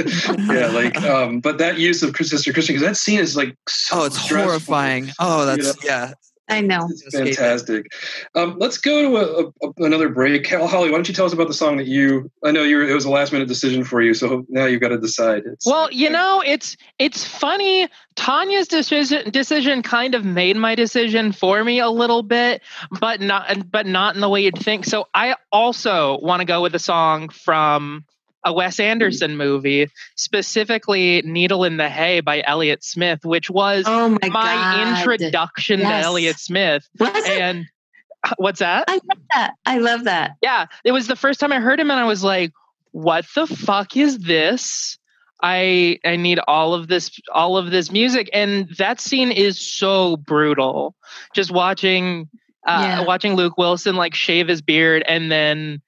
yeah, 0.55 0.67
like 0.69 1.01
um 1.03 1.41
but 1.41 1.59
that 1.59 1.79
use 1.79 2.03
of 2.03 2.15
Sister 2.17 2.53
Christian 2.53 2.75
because 2.75 2.87
that 2.87 2.97
scene 2.97 3.21
is 3.21 3.37
like 3.37 3.57
so 3.69 4.01
Oh, 4.01 4.05
it's 4.05 4.21
stressful. 4.21 4.51
horrifying. 4.51 5.11
Oh, 5.19 5.47
that's 5.47 5.67
you 5.67 5.73
know? 5.73 5.79
yeah. 5.85 6.13
I 6.49 6.61
know. 6.61 6.87
It's 6.91 7.17
fantastic. 7.17 7.87
Um, 8.35 8.57
let's 8.59 8.77
go 8.77 9.03
to 9.03 9.17
a, 9.17 9.67
a, 9.67 9.73
another 9.79 10.11
break. 10.11 10.47
Holly, 10.47 10.91
why 10.91 10.97
don't 10.97 11.09
you 11.09 11.15
tell 11.15 11.25
us 11.25 11.33
about 11.33 11.49
the 11.49 11.55
song 11.55 11.79
that 11.79 11.87
you? 11.87 12.31
I 12.45 12.51
know 12.51 12.63
you. 12.63 12.77
Were, 12.77 12.83
it 12.83 12.93
was 12.93 13.07
a 13.07 13.11
last 13.11 13.33
minute 13.33 13.49
decision 13.49 13.83
for 13.83 14.03
you, 14.03 14.13
so 14.13 14.45
now 14.51 14.67
you've 14.67 14.83
got 14.83 14.89
to 14.89 14.99
decide. 14.99 15.45
It's, 15.47 15.67
well, 15.67 15.91
you 15.91 16.11
know, 16.11 16.43
it's 16.45 16.77
it's 16.99 17.25
funny. 17.25 17.89
Tanya's 18.17 18.69
decision 18.69 19.31
decision 19.31 19.83
kind 19.83 20.15
of 20.15 20.25
made 20.25 20.57
my 20.57 20.75
decision 20.75 21.33
for 21.33 21.65
me 21.65 21.79
a 21.79 21.89
little 21.89 22.23
bit, 22.23 22.61
but 23.01 23.23
not 23.23 23.71
but 23.71 23.87
not 23.87 24.15
in 24.15 24.21
the 24.21 24.29
way 24.29 24.43
you'd 24.43 24.59
think. 24.59 24.85
So 24.85 25.09
I 25.15 25.37
also 25.51 26.19
want 26.21 26.41
to 26.41 26.45
go 26.45 26.61
with 26.61 26.75
a 26.75 26.79
song 26.79 27.31
from 27.31 28.05
a 28.45 28.53
Wes 28.53 28.79
Anderson 28.79 29.37
movie, 29.37 29.91
specifically 30.17 31.23
Needle 31.25 31.65
in 31.65 31.77
the 31.77 31.89
Hay 31.89 32.21
by 32.21 32.43
Elliott 32.47 32.85
Smith, 32.85 33.25
which 33.25 33.51
was 33.51 33.85
oh 33.87 34.19
my, 34.23 34.29
my 34.29 34.99
introduction 34.99 35.81
yes. 35.81 36.03
to 36.03 36.07
Elliott 36.07 36.39
Smith. 36.39 36.89
Was 36.99 37.29
and 37.29 37.61
it? 37.61 38.35
what's 38.37 38.61
that? 38.61 38.85
I 38.89 38.95
love 38.95 39.23
that. 39.33 39.55
I 39.67 39.79
love 39.79 40.05
that. 40.05 40.37
Yeah. 40.43 40.67
It 40.85 40.93
was 40.93 41.07
the 41.07 41.17
first 41.17 41.41
time 41.41 41.53
I 41.53 41.61
heard 41.61 41.81
him 41.81 41.91
and 41.91 41.99
I 41.99 42.05
was 42.05 42.23
like, 42.23 42.53
what 42.93 43.25
the 43.35 43.47
fuck 43.47 43.97
is 43.97 44.19
this? 44.19 44.99
I 45.43 45.99
I 46.05 46.17
need 46.17 46.39
all 46.47 46.75
of 46.75 46.89
this 46.89 47.19
all 47.33 47.57
of 47.57 47.71
this 47.71 47.91
music 47.91 48.31
and 48.33 48.69
that 48.79 49.01
scene 49.01 49.33
is 49.33 49.61
so 49.61 50.17
brutal. 50.17 50.95
Just 51.35 51.51
watching 51.51 52.29
uh, 52.67 52.81
yeah. 52.81 53.05
watching 53.05 53.35
Luke 53.35 53.59
Wilson 53.59 53.97
like 53.97 54.15
shave 54.15 54.49
his 54.49 54.63
beard 54.63 55.03
and 55.07 55.31
then 55.31 55.83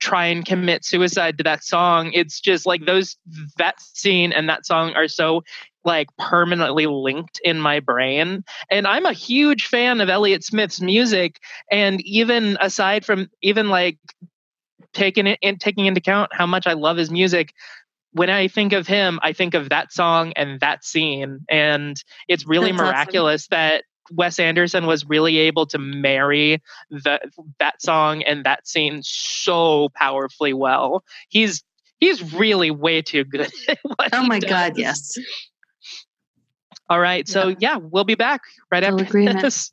try 0.00 0.26
and 0.26 0.44
commit 0.44 0.84
suicide 0.84 1.38
to 1.38 1.44
that 1.44 1.64
song 1.64 2.10
it's 2.12 2.40
just 2.40 2.66
like 2.66 2.84
those 2.86 3.16
that 3.56 3.80
scene 3.80 4.32
and 4.32 4.48
that 4.48 4.66
song 4.66 4.92
are 4.94 5.08
so 5.08 5.42
like 5.84 6.08
permanently 6.18 6.86
linked 6.86 7.40
in 7.44 7.58
my 7.58 7.80
brain 7.80 8.44
and 8.70 8.86
i'm 8.86 9.06
a 9.06 9.12
huge 9.12 9.66
fan 9.66 10.00
of 10.00 10.08
elliott 10.08 10.44
smith's 10.44 10.80
music 10.80 11.40
and 11.70 12.00
even 12.02 12.56
aside 12.60 13.04
from 13.04 13.28
even 13.42 13.68
like 13.68 13.98
taking 14.92 15.26
it 15.26 15.38
in 15.42 15.56
taking 15.56 15.86
into 15.86 15.98
account 15.98 16.30
how 16.32 16.46
much 16.46 16.66
i 16.66 16.72
love 16.72 16.96
his 16.96 17.10
music 17.10 17.52
when 18.12 18.30
I 18.30 18.48
think 18.48 18.72
of 18.72 18.86
him, 18.86 19.18
I 19.22 19.32
think 19.32 19.54
of 19.54 19.68
that 19.68 19.92
song 19.92 20.32
and 20.34 20.60
that 20.60 20.84
scene. 20.84 21.40
And 21.48 22.02
it's 22.26 22.46
really 22.46 22.72
That's 22.72 22.82
miraculous 22.82 23.46
awesome. 23.50 23.58
that 23.58 23.84
Wes 24.12 24.38
Anderson 24.38 24.86
was 24.86 25.04
really 25.06 25.38
able 25.38 25.66
to 25.66 25.78
marry 25.78 26.62
that 26.90 27.22
that 27.58 27.80
song 27.82 28.22
and 28.22 28.44
that 28.44 28.66
scene 28.66 29.00
so 29.02 29.88
powerfully 29.94 30.52
well. 30.52 31.04
He's 31.28 31.62
he's 31.98 32.32
really 32.32 32.70
way 32.70 33.02
too 33.02 33.24
good. 33.24 33.50
oh 34.12 34.26
my 34.26 34.40
god, 34.40 34.76
yes. 34.76 35.16
All 36.90 37.00
right, 37.00 37.28
so 37.28 37.48
yeah, 37.48 37.56
yeah 37.60 37.76
we'll 37.76 38.04
be 38.04 38.14
back 38.14 38.42
right 38.70 38.82
after 38.82 39.04
agreement. 39.04 39.42
this. 39.42 39.72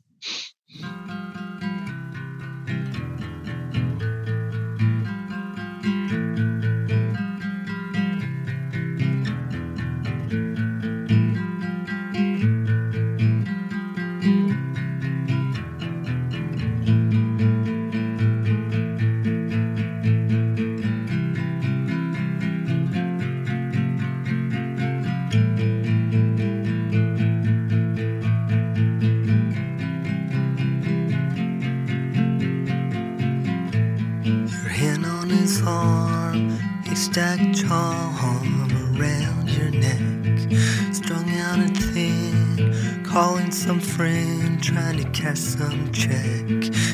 Trying 44.76 44.98
to 44.98 45.08
cash 45.18 45.38
some 45.38 45.90
check. 45.90 46.46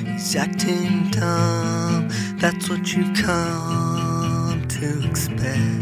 He's 0.06 0.36
acting 0.36 1.10
dumb, 1.10 2.08
that's 2.36 2.70
what 2.70 2.94
you've 2.94 3.12
come 3.16 4.64
to 4.68 5.08
expect. 5.08 5.81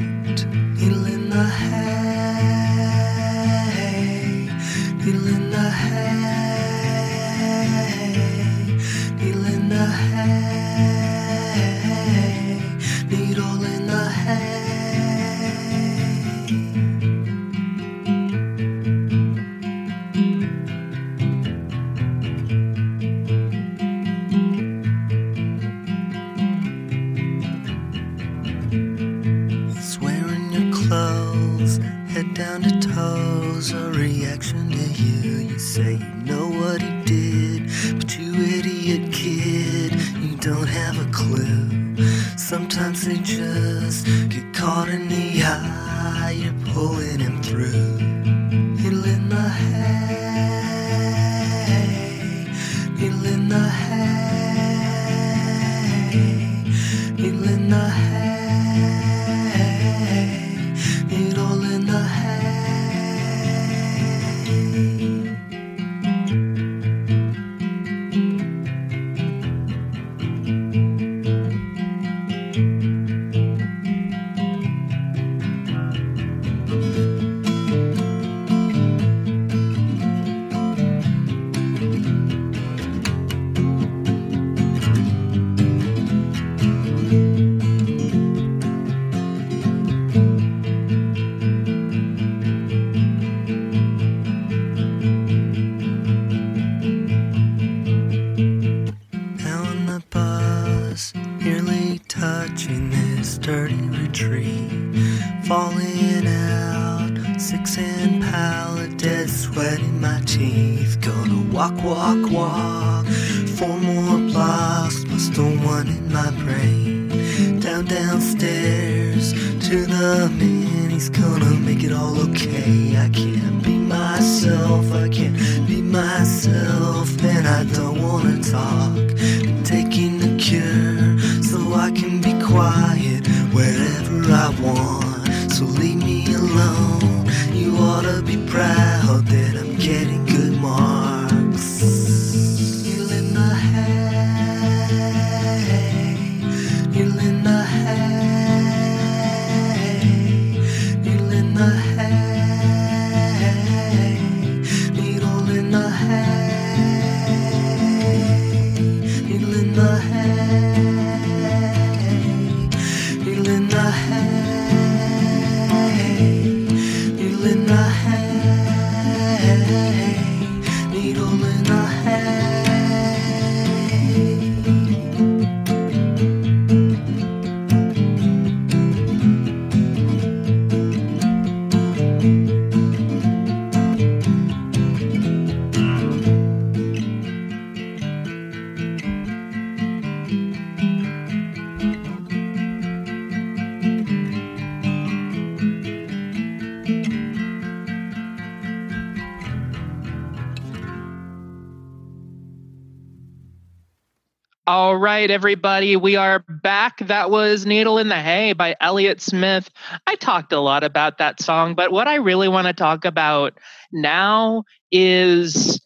Right, 205.20 205.30
everybody, 205.30 205.96
we 205.96 206.16
are 206.16 206.42
back. 206.48 206.96
That 207.00 207.30
was 207.30 207.66
Needle 207.66 207.98
in 207.98 208.08
the 208.08 208.16
Hay 208.16 208.54
by 208.54 208.74
Elliott 208.80 209.20
Smith. 209.20 209.68
I 210.06 210.14
talked 210.14 210.50
a 210.50 210.60
lot 210.60 210.82
about 210.82 211.18
that 211.18 211.42
song, 211.42 211.74
but 211.74 211.92
what 211.92 212.08
I 212.08 212.14
really 212.14 212.48
want 212.48 212.68
to 212.68 212.72
talk 212.72 213.04
about 213.04 213.52
now 213.92 214.64
is 214.90 215.78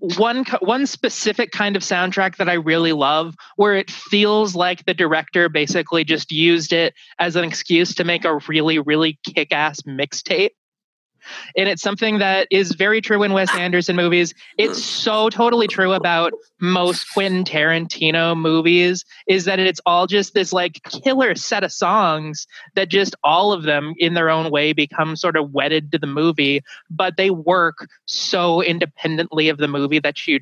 one 0.00 0.44
one 0.62 0.84
specific 0.84 1.52
kind 1.52 1.76
of 1.76 1.82
soundtrack 1.82 2.38
that 2.38 2.48
I 2.48 2.54
really 2.54 2.92
love 2.92 3.36
where 3.54 3.76
it 3.76 3.88
feels 3.88 4.56
like 4.56 4.84
the 4.84 4.94
director 4.94 5.48
basically 5.48 6.02
just 6.02 6.32
used 6.32 6.72
it 6.72 6.92
as 7.20 7.36
an 7.36 7.44
excuse 7.44 7.94
to 7.94 8.04
make 8.04 8.24
a 8.24 8.40
really 8.48 8.80
really 8.80 9.20
kick-ass 9.32 9.82
mixtape. 9.82 10.50
And 11.56 11.68
it's 11.68 11.82
something 11.82 12.18
that 12.18 12.48
is 12.50 12.72
very 12.72 13.00
true 13.00 13.22
in 13.22 13.32
Wes 13.32 13.54
Anderson 13.54 13.96
movies. 13.96 14.34
It's 14.58 14.80
mm. 14.80 14.82
so 14.82 15.30
totally 15.30 15.66
true 15.66 15.92
about 15.92 16.32
most 16.60 17.12
Quentin 17.12 17.44
Tarantino 17.44 18.38
movies 18.38 19.04
is 19.26 19.44
that 19.44 19.58
it's 19.58 19.80
all 19.86 20.06
just 20.06 20.34
this 20.34 20.52
like 20.52 20.82
killer 20.84 21.34
set 21.34 21.64
of 21.64 21.72
songs 21.72 22.46
that 22.74 22.88
just 22.88 23.14
all 23.24 23.52
of 23.52 23.62
them 23.62 23.94
in 23.98 24.14
their 24.14 24.30
own 24.30 24.50
way 24.50 24.72
become 24.72 25.16
sort 25.16 25.36
of 25.36 25.52
wedded 25.52 25.92
to 25.92 25.98
the 25.98 26.06
movie, 26.06 26.62
but 26.90 27.16
they 27.16 27.30
work 27.30 27.88
so 28.06 28.62
independently 28.62 29.48
of 29.48 29.58
the 29.58 29.68
movie 29.68 29.98
that 29.98 30.26
you 30.26 30.40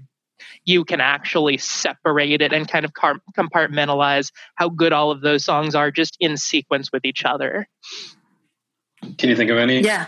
you 0.65 0.85
can 0.85 1.01
actually 1.01 1.57
separate 1.57 2.43
it 2.43 2.53
and 2.53 2.69
kind 2.69 2.85
of 2.85 2.93
car- 2.93 3.21
compartmentalize 3.37 4.31
how 4.55 4.69
good 4.69 4.93
all 4.93 5.11
of 5.11 5.21
those 5.21 5.45
songs 5.45 5.75
are 5.75 5.91
just 5.91 6.17
in 6.21 6.37
sequence 6.37 6.93
with 6.93 7.05
each 7.05 7.25
other. 7.25 7.67
Can 9.17 9.31
you 9.31 9.37
think 9.37 9.51
of 9.51 9.59
any? 9.59 9.81
Yeah. 9.81 10.07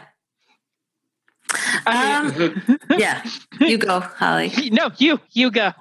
I 1.86 2.30
mean, 2.38 2.62
Um, 2.68 2.78
yeah. 2.98 3.22
You 3.60 3.78
go, 3.78 4.00
Holly. 4.00 4.52
no, 4.72 4.90
you 4.98 5.20
you 5.32 5.50
go. 5.50 5.72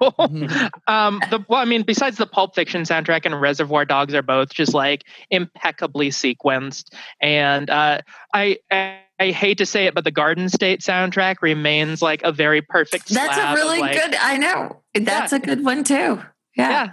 um, 0.86 1.20
the 1.30 1.44
well, 1.48 1.60
I 1.60 1.64
mean, 1.64 1.82
besides 1.82 2.16
the 2.16 2.26
Pulp 2.26 2.54
Fiction 2.54 2.82
soundtrack 2.82 3.24
and 3.24 3.40
Reservoir 3.40 3.84
Dogs 3.84 4.14
are 4.14 4.22
both 4.22 4.52
just 4.52 4.74
like 4.74 5.04
impeccably 5.30 6.10
sequenced, 6.10 6.92
and 7.20 7.70
uh, 7.70 8.00
I, 8.34 8.58
I 8.70 8.98
I 9.18 9.30
hate 9.32 9.58
to 9.58 9.66
say 9.66 9.86
it, 9.86 9.94
but 9.94 10.04
the 10.04 10.10
Garden 10.10 10.48
State 10.48 10.80
soundtrack 10.80 11.36
remains 11.42 12.00
like 12.02 12.22
a 12.22 12.32
very 12.32 12.62
perfect. 12.62 13.08
That's 13.08 13.34
slab 13.34 13.48
a 13.48 13.52
of, 13.52 13.54
really 13.66 13.80
like- 13.80 13.92
good. 14.00 14.14
I 14.16 14.36
know. 14.38 14.82
That's 14.94 15.32
Yeah. 15.32 15.38
a 15.38 15.40
good 15.40 15.64
one 15.64 15.84
too. 15.84 16.22
Yeah. 16.56 16.70
Yeah. 16.70 16.92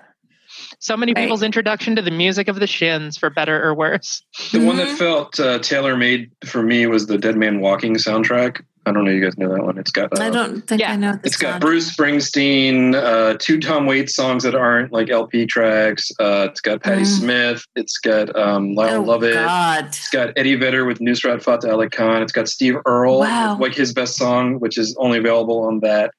So 0.79 0.95
many 0.95 1.13
Right. 1.13 1.23
people's 1.23 1.41
introduction 1.43 1.95
to 1.95 2.01
the 2.01 2.11
music 2.11 2.47
of 2.47 2.59
the 2.59 2.67
Shins, 2.67 3.17
for 3.17 3.29
better 3.29 3.61
or 3.63 3.73
worse. 3.73 4.21
The 4.51 4.59
one 4.59 4.77
that 4.77 4.87
Mhm. 4.89 4.97
felt 4.97 5.39
uh, 5.39 5.59
tailor 5.59 5.97
made 5.97 6.29
for 6.45 6.61
me 6.61 6.85
was 6.85 7.07
the 7.07 7.17
Dead 7.17 7.35
Man 7.35 7.59
Walking 7.61 7.95
soundtrack. 7.95 8.61
I 8.85 8.91
don't 8.93 9.03
know 9.03 9.11
you 9.11 9.19
guys 9.21 9.37
know 9.37 9.49
that 9.53 9.63
one. 9.65 9.77
It's 9.77 9.91
got 9.91 10.17
uh, 10.17 10.23
I 10.23 10.29
don't 10.29 10.65
think 10.65 10.79
Yeah. 10.79 10.93
I 10.93 10.95
know 10.95 11.19
It's 11.23 11.35
got 11.35 11.53
song. 11.53 11.59
Bruce 11.59 11.93
Springsteen, 11.93 12.95
uh, 12.95 13.35
two 13.37 13.59
Tom 13.59 13.85
Waits 13.85 14.15
songs 14.15 14.43
that 14.43 14.55
aren't 14.55 14.93
like 14.93 15.09
LP 15.09 15.45
tracks. 15.45 16.09
Uh, 16.19 16.47
it's 16.51 16.61
got 16.61 16.83
Patti 16.83 17.01
Mm. 17.01 17.05
Smith. 17.19 17.65
It's 17.75 17.97
got 17.97 18.33
um, 18.39 18.75
Lyle 18.75 18.99
oh, 18.99 19.01
Lovett. 19.03 19.33
God. 19.33 19.87
It's 19.87 20.09
got 20.09 20.31
Eddie 20.37 20.55
Vedder 20.55 20.85
with 20.85 20.99
Nusrat 20.99 21.43
Fateh 21.43 21.69
Ali 21.69 21.89
Khan. 21.89 22.21
It's 22.21 22.31
got 22.31 22.47
Steve 22.47 22.75
Earle, 22.85 23.19
Wow. 23.19 23.57
like 23.59 23.75
his 23.75 23.93
best 23.93 24.15
song, 24.15 24.59
which 24.59 24.77
is 24.77 24.95
only 24.99 25.17
available 25.17 25.63
on 25.63 25.79
that. 25.81 26.11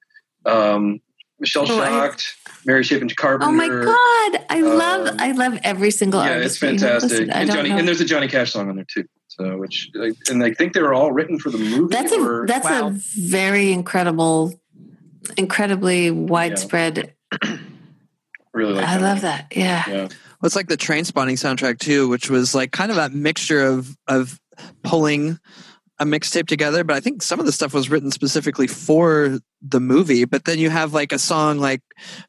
Um, 0.45 0.99
Michelle 1.41 1.71
Oh, 1.71 1.81
I- 1.81 1.87
Shocked, 1.89 2.35
Mary 2.69 2.85
Chapin 2.85 3.09
Carpenter. 3.09 3.47
Oh 3.51 3.53
my 3.57 3.67
God. 3.67 4.45
I 4.51 4.61
love 4.61 5.07
Um, 5.09 5.17
I 5.19 5.33
love 5.33 5.59
every 5.65 5.91
single 5.91 6.23
Yeah, 6.23 6.33
artist. 6.35 6.57
it's 6.57 6.61
that 6.61 6.73
you 6.73 6.79
fantastic. 6.79 7.29
And, 7.33 7.51
Johnny, 7.51 7.71
know. 7.71 7.79
and 7.79 7.89
there's 7.89 8.03
a 8.03 8.05
Johnny 8.05 8.29
Cash 8.29 8.53
song 8.53 8.69
on 8.69 8.77
there 8.77 8.85
too. 8.85 9.05
So, 9.29 9.57
which 9.57 9.89
and 10.29 10.45
I 10.45 10.53
think 10.53 10.75
they 10.75 10.83
were 10.83 10.93
all 10.93 11.11
written 11.11 11.39
for 11.39 11.49
the 11.51 11.57
movie. 11.57 11.95
That's 11.95 12.13
a 12.13 12.21
or, 12.21 12.47
that's 12.47 12.67
Wow. 12.69 12.89
a 12.89 12.91
very 13.17 13.73
incredible, 13.73 14.53
incredibly 15.39 16.11
widespread. 16.11 17.15
really 18.53 18.75
like 18.75 18.85
I 18.87 18.99
love 18.99 19.23
that. 19.23 19.47
Yeah. 19.57 19.85
Yeah. 19.89 19.95
Well, 20.03 20.45
it's 20.45 20.57
like 20.57 20.69
the 20.69 20.77
Trainspotting 20.77 21.35
soundtrack 21.39 21.79
too, 21.79 22.07
which 22.09 22.29
was 22.29 22.55
like 22.55 22.71
kind 22.71 22.91
of 22.91 22.97
that 22.99 23.15
mixture 23.15 23.65
of 23.65 23.97
of 24.09 24.39
pulling 24.83 25.39
a 26.01 26.05
mixtape 26.05 26.47
together. 26.47 26.85
But 26.85 26.97
I 26.97 27.01
think 27.01 27.23
some 27.23 27.41
of 27.41 27.47
the 27.47 27.53
stuff 27.53 27.75
was 27.75 27.91
written 27.91 28.11
specifically 28.11 28.67
for 28.67 29.39
the 29.63 29.81
movie. 29.81 30.25
But 30.25 30.45
then 30.45 30.59
you 30.59 30.71
have 30.71 30.93
like 30.95 31.13
a 31.13 31.19
song 31.19 31.59
like 31.59 31.83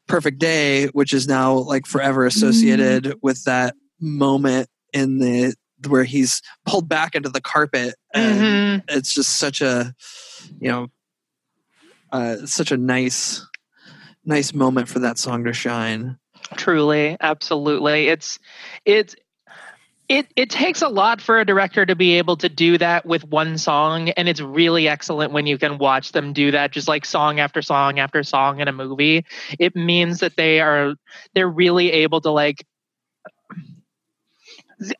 "Perfect 0.08 0.38
Day," 0.38 0.86
which 0.88 1.12
is 1.12 1.28
now 1.28 1.54
like 1.54 1.86
forever 1.86 2.26
associated 2.26 3.14
with 3.22 3.44
that 3.44 3.74
moment 4.00 4.68
in 4.92 5.18
the 5.18 5.54
where 5.88 6.04
he's 6.04 6.42
pulled 6.66 6.88
back 6.88 7.14
into 7.14 7.28
the 7.30 7.40
carpet 7.40 7.94
and 8.12 8.40
Mhm. 8.40 8.82
it's 8.88 9.14
just 9.14 9.36
such 9.38 9.60
a 9.62 9.94
you 10.60 10.68
know 10.68 10.88
uh, 12.12 12.44
such 12.44 12.70
a 12.72 12.76
nice 12.76 13.46
nice 14.24 14.52
moment 14.52 14.88
for 14.88 14.98
that 14.98 15.16
song 15.18 15.44
to 15.44 15.52
shine 15.52 16.18
Truly, 16.56 17.16
absolutely. 17.20 18.08
It's 18.08 18.38
it's 18.84 19.14
it 20.10 20.26
it 20.34 20.50
takes 20.50 20.82
a 20.82 20.88
lot 20.88 21.20
for 21.20 21.38
a 21.38 21.46
director 21.46 21.86
to 21.86 21.94
be 21.94 22.18
able 22.18 22.36
to 22.36 22.48
do 22.48 22.76
that 22.76 23.06
with 23.06 23.22
one 23.24 23.56
song 23.56 24.08
and 24.10 24.28
it's 24.28 24.40
really 24.40 24.88
excellent 24.88 25.32
when 25.32 25.46
you 25.46 25.56
can 25.56 25.78
watch 25.78 26.10
them 26.10 26.32
do 26.32 26.50
that 26.50 26.72
just 26.72 26.88
like 26.88 27.06
song 27.06 27.38
after 27.38 27.62
song 27.62 28.00
after 28.00 28.24
song 28.24 28.58
in 28.58 28.66
a 28.66 28.72
movie. 28.72 29.24
It 29.60 29.76
means 29.76 30.18
that 30.18 30.36
they 30.36 30.60
are 30.60 30.96
they're 31.34 31.48
really 31.48 31.92
able 31.92 32.20
to 32.22 32.30
like 32.30 32.66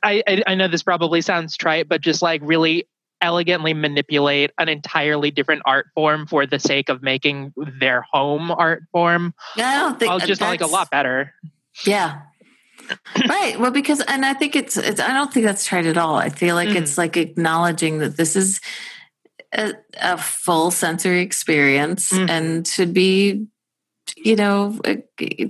I, 0.03 0.23
I 0.29 0.43
I 0.47 0.55
know 0.55 0.69
this 0.69 0.85
probably 0.85 1.23
sounds 1.23 1.57
trite, 1.57 1.89
but 1.89 2.01
just 2.01 2.23
like 2.23 2.41
really 2.45 2.87
elegantly 3.21 3.75
manipulate 3.75 4.53
an 4.59 4.69
entirely 4.69 5.33
different 5.33 5.63
art 5.67 5.87
form 5.93 6.29
for 6.29 6.47
the 6.47 6.61
sake 6.61 6.89
of 6.89 7.03
making 7.03 7.53
their 7.81 8.03
home 8.11 8.51
art 8.51 8.85
form 8.93 9.35
yeah 9.57 9.69
I 9.69 9.81
don't 9.81 9.99
think 9.99 10.23
just 10.23 10.41
like 10.41 10.61
a 10.63 10.67
lot 10.67 10.91
better. 10.91 11.35
Yeah. 11.85 12.23
Right. 13.29 13.59
Well, 13.59 13.71
because 13.71 14.01
and 14.01 14.25
I 14.25 14.35
think 14.35 14.57
it's 14.57 14.77
it's 14.77 15.01
I 15.01 15.13
don't 15.13 15.33
think 15.33 15.47
that's 15.47 15.65
trite 15.65 15.87
at 15.87 15.97
all. 15.97 16.17
I 16.17 16.29
feel 16.29 16.55
like 16.55 16.71
it's 16.71 16.97
like 16.99 17.17
acknowledging 17.17 17.99
that 17.99 18.17
this 18.17 18.37
is 18.37 18.61
a, 19.53 19.75
a 20.01 20.17
full 20.19 20.71
sensory 20.71 21.21
experience 21.23 22.13
Mhm. 22.13 22.31
and 22.31 22.67
should 22.67 22.95
be, 22.95 23.47
you 24.17 24.37
know, 24.37 24.79
uh, 24.85 24.97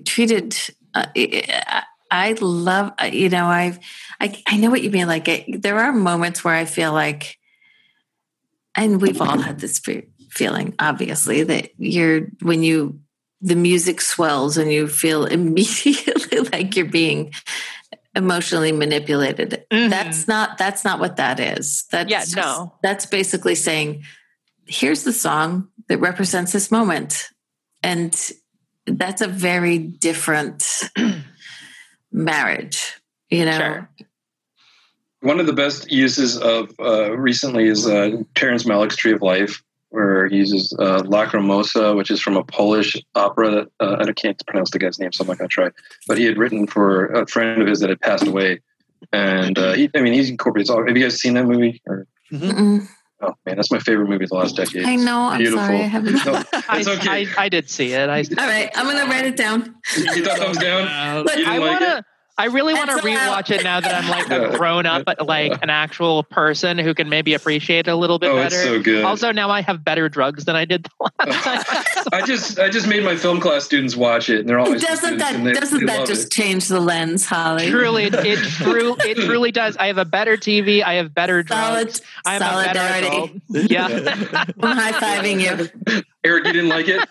treated. 0.04 0.56
Uh, 0.94 1.06
I- 1.14 1.84
I 2.12 2.32
love, 2.40 2.92
uh, 3.00 3.04
you 3.04 3.28
know, 3.28 3.46
I've, 3.46 3.78
I, 4.20 4.42
I 4.44 4.56
know 4.56 4.68
what 4.68 4.82
you 4.82 4.90
mean. 4.90 5.06
Like, 5.06 5.28
it, 5.28 5.62
there 5.62 5.78
are 5.78 5.92
moments 5.92 6.42
where 6.42 6.56
I 6.56 6.64
feel 6.64 6.92
like, 6.92 7.38
and 8.74 9.00
we've 9.00 9.20
all 9.20 9.38
had 9.38 9.60
this 9.60 9.80
feeling, 10.30 10.74
obviously, 10.80 11.44
that 11.44 11.70
you're 11.78 12.22
when 12.42 12.64
you 12.64 12.98
the 13.40 13.56
music 13.56 14.00
swells 14.00 14.56
and 14.58 14.72
you 14.72 14.86
feel 14.86 15.24
immediately 15.38 16.38
like 16.52 16.76
you're 16.76 16.84
being 16.86 17.32
emotionally 18.14 18.72
manipulated. 18.72 19.64
Mhm. 19.70 19.88
That's 19.90 20.26
not 20.28 20.58
that's 20.58 20.84
not 20.84 20.98
what 21.00 21.16
that 21.16 21.38
is. 21.40 21.84
That's 21.90 22.10
Yeah, 22.10 22.20
just- 22.20 22.36
no. 22.36 22.74
That's 22.82 23.06
basically 23.06 23.54
saying, 23.54 24.02
here's 24.66 25.04
the 25.04 25.12
song 25.12 25.68
that 25.88 25.98
represents 25.98 26.52
this 26.52 26.70
moment. 26.70 27.28
And 27.82 28.14
that's 28.86 29.20
a 29.22 29.28
very 29.28 29.78
different 29.78 30.64
marriage, 32.12 32.94
you 33.30 33.44
know. 33.44 33.56
Sure. 33.58 33.90
One 35.22 35.38
of 35.38 35.46
the 35.46 35.52
best 35.52 35.90
uses 35.90 36.38
of 36.38 36.72
uh, 36.80 37.16
recently 37.16 37.66
is 37.66 37.86
uh, 37.86 38.22
Terrence 38.34 38.64
Malick's 38.64 38.96
Tree 38.96 39.12
of 39.12 39.20
Life, 39.22 39.62
where 39.90 40.26
he 40.28 40.36
uses 40.36 40.72
uh, 40.78 41.02
Lacrimosa, 41.02 41.96
which 41.96 42.10
is 42.10 42.20
from 42.20 42.36
a 42.36 42.42
Polish 42.44 42.96
opera. 43.14 43.50
That, 43.50 43.68
uh, 43.80 44.04
I 44.08 44.12
can't 44.12 44.40
pronounce 44.46 44.70
the 44.70 44.78
guy's 44.78 44.98
name, 44.98 45.12
so 45.12 45.22
I'm 45.22 45.28
not 45.28 45.38
going 45.38 45.48
to 45.48 45.52
try. 45.52 45.70
But 46.08 46.18
he 46.18 46.24
had 46.24 46.38
written 46.38 46.66
for 46.66 47.06
a 47.06 47.26
friend 47.26 47.60
of 47.60 47.68
his 47.68 47.80
that 47.80 47.90
had 47.90 48.00
passed 48.00 48.26
away, 48.26 48.60
and 49.12 49.58
uh, 49.58 49.72
he, 49.74 49.90
I 49.94 50.00
mean, 50.00 50.12
he's 50.12 50.30
incorporated. 50.30 50.70
All, 50.70 50.86
have 50.86 50.96
you 50.96 51.02
guys 51.02 51.20
seen 51.20 51.34
that 51.34 51.44
movie? 51.46 51.82
Or, 51.86 52.06
Mm-mm. 52.32 52.86
oh 53.20 53.34
man, 53.44 53.56
that's 53.56 53.70
my 53.72 53.80
favorite 53.80 54.08
movie 54.08 54.24
of 54.24 54.30
the 54.30 54.36
last 54.36 54.56
decade. 54.56 54.84
I 54.86 54.94
know. 54.96 55.22
I'm 55.22 55.38
Beautiful. 55.38 55.66
sorry. 55.66 55.78
I 55.80 55.82
haven't. 55.82 56.24
No, 56.24 56.42
it's 56.52 56.88
okay. 56.88 57.26
I, 57.26 57.44
I 57.44 57.48
did 57.48 57.68
see 57.68 57.92
it. 57.92 58.08
I, 58.08 58.18
All 58.20 58.46
right, 58.46 58.70
I'm 58.76 58.86
gonna 58.86 59.10
write 59.10 59.26
it 59.26 59.36
down. 59.36 59.74
you 59.96 60.24
thought 60.24 60.38
thumbs 60.38 60.58
down? 60.58 61.24
Look, 61.24 61.36
You 61.36 61.44
didn't 61.44 61.52
I 61.52 61.58
like 61.58 61.70
want 61.80 61.82
it? 61.82 61.86
to. 61.96 62.04
I 62.40 62.46
really 62.46 62.72
want 62.72 62.88
to 62.90 62.96
That's 62.96 63.06
allowed. 63.06 63.44
rewatch 63.44 63.54
it 63.54 63.62
now 63.64 63.80
that 63.80 63.94
I'm 63.94 64.08
like 64.08 64.30
a 64.30 64.56
grown 64.56 64.86
up, 64.86 65.04
but 65.04 65.26
like 65.26 65.62
an 65.62 65.68
actual 65.70 66.22
person 66.22 66.78
who 66.78 66.94
can 66.94 67.08
maybe 67.10 67.34
appreciate 67.34 67.86
it 67.86 67.90
a 67.90 67.96
little 67.96 68.18
bit 68.18 68.30
Oh, 68.30 68.36
better. 68.36 68.46
it's 68.56 68.64
so 68.64 68.80
good. 68.80 69.04
Also, 69.04 69.30
now 69.30 69.50
I 69.50 69.60
have 69.60 69.84
better 69.84 70.08
drugs 70.08 70.46
than 70.46 70.56
I 70.56 70.64
did 70.64 70.84
the 70.84 71.10
last 71.26 71.44
time. 71.96 72.04
I 72.12 72.24
just 72.26 72.58
I 72.58 72.70
just 72.70 72.88
made 72.88 73.04
my 73.04 73.14
film 73.14 73.40
class 73.40 73.64
students 73.64 73.94
watch 73.94 74.30
it, 74.30 74.40
and 74.40 74.48
they're 74.48 74.58
all 74.58 74.72
doesn't 74.72 75.18
that 75.18 75.54
doesn't 75.54 75.84
that 75.86 76.06
just 76.06 76.32
change 76.32 76.68
the 76.68 76.80
lens, 76.80 77.26
Holly? 77.26 77.68
truly, 77.68 78.04
it, 78.04 78.14
it 78.14 78.38
true, 78.38 78.96
it 79.00 79.16
truly 79.26 79.52
does. 79.52 79.76
I 79.76 79.88
have 79.88 79.98
a 79.98 80.04
better 80.06 80.36
TV. 80.38 80.82
I 80.82 80.94
have 80.94 81.14
better 81.14 81.42
drugs. 81.42 82.00
Solid 82.00 82.00
I 82.24 82.34
am 82.36 82.42
a 82.42 82.64
better 82.72 83.06
adult. 83.06 83.30
solidarity. 83.52 83.74
Yeah. 83.74 84.44
I'm 84.62 84.76
high 84.78 84.92
fiving 84.92 85.40
you. 85.42 86.02
Eric, 86.24 86.46
you 86.46 86.52
didn't 86.54 86.70
like 86.70 86.88
it? 86.88 87.06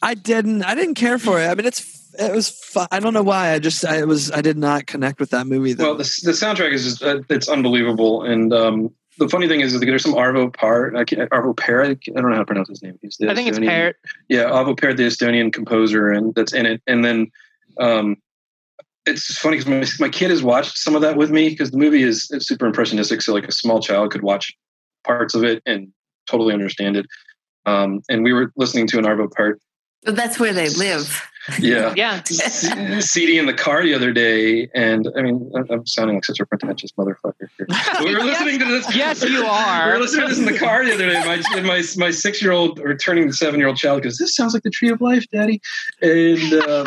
I 0.00 0.14
didn't. 0.14 0.62
I 0.64 0.74
didn't 0.74 0.94
care 0.94 1.18
for 1.18 1.40
it. 1.40 1.46
I 1.48 1.54
mean, 1.54 1.66
it's 1.66 2.03
it 2.18 2.32
was. 2.32 2.48
Fu- 2.48 2.86
I 2.90 3.00
don't 3.00 3.14
know 3.14 3.22
why. 3.22 3.52
I 3.52 3.58
just. 3.58 3.84
I 3.84 4.04
was. 4.04 4.30
I 4.30 4.40
did 4.40 4.56
not 4.56 4.86
connect 4.86 5.20
with 5.20 5.30
that 5.30 5.46
movie. 5.46 5.72
Though. 5.72 5.84
Well, 5.84 5.94
the, 5.96 6.20
the 6.24 6.32
soundtrack 6.32 6.72
is 6.72 6.84
just 6.84 7.02
uh, 7.02 7.20
it's 7.28 7.48
unbelievable, 7.48 8.22
and 8.22 8.52
um, 8.52 8.90
the 9.18 9.28
funny 9.28 9.48
thing 9.48 9.60
is, 9.60 9.74
is 9.74 9.80
there's 9.80 10.02
some 10.02 10.14
Arvo 10.14 10.52
Part, 10.52 10.96
I 10.96 11.04
can't, 11.04 11.30
Arvo 11.30 11.56
Per, 11.56 11.84
I 11.84 11.94
don't 11.94 12.16
know 12.30 12.32
how 12.32 12.40
to 12.40 12.44
pronounce 12.44 12.68
his 12.68 12.82
name. 12.82 12.98
He's 13.00 13.16
the 13.16 13.30
I 13.30 13.34
think 13.34 13.48
it's 13.48 13.58
Estonian- 13.58 13.68
Parrot. 13.68 13.96
Yeah, 14.28 14.44
Arvo 14.44 14.76
Per, 14.76 14.92
the 14.94 15.04
Estonian 15.04 15.52
composer, 15.52 16.10
and 16.10 16.34
that's 16.34 16.52
in 16.52 16.66
it. 16.66 16.82
And 16.86 17.04
then 17.04 17.30
um, 17.78 18.16
it's 19.06 19.38
funny 19.38 19.58
because 19.58 19.98
my, 20.00 20.06
my 20.06 20.10
kid 20.10 20.30
has 20.30 20.42
watched 20.42 20.76
some 20.78 20.96
of 20.96 21.02
that 21.02 21.16
with 21.16 21.30
me 21.30 21.48
because 21.50 21.70
the 21.70 21.78
movie 21.78 22.02
is 22.02 22.28
it's 22.32 22.46
super 22.46 22.66
impressionistic, 22.66 23.22
so 23.22 23.32
like 23.32 23.46
a 23.46 23.52
small 23.52 23.80
child 23.80 24.10
could 24.10 24.22
watch 24.22 24.52
parts 25.04 25.34
of 25.34 25.44
it 25.44 25.62
and 25.66 25.92
totally 26.28 26.52
understand 26.54 26.96
it. 26.96 27.06
Um, 27.66 28.02
and 28.08 28.24
we 28.24 28.32
were 28.32 28.52
listening 28.56 28.86
to 28.88 28.98
an 28.98 29.04
Arvo 29.04 29.30
Part, 29.30 29.60
But 30.02 30.16
that's 30.16 30.38
where 30.40 30.52
they 30.52 30.68
live. 30.70 31.22
Yeah, 31.58 31.92
Yeah. 31.96 32.22
C- 32.26 33.00
CD 33.00 33.38
in 33.38 33.46
the 33.46 33.54
car 33.54 33.82
the 33.82 33.94
other 33.94 34.12
day, 34.12 34.68
and 34.74 35.08
I 35.16 35.22
mean, 35.22 35.50
I'm- 35.54 35.86
sounding 35.86 36.16
like 36.16 36.24
such 36.24 36.40
a 36.40 36.46
pretentious 36.46 36.92
motherfucker. 36.92 37.48
Here. 37.58 37.66
We 38.04 38.14
were 38.14 38.22
listening 38.24 38.58
to 38.58 38.64
this. 38.64 38.94
Yes, 38.94 39.22
you 39.22 39.44
are. 39.44 39.86
We 39.86 39.92
were 39.92 39.98
listening 40.00 40.22
to 40.22 40.28
this 40.28 40.38
in 40.38 40.46
the 40.46 40.58
car 40.58 40.84
the 40.84 40.94
other 40.94 41.08
day. 41.08 41.20
My 41.24 41.60
my 41.62 41.82
my 41.96 42.10
six 42.10 42.42
year 42.42 42.52
old 42.52 42.80
or 42.80 42.96
turning 42.96 43.30
seven 43.32 43.58
year 43.60 43.68
old 43.68 43.76
child 43.76 44.02
goes, 44.02 44.16
"This 44.18 44.34
sounds 44.34 44.54
like 44.54 44.62
the 44.62 44.70
Tree 44.70 44.90
of 44.90 45.00
Life, 45.00 45.24
Daddy." 45.32 45.60
And 46.02 46.54
um, 46.64 46.86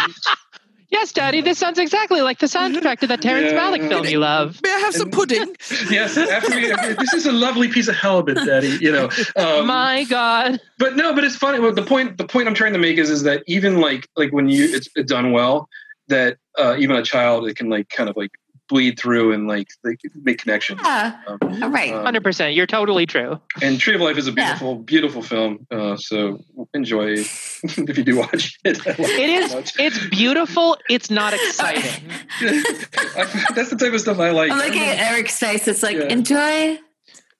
Yes, 0.97 1.11
Daddy. 1.11 1.41
This 1.41 1.59
sounds 1.59 1.77
exactly 1.77 2.21
like 2.21 2.39
the 2.39 2.47
soundtrack 2.47 3.01
to 3.01 3.07
that 3.07 3.21
Terrence 3.21 3.51
Yeah. 3.51 3.59
Malick 3.59 3.87
film 3.87 4.07
you 4.07 4.17
love. 4.17 4.59
May 4.63 4.73
I 4.73 4.79
have 4.79 4.95
some 4.95 5.11
pudding? 5.11 5.55
yes, 5.91 6.17
after 6.17 6.55
we, 6.55 6.69
this 6.95 7.13
is 7.13 7.27
a 7.27 7.31
lovely 7.31 7.67
piece 7.67 7.87
of 7.87 7.95
halibut, 7.95 8.37
Daddy. 8.43 8.79
You 8.81 8.91
know, 8.91 9.09
um, 9.35 9.67
My 9.67 10.05
God. 10.05 10.59
but 10.79 10.95
no, 10.95 11.13
but 11.13 11.23
it's 11.23 11.35
funny. 11.35 11.59
Well, 11.59 11.71
the 11.71 11.83
point 11.83 12.17
the 12.17 12.25
point 12.25 12.47
I'm 12.47 12.55
trying 12.55 12.73
to 12.73 12.79
make 12.79 12.97
is 12.97 13.11
is 13.11 13.21
that 13.23 13.43
even 13.45 13.79
like 13.79 14.07
like 14.15 14.33
when 14.33 14.49
you 14.49 14.65
it's, 14.75 14.89
it's 14.95 15.11
done 15.11 15.31
well, 15.31 15.69
that 16.07 16.37
uh, 16.57 16.75
even 16.79 16.95
a 16.95 17.03
child 17.03 17.47
it 17.47 17.55
can 17.55 17.69
like 17.69 17.89
kind 17.89 18.09
of 18.09 18.17
like 18.17 18.31
bleed 18.67 18.99
through 18.99 19.31
and 19.33 19.47
like 19.47 19.67
like 19.83 19.99
make 20.21 20.39
connections. 20.39 20.81
Yeah. 20.83 21.17
Um, 21.27 21.39
All 21.63 21.69
right. 21.69 21.93
um, 21.93 22.03
Hundred 22.03 22.23
percent. 22.23 22.53
You're 22.53 22.67
totally 22.67 23.05
true. 23.05 23.39
and 23.61 23.79
Tree 23.79 23.95
of 23.95 24.01
Life 24.01 24.17
is 24.17 24.27
a 24.27 24.31
Yeah. 24.31 24.45
beautiful, 24.53 24.75
beautiful 24.75 25.21
film. 25.21 25.65
Uh, 25.71 25.95
so 25.97 26.43
enjoy 26.73 27.11
if 27.63 27.97
you 27.97 28.03
do 28.03 28.17
watch 28.17 28.59
it. 28.65 28.85
I 28.85 28.91
It 28.99 29.29
is. 29.29 29.51
so 29.51 29.57
much. 29.57 29.79
It's 29.79 30.07
beautiful. 30.09 30.77
It's 30.89 31.09
not 31.09 31.33
exciting. 31.33 32.09
I- 32.41 33.45
that's 33.55 33.69
the 33.69 33.77
type 33.79 33.93
of 33.93 34.01
stuff 34.01 34.19
I 34.19 34.31
like. 34.31 34.51
I'm 34.51 34.57
looking 34.57 34.81
at 34.83 34.99
Eric's 35.11 35.37
face. 35.39 35.67
It's 35.67 35.83
like 35.83 35.97
Yeah. 35.97 36.03
enjoy, 36.07 36.79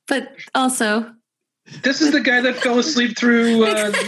but 0.08 0.32
also 0.56 1.12
This 1.84 2.02
is 2.02 2.12
the 2.12 2.22
guy 2.22 2.40
that 2.42 2.56
fell 2.56 2.80
asleep 2.80 3.18
through. 3.18 3.66
Uh, 3.66 3.92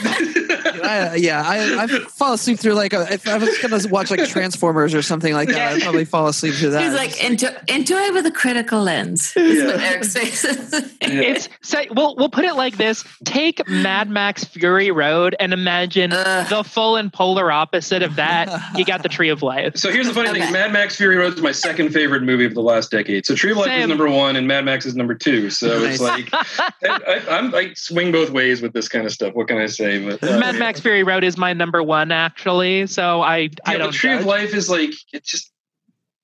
I, 0.82 1.16
yeah, 1.20 1.44
I 1.46 1.84
I 1.84 1.88
fall 1.88 2.34
asleep 2.34 2.58
through 2.60 2.74
like 2.74 2.94
a, 2.94 3.12
if 3.12 3.28
I 3.28 3.38
was 3.38 3.58
gonna 3.60 3.80
watch 3.90 4.10
like 4.12 4.26
Transformers 4.28 4.94
or 4.94 5.02
something 5.02 5.34
like 5.34 5.50
that, 5.50 5.74
I'd 5.74 5.82
probably 5.82 6.06
fall 6.06 6.28
asleep 6.28 6.54
through 6.56 6.72
that. 6.72 6.84
he's 6.84 6.94
like 6.94 7.22
enjoy, 7.24 7.50
enjoy 7.68 8.12
with 8.14 8.26
a 8.26 8.32
critical 8.32 8.82
lens. 8.82 9.34
Is 9.36 9.64
what 9.64 9.76
Yeah. 9.80 9.88
Eric's 9.90 10.14
face 10.14 10.44
is. 10.46 10.96
It's 11.02 11.50
so 11.62 11.82
we'll 11.92 12.16
we'll 12.18 12.30
put 12.30 12.46
it 12.46 12.54
like 12.54 12.78
this: 12.78 13.04
take 13.26 13.68
Mad 13.68 14.10
Max 14.12 14.44
Fury 14.44 14.92
Road 14.92 15.36
and 15.40 15.54
imagine 15.54 16.14
Ugh. 16.14 16.48
the 16.50 16.64
full 16.64 16.98
and 16.98 17.12
polar 17.12 17.52
opposite 17.52 18.04
of 18.04 18.16
that. 18.18 18.48
You 18.78 18.86
got 18.86 19.02
the 19.02 19.10
Tree 19.10 19.30
of 19.30 19.42
Life. 19.42 19.76
so 19.78 19.92
here's 19.92 20.08
the 20.08 20.14
funny 20.14 20.30
Okay. 20.30 20.42
thing: 20.42 20.54
Mad 20.54 20.72
Max 20.72 20.96
Fury 20.96 21.18
Road 21.18 21.34
is 21.34 21.42
my 21.42 21.52
second 21.52 21.92
favorite 21.94 22.22
movie 22.24 22.46
of 22.46 22.54
the 22.54 22.62
last 22.62 22.92
decade. 22.92 23.26
So 23.26 23.34
Tree 23.36 23.52
of 23.52 23.58
Life 23.58 23.72
is 23.72 23.88
number 23.88 24.08
one, 24.10 24.36
and 24.36 24.48
Mad 24.48 24.66
Max 24.66 24.86
is 24.86 24.96
number 24.96 25.16
two. 25.16 25.50
So 25.50 25.84
it's 25.84 26.00
like 26.00 26.30
I, 26.32 27.22
I, 27.28 27.49
I'm 27.54 27.70
I 27.70 27.74
swing 27.76 28.12
both 28.12 28.30
ways 28.30 28.62
with 28.62 28.74
this 28.74 28.88
kind 28.88 29.06
of 29.06 29.12
stuff. 29.12 29.34
What 29.34 29.48
can 29.48 29.58
I 29.58 29.66
say? 29.68 30.04
But 30.04 30.24
uh, 30.24 30.40
Mad 30.40 30.56
Max 30.56 30.80
Fury 30.80 31.04
Road 31.04 31.24
is 31.24 31.38
my 31.38 31.54
number 31.54 31.82
one, 31.84 32.12
actually. 32.12 32.88
So 32.88 33.22
I 33.22 33.36
I 33.36 33.40
yeah, 33.42 33.50
but 33.66 33.78
don't. 33.78 33.92
The 33.92 33.98
Tree 33.98 34.14
of. 34.14 34.26
Life 34.26 34.54
is 34.54 34.70
like 34.70 34.92
it 35.14 35.24
just 35.24 35.52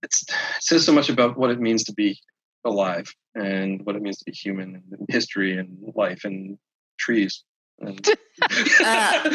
it's 0.04 0.24
it 0.24 0.36
says 0.62 0.86
so 0.86 0.92
much 0.94 1.10
about 1.10 1.38
what 1.38 1.50
it 1.52 1.60
means 1.60 1.84
to 1.86 1.94
be 1.94 2.20
alive 2.64 3.14
and 3.36 3.86
what 3.86 3.96
it 3.96 4.02
means 4.02 4.18
to 4.20 4.26
be 4.26 4.32
human 4.32 4.82
and 4.92 5.06
history 5.10 5.58
and 5.58 5.78
life 5.96 6.22
and 6.26 6.58
trees. 6.98 7.44
And, 7.80 8.08
Uh, 8.42 9.30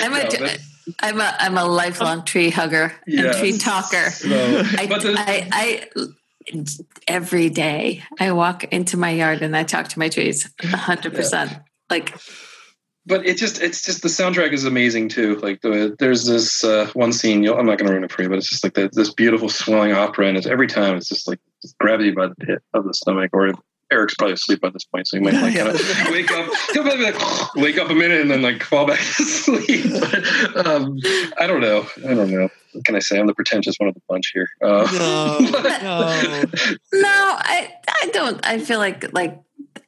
I'm 0.00 0.14
a, 0.14 0.18
No, 0.22 0.28
that's- 0.30 0.66
I'm 1.00 1.20
a, 1.20 1.36
I'm 1.38 1.58
a 1.58 1.64
lifelong 1.66 2.24
tree 2.24 2.48
hugger 2.48 2.94
and 3.06 3.36
tree 3.36 3.58
talker. 3.58 4.10
so- 4.10 4.62
I, 4.78 4.86
but 4.88 5.02
the- 5.02 5.14
I, 5.16 5.48
I, 5.52 5.86
every 7.06 7.50
day 7.50 8.02
I 8.18 8.32
walk 8.32 8.64
into 8.64 8.96
my 8.96 9.10
yard 9.10 9.42
and 9.42 9.56
I 9.56 9.64
talk 9.64 9.88
to 9.88 9.98
my 9.98 10.08
trees. 10.08 10.50
A 10.62 10.76
hundred 10.76 11.14
percent. 11.14 11.52
Like 11.88 12.16
but 13.06 13.26
it 13.26 13.38
just 13.38 13.60
it's 13.60 13.82
just 13.82 14.02
the 14.02 14.08
soundtrack 14.08 14.52
is 14.52 14.66
amazing 14.66 15.08
too 15.08 15.36
like 15.36 15.60
the, 15.62 15.96
there's 15.98 16.26
this 16.26 16.62
uh, 16.62 16.88
one 16.92 17.12
scene 17.14 17.42
you'll, 17.42 17.58
i'm 17.58 17.64
not 17.64 17.78
going 17.78 17.86
to 17.86 17.92
ruin 17.92 18.04
it 18.04 18.12
for 18.12 18.22
you 18.22 18.28
but 18.28 18.36
it's 18.36 18.48
just 18.48 18.62
like 18.62 18.74
the, 18.74 18.90
this 18.92 19.12
beautiful 19.14 19.48
swelling 19.48 19.92
opera 19.92 20.28
and 20.28 20.36
it's 20.36 20.46
every 20.46 20.66
time 20.66 20.96
it's 20.96 21.08
just 21.08 21.26
like 21.26 21.40
grabs 21.78 22.04
you 22.04 22.14
by 22.14 22.28
the 22.28 22.34
pit 22.34 22.62
of 22.74 22.84
the 22.84 22.94
stomach, 22.94 23.30
or 23.32 23.52
Eric's 23.92 24.14
probably 24.14 24.34
asleep 24.34 24.60
by 24.60 24.70
this 24.70 24.84
point, 24.84 25.06
so 25.08 25.16
he 25.16 25.22
might 25.22 25.34
like, 25.34 25.54
kind 25.56 25.68
of 25.68 25.74
wake 26.10 26.30
up, 26.30 26.46
he'll 26.72 26.82
probably 26.82 27.04
like, 27.04 27.54
wake 27.56 27.78
up 27.78 27.90
a 27.90 27.94
minute 27.94 28.20
and 28.20 28.30
then 28.30 28.42
like 28.42 28.62
fall 28.62 28.86
back 28.86 28.98
to 29.16 29.24
sleep. 29.24 29.86
But, 29.90 30.66
um, 30.66 30.98
I 31.38 31.46
don't 31.46 31.60
know. 31.60 31.86
I 32.08 32.14
don't 32.14 32.30
know. 32.30 32.48
What 32.72 32.84
can 32.84 32.94
I 32.94 33.00
say? 33.00 33.18
I'm 33.18 33.26
the 33.26 33.34
pretentious 33.34 33.74
one 33.78 33.88
of 33.88 33.94
the 33.94 34.00
bunch 34.08 34.30
here. 34.32 34.46
Uh, 34.62 34.86
No, 34.92 35.38
no. 35.82 36.44
No, 36.92 37.08
I 37.08 37.72
I 37.88 38.10
don't. 38.12 38.46
I 38.46 38.58
feel 38.60 38.78
like 38.78 39.12
like 39.12 39.40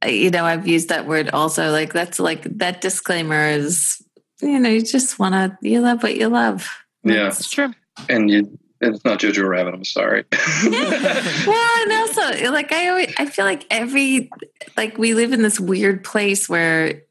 you 0.04 0.30
know 0.30 0.44
I've 0.44 0.66
used 0.66 0.88
that 0.88 1.06
word 1.06 1.30
also. 1.30 1.70
Like 1.70 1.92
that's 1.92 2.18
like 2.18 2.42
that 2.58 2.80
disclaimer 2.80 3.46
is 3.46 4.02
you 4.40 4.58
know 4.58 4.68
you 4.68 4.82
just 4.82 5.20
want 5.20 5.34
to 5.34 5.56
you 5.68 5.80
love 5.80 6.02
what 6.02 6.16
you 6.16 6.28
love. 6.28 6.68
yeah, 7.04 7.28
It's 7.28 7.48
true. 7.48 7.72
and 8.08 8.28
you. 8.28 8.58
It's 8.82 9.04
not 9.04 9.20
Jojo 9.20 9.48
Rabbit. 9.48 9.74
I'm 9.74 9.84
sorry. 9.84 10.24
well, 10.66 11.82
and 11.82 11.92
also 11.92 12.50
like 12.50 12.72
I 12.72 12.88
always 12.88 13.14
I 13.16 13.26
feel 13.26 13.44
like 13.44 13.64
every 13.70 14.28
like 14.76 14.98
we 14.98 15.14
live 15.14 15.32
in 15.32 15.42
this 15.42 15.60
weird 15.60 16.02
place 16.02 16.48
where 16.48 17.02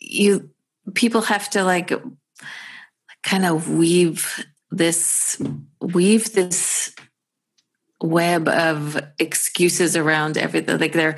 you 0.00 0.50
people 0.94 1.22
have 1.22 1.48
to 1.50 1.62
like 1.62 1.92
kind 3.22 3.46
of 3.46 3.70
weave 3.70 4.44
this 4.70 5.40
weave 5.80 6.32
this 6.32 6.92
web 8.02 8.48
of 8.48 9.00
excuses 9.20 9.96
around 9.96 10.36
everything 10.36 10.78
like 10.78 10.92
they're 10.92 11.16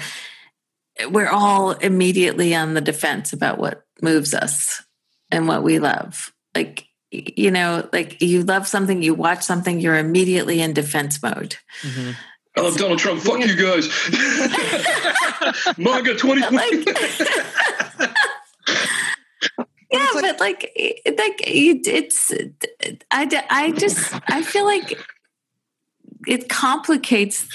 we're 1.08 1.28
all 1.28 1.72
immediately 1.72 2.54
on 2.54 2.74
the 2.74 2.80
defense 2.80 3.32
about 3.32 3.58
what 3.58 3.84
moves 4.02 4.34
us 4.34 4.82
and 5.30 5.48
what 5.48 5.62
we 5.62 5.78
love 5.78 6.32
like 6.54 6.86
you 7.36 7.50
know 7.50 7.88
like 7.92 8.20
you 8.22 8.42
love 8.42 8.66
something 8.66 9.02
you 9.02 9.14
watch 9.14 9.42
something 9.42 9.80
you're 9.80 9.96
immediately 9.98 10.60
in 10.60 10.72
defense 10.72 11.22
mode 11.22 11.56
Mhm. 11.82 12.14
I 12.58 12.62
love 12.62 12.78
Donald 12.78 12.98
Trump. 12.98 13.20
Fuck 13.20 13.40
you 13.40 13.54
guys. 13.54 13.86
MAGA 15.76 16.14
2020. 16.16 16.56
like 16.56 16.86
yeah 19.92 19.98
like- 20.14 20.22
but 20.22 20.40
like 20.40 20.62
like 21.18 21.40
it- 21.46 21.86
it's 21.86 22.32
I 23.10 23.70
just 23.72 24.14
i 24.28 24.42
feel 24.42 24.64
like 24.64 24.98
it 26.26 26.48
complicates 26.48 27.46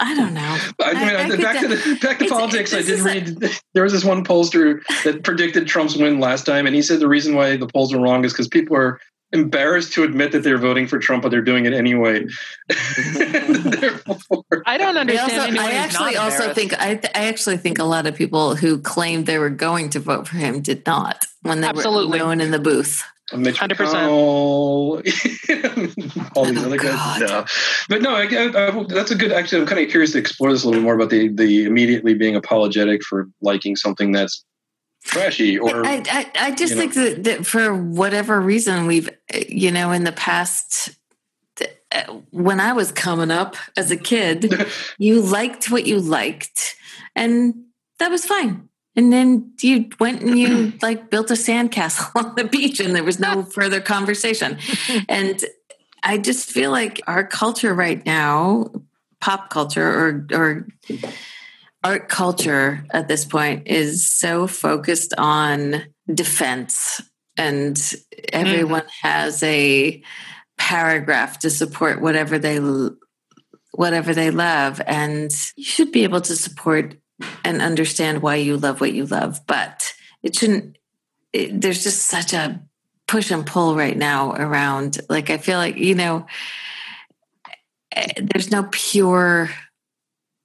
i 0.00 0.14
don't 0.14 0.34
know 0.34 0.58
I 0.80 0.92
mean, 0.94 1.16
I- 1.16 1.24
I 1.24 1.36
back 1.36 1.60
to 1.60 1.68
the 1.68 1.98
back 2.00 2.18
to 2.18 2.24
it's- 2.24 2.30
politics. 2.30 2.72
I 2.72 2.82
did 2.82 2.90
is 2.90 3.00
read. 3.02 3.42
There 3.74 3.82
was 3.82 3.92
this 3.92 4.04
one 4.04 4.24
pollster 4.24 4.80
that 5.04 5.22
predicted 5.24 5.66
Trump's 5.66 5.96
win 5.96 6.20
last 6.20 6.46
time, 6.46 6.66
and 6.66 6.74
he 6.74 6.82
said 6.82 7.00
the 7.00 7.08
reason 7.08 7.34
why 7.34 7.56
the 7.56 7.66
polls 7.66 7.92
are 7.92 8.00
wrong 8.00 8.24
is 8.24 8.32
because 8.32 8.48
people 8.48 8.76
are 8.76 9.00
embarrassed 9.32 9.92
to 9.92 10.04
admit 10.04 10.32
that 10.32 10.42
they're 10.42 10.56
voting 10.58 10.86
for 10.86 10.98
Trump, 10.98 11.22
but 11.22 11.28
they're 11.30 11.42
doing 11.42 11.66
it 11.66 11.72
anyway. 11.74 12.24
Therefore, 12.68 14.44
I 14.66 14.78
don't 14.78 14.96
understand 14.96 15.32
also, 15.32 15.46
anyone 15.48 15.66
I 15.66 15.72
actually 15.72 16.16
also 16.16 16.54
think 16.54 16.80
I, 16.80 16.94
th- 16.94 17.12
I 17.14 17.26
actually 17.26 17.56
think 17.58 17.78
a 17.78 17.84
lot 17.84 18.06
of 18.06 18.14
people 18.14 18.56
who 18.56 18.78
claimed 18.80 19.26
they 19.26 19.38
were 19.38 19.50
going 19.50 19.90
to 19.90 20.00
vote 20.00 20.28
for 20.28 20.36
him 20.36 20.60
did 20.60 20.86
not 20.86 21.26
when 21.42 21.60
they 21.60 21.68
Absolutely. 21.68 22.18
were 22.18 22.24
going 22.24 22.40
in 22.40 22.50
the 22.50 22.58
booth. 22.58 23.04
Mitch 23.36 23.56
100%. 23.58 23.76
McConnell, 23.76 24.08
all 26.34 26.44
these 26.46 26.58
Oh, 26.58 26.66
other 26.66 26.78
guys. 26.78 26.94
God. 26.94 27.20
No. 27.20 27.44
But 27.88 28.02
no, 28.02 28.14
I, 28.14 28.22
I, 28.22 28.84
that's 28.88 29.10
a 29.10 29.14
good. 29.14 29.32
Actually, 29.32 29.62
I'm 29.62 29.66
kind 29.68 29.80
of 29.84 29.90
curious 29.90 30.12
to 30.12 30.18
explore 30.18 30.50
this 30.52 30.64
a 30.64 30.66
little 30.66 30.80
bit 30.80 30.84
more 30.84 30.94
about 30.94 31.10
the 31.10 31.28
the 31.28 31.64
immediately 31.64 32.14
being 32.14 32.36
apologetic 32.36 33.02
for 33.04 33.28
liking 33.42 33.76
something 33.76 34.12
that's 34.12 34.44
trashy 35.04 35.58
or 35.58 35.86
I, 35.86 36.02
I, 36.10 36.30
I 36.38 36.50
just 36.54 36.74
you 36.74 36.76
know. 36.76 36.80
think 36.90 36.94
that, 36.94 37.24
that 37.24 37.46
for 37.46 37.74
whatever 37.74 38.40
reason, 38.40 38.86
we've, 38.86 39.08
uh, 39.08 39.38
you 39.48 39.70
know, 39.70 39.92
in 39.92 40.04
the 40.04 40.12
past, 40.12 40.90
uh, 41.92 42.02
when 42.30 42.60
I 42.60 42.72
was 42.72 42.92
coming 42.92 43.30
up 43.30 43.56
as 43.76 43.90
a 43.90 43.96
kid, 43.96 44.66
you 44.98 45.20
liked 45.22 45.70
what 45.70 45.86
you 45.86 46.00
liked, 46.00 46.76
and 47.14 47.54
that 47.98 48.10
was 48.10 48.24
fine. 48.26 48.68
And 48.96 49.12
then 49.12 49.52
you 49.60 49.88
went 50.00 50.22
and 50.22 50.38
you 50.38 50.72
like 50.82 51.10
built 51.10 51.30
a 51.30 51.34
sandcastle 51.34 52.10
on 52.24 52.34
the 52.34 52.44
beach, 52.44 52.80
and 52.80 52.94
there 52.94 53.04
was 53.04 53.20
no 53.20 53.42
further 53.54 53.80
conversation. 53.80 54.58
And 55.08 55.44
I 56.02 56.18
just 56.18 56.50
feel 56.50 56.70
like 56.70 57.00
our 57.06 57.26
culture 57.26 57.74
right 57.74 58.04
now, 58.04 58.70
pop 59.20 59.50
culture 59.50 59.86
or 59.86 60.26
or 60.32 60.66
art 61.84 62.08
culture 62.08 62.84
at 62.90 63.08
this 63.08 63.24
point 63.24 63.66
is 63.66 64.08
so 64.08 64.46
focused 64.46 65.14
on 65.16 65.84
defense. 66.12 67.00
And 67.36 67.80
everyone 68.32 68.82
mm-hmm. 68.82 69.08
has 69.08 69.42
a 69.44 70.02
paragraph 70.56 71.38
to 71.40 71.50
support 71.50 72.00
whatever 72.00 72.38
they 72.38 72.58
whatever 73.72 74.12
they 74.12 74.30
love. 74.30 74.80
And 74.86 75.30
you 75.56 75.64
should 75.64 75.92
be 75.92 76.02
able 76.02 76.20
to 76.22 76.34
support 76.34 76.96
and 77.44 77.60
understand 77.62 78.22
why 78.22 78.36
you 78.36 78.56
love 78.56 78.80
what 78.80 78.92
you 78.92 79.04
love 79.06 79.40
but 79.46 79.92
it 80.22 80.36
shouldn't 80.36 80.76
it, 81.32 81.60
there's 81.60 81.82
just 81.82 82.06
such 82.06 82.32
a 82.32 82.60
push 83.06 83.30
and 83.30 83.46
pull 83.46 83.74
right 83.76 83.96
now 83.96 84.32
around 84.32 85.00
like 85.08 85.30
i 85.30 85.38
feel 85.38 85.58
like 85.58 85.76
you 85.76 85.94
know 85.94 86.26
eh, 87.92 88.12
there's 88.32 88.50
no 88.50 88.68
pure 88.70 89.50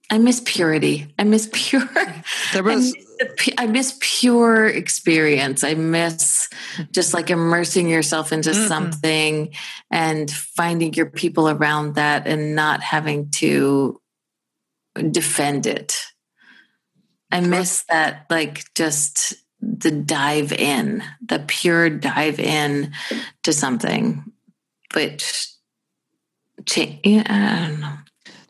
i 0.10 0.18
miss 0.18 0.42
purity 0.46 1.14
i 1.20 1.24
miss 1.24 1.50
pure 1.54 1.88
There 2.54 2.64
I 2.68 2.76
was 2.76 2.94
miss, 2.96 3.50
I 3.58 3.68
miss 3.68 3.98
pure 4.02 4.68
experience. 4.68 5.64
I 5.64 5.74
miss 5.76 6.50
just 6.92 7.14
like 7.14 7.30
immersing 7.30 7.88
yourself 7.90 8.32
into 8.32 8.52
Mhm. 8.52 8.68
something 8.68 9.54
and 9.92 10.30
finding 10.32 10.94
your 10.94 11.06
people 11.08 11.50
around 11.50 11.96
that 11.96 12.28
and 12.28 12.56
not 12.56 12.82
having 12.82 13.30
to 13.42 14.00
defend 15.12 15.66
it. 15.66 15.96
I 17.34 17.40
miss 17.40 17.84
that, 17.90 18.28
like 18.30 18.72
just 18.76 19.34
the 19.60 19.90
dive 19.90 20.54
in, 20.54 21.04
the 21.26 21.44
pure 21.48 21.90
dive 21.90 22.40
in 22.40 22.94
to 23.42 23.52
something, 23.52 24.32
which, 24.94 25.48
cha- 26.68 27.00
yeah, 27.04 27.24
I 27.26 27.68
don't 27.68 27.80
know. 27.82 27.94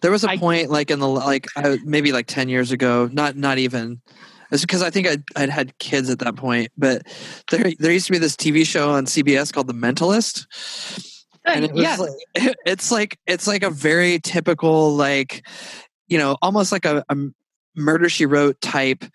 There 0.02 0.12
was 0.12 0.26
a 0.26 0.32
I- 0.32 0.38
point 0.38 0.70
like 0.70 0.92
in 0.92 1.00
the 1.00 1.08
like 1.08 1.48
I, 1.56 1.78
maybe 1.86 2.12
like 2.12 2.28
10 2.28 2.50
years 2.50 2.74
ago, 2.74 3.10
not 3.14 3.38
not 3.38 3.58
even 3.58 4.02
it's 4.52 4.62
because 4.62 4.84
I 4.84 4.90
think 4.90 5.08
I'd, 5.08 5.24
I'd 5.38 5.50
had 5.50 5.78
kids 5.80 6.10
at 6.10 6.20
that 6.20 6.36
point, 6.36 6.70
but 6.78 7.04
there 7.52 7.72
there 7.80 7.92
used 7.92 8.08
to 8.08 8.12
be 8.12 8.18
this 8.18 8.36
TV 8.36 8.66
show 8.66 8.92
on 8.92 9.06
CBS 9.06 9.54
called 9.54 9.68
The 9.68 9.74
Mentalist. 9.74 10.46
Uh, 11.48 11.54
and 11.56 11.66
it 11.66 11.72
was 11.72 11.84
yeah, 11.84 11.96
like 11.96 12.56
it's 12.66 12.92
like 12.92 13.18
it's 13.28 13.48
like 13.48 13.64
a 13.64 13.70
very 13.70 14.20
typical 14.20 14.94
like 14.94 15.48
you 16.10 16.18
know, 16.18 16.38
almost 16.42 16.74
like 16.74 16.84
a, 16.84 17.04
a 17.08 17.16
murder 17.76 18.10
she 18.10 18.26
wrote 18.26 18.60
type 18.62 19.06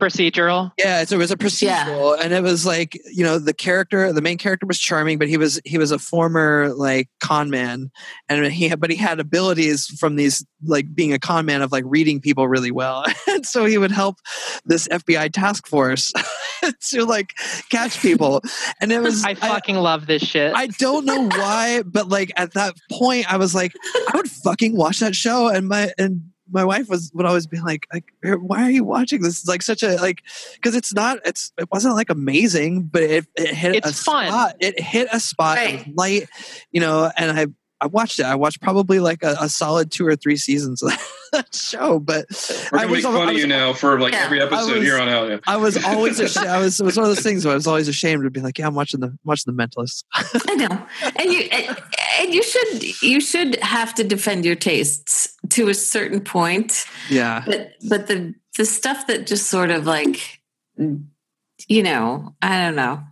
procedural. 0.00 0.72
yeah, 0.78 1.04
so 1.04 1.16
it 1.16 1.18
was 1.18 1.30
a 1.30 1.36
procedural, 1.36 2.18
and 2.20 2.32
it 2.32 2.42
was 2.42 2.66
like 2.66 2.98
you 3.12 3.24
know 3.24 3.38
the 3.38 3.54
character, 3.54 4.12
the 4.12 4.22
main 4.22 4.38
character 4.38 4.66
was 4.66 4.78
charming, 4.78 5.18
but 5.18 5.28
he 5.28 5.36
was 5.36 5.60
he 5.64 5.78
was 5.78 5.90
a 5.90 5.98
former 5.98 6.72
like 6.74 7.08
con 7.20 7.50
man, 7.50 7.90
and 8.28 8.46
he 8.46 8.68
had, 8.68 8.80
but 8.80 8.90
he 8.90 8.96
had 8.96 9.20
abilities 9.20 9.86
from 9.98 10.16
these 10.16 10.44
like 10.64 10.94
being 10.94 11.12
a 11.12 11.18
con 11.18 11.46
man 11.46 11.62
of 11.62 11.72
like 11.72 11.84
reading 11.86 12.20
people 12.20 12.48
really 12.48 12.70
well, 12.70 13.04
and 13.28 13.46
so 13.46 13.64
he 13.64 13.78
would 13.78 13.92
help 13.92 14.16
this 14.64 14.88
FBI 14.88 15.32
task 15.32 15.66
force 15.66 16.12
to 16.90 17.04
like 17.04 17.32
catch 17.70 18.00
people, 18.00 18.42
and 18.80 18.92
it 18.92 19.00
was 19.00 19.24
I 19.24 19.34
fucking 19.34 19.76
love 19.76 20.06
this 20.06 20.22
shit. 20.22 20.52
I 20.54 20.66
don't 20.66 21.04
know 21.04 21.28
why, 21.28 21.82
but 21.82 22.08
like 22.08 22.32
at 22.36 22.54
that 22.54 22.74
point, 22.90 23.32
I 23.32 23.36
was 23.36 23.54
like, 23.54 23.72
I 24.12 24.16
would 24.16 24.30
fucking 24.30 24.76
watch 24.76 25.00
that 25.00 25.14
show, 25.14 25.48
and 25.48 25.68
my 25.68 25.92
and 25.98 26.33
my 26.50 26.64
wife 26.64 26.88
was 26.88 27.10
would 27.14 27.26
always 27.26 27.46
be 27.46 27.60
like, 27.60 27.86
like, 27.92 28.04
why 28.22 28.62
are 28.64 28.70
you 28.70 28.84
watching 28.84 29.22
this? 29.22 29.40
It's 29.40 29.48
like 29.48 29.62
such 29.62 29.82
a 29.82 29.96
like, 29.96 30.22
because 30.54 30.74
it's 30.74 30.92
not, 30.94 31.18
it's 31.24 31.52
it 31.58 31.68
wasn't 31.72 31.94
like 31.94 32.10
amazing, 32.10 32.82
but 32.84 33.02
it 33.02 33.26
it 33.36 33.54
hit 33.54 33.76
It's 33.76 33.90
a 33.90 33.94
fun. 34.04 34.26
spot. 34.28 34.56
It 34.60 34.78
hit 34.80 35.08
a 35.12 35.20
spot. 35.20 35.58
It 35.58 35.72
was 35.72 35.80
Right. 35.86 35.96
light, 35.96 36.28
you 36.72 36.80
know, 36.80 37.10
and 37.16 37.38
I. 37.38 37.46
I 37.80 37.86
watched 37.86 38.18
it. 38.18 38.24
I 38.24 38.34
watched 38.36 38.62
probably 38.62 38.98
like 38.98 39.22
a, 39.22 39.36
a 39.40 39.48
solid 39.48 39.90
two 39.90 40.06
or 40.06 40.16
three 40.16 40.36
seasons 40.38 40.80
of 40.82 40.92
that 41.32 41.54
show, 41.54 41.98
but 41.98 42.24
we're 42.72 42.78
I 42.78 42.82
gonna 42.82 42.86
make 42.86 42.96
was 42.96 43.04
al- 43.04 43.12
fun 43.12 43.28
I 43.28 43.32
of 43.32 43.36
you 43.38 43.46
now 43.46 43.74
for 43.74 44.00
like 44.00 44.14
Yeah, 44.14 44.24
every 44.24 44.40
episode 44.40 44.76
was- 44.76 44.82
here 44.84 44.96
on 44.98 45.08
out. 45.10 45.28
Yeah. 45.28 45.38
I 45.46 45.56
was 45.58 45.84
always 45.84 46.18
ashamed. 46.18 46.46
I 46.46 46.60
was 46.60 46.80
it 46.80 46.84
was 46.84 46.96
one 46.96 47.04
of 47.04 47.14
those 47.14 47.22
things 47.24 47.44
where 47.44 47.52
I 47.52 47.56
was 47.56 47.66
always 47.66 47.86
ashamed 47.88 48.22
to 48.22 48.30
be 48.30 48.40
like, 48.40 48.58
yeah, 48.58 48.68
I'm 48.68 48.74
watching 48.74 49.00
the 49.00 49.14
watching 49.24 49.54
the 49.54 49.62
Mentalist. 49.62 50.04
I 50.14 50.54
know, 50.54 50.86
and 51.16 51.30
you 51.32 51.40
and, 51.40 51.76
and 52.20 52.32
you 52.32 52.42
should 52.42 53.02
you 53.02 53.20
should 53.20 53.56
have 53.56 53.92
to 53.96 54.04
defend 54.04 54.46
your 54.46 54.54
tastes 54.56 55.33
to 55.50 55.68
a 55.68 55.74
certain 55.74 56.20
point, 56.20 56.86
Yeah, 57.10 57.42
but 57.46 57.72
but 57.88 58.06
the 58.06 58.34
the 58.56 58.64
stuff 58.64 59.06
that 59.08 59.26
just 59.26 59.48
sort 59.48 59.70
of 59.70 59.86
like 59.86 60.40
you 60.76 61.82
know 61.82 62.34
I 62.42 62.62
don't 62.62 62.76
know. 62.76 63.02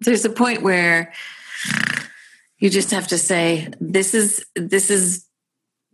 There's 0.00 0.24
a 0.24 0.30
point 0.30 0.62
where 0.62 1.12
you 2.58 2.70
just 2.70 2.90
have 2.90 3.08
to 3.08 3.18
say 3.18 3.68
this 3.80 4.14
is 4.14 4.44
this 4.54 4.90
is 4.90 5.24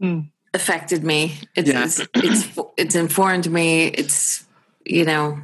Mm. 0.02 0.28
affected 0.52 1.04
me. 1.04 1.38
It's 1.54 1.68
Yeah. 1.70 1.84
it's, 1.84 2.00
it's 2.14 2.58
it's 2.76 2.94
informed 2.96 3.48
me. 3.50 3.86
It's 3.86 4.44
you 4.84 5.04
know 5.04 5.38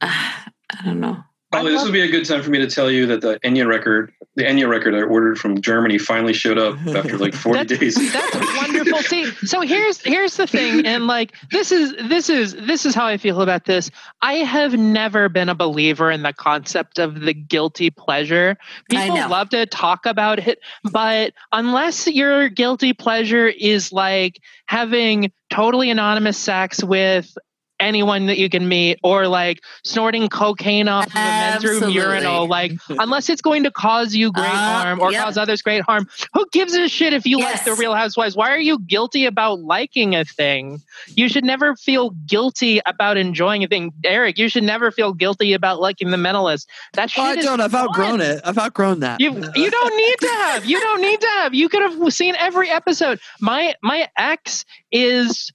uh, 0.00 0.06
I 0.70 0.84
don't 0.84 1.00
know. 1.00 1.22
Probably 1.50 1.72
this 1.72 1.82
would 1.84 1.92
be 1.92 2.00
a 2.00 2.08
good 2.10 2.24
time 2.24 2.42
for 2.42 2.48
me 2.50 2.58
to 2.58 2.66
tell 2.66 2.90
you 2.90 3.06
that 3.06 3.20
the 3.20 3.38
Indian 3.42 3.68
record 3.68 4.10
the 4.34 4.44
Enya 4.44 4.66
record 4.68 4.94
I 4.94 5.02
ordered 5.02 5.38
from 5.38 5.60
Germany 5.60 5.98
finally 5.98 6.32
showed 6.32 6.58
up 6.58 6.78
after 6.86 7.18
like 7.18 7.34
40 7.34 7.58
That's- 7.58 7.78
days. 7.78 8.12
That's 8.12 8.34
wonderful. 8.56 8.98
See, 9.02 9.26
so 9.44 9.60
here's 9.60 10.00
here's 10.00 10.36
the 10.36 10.46
thing, 10.46 10.86
and 10.86 11.06
like 11.06 11.34
this 11.50 11.70
is 11.70 11.94
this 12.08 12.30
is 12.30 12.54
this 12.54 12.86
is 12.86 12.94
how 12.94 13.06
I 13.06 13.18
feel 13.18 13.42
about 13.42 13.66
this. 13.66 13.90
I 14.22 14.34
have 14.34 14.74
never 14.74 15.28
been 15.28 15.48
a 15.48 15.54
believer 15.54 16.10
in 16.10 16.22
the 16.22 16.32
concept 16.32 16.98
of 16.98 17.20
the 17.20 17.34
guilty 17.34 17.90
pleasure. 17.90 18.56
People 18.88 19.16
love 19.28 19.50
to 19.50 19.66
talk 19.66 20.06
about 20.06 20.38
it, 20.38 20.60
but 20.90 21.32
unless 21.52 22.06
your 22.06 22.48
guilty 22.48 22.92
pleasure 22.92 23.48
is 23.48 23.92
like 23.92 24.40
having 24.66 25.32
totally 25.50 25.90
anonymous 25.90 26.38
sex 26.38 26.82
with 26.82 27.36
anyone 27.82 28.26
that 28.26 28.38
you 28.38 28.48
can 28.48 28.68
meet 28.68 28.98
or 29.02 29.26
like 29.28 29.62
snorting 29.84 30.28
cocaine 30.28 30.88
off 30.88 31.06
of 31.08 31.12
a 31.12 31.18
men's 31.18 31.64
room 31.64 31.90
urinal 31.90 32.46
like 32.46 32.72
unless 32.88 33.28
it's 33.28 33.42
going 33.42 33.64
to 33.64 33.70
cause 33.70 34.14
you 34.14 34.30
great 34.32 34.46
Uh, 34.46 34.82
harm 34.82 35.00
or 35.00 35.12
yep. 35.12 35.24
cause 35.24 35.36
others 35.36 35.60
great 35.62 35.82
harm 35.82 36.06
who 36.32 36.46
gives 36.52 36.74
a 36.74 36.88
shit 36.88 37.12
if 37.12 37.26
you 37.26 37.38
like 37.38 37.64
the 37.64 37.74
real 37.74 37.94
housewives 37.94 38.36
why 38.36 38.50
are 38.50 38.58
you 38.60 38.78
guilty 38.78 39.26
about 39.26 39.60
liking 39.60 40.14
a 40.14 40.24
thing 40.24 40.80
you 41.08 41.28
should 41.28 41.44
never 41.44 41.74
feel 41.76 42.10
guilty 42.26 42.80
about 42.86 43.16
enjoying 43.16 43.64
a 43.64 43.66
thing 43.68 43.92
eric 44.04 44.38
you 44.38 44.48
should 44.48 44.62
never 44.64 44.90
feel 44.90 45.12
guilty 45.12 45.52
about 45.52 45.80
liking 45.80 46.10
the 46.10 46.16
mentalist 46.16 46.66
that 46.94 47.10
shit 47.10 47.22
Oh, 47.22 47.26
I 47.26 47.36
don't. 47.36 47.60
I've 47.60 47.74
outgrown 47.74 48.18
fun. 48.18 48.20
it. 48.22 48.40
I've 48.44 48.58
outgrown 48.58 49.00
that. 49.00 49.20
You 49.20 49.30
you 49.54 49.70
don't 49.70 49.96
need 49.96 50.16
to 50.20 50.26
have. 50.28 50.64
You 50.64 50.78
don't 50.80 51.00
need 51.00 51.20
to 51.20 51.26
have. 51.26 51.54
You 51.54 51.68
could 51.68 51.82
have 51.82 52.12
seen 52.12 52.34
every 52.38 52.68
episode. 52.70 53.20
My 53.40 53.74
my 53.82 54.08
ex 54.16 54.64
is 54.90 55.52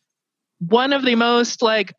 one 0.60 0.94
of 0.94 1.06
the 1.06 1.16
most 1.16 1.62
like 1.62 1.94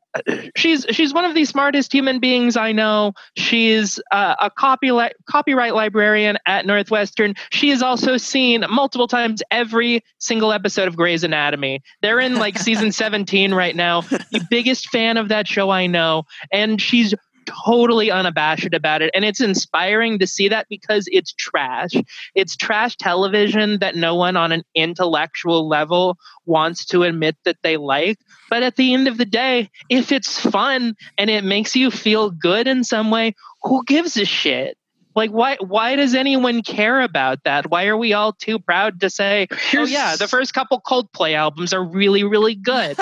she's 0.57 0.85
she's 0.91 1.15
one 1.15 1.25
of 1.25 1.35
the 1.35 1.45
smartest 1.45 1.93
human 1.93 2.19
beings 2.19 2.57
I 2.57 2.73
know. 2.73 3.13
She's 3.37 4.01
uh, 4.11 4.35
a 4.41 4.51
copyright 4.51 5.15
copyright 5.29 5.75
librarian 5.75 6.39
at 6.47 6.67
Northwestern. 6.67 7.35
She 7.51 7.69
has 7.71 7.83
also 7.83 8.17
seen 8.17 8.65
multiple 8.69 9.07
times 9.07 9.43
every 9.51 10.03
single 10.19 10.53
episode 10.53 10.89
of 10.89 10.97
Grey's 10.97 11.25
Anatomy. 11.25 11.83
They're 12.03 12.21
in 12.21 12.37
like 12.37 12.59
season 12.59 12.93
17 12.99 13.55
right 13.55 13.77
now. 13.77 14.03
The 14.03 14.45
biggest 14.51 14.89
fan 14.89 15.17
of 15.17 15.29
that 15.29 15.47
show 15.47 15.71
I 15.71 15.87
know, 15.87 16.25
and 16.53 16.81
she's 16.81 17.15
totally 17.49 18.11
unabashed 18.11 18.75
about 18.75 19.03
it. 19.03 19.11
And 19.15 19.25
it's 19.25 19.41
inspiring 19.41 20.19
to 20.19 20.27
see 20.27 20.49
that 20.49 20.67
because 20.69 21.07
it's 21.11 21.33
trash. 21.33 21.93
It's 22.35 22.57
trash 22.57 22.97
television 22.97 23.79
that 23.81 23.97
no 23.97 24.15
one 24.15 24.37
on 24.37 24.53
an 24.53 24.63
intellectual 24.75 25.69
level 25.69 26.17
wants 26.47 26.85
to 26.87 27.03
admit 27.03 27.37
that 27.45 27.57
they 27.63 27.77
like. 27.77 28.19
But 28.51 28.63
at 28.63 28.77
the 28.77 28.95
end 28.95 29.09
of 29.09 29.19
the 29.19 29.25
day 29.25 29.71
if 29.89 30.13
it's 30.13 30.41
fun 30.41 30.95
and 31.17 31.31
it 31.31 31.45
makes 31.45 31.77
you 31.77 31.91
feel 31.91 32.31
good 32.31 32.69
in 32.69 32.85
some 32.85 33.11
way 33.11 33.35
who 33.63 33.85
gives 33.85 34.17
a 34.17 34.25
shit? 34.25 34.77
Like 35.15 35.31
why 35.31 35.57
why 35.61 35.97
does 35.97 36.15
anyone 36.15 36.63
care 36.63 37.01
about 37.01 37.43
that? 37.45 37.71
Why 37.71 37.87
are 37.87 37.97
we 37.97 38.13
all 38.13 38.33
too 38.33 38.59
proud 38.59 39.01
to 39.01 39.11
say 39.11 39.49
oh 39.75 39.85
yeah 39.85 40.17
the 40.17 40.29
first 40.29 40.55
couple 40.55 40.81
coldplay 40.81 41.35
albums 41.35 41.73
are 41.73 41.85
really 41.85 42.25
really 42.25 42.55
good. 42.55 42.97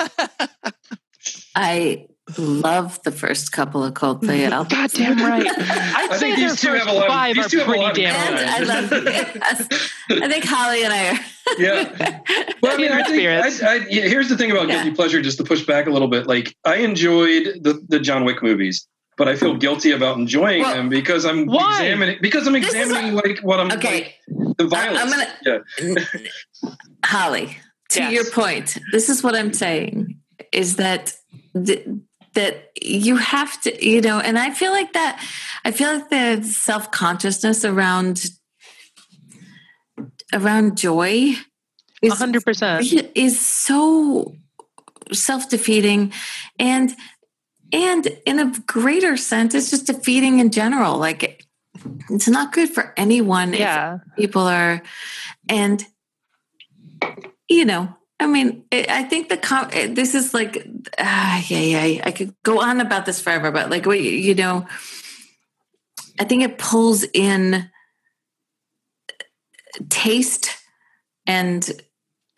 I 1.55 2.07
love 2.37 3.01
the 3.03 3.11
first 3.11 3.51
couple 3.51 3.83
of 3.83 3.93
Coldplay 3.93 4.49
albums. 4.49 4.73
god 4.73 4.91
damn 4.91 5.17
right 5.17 5.47
i'd 5.47 5.57
I 6.11 6.15
say 6.17 6.19
think 6.19 6.37
their 6.37 6.49
these 6.49 6.61
two 6.61 6.67
first 6.67 6.85
have 6.85 6.93
a 6.95 6.99
lot 6.99 7.29
of- 7.29 7.35
these 7.35 7.45
are 7.45 7.49
two 7.49 7.57
have 7.59 7.67
a 7.67 7.71
pretty 7.71 7.83
lot 7.83 7.97
in 7.97 8.03
damn 8.03 8.15
And 8.15 8.37
good 8.37 8.69
I 8.69 8.79
love 8.81 9.03
yes. 9.05 9.67
I 10.09 10.27
think 10.29 10.45
Holly 10.45 10.83
and 10.83 10.93
I 10.93 11.09
are 11.13 11.19
Yeah. 11.57 12.19
Well, 12.61 12.73
I 12.73 12.77
mean, 12.77 12.91
I 12.91 13.03
think, 13.03 13.15
spirits. 13.19 13.63
I, 13.63 13.67
I, 13.67 13.75
yeah, 13.89 14.01
here's 14.07 14.27
the 14.27 14.35
thing 14.37 14.51
about 14.51 14.67
Yeah. 14.67 14.83
guilty 14.83 14.95
pleasure, 14.95 15.21
just 15.21 15.37
to 15.37 15.45
push 15.45 15.65
back 15.65 15.87
a 15.87 15.89
little 15.89 16.09
bit. 16.09 16.27
Like, 16.27 16.53
I 16.65 16.77
enjoyed 16.77 17.59
the, 17.63 17.81
the 17.87 17.99
John 17.99 18.25
Wick 18.25 18.43
movies, 18.43 18.85
but 19.17 19.29
I 19.29 19.35
feel 19.37 19.51
mm-hmm. 19.51 19.59
guilty 19.59 19.91
about 19.91 20.17
enjoying 20.17 20.61
Well, 20.61 20.75
them 20.75 20.89
because 20.89 21.25
I'm 21.25 21.45
why? 21.45 21.83
examining 21.85 22.17
because 22.21 22.47
I'm 22.47 22.53
This 22.53 22.73
is 22.73 22.75
examining 22.89 23.13
like 23.15 23.39
what 23.43 23.61
I'm 23.61 23.71
okay. 23.73 24.13
like, 24.27 24.57
the 24.57 24.67
violence. 24.67 24.99
I'm 25.01 25.09
gonna 25.09 25.63
yeah. 25.81 26.73
Holly, 27.05 27.57
to 27.89 27.99
Yes. 28.01 28.11
your 28.11 28.25
point, 28.31 28.77
this 28.91 29.07
is 29.09 29.23
what 29.23 29.35
I'm 29.35 29.53
saying 29.53 30.19
is 30.51 30.75
that 30.75 31.13
th- 31.65 31.87
that 32.37 32.69
you 32.79 33.15
have 33.15 33.59
to, 33.61 33.83
you 33.83 33.99
know, 33.99 34.19
and 34.19 34.37
I 34.37 34.51
feel 34.51 34.71
like 34.71 34.93
that 34.93 35.25
I 35.65 35.71
feel 35.71 35.91
like 35.91 36.09
the 36.09 36.43
self-consciousness 36.43 37.65
around 37.65 38.25
around 40.31 40.77
joy 40.77 41.33
is 42.03 42.13
100% 42.13 43.11
is 43.15 43.39
so 43.39 44.35
self-defeating 45.11 46.13
and 46.59 46.95
and 47.73 48.07
in 48.27 48.39
a 48.39 48.53
greater 48.67 49.17
sense 49.17 49.55
it's 49.55 49.71
just 49.71 49.87
defeating 49.87 50.37
in 50.37 50.51
general. 50.51 50.99
Like 50.99 51.43
it's 52.11 52.27
not 52.27 52.53
good 52.53 52.69
for 52.69 52.93
anyone 52.97 53.55
if 53.55 53.61
yeah. 53.61 53.97
people 54.15 54.43
are 54.43 54.83
and 55.49 55.83
you 57.49 57.65
know 57.65 57.97
i 58.19 58.27
mean 58.27 58.63
i 58.71 59.03
think 59.03 59.29
the 59.29 59.37
com- 59.37 59.69
eh, 59.71 59.87
this 59.91 60.15
is 60.15 60.33
like 60.33 60.67
ah, 60.99 61.43
yeah 61.47 61.59
yeah 61.59 62.01
i 62.05 62.11
could 62.11 62.33
go 62.43 62.61
on 62.61 62.81
about 62.81 63.05
this 63.05 63.21
forever 63.21 63.51
but 63.51 63.69
like 63.69 63.85
you 63.85 64.35
know 64.35 64.65
i 66.19 66.23
think 66.23 66.43
it 66.43 66.57
pulls 66.57 67.03
in 67.13 67.69
taste 69.89 70.57
and 71.25 71.71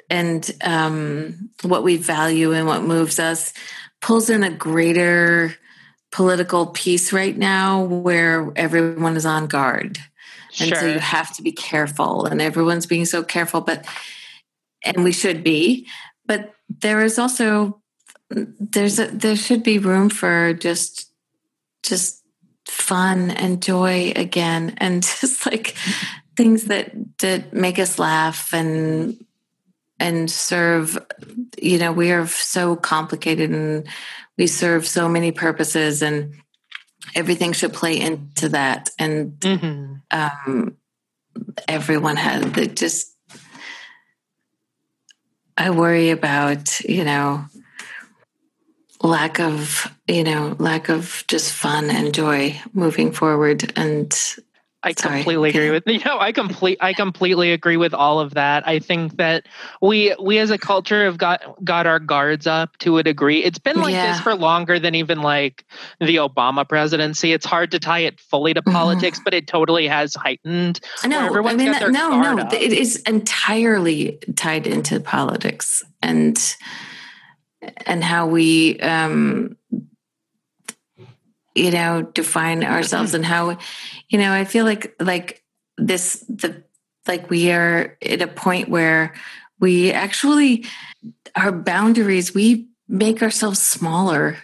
and 0.09 0.51
um 0.63 1.49
what 1.61 1.83
we 1.83 1.95
value 1.95 2.51
and 2.51 2.67
what 2.67 2.83
moves 2.83 3.19
us 3.19 3.53
pulls 4.01 4.29
in 4.29 4.43
a 4.43 4.49
greater 4.49 5.55
political 6.11 6.67
piece 6.67 7.13
right 7.13 7.37
now 7.37 7.83
where 7.83 8.51
everyone 8.55 9.15
is 9.15 9.25
on 9.25 9.47
guard. 9.47 9.99
And 10.59 10.75
so 10.75 10.87
you 10.87 10.99
have 10.99 11.35
to 11.35 11.43
be 11.43 11.51
careful 11.51 12.25
and 12.25 12.41
everyone's 12.41 12.87
being 12.87 13.05
so 13.05 13.23
careful 13.23 13.61
but 13.61 13.85
and 14.83 15.03
we 15.03 15.11
should 15.11 15.43
be 15.43 15.87
but 16.25 16.53
there 16.69 17.03
is 17.03 17.17
also 17.17 17.81
there's 18.29 18.99
a 18.99 19.07
there 19.07 19.35
should 19.35 19.63
be 19.63 19.79
room 19.79 20.09
for 20.09 20.53
just 20.53 21.11
just 21.83 22.23
fun 22.67 23.31
and 23.31 23.61
joy 23.61 24.13
again 24.15 24.75
and 24.77 25.03
just 25.03 25.45
like 25.45 25.75
things 26.35 26.65
that 26.65 26.91
that 27.19 27.53
make 27.53 27.79
us 27.79 27.99
laugh 27.99 28.53
and 28.53 29.23
and 29.99 30.31
serve 30.31 30.97
you 31.61 31.77
know 31.77 31.91
we 31.91 32.11
are 32.11 32.27
so 32.27 32.75
complicated 32.75 33.49
and 33.51 33.87
we 34.37 34.47
serve 34.47 34.87
so 34.87 35.09
many 35.09 35.31
purposes 35.31 36.01
and 36.01 36.33
everything 37.15 37.53
should 37.53 37.73
play 37.73 37.99
into 37.99 38.49
that. 38.49 38.89
And 38.97 39.37
hmm 39.43 39.95
um, 40.11 40.75
everyone 41.67 42.15
has 42.15 42.51
that 42.53 42.75
just 42.75 43.15
i 45.59 45.69
worry 45.69 46.09
about 46.09 46.79
you 46.81 47.03
know 47.03 47.45
lack 49.01 49.39
of 49.39 49.93
you 50.07 50.23
know 50.23 50.55
lack 50.59 50.89
of 50.89 51.23
just 51.27 51.53
fun 51.53 51.89
and 51.89 52.13
joy 52.13 52.59
moving 52.73 53.11
forward 53.11 53.71
and 53.75 54.35
I 54.81 54.93
Sorry. 54.93 55.17
completely 55.17 55.49
agree 55.49 55.71
with 55.71 55.83
you 55.87 55.99
know 56.05 56.19
I 56.19 56.31
complete 56.31 56.77
I 56.79 56.93
completely 56.93 57.51
agree 57.51 57.75
with 57.77 57.93
all 57.93 58.19
of 58.21 58.35
that. 58.35 58.65
I 58.67 58.79
think 58.79 59.17
that 59.17 59.45
we 59.81 60.15
we 60.21 60.37
as 60.37 60.51
a 60.51 60.57
culture 60.57 61.03
have 61.05 61.17
got 61.17 61.41
got 61.65 61.85
our 61.85 61.99
guards 61.99 62.47
up 62.47 62.77
to 62.79 62.97
a 62.97 63.03
degree. 63.03 63.43
It's 63.43 63.59
been 63.59 63.81
like 63.81 63.91
Yeah. 63.93 64.11
this 64.13 64.21
for 64.21 64.35
longer 64.35 64.79
than 64.79 64.95
even 64.95 65.21
like 65.21 65.65
the 65.99 66.15
Obama 66.15 66.67
presidency. 66.67 67.33
It's 67.33 67.45
hard 67.45 67.71
to 67.71 67.79
tie 67.79 67.99
it 67.99 68.19
fully 68.21 68.53
to 68.53 68.61
Mhm. 68.61 68.71
politics, 68.71 69.19
but 69.23 69.33
it 69.33 69.47
totally 69.47 69.87
has 69.87 70.15
heightened. 70.15 70.79
no 71.05 71.19
i 71.19 71.25
everyone's 71.25 71.57
mean 71.57 71.71
got 71.71 71.79
their 71.81 71.91
no 71.91 72.09
guard 72.11 72.37
no 72.37 72.43
up. 72.43 72.53
it 72.53 72.71
is 72.71 72.97
entirely 73.01 74.17
tied 74.37 74.65
into 74.65 74.99
politics 75.01 75.83
and 76.01 76.55
and 77.85 78.01
how 78.03 78.27
we 78.27 78.79
um 78.79 79.57
you 81.55 81.71
know 81.71 82.03
define 82.13 82.63
ourselves 82.63 83.13
and 83.15 83.25
how 83.25 83.57
you 84.09 84.17
know 84.17 84.31
i 84.33 84.43
feel 84.45 84.65
like 84.65 84.95
like 84.99 85.43
this 85.77 86.25
the 86.27 86.63
like 87.07 87.29
we 87.29 87.51
are 87.51 87.97
at 88.01 88.21
a 88.21 88.27
point 88.27 88.69
where 88.69 89.13
we 89.59 89.91
actually 89.91 90.65
our 91.35 91.51
boundaries 91.51 92.33
we 92.33 92.67
make 92.87 93.21
ourselves 93.21 93.61
smaller 93.61 94.37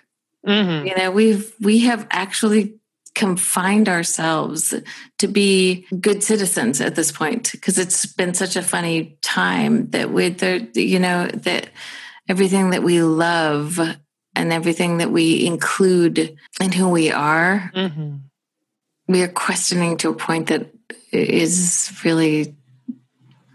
Mhm. 0.45 0.87
you 0.87 0.95
know 0.95 1.09
we've 1.11 1.53
we 1.59 1.79
have 1.79 2.05
actually 2.11 2.75
confined 3.15 3.87
ourselves 3.89 4.73
to 5.17 5.27
be 5.27 5.85
good 5.99 6.21
citizens 6.21 6.81
at 6.81 6.95
this 6.95 7.11
point 7.11 7.51
because 7.53 7.79
it's 7.79 8.05
been 8.05 8.33
such 8.33 8.55
a 8.55 8.61
funny 8.61 9.17
time 9.23 9.89
that 9.91 10.11
we 10.11 10.29
there 10.29 10.57
you 10.75 10.99
know 10.99 11.27
that 11.27 11.69
everything 12.29 12.69
that 12.71 12.83
we 12.83 13.01
love 13.01 13.79
and 14.35 14.51
everything 14.53 14.97
that 14.99 15.11
we 15.11 15.45
include 15.45 16.35
in 16.61 16.71
who 16.73 16.89
we 16.89 17.09
are 17.11 17.71
Mhm. 17.75 18.19
We 19.07 19.21
are 19.21 19.27
questioning 19.27 19.97
to 19.97 20.09
a 20.09 20.15
point 20.15 20.47
that 20.47 20.69
is 21.11 21.91
really 22.03 22.55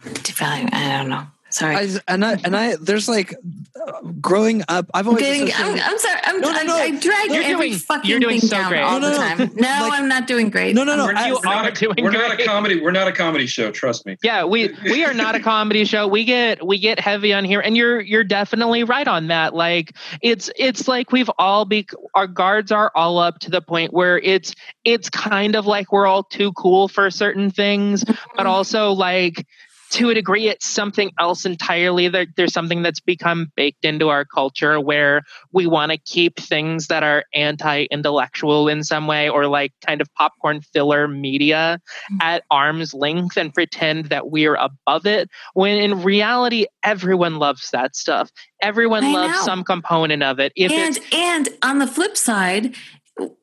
devaluing. 0.05 0.73
I 0.73 0.99
don't 0.99 1.11
know 1.11 1.27
Sorry. 1.51 1.77
I, 1.77 1.89
and 2.09 2.25
I 2.25 2.33
and 2.45 2.57
I 2.57 2.77
there's 2.77 3.09
like 3.09 3.35
uh, 3.35 4.01
growing 4.21 4.63
up. 4.69 4.87
I've 4.95 5.07
always 5.09 5.23
Getting, 5.23 5.53
I'm, 5.55 5.81
I'm 5.81 5.99
sorry. 5.99 6.21
I'm, 6.25 6.41
No, 6.41 6.51
no, 6.53 6.59
I, 6.59 6.63
no. 6.63 6.77
I 6.77 6.91
drag 6.99 7.31
You're 7.31 7.43
every 7.43 7.69
doing- 7.71 7.79
fucking 7.79 8.11
you're 8.11 8.21
doing 8.21 8.41
thing 8.41 8.49
so 8.51 8.57
down 8.57 8.71
great. 8.71 8.81
all 8.83 9.01
No, 9.01 9.11
the 9.11 9.19
no, 9.19 9.23
no. 9.29 9.37
time. 9.37 9.39
No, 9.57 9.69
Like- 9.89 9.93
I'm 10.01 10.09
not 10.09 10.27
doing 10.27 10.49
great. 10.51 10.75
No, 10.75 10.85
no, 10.85 10.97
no. 10.97 11.07
We're, 11.07 11.15
I- 11.17 11.27
You 11.29 11.35
we're 11.45 11.51
are 11.51 11.63
not, 11.65 11.75
doing 11.75 11.95
we're 12.03 12.11
not 12.13 12.39
a 12.39 12.45
comedy. 12.45 12.81
We're 12.81 12.91
not 12.93 13.09
a 13.09 13.13
comedy 13.13 13.47
show. 13.47 13.71
Trust 13.71 14.07
me. 14.07 14.17
Yeah, 14.23 14.45
we 14.45 14.75
we 14.85 15.05
are 15.05 15.13
not 15.15 15.35
a 15.35 15.41
comedy 15.53 15.85
show. 15.85 16.07
We 16.07 16.25
get 16.25 16.65
we 16.67 16.79
get 16.79 17.01
heavy 17.01 17.33
on 17.33 17.45
here, 17.45 17.61
and 17.61 17.77
you're 17.77 18.01
you're 18.01 18.25
definitely 18.25 18.85
right 18.85 19.09
on 19.09 19.27
that. 19.29 19.55
Like 19.55 19.97
it's 20.23 20.51
it's 20.57 20.87
like 20.89 21.11
we've 21.13 21.31
all 21.39 21.65
be 21.65 21.87
our 22.15 22.27
guards 22.27 22.71
are 22.73 22.93
all 22.95 23.19
up 23.19 23.39
to 23.41 23.51
the 23.51 23.61
point 23.61 23.93
where 23.93 24.19
it's 24.19 24.55
it's 24.85 25.11
kind 25.11 25.57
of 25.57 25.67
like 25.67 25.93
we're 25.93 26.07
all 26.07 26.23
too 26.23 26.53
cool 26.53 26.87
for 26.89 27.11
certain 27.11 27.51
things, 27.51 28.05
but 28.37 28.47
also 28.47 28.93
like 28.93 29.47
to 29.91 30.11
a 30.11 30.15
degree 30.15 30.49
it's 30.49 30.67
something 30.67 31.11
else 31.19 31.45
entirely. 31.45 32.09
There, 32.09 32.27
there's 32.37 32.53
something 32.53 32.83
that's 32.83 33.01
become 33.01 33.53
baked 33.57 33.85
into 33.85 34.09
our 34.09 34.25
culture 34.25 34.81
where 34.81 35.23
we 35.53 35.67
want 35.67 35.93
to 35.93 35.99
keep 35.99 36.39
things 36.39 36.89
that 36.89 37.03
are 37.03 37.25
anti-intellectual 37.35 38.69
in 38.69 38.85
some 38.85 39.07
way 39.07 39.29
or 39.29 39.47
like 39.47 39.73
kind 39.87 40.01
of 40.01 40.13
popcorn 40.15 40.61
filler 40.61 41.09
media 41.09 41.81
mm-hmm. 42.13 42.19
at 42.21 42.45
arm's 42.51 42.95
length 42.95 43.37
and 43.37 43.53
pretend 43.53 44.07
that 44.07 44.31
we're 44.31 44.57
above 44.57 45.07
it 45.07 45.29
when 45.55 45.77
in 45.77 46.03
reality 46.03 46.67
everyone 46.83 47.39
loves 47.39 47.71
that 47.71 47.97
stuff 47.97 48.31
everyone 48.63 49.05
I 49.05 49.13
loves 49.13 49.33
know. 49.35 49.43
some 49.43 49.65
component 49.65 50.23
of 50.23 50.39
it 50.39 50.53
if 50.57 50.71
and 50.71 50.99
and 51.13 51.49
on 51.63 51.79
the 51.79 51.87
flip 51.87 52.17
side, 52.17 52.75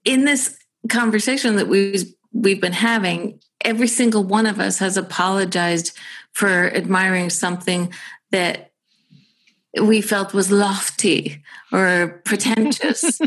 in 0.05 0.25
this 0.25 0.57
conversation 0.89 1.55
that 1.57 1.67
we've 1.67 2.13
we've 2.33 2.61
been 2.61 2.73
having, 2.73 3.39
every 3.63 3.87
single 3.87 4.23
one 4.23 4.45
of 4.45 4.59
us 4.59 4.79
has 4.79 4.97
apologized 4.97 5.97
for 6.33 6.73
admiring 6.73 7.29
something 7.29 7.91
that 8.31 8.71
we 9.81 10.01
felt 10.01 10.33
was 10.33 10.51
lofty 10.51 11.43
or 11.71 12.21
pretentious. 12.25 13.19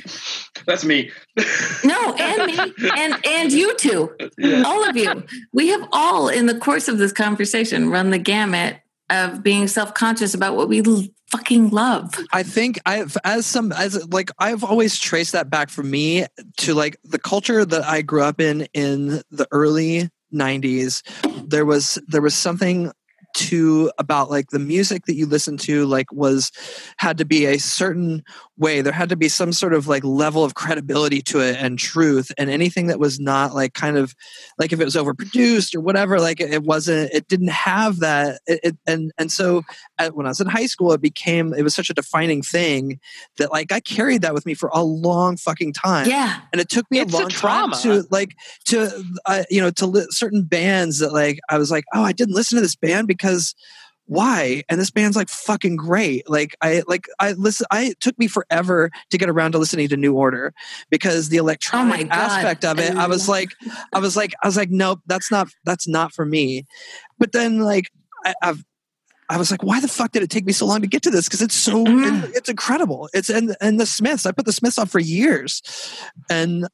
That's 0.67 0.85
me. 0.85 1.11
no, 1.85 2.15
and 2.15 2.47
me, 2.47 2.73
and 2.97 3.15
and 3.27 3.53
you 3.53 3.77
too, 3.77 4.11
Yeah. 4.39 4.63
all 4.67 4.89
of 4.89 4.97
you. 4.97 5.23
We 5.53 5.69
have 5.69 5.87
all, 5.93 6.29
in 6.29 6.47
the 6.47 6.59
course 6.59 6.89
of 6.89 6.99
this 6.99 7.13
conversation, 7.13 7.91
run 7.91 8.11
the 8.11 8.19
gamut 8.19 8.81
of 9.11 9.43
being 9.43 9.69
self 9.69 9.95
conscious 9.95 10.35
about 10.35 10.57
what 10.57 10.69
we 10.69 10.83
l- 10.85 11.05
fucking 11.31 11.71
love. 11.71 12.15
I 12.33 12.43
think 12.43 12.81
I've 12.85 13.17
as 13.25 13.47
some 13.47 13.71
as 13.73 14.09
like 14.09 14.31
I've 14.39 14.65
always 14.65 14.99
traced 14.99 15.33
that 15.33 15.51
back 15.51 15.69
for 15.71 15.83
me 15.85 16.27
to 16.59 16.75
like 16.75 16.97
the 17.05 17.19
culture 17.19 17.65
that 17.65 17.85
I 17.85 18.03
grew 18.03 18.23
up 18.23 18.41
in 18.41 18.63
in 18.75 19.23
the 19.31 19.47
early 19.53 20.09
90s 20.33 21.03
there 21.49 21.65
was 21.65 21.99
there 22.07 22.23
was 22.23 22.35
something 22.35 22.93
to 23.35 23.91
about 23.99 24.31
like 24.31 24.51
the 24.51 24.59
music 24.59 25.07
that 25.07 25.15
you 25.15 25.27
listened 25.27 25.61
to 25.61 25.87
like 25.87 26.11
was 26.13 26.51
had 26.99 27.19
to 27.19 27.25
be 27.25 27.47
a 27.47 27.59
certain 27.59 28.23
way 28.59 28.81
there 28.83 28.93
had 28.93 29.09
to 29.09 29.17
be 29.17 29.29
some 29.29 29.53
sort 29.53 29.73
of 29.73 29.87
like 29.89 30.05
level 30.05 30.45
of 30.45 30.55
credibility 30.55 31.23
to 31.23 31.41
it 31.41 31.57
and 31.59 31.79
truth 31.79 32.31
and 32.37 32.51
anything 32.51 32.89
that 32.89 32.99
was 32.99 33.19
not 33.19 33.55
like 33.55 33.73
kind 33.75 33.97
of 33.97 34.15
like 34.59 34.73
if 34.73 34.81
it 34.81 34.85
was 34.85 34.97
overproduced 34.97 35.75
or 35.75 35.81
whatever 35.81 36.21
like 36.21 36.41
it, 36.41 36.53
it 36.53 36.63
wasn't 36.63 37.11
it 37.13 37.27
didn't 37.29 37.49
have 37.51 38.01
that 38.01 38.41
it, 38.47 38.61
it, 38.63 38.77
and 38.87 39.13
and 39.19 39.33
so 39.33 39.63
at, 39.99 40.15
when 40.15 40.27
I 40.27 40.31
was 40.31 40.41
in 40.41 40.47
high 40.47 40.67
school, 40.67 40.93
it 40.93 41.01
became 41.01 41.55
it 41.55 41.63
was 41.63 41.75
such 41.75 41.91
a 41.91 41.95
defining 41.95 42.43
thing 42.43 42.99
that 43.39 43.51
like 43.51 43.73
I 43.73 43.81
carried 43.81 44.23
that 44.23 44.35
with 44.35 44.47
me 44.47 44.55
for 44.55 44.71
a 44.73 44.83
long 44.83 45.37
fucking 45.37 45.73
time. 45.73 46.09
Yeah. 46.09 46.41
And 46.53 46.61
it 46.61 46.69
took 46.69 46.91
me 46.91 47.01
It's 47.01 47.13
a 47.13 47.17
a 47.17 47.21
long 47.21 47.29
time 47.29 47.39
trauma. 47.73 47.77
to 47.83 48.05
like 48.11 48.35
to 48.67 49.05
uh, 49.27 49.45
you 49.51 49.61
know 49.61 49.71
to 49.73 49.87
li- 49.87 50.07
certain 50.11 50.43
bands 50.43 50.99
that 50.99 51.13
like 51.13 51.39
I 51.49 51.59
was 51.59 51.71
like 51.71 51.85
oh 51.95 52.03
I 52.03 52.13
didn't 52.13 52.35
listen 52.35 52.57
to 52.57 52.63
this 52.63 52.77
band 52.77 53.07
because 53.09 53.20
why 54.07 54.65
and 54.69 54.81
this 54.81 54.91
band's 54.91 55.17
like 55.17 55.29
fucking 55.29 55.77
great 55.77 56.29
like 56.29 56.57
i 56.63 56.83
like 56.89 57.07
i 57.21 57.31
listen 57.33 57.65
i 57.71 57.83
it 57.85 58.01
took 58.01 58.19
me 58.19 58.27
forever 58.27 58.91
to 59.09 59.17
get 59.17 59.29
around 59.31 59.53
to 59.53 59.59
listening 59.59 59.87
to 59.89 59.97
new 59.97 60.15
order 60.15 60.53
because 60.91 61.29
the 61.29 61.37
electronic 61.37 62.09
Oh 62.11 62.15
aspect 62.15 62.65
of 62.65 62.81
it 62.81 62.97
I 62.97 63.05
i 63.05 63.07
was 63.07 63.29
like 63.29 63.51
i 63.93 64.01
was 64.01 64.17
like 64.17 64.35
i 64.43 64.49
was 64.49 64.57
like 64.57 64.71
nope 64.71 64.99
that's 65.07 65.31
not 65.31 65.47
that's 65.65 65.87
not 65.87 66.13
for 66.13 66.25
me 66.27 66.67
but 67.21 67.31
then 67.31 67.61
like 67.61 67.91
I, 68.25 68.35
i've 68.43 68.65
I 69.33 69.37
was 69.37 69.53
like, 69.53 69.63
why 69.63 69.79
the 69.81 69.87
fuck 69.87 70.11
did 70.11 70.25
it 70.25 70.29
take 70.31 70.45
me 70.45 70.53
so 70.53 70.67
long 70.67 70.81
to 70.81 70.89
get 70.89 71.03
to 71.05 71.11
this? 71.13 71.27
Because 71.29 71.41
it's 71.41 71.55
so 71.55 71.85
Mm. 71.85 72.33
it's 72.35 72.49
incredible. 72.49 73.09
It's 73.15 73.31
and 73.31 73.55
and 73.61 73.79
the 73.79 73.87
Smiths. 73.87 74.27
I 74.27 74.33
put 74.33 74.45
the 74.45 74.53
Smiths 74.53 74.77
on 74.77 74.89
for 74.89 74.99
years, 74.99 75.63
and 76.29 76.67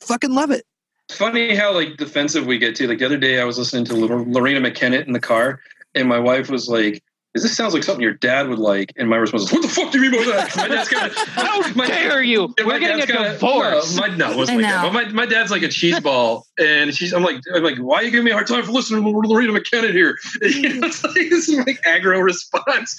fucking 0.00 0.34
love 0.34 0.50
it. 0.50 0.66
funny 1.10 1.54
how 1.54 1.72
like 1.72 1.96
defensive 1.96 2.44
we 2.44 2.58
get 2.58 2.76
to. 2.76 2.86
Like 2.86 2.98
the 2.98 3.06
other 3.06 3.16
day, 3.16 3.40
I 3.40 3.44
was 3.44 3.56
listening 3.56 3.86
to 3.86 3.94
Lor- 3.96 4.26
Loreena 4.26 4.60
McKennitt 4.60 5.06
in 5.06 5.14
the 5.14 5.20
car, 5.20 5.60
and 5.94 6.08
my 6.08 6.18
wife 6.18 6.50
was 6.50 6.68
like, 6.68 7.02
"Does 7.34 7.42
this 7.42 7.56
sounds 7.56 7.74
like 7.74 7.82
something 7.82 8.02
your 8.02 8.14
dad 8.14 8.48
would 8.48 8.58
like?" 8.58 8.92
And 8.96 9.08
my 9.08 9.16
response 9.16 9.44
is, 9.44 9.52
"What 9.52 9.62
the 9.62 9.68
fuck 9.68 9.92
do 9.92 10.02
you 10.02 10.10
mean 10.10 10.20
by 10.24 10.32
that?" 10.36 10.56
My 10.56 10.68
dad's 10.68 10.88
kind 10.88 11.06
of, 11.10 11.16
how 11.16 11.72
my- 11.74 11.86
dare 11.86 12.22
you 12.22 12.54
Yeah, 12.58 12.64
my 12.64 12.74
we're 12.74 12.78
getting 12.80 12.96
a 13.02 13.06
dad's 13.06 13.12
kinda- 13.12 13.32
divorce 13.32 13.96
No, 13.96 14.06
my, 14.08 14.16
no, 14.16 14.30
it 14.32 14.36
wasn't 14.36 14.58
I 14.58 14.62
like 14.62 14.70
that. 14.72 14.82
But 14.82 14.92
my, 14.92 15.24
my 15.24 15.26
dad's 15.26 15.50
like 15.50 15.62
a 15.62 15.68
cheese 15.68 15.98
ball, 16.00 16.46
and 16.58 16.94
she's. 16.94 17.12
I'm 17.12 17.22
like, 17.22 17.40
I'm 17.54 17.62
like, 17.62 17.78
why 17.78 17.96
are 17.98 18.02
you 18.04 18.10
giving 18.10 18.24
me 18.24 18.30
a 18.30 18.34
hard 18.34 18.46
time 18.46 18.62
for 18.64 18.72
listening 18.72 19.02
to 19.04 19.10
Loreena 19.10 19.56
McKennitt 19.56 19.92
here? 19.92 20.18
And, 20.40 20.54
you 20.54 20.80
know, 20.80 20.86
it's 20.86 21.02
like 21.04 21.14
this 21.14 21.48
is 21.48 21.58
like 21.66 21.80
aggro 21.82 22.22
response, 22.22 22.96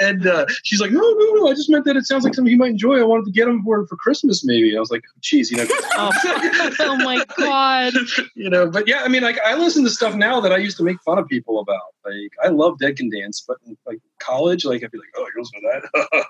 and 0.00 0.26
uh, 0.26 0.46
she's 0.64 0.80
like, 0.80 0.90
no, 0.90 1.00
no, 1.00 1.32
no. 1.34 1.48
I 1.48 1.54
just 1.54 1.70
meant 1.70 1.84
that 1.84 1.96
it 1.96 2.06
sounds 2.06 2.24
like 2.24 2.34
something 2.34 2.50
you 2.52 2.58
might 2.58 2.70
enjoy. 2.70 2.98
I 3.00 3.04
wanted 3.04 3.26
to 3.26 3.32
get 3.32 3.48
him 3.48 3.62
for 3.62 3.86
for 3.86 3.96
Christmas, 3.96 4.44
maybe. 4.44 4.76
I 4.76 4.80
was 4.80 4.90
like, 4.90 5.02
geez, 5.20 5.50
you 5.50 5.56
know. 5.58 5.66
oh, 5.94 6.10
oh 6.80 6.96
my 6.96 7.24
god 7.36 7.92
you 8.34 8.50
know, 8.50 8.68
but 8.70 8.88
yeah, 8.88 9.02
I 9.02 9.08
mean, 9.08 9.22
like 9.22 9.38
I 9.44 9.54
listen 9.54 9.84
to 9.84 9.90
stuff 9.90 10.14
now 10.14 10.40
that 10.40 10.52
I 10.52 10.56
used 10.56 10.76
to 10.78 10.82
make 10.82 11.00
fun 11.02 11.18
of 11.18 11.28
people 11.28 11.60
about. 11.60 11.80
Like 12.04 12.32
I 12.42 12.48
love 12.48 12.78
Dead 12.78 12.96
Can 12.96 13.08
Dance, 13.12 13.44
but 13.46 13.58
in, 13.66 13.76
like 13.86 13.98
college, 14.18 14.64
like 14.64 14.82
I'd 14.82 14.90
be 14.90 14.98
like, 14.98 15.08
oh, 15.16 15.26
listen 15.36 15.60
to 15.60 15.80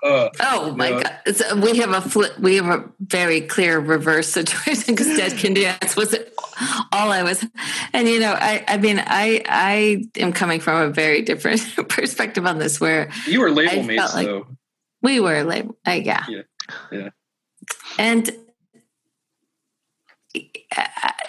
that? 0.03 0.31
Oh 0.41 0.75
my 0.75 0.89
Yeah. 0.89 1.03
god! 1.03 1.19
It's, 1.25 1.41
uh, 1.41 1.59
we 1.63 1.77
have 1.77 1.91
a 1.91 2.01
flip, 2.01 2.37
we 2.39 2.55
have 2.57 2.67
a 2.67 2.83
very 2.99 3.41
clear 3.41 3.79
reverse 3.79 4.27
situation 4.29 4.93
because 4.95 5.07
Dead 5.17 5.37
Can 5.37 5.53
Dance 5.53 5.95
was 5.95 6.15
all 6.91 7.11
I 7.11 7.23
was, 7.23 7.45
and 7.93 8.07
you 8.07 8.19
know, 8.19 8.33
I 8.37 8.63
I 8.67 8.77
mean, 8.77 8.99
I 9.05 9.41
I 9.47 10.05
am 10.17 10.33
coming 10.33 10.59
from 10.59 10.81
a 10.81 10.89
very 10.89 11.21
different 11.21 11.61
perspective 11.89 12.45
on 12.45 12.59
this, 12.59 12.79
where 12.81 13.09
you 13.27 13.39
were 13.41 13.49
label 13.51 13.79
I 13.83 13.87
mates, 13.87 14.13
like- 14.15 14.27
though. 14.27 14.47
we 15.01 15.19
were 15.19 15.43
like, 15.43 15.65
I, 15.85 15.95
yeah, 15.95 16.25
Yeah, 16.29 16.41
yeah. 16.91 17.09
and. 17.97 18.29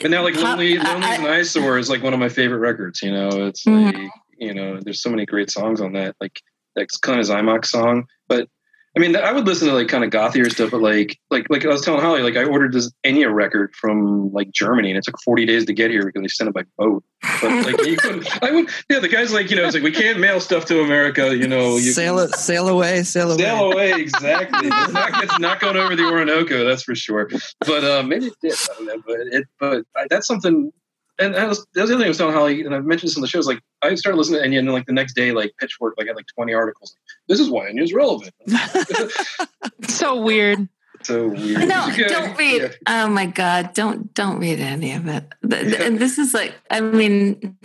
But 0.00 0.10
now, 0.10 0.22
like 0.22 0.34
Lonely, 0.36 0.78
I- 0.78 0.82
Lonely 0.92 1.06
I- 1.06 1.36
Eyesore 1.38 1.78
is 1.78 1.88
like 1.88 2.02
one 2.02 2.12
of 2.14 2.18
my 2.20 2.28
favorite 2.28 2.58
records. 2.58 3.02
You 3.02 3.12
know, 3.12 3.28
it's 3.46 3.64
Mhm. 3.64 3.92
like 3.94 4.10
you 4.38 4.54
know, 4.54 4.80
there's 4.80 5.02
so 5.02 5.10
many 5.10 5.26
great 5.26 5.50
songs 5.50 5.80
on 5.80 5.92
that. 5.92 6.16
Like 6.20 6.40
that 6.76 6.88
kind 7.02 7.20
of 7.20 7.26
Xymox 7.26 7.66
song, 7.66 8.06
but. 8.28 8.48
I 8.96 9.00
mean, 9.00 9.16
I 9.16 9.32
would 9.32 9.44
listen 9.44 9.66
to 9.66 9.74
like 9.74 9.88
kind 9.88 10.04
of 10.04 10.10
gothier 10.10 10.48
stuff, 10.48 10.70
but 10.70 10.80
like, 10.80 11.18
like, 11.28 11.46
like 11.50 11.64
I 11.64 11.68
was 11.68 11.80
telling 11.80 12.00
Holly, 12.00 12.22
like 12.22 12.36
I 12.36 12.44
ordered 12.44 12.72
this 12.72 12.92
Enya 13.04 13.34
record 13.34 13.74
from 13.74 14.32
like 14.32 14.52
Germany, 14.52 14.88
and 14.88 14.96
it 14.96 15.02
took 15.02 15.20
40 15.24 15.46
days 15.46 15.64
to 15.64 15.72
get 15.72 15.90
here 15.90 16.04
because 16.04 16.22
they 16.22 16.28
sent 16.28 16.46
it 16.46 16.54
by 16.54 16.62
boat. 16.78 17.02
But 17.42 17.66
like, 17.66 17.84
you 17.84 17.96
couldn't, 17.96 18.28
I 18.40 18.52
would, 18.52 18.70
yeah, 18.88 19.00
the 19.00 19.08
guy's 19.08 19.32
like, 19.32 19.50
you 19.50 19.56
know, 19.56 19.64
it's 19.64 19.74
like 19.74 19.82
we 19.82 19.90
can't 19.90 20.20
mail 20.20 20.38
stuff 20.38 20.66
to 20.66 20.80
America, 20.80 21.36
you 21.36 21.48
know, 21.48 21.76
you 21.76 21.90
sail 21.90 22.20
it, 22.20 22.36
sail 22.36 22.68
away, 22.68 23.02
sail 23.02 23.32
away. 23.32 23.42
Sail 23.42 23.72
away, 23.72 23.94
exactly. 23.94 24.68
It's 24.68 24.92
not, 24.92 25.24
it's 25.24 25.38
not 25.40 25.58
going 25.58 25.76
over 25.76 25.96
the 25.96 26.04
Orinoco, 26.04 26.64
that's 26.64 26.84
for 26.84 26.94
sure. 26.94 27.28
But 27.66 27.82
uh, 27.82 28.04
maybe 28.04 28.26
it 28.26 28.34
did. 28.40 28.52
I 28.52 28.74
don't 28.74 28.86
know. 28.86 29.02
But 29.04 29.20
it, 29.22 29.44
but 29.58 29.82
I, 29.96 30.06
that's 30.08 30.28
something. 30.28 30.70
And 31.18 31.34
that 31.34 31.48
was, 31.48 31.66
that 31.74 31.82
was 31.82 31.90
the 31.90 31.94
other 31.94 32.02
thing 32.02 32.06
I 32.06 32.08
was 32.08 32.18
telling 32.18 32.34
Holly, 32.34 32.60
and 32.62 32.74
I've 32.74 32.84
mentioned 32.84 33.10
this 33.10 33.16
on 33.16 33.22
the 33.22 33.28
show. 33.28 33.40
Is 33.40 33.46
like 33.48 33.60
I 33.84 33.94
started 33.94 34.18
listening 34.18 34.40
to 34.42 34.48
Enya, 34.48 34.58
and 34.58 34.68
then 34.68 34.74
like 34.74 34.86
the 34.86 34.92
next 34.92 35.14
day, 35.14 35.32
like 35.32 35.54
Pitchfork, 35.58 35.94
like 35.98 36.06
had 36.06 36.16
like 36.16 36.26
twenty 36.34 36.54
articles. 36.54 36.96
This 37.28 37.40
is 37.40 37.48
why 37.50 37.70
Enya's 37.70 37.92
relevant. 37.92 38.32
so 39.88 40.20
weird 40.22 40.68
so 41.06 41.28
weird. 41.28 41.68
No, 41.68 41.84
It's 41.88 41.96
good. 41.96 42.08
don't 42.08 42.36
read. 42.38 42.62
Yeah. 42.62 42.68
Oh 43.04 43.08
my 43.08 43.26
god, 43.26 43.74
don't 43.74 44.12
don't 44.14 44.38
read 44.38 44.60
any 44.60 44.92
of 44.92 45.06
it. 45.06 45.24
Th- 45.48 45.62
th- 45.62 45.80
And 45.80 45.98
this 45.98 46.18
is 46.18 46.34
like, 46.34 46.54
I 46.70 46.80
mean, 46.80 47.56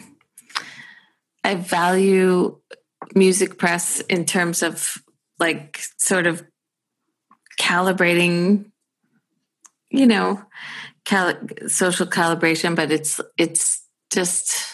I 1.44 1.56
value 1.56 2.58
music 3.16 3.58
press 3.58 4.02
in 4.02 4.26
terms 4.26 4.62
of 4.62 4.96
like 5.40 5.80
sort 5.98 6.28
of 6.28 6.44
calibrating, 7.60 8.72
you 9.90 10.06
know, 10.06 10.44
cal- 11.06 11.40
social 11.68 12.08
calibration, 12.08 12.76
but 12.76 12.92
it's 12.92 13.22
it's 13.38 13.86
just 14.12 14.69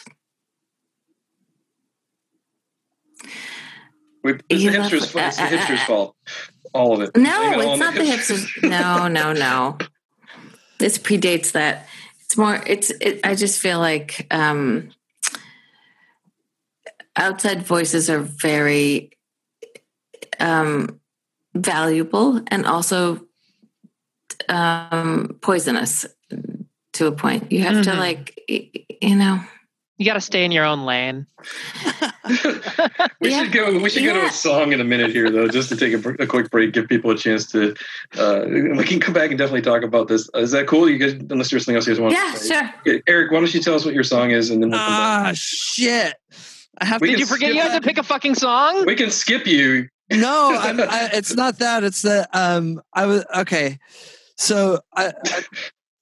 We, 4.25 4.33
it's 4.49 4.63
You 4.63 4.71
the 4.71 4.77
hipsters' 4.79 5.11
fault. 5.11 5.25
It's 5.27 5.37
the 5.37 5.43
uh, 5.43 5.45
uh, 5.45 5.49
hipsters' 5.51 5.83
uh, 5.83 5.85
fault. 5.85 6.15
All 6.73 6.93
of 6.95 7.01
it. 7.01 7.15
no, 7.15 7.51
it 7.51 7.67
it's 7.67 7.79
not 7.79 7.93
the 7.93 7.99
hipsters. 7.99 8.63
No, 8.67 9.07
no, 9.07 9.33
no. 9.33 9.77
This 10.79 10.97
predates 10.97 11.51
that. 11.51 11.87
It's 12.21 12.35
more. 12.35 12.59
It's. 12.65 12.89
It, 12.89 13.19
I 13.23 13.35
just 13.35 13.61
feel 13.61 13.77
like 13.77 14.25
um, 14.31 14.89
outside 17.15 17.61
voices 17.61 18.09
are 18.09 18.19
very 18.19 19.11
um, 20.39 20.99
valuable 21.53 22.41
and 22.47 22.65
also 22.65 23.27
um, 24.49 25.37
poisonous 25.41 26.07
to 26.93 27.05
a 27.05 27.11
point. 27.11 27.51
You 27.51 27.61
have 27.61 27.83
to 27.83 27.91
Mhm. 27.91 27.99
like, 27.99 28.41
you 28.49 29.15
know. 29.15 29.39
You 29.97 30.05
got 30.05 30.15
to 30.15 30.21
stay 30.21 30.43
in 30.43 30.51
your 30.51 30.65
own 30.65 30.83
lane. 30.85 31.25
we 33.21 33.29
Yeah. 33.31 33.43
should 33.43 33.51
go. 33.53 33.79
We 33.79 33.89
should 33.89 34.03
go 34.03 34.13
to 34.13 34.25
a 34.25 34.29
song 34.31 34.73
in 34.73 34.81
a 34.81 34.83
minute 34.83 35.11
here, 35.11 35.29
though, 35.29 35.47
just 35.47 35.69
to 35.69 35.77
take 35.77 35.93
a, 35.93 36.09
a 36.21 36.27
quick 36.27 36.49
break, 36.51 36.73
give 36.73 36.87
people 36.87 37.11
a 37.11 37.17
chance 37.17 37.49
to. 37.51 37.73
Uh, 38.17 38.43
we 38.47 38.83
can 38.83 38.99
come 38.99 39.13
back 39.13 39.29
and 39.29 39.37
definitely 39.37 39.61
talk 39.61 39.83
about 39.83 40.07
this. 40.07 40.29
is 40.35 40.51
that 40.51 40.67
cool? 40.67 40.89
You 40.89 40.97
guys, 40.97 41.13
unless 41.13 41.49
there's 41.49 41.63
something 41.63 41.75
else 41.77 41.87
you 41.87 41.93
guys 41.93 42.01
want. 42.01 42.13
Yeah, 42.13 42.31
to 42.33 42.37
say. 42.39 42.47
sure. 42.55 42.73
Okay, 42.87 43.01
Eric, 43.07 43.31
why 43.31 43.39
don't 43.39 43.53
you 43.53 43.61
tell 43.61 43.75
us 43.75 43.85
what 43.85 43.93
your 43.93 44.03
song 44.03 44.31
is, 44.31 44.49
and 44.49 44.61
then 44.61 44.69
we'll 44.69 44.79
come 44.79 44.87
back. 44.97 45.27
Ah, 45.27 45.31
shit. 45.33 46.15
I 46.79 46.85
have 46.85 46.99
We 46.99 47.07
to. 47.07 47.13
Did 47.13 47.19
you 47.21 47.25
forget 47.25 47.53
you 47.53 47.61
had 47.61 47.73
to 47.81 47.81
pick 47.81 47.97
a 47.97 48.03
fucking 48.03 48.35
song? 48.35 48.85
we 48.85 48.95
can 48.95 49.09
skip 49.11 49.47
you. 49.47 49.87
no, 50.11 50.57
I'm, 50.59 50.81
I, 50.81 51.09
it's 51.13 51.33
not 51.35 51.59
that. 51.59 51.83
It's 51.85 52.01
that. 52.01 52.29
Um, 52.33 52.81
I 52.93 53.05
was 53.05 53.25
okay. 53.37 53.79
So 54.35 54.79
I. 54.93 55.13
I 55.25 55.43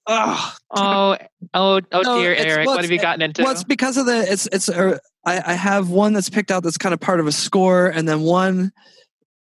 oh, 0.06 0.54
Oh, 0.70 1.16
oh, 1.54 1.80
oh 1.92 2.00
No, 2.02 2.18
dear, 2.20 2.34
Eric. 2.34 2.66
What 2.66 2.80
have 2.82 2.90
you 2.90 2.98
gotten 2.98 3.22
into? 3.22 3.42
well, 3.42 3.52
it's 3.52 3.64
because 3.64 3.96
of 3.96 4.06
the. 4.06 4.30
It's 4.30 4.46
it's. 4.46 4.68
Uh, 4.68 4.98
I, 5.24 5.52
I 5.52 5.54
have 5.54 5.88
one 5.90 6.12
that's 6.12 6.28
picked 6.30 6.50
out 6.50 6.62
that's 6.62 6.76
kind 6.78 6.92
of 6.92 7.00
part 7.00 7.20
of 7.20 7.26
a 7.26 7.32
score, 7.32 7.86
and 7.86 8.06
then 8.08 8.20
one 8.20 8.72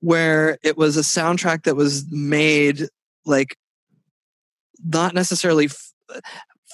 where 0.00 0.58
it 0.62 0.76
was 0.76 0.96
a 0.96 1.00
soundtrack 1.00 1.64
that 1.64 1.76
was 1.76 2.04
made 2.10 2.88
like 3.24 3.56
not 4.84 5.14
necessarily. 5.14 5.66
F- 5.66 5.92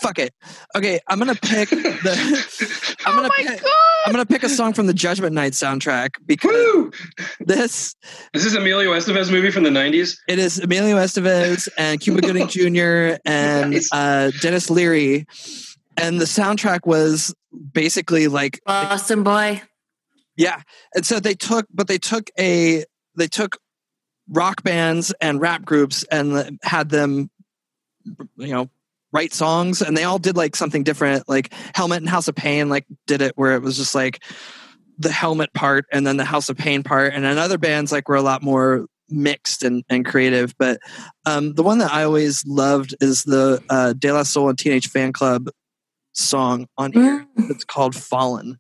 fuck 0.03 0.19
it. 0.19 0.35
Okay, 0.77 1.01
I'm 1.09 1.19
gonna 1.19 1.35
pick 1.35 1.71
the. 1.71 2.97
I'm 3.07 3.13
oh 3.13 3.17
gonna 3.17 3.29
my 3.29 3.35
pick, 3.37 3.63
god! 3.63 3.71
I'm 4.07 4.13
gonna 4.13 4.27
pick 4.27 4.43
a 4.43 4.49
song 4.49 4.73
from 4.73 4.87
the 4.87 4.95
Judgment 4.95 5.35
Night 5.35 5.53
soundtrack 5.53 6.11
because 6.27 6.51
Woo! 6.53 6.91
this 7.41 7.95
This 8.33 8.45
is 8.45 8.55
Emilio 8.55 8.93
Estevez 8.93 9.31
movie 9.31 9.51
from 9.51 9.63
the 9.65 9.71
'90s. 9.71 10.17
it 10.29 10.39
is 10.39 10.59
Emilio 10.59 10.97
Estevez 10.97 11.69
and 11.79 12.01
Cuba 12.01 12.21
Gooding 12.27 12.49
Jr. 12.49 13.17
and 13.25 13.73
Nice. 13.73 13.89
uh, 13.93 14.31
Denis 14.41 14.71
Leary, 14.71 15.27
and 15.97 16.21
the 16.21 16.25
soundtrack 16.27 16.81
was 16.87 17.35
basically 17.73 18.29
like 18.29 18.61
Boston 18.67 19.23
boy. 19.23 19.63
yeah, 20.37 20.61
and 20.95 21.05
so 21.07 21.21
they 21.21 21.35
took 21.35 21.67
but 21.73 21.87
they 21.89 21.99
took 21.99 22.31
a 22.39 22.85
they 23.17 23.27
took 23.29 23.59
rock 24.31 24.63
bands 24.63 25.13
and 25.21 25.41
rap 25.41 25.65
groups 25.65 26.03
and 26.11 26.59
had 26.63 26.89
them 26.89 27.31
you 28.37 28.49
know 28.49 28.69
write 29.15 29.33
songs 29.33 29.81
and 29.81 29.97
they 29.97 30.03
all 30.05 30.19
did 30.19 30.37
like 30.37 30.57
something 30.57 30.83
different 30.83 31.29
like 31.29 31.53
helmet 31.75 31.99
and 31.99 32.09
house 32.09 32.27
of 32.27 32.35
pain 32.35 32.69
like 32.69 32.85
did 33.07 33.23
it 33.23 33.33
where 33.37 33.55
it 33.55 33.63
was 33.63 33.77
just 33.77 33.95
like 33.95 34.23
the 34.99 35.11
helmet 35.13 35.53
part 35.55 35.87
and 35.93 36.05
then 36.07 36.17
the 36.17 36.25
house 36.25 36.49
of 36.49 36.57
pain 36.57 36.83
part 36.83 37.15
and 37.15 37.25
then 37.25 37.39
other 37.39 37.57
bands 37.59 37.93
like 37.93 38.09
were 38.09 38.17
a 38.17 38.23
lot 38.23 38.43
more 38.43 38.87
mixed 39.09 39.63
and, 39.63 39.85
and 39.89 40.05
creative 40.05 40.53
but 40.59 40.81
um, 41.27 41.55
the 41.55 41.63
one 41.63 41.79
that 41.79 41.93
i 41.93 42.03
always 42.03 42.45
loved 42.47 42.95
is 43.01 43.23
the 43.23 43.63
uh, 43.71 43.93
de 43.93 44.11
la 44.13 44.25
soul 44.25 44.49
and 44.49 44.59
teenage 44.59 44.91
fanclub 44.91 45.49
song 46.13 46.67
on 46.77 46.93
here 46.93 47.27
Mm. 47.39 47.51
it's 47.51 47.65
called 47.65 47.95
fallen 47.97 48.59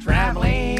Traveling 0.00 0.75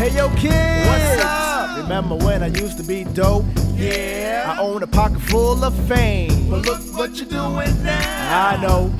Hey 0.00 0.16
yo, 0.16 0.30
kid. 0.30 0.86
What's 0.86 1.22
up? 1.22 1.76
Remember 1.76 2.16
when 2.16 2.42
I 2.42 2.46
used 2.46 2.78
to 2.78 2.82
be 2.82 3.04
dope? 3.04 3.44
Yeah. 3.74 4.56
I 4.56 4.62
own 4.62 4.82
a 4.82 4.86
pocket 4.86 5.20
full 5.20 5.62
of 5.62 5.74
fame. 5.86 6.48
But 6.48 6.64
look 6.64 6.80
what 6.96 7.16
you're 7.16 7.28
doing 7.28 7.84
now. 7.84 8.54
I 8.54 8.56
know. 8.62 8.90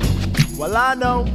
Well, 0.59 0.77
I 0.77 0.93
know. 0.93 1.25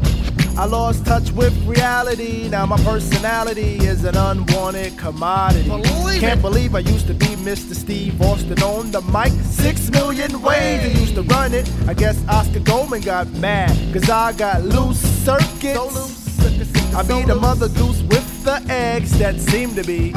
I 0.57 0.67
lost 0.67 1.05
touch 1.05 1.33
with 1.33 1.53
reality. 1.67 2.49
Now 2.49 2.65
my 2.67 2.77
personality 2.85 3.79
is 3.79 4.05
an 4.05 4.17
unwanted 4.17 4.97
commodity. 4.99 5.69
Believe 5.69 6.21
Can't 6.21 6.39
it. 6.39 6.43
believe 6.43 6.77
I 6.77 6.79
used 6.79 7.09
to 7.09 7.15
be 7.15 7.27
Mr. 7.27 7.75
Steve 7.75 8.23
Austin 8.23 8.63
on 8.63 8.93
the 8.93 9.03
mic. 9.03 9.33
Six 9.47 9.91
million 9.91 10.43
ways 10.43 10.81
I 10.81 10.97
used 11.01 11.17
to 11.17 11.23
run 11.23 11.53
it. 11.55 11.69
I 11.89 11.95
guess 11.95 12.25
Oscar 12.29 12.61
Goldman 12.61 13.01
got 13.01 13.27
mad. 13.33 13.77
Cause 13.93 14.09
I 14.09 14.33
got 14.33 14.63
loose 14.63 15.01
circuits. 15.25 15.75
So 15.75 15.87
loose, 15.89 16.95
I 16.95 17.03
so 17.03 17.19
be 17.19 17.25
the 17.27 17.35
loose. 17.35 17.43
mother 17.43 17.69
goose 17.71 18.03
with 18.03 18.36
the 18.47 18.63
eggs 18.69 19.19
that 19.19 19.41
seem 19.41 19.75
to 19.75 19.83
be. 19.83 20.13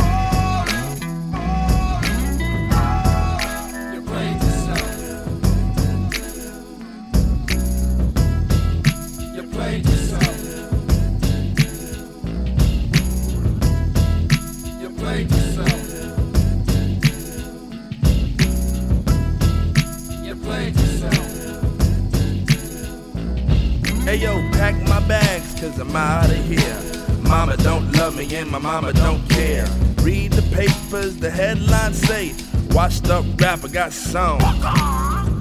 Hey 24.06 24.18
yo, 24.18 24.40
pack 24.52 24.76
my 24.88 25.00
bags, 25.08 25.60
cause 25.60 25.80
I'm 25.80 25.96
out 25.96 26.30
of 26.30 26.46
here. 26.46 26.99
Mama 27.30 27.56
don't 27.58 27.92
love 27.92 28.18
me 28.18 28.36
and 28.36 28.50
my 28.50 28.58
mama 28.58 28.92
don't 28.92 29.24
care. 29.30 29.68
Read 30.02 30.32
the 30.32 30.42
papers, 30.56 31.16
the 31.18 31.30
headlines 31.30 32.02
say, 32.02 32.34
washed 32.72 33.08
up 33.12 33.24
rapper 33.40 33.68
got 33.68 33.94
song. 33.94 34.40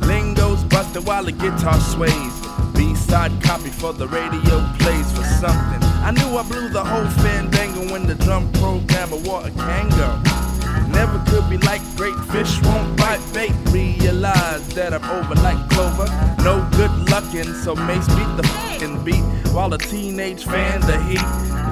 Lingo's 0.02 0.62
busted 0.64 1.06
while 1.06 1.24
the 1.24 1.32
guitar 1.32 1.80
sways. 1.80 2.34
B-side 2.74 3.32
copy 3.42 3.70
for 3.70 3.94
the 3.94 4.06
radio 4.06 4.70
plays 4.78 5.10
for 5.12 5.24
something. 5.24 5.82
I 6.04 6.10
knew 6.10 6.36
I 6.36 6.42
blew 6.42 6.68
the 6.68 6.84
whole 6.84 7.08
fandango 7.22 7.90
when 7.90 8.06
the 8.06 8.16
drum 8.16 8.52
programmer 8.52 9.16
wore 9.16 9.46
a 9.46 9.50
Kango. 9.50 10.47
Never 10.88 11.18
could 11.26 11.48
be 11.50 11.58
like 11.58 11.82
great 11.96 12.18
fish 12.32 12.60
won't 12.62 12.96
bite 12.96 13.20
bait. 13.32 13.52
Realize 13.70 14.68
that 14.70 14.92
I'm 14.94 15.04
over 15.04 15.34
like 15.36 15.58
clover. 15.70 16.06
No 16.42 16.66
good 16.76 16.90
luckin', 17.10 17.54
so 17.62 17.74
Mace 17.74 18.08
beat 18.08 18.32
the 18.36 18.46
fucking 18.46 19.04
beat 19.04 19.24
while 19.52 19.68
the 19.68 19.78
teenage 19.78 20.44
fan 20.44 20.80
the 20.82 20.98
heat. 21.02 21.22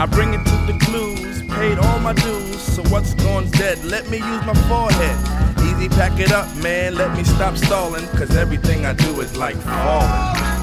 I 0.01 0.07
bring 0.07 0.35
it 0.35 0.45
to 0.45 0.73
the 0.73 0.79
clues, 0.85 1.43
paid 1.55 1.79
all 1.79 1.99
my 2.01 2.13
dues. 2.13 2.61
So 2.61 2.83
what's 2.91 3.15
gone's 3.15 3.51
dead? 3.53 3.85
Let 3.85 4.09
me 4.11 4.19
use 4.19 4.45
my 4.45 4.55
forehead. 4.69 5.19
Easy, 5.65 5.89
pack 5.89 6.19
it 6.21 6.33
up, 6.33 6.55
man. 6.57 6.95
Let 6.95 7.17
me 7.17 7.25
stop 7.25 7.57
stalling, 7.57 8.07
cause 8.09 8.37
everything 8.37 8.85
I 8.87 8.93
do 8.93 9.21
is 9.21 9.37
like 9.37 9.57
falling. 9.57 10.56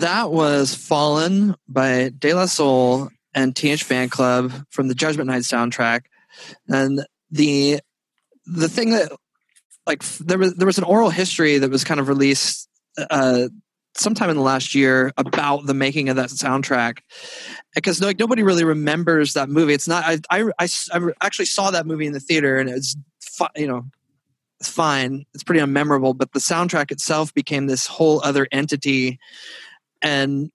That 0.00 0.32
was 0.32 0.74
Fallen 0.74 1.54
by 1.68 2.10
De 2.18 2.32
La 2.32 2.46
Soul 2.46 3.10
and 3.34 3.54
Teenage 3.54 3.86
Fanclub 3.86 4.64
from 4.70 4.88
the 4.88 4.94
Judgment 4.94 5.28
Night 5.28 5.42
soundtrack. 5.42 6.04
And 6.68 7.04
the 7.30 7.80
the 8.46 8.68
thing 8.70 8.90
that 8.90 9.12
like 9.86 10.02
there 10.02 10.38
was 10.38 10.54
there 10.54 10.64
was 10.64 10.78
an 10.78 10.84
oral 10.84 11.10
history 11.10 11.58
that 11.58 11.70
was 11.70 11.84
kind 11.84 12.00
of 12.00 12.08
released 12.08 12.66
uh 13.10 13.48
sometime 13.94 14.30
in 14.30 14.36
the 14.36 14.42
last 14.42 14.74
year 14.74 15.12
about 15.18 15.66
the 15.66 15.74
making 15.74 16.08
of 16.08 16.16
that 16.16 16.30
soundtrack. 16.30 17.00
Because 17.74 18.00
like 18.00 18.18
nobody 18.18 18.42
really 18.42 18.64
remembers 18.64 19.34
that 19.34 19.50
movie. 19.50 19.74
It's 19.74 19.88
not 19.88 20.02
I 20.06 20.18
I 20.30 20.50
I 20.62 20.68
actually 21.20 21.44
saw 21.44 21.70
that 21.72 21.86
movie 21.86 22.06
in 22.06 22.14
the 22.14 22.20
theater 22.20 22.58
and 22.58 22.70
it's 22.70 22.96
you 23.54 23.66
know 23.66 23.84
it's 24.60 24.70
fine. 24.70 25.26
It's 25.34 25.44
pretty 25.44 25.60
unmemorable 25.60 26.16
but 26.16 26.32
the 26.32 26.40
soundtrack 26.40 26.90
itself 26.90 27.34
became 27.34 27.66
this 27.66 27.86
whole 27.86 28.22
other 28.24 28.48
entity 28.50 29.18
and 30.02 30.50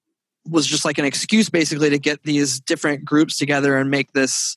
was 0.47 0.67
just 0.67 0.85
like 0.85 0.97
an 0.97 1.05
excuse 1.05 1.49
basically 1.49 1.89
to 1.89 1.97
get 1.97 2.23
these 2.23 2.59
different 2.59 3.03
groups 3.03 3.37
together 3.37 3.77
and 3.77 3.89
make 3.89 4.11
this 4.13 4.55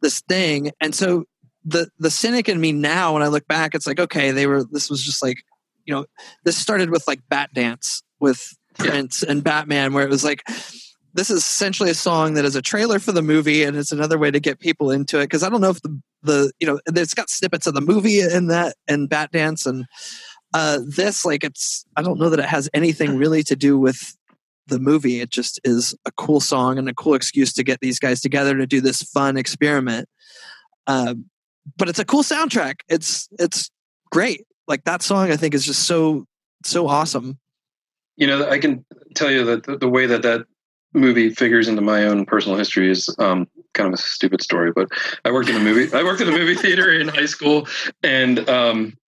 this 0.00 0.20
thing. 0.28 0.70
And 0.80 0.94
so 0.94 1.24
the 1.64 1.88
the 1.98 2.10
cynic 2.10 2.48
in 2.48 2.60
me 2.60 2.72
now 2.72 3.12
when 3.12 3.22
i 3.22 3.26
look 3.26 3.46
back 3.48 3.74
it's 3.74 3.86
like 3.86 3.98
okay 3.98 4.30
they 4.30 4.46
were 4.46 4.64
this 4.64 4.88
was 4.88 5.04
just 5.04 5.22
like 5.22 5.42
you 5.84 5.94
know 5.94 6.06
this 6.44 6.56
started 6.56 6.88
with 6.90 7.06
like 7.06 7.20
bat 7.28 7.50
dance 7.52 8.02
with 8.20 8.56
prince 8.78 9.22
and 9.22 9.42
batman 9.42 9.92
where 9.92 10.04
it 10.04 10.10
was 10.10 10.24
like 10.24 10.42
this 11.14 11.30
is 11.30 11.38
essentially 11.38 11.90
a 11.90 11.94
song 11.94 12.34
that 12.34 12.44
is 12.44 12.54
a 12.54 12.62
trailer 12.62 12.98
for 12.98 13.12
the 13.12 13.22
movie 13.22 13.64
and 13.64 13.76
it's 13.76 13.92
another 13.92 14.18
way 14.18 14.30
to 14.30 14.38
get 14.38 14.60
people 14.60 14.90
into 14.90 15.18
it. 15.18 15.24
Because 15.24 15.42
i 15.42 15.48
don't 15.48 15.60
know 15.60 15.70
if 15.70 15.82
the 15.82 16.00
the 16.22 16.52
you 16.60 16.66
know 16.66 16.78
it's 16.86 17.14
got 17.14 17.30
snippets 17.30 17.66
of 17.66 17.74
the 17.74 17.80
movie 17.80 18.20
in 18.20 18.48
that 18.48 18.76
and 18.86 19.08
bat 19.08 19.30
dance 19.32 19.66
and 19.66 19.84
uh 20.54 20.78
this 20.86 21.24
like 21.24 21.44
it's 21.44 21.84
i 21.96 22.02
don't 22.02 22.18
know 22.18 22.30
that 22.30 22.38
it 22.38 22.44
has 22.46 22.68
anything 22.74 23.16
really 23.16 23.42
to 23.42 23.56
do 23.56 23.78
with 23.78 24.16
the 24.66 24.78
movie 24.78 25.20
it 25.20 25.30
just 25.30 25.60
is 25.64 25.94
a 26.04 26.12
cool 26.12 26.40
song 26.40 26.78
and 26.78 26.88
a 26.88 26.94
cool 26.94 27.14
excuse 27.14 27.52
to 27.52 27.64
get 27.64 27.80
these 27.80 27.98
guys 27.98 28.20
together 28.20 28.56
to 28.56 28.66
do 28.66 28.80
this 28.80 29.02
fun 29.02 29.36
experiment 29.36 30.08
um 30.86 31.24
but 31.76 31.88
it's 31.88 31.98
a 31.98 32.04
cool 32.04 32.22
soundtrack 32.22 32.80
it's 32.88 33.28
it's 33.38 33.70
great 34.10 34.46
like 34.66 34.84
that 34.84 35.02
song 35.02 35.30
i 35.30 35.36
think 35.36 35.54
is 35.54 35.64
just 35.64 35.84
so 35.84 36.26
so 36.64 36.86
awesome 36.88 37.38
You 38.18 38.26
know, 38.26 38.48
I 38.50 38.58
can 38.58 38.84
tell 39.14 39.30
you 39.30 39.44
that 39.44 39.62
the, 39.62 39.78
the 39.78 39.88
way 39.88 40.04
that 40.06 40.22
that 40.22 40.44
movie 40.92 41.30
figures 41.30 41.68
into 41.68 41.82
my 41.82 42.04
own 42.04 42.26
personal 42.26 42.58
history 42.58 42.90
is 42.90 43.08
um, 43.20 43.46
kind 43.74 43.86
of 43.86 43.94
a 43.94 44.02
stupid 44.02 44.42
story. 44.42 44.72
But 44.74 44.88
I 45.24 45.30
worked 45.30 45.48
in 45.48 45.54
a 45.54 45.60
movie. 45.60 45.94
I 45.96 46.02
worked 46.02 46.20
in 46.20 46.28
a 46.28 46.32
movie 46.32 46.56
theater 46.56 46.90
in 46.90 47.06
high 47.06 47.26
school, 47.26 47.68
and 48.02 48.48
um, 48.48 48.98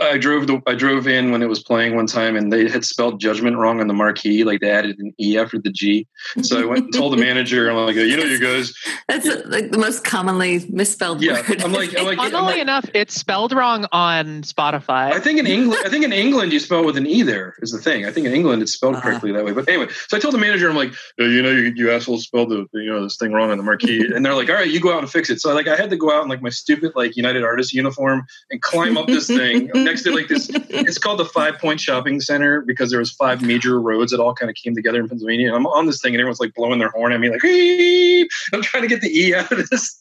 I 0.00 0.18
drove 0.18 0.46
the 0.46 0.60
I 0.66 0.74
drove 0.74 1.06
in 1.06 1.30
when 1.30 1.42
it 1.42 1.48
was 1.48 1.62
playing 1.62 1.96
one 1.96 2.06
time, 2.06 2.36
and 2.36 2.52
they 2.52 2.68
had 2.68 2.84
spelled 2.84 3.20
judgment 3.20 3.56
wrong 3.56 3.80
on 3.80 3.86
the 3.88 3.94
marquee. 3.94 4.44
Like 4.44 4.60
they 4.60 4.70
added 4.70 4.98
an 4.98 5.14
e 5.20 5.38
after 5.38 5.58
the 5.58 5.70
g. 5.70 6.06
So 6.42 6.60
I 6.60 6.64
went 6.64 6.84
and 6.84 6.94
told 6.94 7.12
the 7.12 7.16
manager, 7.16 7.68
and 7.68 7.78
I'm 7.78 7.86
like, 7.86 7.96
you 7.96 8.16
know, 8.16 8.24
you 8.24 8.40
guys, 8.40 8.74
That's 9.08 9.26
like 9.46 9.70
the 9.70 9.78
most 9.78 10.04
commonly 10.04 10.64
misspelled 10.70 11.22
yeah. 11.22 11.34
word. 11.48 11.62
I'm 11.62 11.72
like, 11.72 11.96
I'm 11.98 12.04
like, 12.06 12.18
I'm 12.18 12.30
Funnily 12.30 12.52
like 12.54 12.62
enough, 12.62 12.86
it's 12.94 13.14
spelled 13.14 13.52
wrong 13.52 13.86
on 13.92 14.42
Spotify. 14.42 15.12
I 15.12 15.20
think 15.20 15.38
in 15.38 15.46
England, 15.46 15.82
I 15.84 15.88
think 15.88 16.04
in 16.04 16.12
England 16.12 16.52
you 16.52 16.58
spell 16.60 16.84
with 16.84 16.96
an 16.96 17.06
e. 17.06 17.22
There 17.22 17.54
is 17.60 17.72
the 17.72 17.78
thing. 17.78 18.06
I 18.06 18.10
think 18.10 18.26
in 18.26 18.32
England 18.32 18.62
it's 18.62 18.72
spelled 18.72 18.94
Uh-huh. 18.96 19.02
correctly 19.08 19.32
that 19.32 19.44
way. 19.44 19.52
But 19.52 19.68
anyway, 19.68 19.88
so 20.08 20.16
I 20.16 20.20
told 20.20 20.34
the 20.34 20.38
manager, 20.38 20.68
I'm 20.68 20.76
like, 20.76 20.92
"Uh, 21.20 21.24
you 21.24 21.42
know, 21.42 21.50
you, 21.50 21.72
you 21.76 21.90
assholes 21.92 22.24
spelled 22.24 22.50
the 22.50 22.66
you 22.72 22.90
know 22.92 23.02
this 23.02 23.16
thing 23.16 23.32
wrong 23.32 23.50
on 23.50 23.56
the 23.58 23.64
marquee, 23.64 24.04
and 24.14 24.24
they're 24.24 24.34
like, 24.34 24.48
all 24.48 24.56
right, 24.56 24.70
you 24.70 24.80
go 24.80 24.92
out 24.92 25.00
and 25.00 25.10
fix 25.10 25.30
it. 25.30 25.40
So 25.40 25.52
like 25.54 25.68
I 25.68 25.76
had 25.76 25.90
to 25.90 25.96
go 25.96 26.10
out 26.12 26.22
in 26.24 26.28
like 26.28 26.42
my 26.42 26.50
stupid 26.50 26.92
like 26.94 27.16
United 27.16 27.44
Artists 27.44 27.72
uniform 27.74 28.24
and 28.50 28.60
climb 28.62 28.96
up 28.96 29.06
this 29.06 29.26
thing 29.26 29.70
next 29.74 30.02
to 30.04 30.14
like 30.14 30.28
this. 30.28 30.48
It's 30.70 30.98
called 30.98 31.18
the 31.18 31.24
Five 31.24 31.58
Point 31.58 31.80
Shopping 31.80 32.20
Center 32.20 32.60
because 32.62 32.90
there 32.90 32.98
was 33.00 33.10
five 33.12 33.42
major 33.42 33.80
roads 33.80 34.12
that 34.12 34.20
all 34.20 34.34
kind 34.34 34.48
of 34.50 34.56
came 34.56 34.74
together 34.74 35.00
in 35.00 35.08
Pennsylvania. 35.08 35.48
And 35.48 35.56
I'm 35.56 35.66
on 35.66 35.86
this 35.86 36.00
thing 36.00 36.14
and 36.14 36.20
everyone's 36.20 36.40
like 36.40 36.54
blowing 36.54 36.78
their 36.78 36.88
horn 36.90 37.12
at 37.12 37.20
me 37.20 37.30
like, 37.30 37.42
"Beep." 37.42 38.28
I'm 38.52 38.62
trying 38.62 38.82
to 38.82 38.88
get 38.88 39.00
the 39.00 39.08
e 39.16 39.34
out 39.34 39.50
of 39.52 39.68
this. 39.70 39.98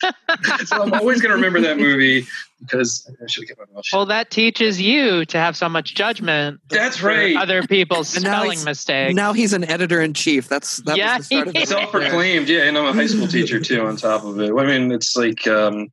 so 0.65 0.81
I'm 0.81 0.93
always 0.93 1.21
gonna 1.21 1.35
remember 1.35 1.59
that 1.61 1.77
movie 1.77 2.25
because 2.61 3.05
I 3.21 3.25
should 3.27 3.43
have 3.49 3.57
kept 3.57 3.69
my 3.69 3.75
mouth 3.75 3.85
shut. 3.85 3.97
well, 3.97 4.05
that 4.05 4.29
teaches 4.31 4.81
you 4.81 5.25
to 5.25 5.37
have 5.37 5.57
so 5.57 5.67
much 5.67 5.95
judgment. 5.95 6.61
That's 6.69 7.01
right. 7.01 7.35
Other 7.35 7.63
people's 7.63 8.15
And 8.15 8.23
now 8.23 8.31
spelling 8.39 8.51
he's- 8.51 8.65
mistakes. 8.65 9.15
now 9.15 9.33
he's 9.33 9.51
an 9.53 9.65
editor 9.65 10.01
in 10.01 10.13
chief 10.13 10.47
that's 10.47 10.77
that 10.83 10.95
Yeah, 10.97 11.17
was 11.17 11.27
the 11.27 11.35
start 11.35 11.47
of 11.49 11.55
it. 11.55 11.67
self-proclaimed 11.67 12.47
yeah 12.49 12.63
and 12.63 12.77
i'm 12.77 12.85
a 12.85 12.93
high 12.93 13.07
school 13.07 13.27
teacher 13.27 13.59
too 13.59 13.85
on 13.85 13.97
top 13.97 14.23
of 14.23 14.39
it 14.39 14.51
i 14.53 14.65
mean 14.65 14.91
it's 14.91 15.15
like 15.15 15.45
um 15.47 15.89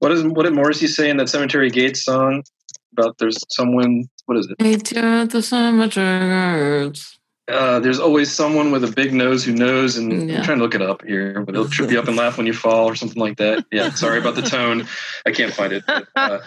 what 0.00 0.12
is 0.12 0.22
what 0.24 0.42
did 0.44 0.52
morrissey 0.52 0.86
say 0.86 1.08
in 1.10 1.16
that 1.18 1.28
cemetery 1.28 1.70
gates 1.70 2.04
song 2.04 2.42
about 2.92 3.18
there's 3.18 3.38
someone 3.50 4.04
what 4.26 4.38
is 4.38 4.48
it 4.50 4.60
Hey, 4.62 4.76
to 4.76 5.26
the 5.26 5.42
cemetery. 5.42 6.92
Uh 7.48 7.80
there's 7.80 7.98
always 7.98 8.30
someone 8.30 8.70
with 8.70 8.84
a 8.84 8.92
big 8.92 9.12
nose 9.12 9.44
who 9.44 9.52
knows 9.52 9.96
and 9.96 10.30
Yeah. 10.30 10.38
i'm 10.38 10.44
trying 10.44 10.58
to 10.58 10.62
look 10.64 10.76
it 10.76 10.82
up 10.82 11.02
here 11.04 11.40
but 11.40 11.54
it'll 11.56 11.68
trip 11.68 11.90
you 11.90 11.98
up 11.98 12.06
and 12.06 12.16
laugh 12.16 12.36
when 12.36 12.46
you 12.46 12.52
fall 12.52 12.86
or 12.86 12.94
something 12.94 13.20
like 13.20 13.38
that 13.38 13.64
yeah 13.72 13.90
sorry 13.90 14.18
about 14.18 14.36
the 14.36 14.42
tone 14.42 14.86
i 15.26 15.32
can't 15.32 15.52
find 15.52 15.72
it 15.72 15.82
but, 15.86 16.06
uh, 16.14 16.38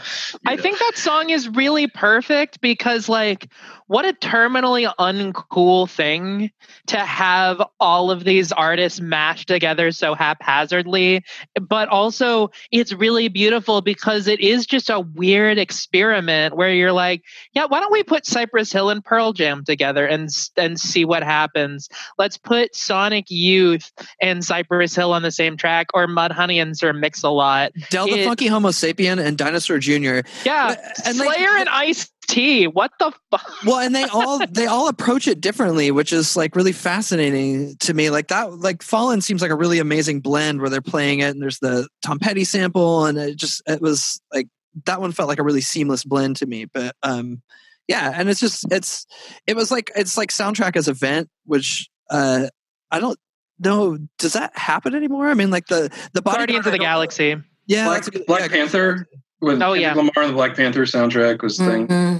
I 0.45 0.53
yeah. 0.53 0.61
think 0.61 0.80
that 0.80 0.93
song 0.95 1.30
is 1.31 1.49
really 1.49 1.88
perfect 1.88 2.61
because, 2.61 3.09
like, 3.09 3.49
what 3.88 4.05
a 4.05 4.13
terminally 4.13 4.91
uncool 4.99 5.89
thing 5.89 6.51
to 6.88 6.97
have 6.97 7.61
all 7.80 8.09
of 8.11 8.23
these 8.23 8.51
artists 8.51 8.99
mashed 9.01 9.47
together 9.47 9.91
so 9.91 10.13
haphazardly. 10.15 11.23
But 11.59 11.89
also, 11.89 12.51
it's 12.72 12.93
really 12.93 13.27
beautiful 13.27 13.81
because 13.81 14.27
it 14.27 14.39
is 14.39 14.65
just 14.65 14.89
a 14.89 14.99
weird 15.01 15.57
experiment 15.57 16.55
where 16.55 16.73
you're 16.73 16.91
like, 16.91 17.23
yeah, 17.53 17.65
why 17.65 17.80
don't 17.80 17.91
we 17.91 18.03
put 18.03 18.26
Cypress 18.26 18.72
Hill 18.72 18.89
and 18.89 19.03
Pearl 19.03 19.34
Jam 19.34 19.63
together 19.63 20.05
and 20.05 20.26
s- 20.26 20.51
see 20.86 21.06
what 21.06 21.24
happens? 21.24 21.90
Let's 22.18 22.38
put 22.38 22.76
Sonic 22.76 23.26
Youth 23.30 23.91
and 24.22 24.44
Cypress 24.44 24.95
Hill 24.95 25.14
on 25.14 25.22
the 25.22 25.32
same 25.32 25.57
track, 25.57 25.88
or 25.94 26.07
Mudhoney 26.07 26.62
and 26.62 26.78
Sir 26.78 26.94
Mix 26.94 27.24
a 27.24 27.30
Lot. 27.30 27.72
Del 27.90 28.07
the 28.07 28.24
Funky 28.24 28.48
Homosapien 28.48 29.24
and 29.24 29.38
Dinosaur 29.38 29.80
Jr. 29.80 30.28
Yeah, 30.45 30.76
And, 31.06 31.18
Slayer 31.18 31.57
and 31.57 31.70
Ice 31.72 32.10
T. 32.28 32.68
What 32.68 32.91
the 32.99 33.12
fuck? 33.32 33.48
Well, 33.66 33.80
and 33.80 33.95
they 33.95 34.03
all 34.06 34.45
they 34.49 34.66
all 34.66 34.88
approach 34.88 35.28
it 35.28 35.41
differently, 35.41 35.91
which 35.91 36.12
is 36.12 36.36
like 36.36 36.56
really 36.56 36.72
fascinating 36.72 37.76
to 37.82 37.94
me. 37.94 38.10
Like 38.10 38.28
that, 38.30 38.60
like 38.60 38.82
Fallen 38.82 39.22
seems 39.22 39.41
like 39.41 39.52
a 39.52 39.56
really 39.56 39.80
amazing 39.80 40.22
blend 40.22 40.62
where 40.62 40.70
they're 40.70 40.82
playing 40.82 41.20
it, 41.20 41.32
and 41.32 41.41
there's 41.41 41.60
the 41.60 41.88
Tom 42.03 42.20
Petty 42.20 42.44
sample, 42.44 43.06
and 43.06 43.18
it 43.18 43.38
just 43.38 43.62
it 43.68 43.82
was 43.82 44.22
like 44.34 44.48
that 44.86 45.02
one 45.02 45.12
felt 45.12 45.30
like 45.30 45.40
a 45.40 45.44
really 45.44 45.62
seamless 45.62 46.03
blend 46.03 46.38
to 46.38 46.45
me. 46.45 46.66
But 46.66 46.95
um, 47.03 47.41
yeah, 47.88 48.12
and 48.16 48.30
it's 48.30 48.40
just 48.40 48.66
it's 48.72 49.06
it 49.48 49.56
was 49.56 49.72
like 49.72 49.91
it's 49.95 50.18
like 50.18 50.30
soundtrack 50.30 50.76
as 50.76 50.88
event, 50.88 51.30
which 51.45 51.90
uh, 52.10 52.48
I 52.91 52.99
don't 52.99 53.18
know. 53.60 53.98
Does 54.20 54.34
that 54.34 54.57
happen 54.57 54.95
anymore? 54.95 55.30
I 55.30 55.34
mean, 55.34 55.49
like 55.52 55.68
the 55.68 55.90
the 56.14 56.22
Guardians 56.22 56.66
of 56.66 56.72
the 56.72 56.80
Galaxy. 56.80 57.36
Yeah, 57.68 57.86
black, 57.88 58.06
good- 58.06 58.26
black 58.28 58.41
yeah, 58.41 58.48
panther 58.48 59.07
with 59.41 59.62
Oh, 59.62 59.74
yeah. 59.74 59.94
lamar 59.94 60.12
and 60.18 60.30
the 60.30 60.34
black 60.34 60.56
panther 60.56 60.84
soundtrack 60.84 61.41
was 61.41 61.57
the 61.57 61.66
thing 61.66 61.91
i 61.91 62.20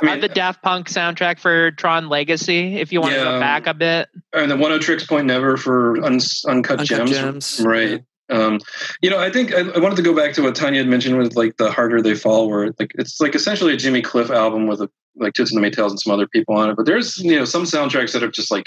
Uh, 0.00 0.10
mean 0.12 0.20
the 0.20 0.28
Daft 0.28 0.62
Punk 0.62 0.88
soundtrack 0.88 1.40
for 1.40 1.72
Tron 1.72 2.08
Legacy, 2.08 2.76
if 2.76 2.92
you 2.92 3.00
want 3.00 3.14
to 3.14 3.20
go 3.20 3.40
back 3.40 3.66
a 3.66 3.74
bit. 3.74 4.08
and 4.32 4.50
the 4.50 4.56
one 4.56 4.70
oh 4.70 4.78
tricks 4.78 5.04
point 5.06 5.26
never 5.26 5.56
for 5.56 5.96
un, 6.04 6.20
uncut, 6.46 6.80
Uncut 6.80 6.84
gems, 6.86 7.10
Gems. 7.10 7.60
right 7.64 8.04
um 8.30 8.58
you 9.00 9.08
know 9.10 9.18
i 9.18 9.30
think 9.30 9.54
I, 9.54 9.60
I 9.60 9.78
wanted 9.78 9.96
to 9.96 10.02
go 10.02 10.14
back 10.14 10.32
to 10.34 10.42
what 10.42 10.54
tanya 10.54 10.80
had 10.80 10.88
mentioned 10.88 11.16
with 11.18 11.34
like 11.36 11.56
the 11.56 11.70
harder 11.70 12.02
they 12.02 12.14
fall 12.14 12.48
where 12.48 12.66
like 12.78 12.92
it's 12.96 13.20
like 13.20 13.34
essentially 13.34 13.72
a 13.72 13.76
jimmy 13.76 14.02
cliff 14.02 14.30
album 14.30 14.66
with 14.66 14.80
a 14.80 14.90
like 15.16 15.32
toots 15.34 15.52
and 15.52 15.62
the 15.62 15.66
maytals 15.68 15.90
and 15.90 16.00
some 16.00 16.12
other 16.12 16.26
people 16.28 16.54
on 16.56 16.70
it 16.70 16.76
but 16.76 16.86
there's 16.86 17.18
you 17.18 17.34
know 17.36 17.44
some 17.44 17.64
soundtracks 17.64 18.12
that 18.12 18.22
have 18.22 18.32
just 18.32 18.50
like 18.50 18.66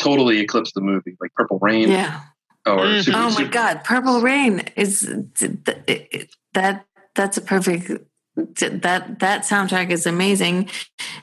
totally 0.00 0.38
eclipsed 0.40 0.74
the 0.74 0.80
movie 0.80 1.16
like 1.20 1.32
purple 1.34 1.58
rain 1.60 1.90
Yeah. 1.90 2.20
or 2.66 2.78
Mhm. 2.78 3.04
Super- 3.04 3.18
Oh 3.18 3.22
my 3.24 3.30
Super- 3.30 3.50
God, 3.50 3.84
Purple 3.84 4.20
Rain 4.20 4.62
is 4.76 5.00
that 6.54 6.84
that's 7.14 7.36
a 7.36 7.40
perfect 7.40 7.90
that 8.36 9.18
that 9.20 9.42
soundtrack 9.44 9.90
is 9.90 10.06
amazing, 10.06 10.68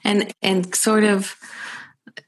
and 0.04 0.32
and 0.42 0.74
sort 0.76 1.04
of 1.04 1.36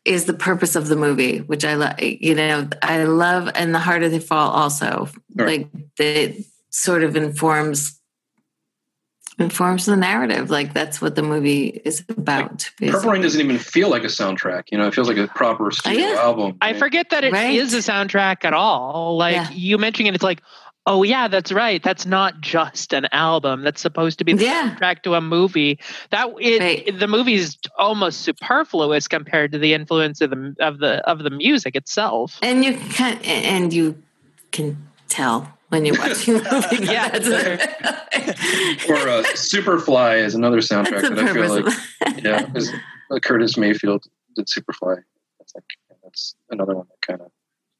is 0.05 0.25
the 0.25 0.33
purpose 0.33 0.75
of 0.75 0.87
the 0.87 0.95
movie, 0.95 1.39
which 1.39 1.63
I 1.63 1.75
love. 1.75 1.99
You 1.99 2.35
know, 2.35 2.67
I 2.81 3.03
love, 3.03 3.49
and 3.55 3.73
the 3.73 3.79
harder 3.79 4.09
they 4.09 4.19
fall, 4.19 4.51
also 4.51 5.09
Right. 5.35 5.61
like 5.61 5.69
it 5.99 6.45
sort 6.69 7.03
of 7.03 7.15
informs 7.15 7.99
informs 9.39 9.85
the 9.85 9.95
narrative. 9.95 10.49
Like 10.51 10.73
that's 10.73 11.01
what 11.01 11.15
the 11.15 11.23
movie 11.23 11.67
is 11.85 12.03
about. 12.09 12.69
Purple 12.79 13.11
Rain 13.11 13.21
doesn't 13.21 13.41
even 13.41 13.57
feel 13.57 13.89
like 13.89 14.03
a 14.03 14.07
soundtrack. 14.07 14.65
You 14.71 14.77
know, 14.77 14.87
it 14.87 14.93
feels 14.93 15.07
like 15.07 15.17
a 15.17 15.27
proper 15.27 15.67
oh, 15.67 15.69
studio 15.71 16.07
yeah. 16.07 16.15
album. 16.19 16.57
I 16.61 16.73
forget 16.73 17.09
that 17.09 17.23
it 17.23 17.33
is 17.33 17.33
Right. 17.33 17.59
a 17.59 17.91
soundtrack 17.91 18.45
at 18.45 18.53
all. 18.53 19.17
Like 19.17 19.35
Yeah. 19.35 19.49
you 19.51 19.77
mentioning 19.79 20.07
it, 20.07 20.15
it's 20.15 20.23
like, 20.23 20.41
oh 20.85 21.03
yeah, 21.03 21.27
that's 21.27 21.51
right. 21.51 21.81
That's 21.81 22.05
not 22.05 22.41
just 22.41 22.93
an 22.93 23.07
album. 23.11 23.63
That's 23.63 23.81
supposed 23.81 24.17
to 24.19 24.25
be 24.25 24.33
the 24.33 24.43
Yeah. 24.45 24.75
soundtrack 24.75 25.03
to 25.03 25.15
a 25.15 25.21
movie. 25.21 25.79
That 26.11 26.29
it, 26.39 26.59
Right. 26.61 26.99
the 26.99 27.07
movie's 27.07 27.57
almost 27.77 28.21
superfluous 28.21 29.07
compared 29.07 29.51
to 29.53 29.59
the 29.59 29.73
influence 29.73 30.21
of 30.21 30.29
the 30.31 30.55
of 30.59 30.79
the 30.79 30.97
of 31.09 31.19
the 31.19 31.29
music 31.29 31.75
itself. 31.75 32.37
and 32.41 32.63
you 32.65 32.73
can 32.77 33.17
and 33.23 33.71
you 33.73 33.95
can 34.51 34.77
tell 35.09 35.51
when 35.69 35.85
you're 35.85 35.97
watching 35.99 36.35
the 36.35 36.67
movie. 36.71 36.85
Yeah. 36.91 37.99
Or 38.89 38.95
uh, 39.09 39.23
Superfly 39.35 40.23
is 40.23 40.35
another 40.35 40.57
soundtrack 40.57 41.01
That's 41.01 41.09
that 41.09 41.19
I 41.19 41.33
feel 41.33 41.63
like, 41.63 42.23
yeah, 42.23 42.45
is, 42.55 42.71
uh, 43.11 43.19
Curtis 43.19 43.57
Mayfield 43.57 44.03
did 44.35 44.47
Superfly. 44.47 44.97
think 45.53 45.65
that's 46.03 46.35
another 46.49 46.75
one 46.75 46.87
that 46.89 47.01
kind 47.07 47.21
of 47.21 47.31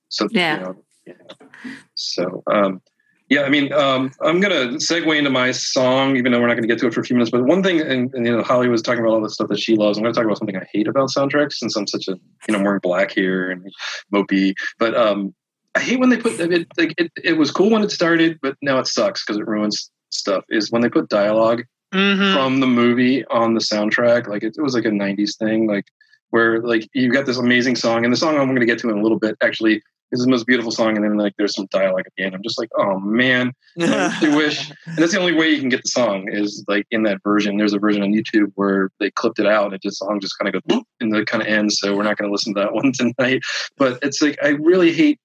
so 0.10 0.28
Yeah. 0.32 0.60
You 0.60 0.64
know, 0.66 0.76
yeah. 1.06 1.72
So 1.96 2.44
um, 2.48 2.82
yeah, 3.30 3.44
I 3.44 3.50
mean, 3.50 3.72
um, 3.74 4.12
I'm 4.22 4.40
gonna 4.40 4.74
segue 4.78 5.18
into 5.18 5.30
my 5.30 5.52
song, 5.52 6.18
even 6.18 6.32
though 6.32 6.40
we're 6.42 6.48
not 6.48 6.56
gonna 6.56 6.68
get 6.68 6.80
to 6.80 6.88
it 6.88 6.94
for 6.94 7.00
a 7.00 7.04
few 7.04 7.16
minutes. 7.16 7.32
But 7.32 7.44
one 7.46 7.64
thing, 7.64 7.80
and, 7.82 8.14
and 8.14 8.26
you 8.26 8.36
know, 8.36 8.44
Holly 8.44 8.68
was 8.70 8.82
talking 8.82 9.00
about 9.04 9.14
all 9.14 9.22
the 9.22 9.30
stuff 9.30 9.48
that 9.50 9.60
she 9.60 9.76
loves. 9.76 9.98
I'm 9.98 10.04
gonna 10.04 10.14
talk 10.14 10.26
about 10.26 10.38
something 10.38 10.58
I 10.58 10.68
hate 10.72 10.88
about 10.88 11.10
soundtracks, 11.10 11.54
since 11.54 11.76
I'm 11.76 11.88
such 11.88 12.08
a 12.08 12.12
you 12.12 12.20
know 12.52 12.58
I'm 12.60 12.64
wearing 12.64 12.80
black 12.82 13.12
here 13.12 13.50
and 13.52 13.66
mopey. 14.14 14.54
But 14.80 14.96
um, 14.96 15.34
I 15.76 15.80
hate 15.80 16.00
when 16.00 16.10
they 16.10 16.18
put 16.18 16.40
it. 16.40 16.68
Like 16.78 16.94
it, 16.98 17.12
it 17.24 17.38
was 17.38 17.50
cool 17.52 17.70
when 17.72 17.84
it 17.84 17.92
started, 17.92 18.40
but 18.42 18.56
now 18.62 18.80
it 18.80 18.88
sucks 18.88 19.24
because 19.26 19.40
it 19.40 19.48
ruins 19.48 19.90
stuff. 20.10 20.44
Is 20.50 20.72
when 20.72 20.82
they 20.82 20.90
put 20.90 21.10
dialogue 21.10 21.64
Mhm. 21.94 22.34
from 22.34 22.60
the 22.60 22.66
movie 22.68 23.24
on 23.26 23.54
the 23.54 23.60
soundtrack. 23.62 24.28
Like 24.28 24.42
it, 24.44 24.56
it 24.58 24.62
was 24.62 24.74
like 24.74 24.86
a 24.86 24.90
'90s 24.90 25.38
thing, 25.38 25.68
like 25.68 25.86
where 26.32 26.60
like 26.62 26.90
you 26.94 27.12
got 27.12 27.26
this 27.28 27.38
amazing 27.38 27.76
song, 27.76 28.04
and 28.04 28.12
the 28.12 28.18
song 28.18 28.36
I'm 28.38 28.48
going 28.48 28.60
to 28.60 28.66
get 28.66 28.80
to 28.80 28.90
in 28.90 28.98
a 28.98 29.02
little 29.02 29.20
bit 29.20 29.38
actually 29.44 29.82
is 30.20 30.26
the 30.26 30.32
most 30.32 30.46
beautiful 30.48 30.72
song, 30.72 30.96
and 30.96 31.04
then 31.04 31.18
like 31.18 31.34
there's 31.38 31.56
some 31.56 31.68
dialogue 31.72 32.04
at 32.06 32.14
the 32.18 32.24
end. 32.24 32.36
I'm 32.36 32.44
just 32.44 32.60
like, 32.60 32.70
oh 32.78 33.00
man, 33.00 33.52
I 33.80 34.18
really 34.22 34.36
wish. 34.46 34.70
And 34.86 34.98
that's 34.98 35.12
the 35.14 35.20
only 35.20 35.34
way 35.34 35.50
you 35.50 35.60
can 35.60 35.70
get 35.70 35.84
the 35.84 35.90
song 35.90 36.28
is 36.32 36.64
like 36.68 36.86
in 36.92 37.04
that 37.04 37.22
version. 37.24 37.58
There's 37.58 37.74
a 37.74 37.80
version 37.80 38.04
on 38.04 38.10
YouTube 38.14 38.52
where 38.56 38.90
they 39.00 39.12
clipped 39.12 39.40
it 39.40 39.46
out, 39.48 39.66
and 39.66 39.74
it 39.74 39.82
just 39.82 39.98
song 40.00 40.20
just 40.22 40.38
kind 40.40 40.54
of 40.54 40.62
goes 40.62 40.78
"Boop," 40.80 40.84
and 41.02 41.16
it 41.16 41.28
kind 41.28 41.42
of 41.42 41.48
ends. 41.48 41.80
So 41.80 41.96
we're 41.96 42.04
not 42.04 42.18
going 42.18 42.30
to 42.30 42.32
listen 42.32 42.54
to 42.56 42.62
that 42.62 42.74
one 42.74 42.92
tonight. 42.94 43.42
But 43.78 44.00
it's 44.02 44.22
like 44.22 44.38
I 44.44 44.50
really 44.50 44.94
hate 44.94 45.20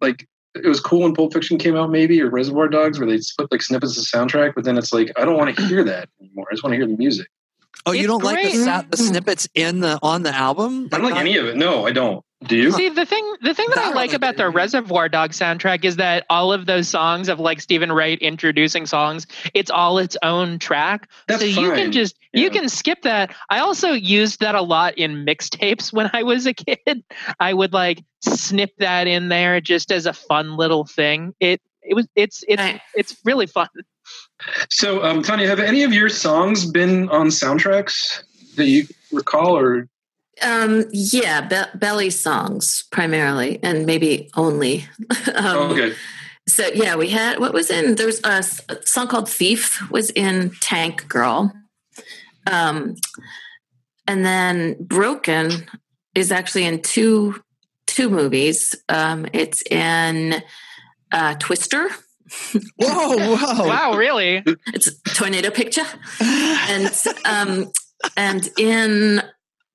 like 0.00 0.26
it 0.54 0.66
was 0.66 0.80
cool 0.80 1.00
when 1.02 1.14
Pulp 1.14 1.32
Fiction 1.32 1.58
came 1.58 1.76
out, 1.76 1.90
maybe, 1.90 2.20
or 2.20 2.28
Reservoir 2.28 2.68
Dogs, 2.68 2.98
where 2.98 3.08
they 3.08 3.18
split 3.18 3.50
like 3.52 3.62
snippets 3.62 3.96
of 3.96 4.04
the 4.04 4.18
soundtrack. 4.18 4.54
But 4.54 4.64
then 4.64 4.76
it's 4.78 4.92
like 4.92 5.10
I 5.16 5.24
don't 5.24 5.36
want 5.36 5.54
to 5.56 5.62
hear 5.66 5.84
that 5.84 6.08
anymore. 6.20 6.46
I 6.50 6.54
just 6.54 6.62
want 6.64 6.72
to 6.72 6.76
hear 6.76 6.86
the 6.86 6.96
music. 6.96 7.28
Oh, 7.86 7.92
you 7.92 8.00
It's 8.00 8.08
don't 8.08 8.24
like 8.24 8.42
the, 8.42 8.58
sa- 8.58 8.82
the 8.90 8.96
snippets 8.96 9.48
in 9.54 9.80
the 9.80 9.98
on 10.02 10.22
the 10.22 10.34
album? 10.34 10.88
I 10.92 10.96
don't 10.96 11.04
like 11.04 11.14
not- 11.14 11.20
any 11.20 11.36
of 11.36 11.46
it. 11.46 11.56
No, 11.56 11.86
I 11.86 11.92
don't. 11.92 12.22
Do 12.46 12.56
you? 12.56 12.72
See 12.72 12.88
the 12.88 13.04
thing 13.04 13.34
the 13.42 13.52
thing 13.52 13.66
that 13.68 13.78
I 13.78 13.88
like 13.92 14.08
really 14.08 14.16
about 14.16 14.36
the. 14.38 14.48
Reservoir 14.48 15.08
Dog 15.10 15.32
soundtrack 15.32 15.84
is 15.84 15.96
that 15.96 16.24
all 16.30 16.52
of 16.54 16.64
those 16.64 16.88
songs 16.88 17.28
of 17.28 17.38
like 17.38 17.60
Steven 17.60 17.92
Wright 17.92 18.18
introducing 18.18 18.86
songs, 18.86 19.26
it's 19.52 19.70
all 19.70 19.98
its 19.98 20.16
own 20.22 20.58
track. 20.58 21.08
That's 21.28 21.40
so 21.42 21.46
you 21.46 21.68
fine. 21.68 21.76
can 21.76 21.92
just 21.92 22.16
you 22.32 22.48
can 22.50 22.68
skip 22.70 23.02
that. 23.02 23.34
I 23.50 23.58
also 23.58 23.92
used 23.92 24.40
that 24.40 24.54
a 24.54 24.62
lot 24.62 24.96
in 24.96 25.26
mixtapes 25.26 25.92
when 25.92 26.08
I 26.14 26.22
was 26.22 26.46
a 26.46 26.54
kid. 26.54 27.04
I 27.38 27.52
would 27.52 27.74
like 27.74 28.02
snip 28.22 28.70
that 28.78 29.06
in 29.06 29.28
there 29.28 29.60
just 29.60 29.92
as 29.92 30.06
a 30.06 30.12
fun 30.14 30.56
little 30.56 30.84
thing. 30.86 31.34
It 31.40 31.60
it 31.82 31.94
was 31.94 32.08
it's 32.16 32.42
it's 32.48 32.60
Right. 32.62 32.80
it's 32.94 33.16
really 33.24 33.46
fun. 33.46 33.68
So, 34.70 35.04
um, 35.04 35.22
Tanya, 35.22 35.46
have 35.46 35.60
any 35.60 35.82
of 35.82 35.92
your 35.92 36.08
songs 36.08 36.64
been 36.64 37.08
on 37.10 37.26
soundtracks 37.28 38.22
that 38.56 38.66
you 38.66 38.86
recall, 39.12 39.56
or 39.56 39.86
Um, 40.42 40.84
yeah, 40.92 41.40
be- 41.42 41.78
belly 41.78 42.10
songs 42.10 42.84
primarily, 42.90 43.58
and 43.62 43.84
maybe 43.86 44.30
only. 44.36 44.86
um, 45.34 45.56
oh, 45.56 45.72
okay? 45.72 45.94
So 46.48 46.66
yeah, 46.74 46.96
we 46.96 47.08
had 47.10 47.38
what 47.38 47.52
was 47.52 47.70
in 47.70 47.94
there 47.96 48.06
was 48.06 48.20
a, 48.24 48.28
s- 48.38 48.60
a 48.68 48.84
song 48.86 49.08
called 49.08 49.28
"Thief" 49.28 49.88
was 49.90 50.10
in 50.10 50.50
Tank 50.60 51.06
Girl, 51.08 51.52
um, 52.50 52.96
and 54.06 54.24
then 54.24 54.76
"Broken" 54.80 55.68
is 56.14 56.32
actually 56.32 56.64
in 56.64 56.80
two 56.82 57.42
two 57.86 58.08
movies. 58.08 58.74
Um, 58.88 59.26
it's 59.32 59.62
in 59.70 60.42
uh, 61.12 61.34
Twister. 61.38 61.88
Whoa, 62.78 63.36
whoa. 63.36 63.66
Wow, 63.68 63.94
really? 63.96 64.42
It's 64.72 64.86
a 64.88 65.14
tornado 65.14 65.50
picture, 65.50 65.84
and 66.20 66.90
um, 67.24 67.70
and 68.16 68.48
in 68.58 69.22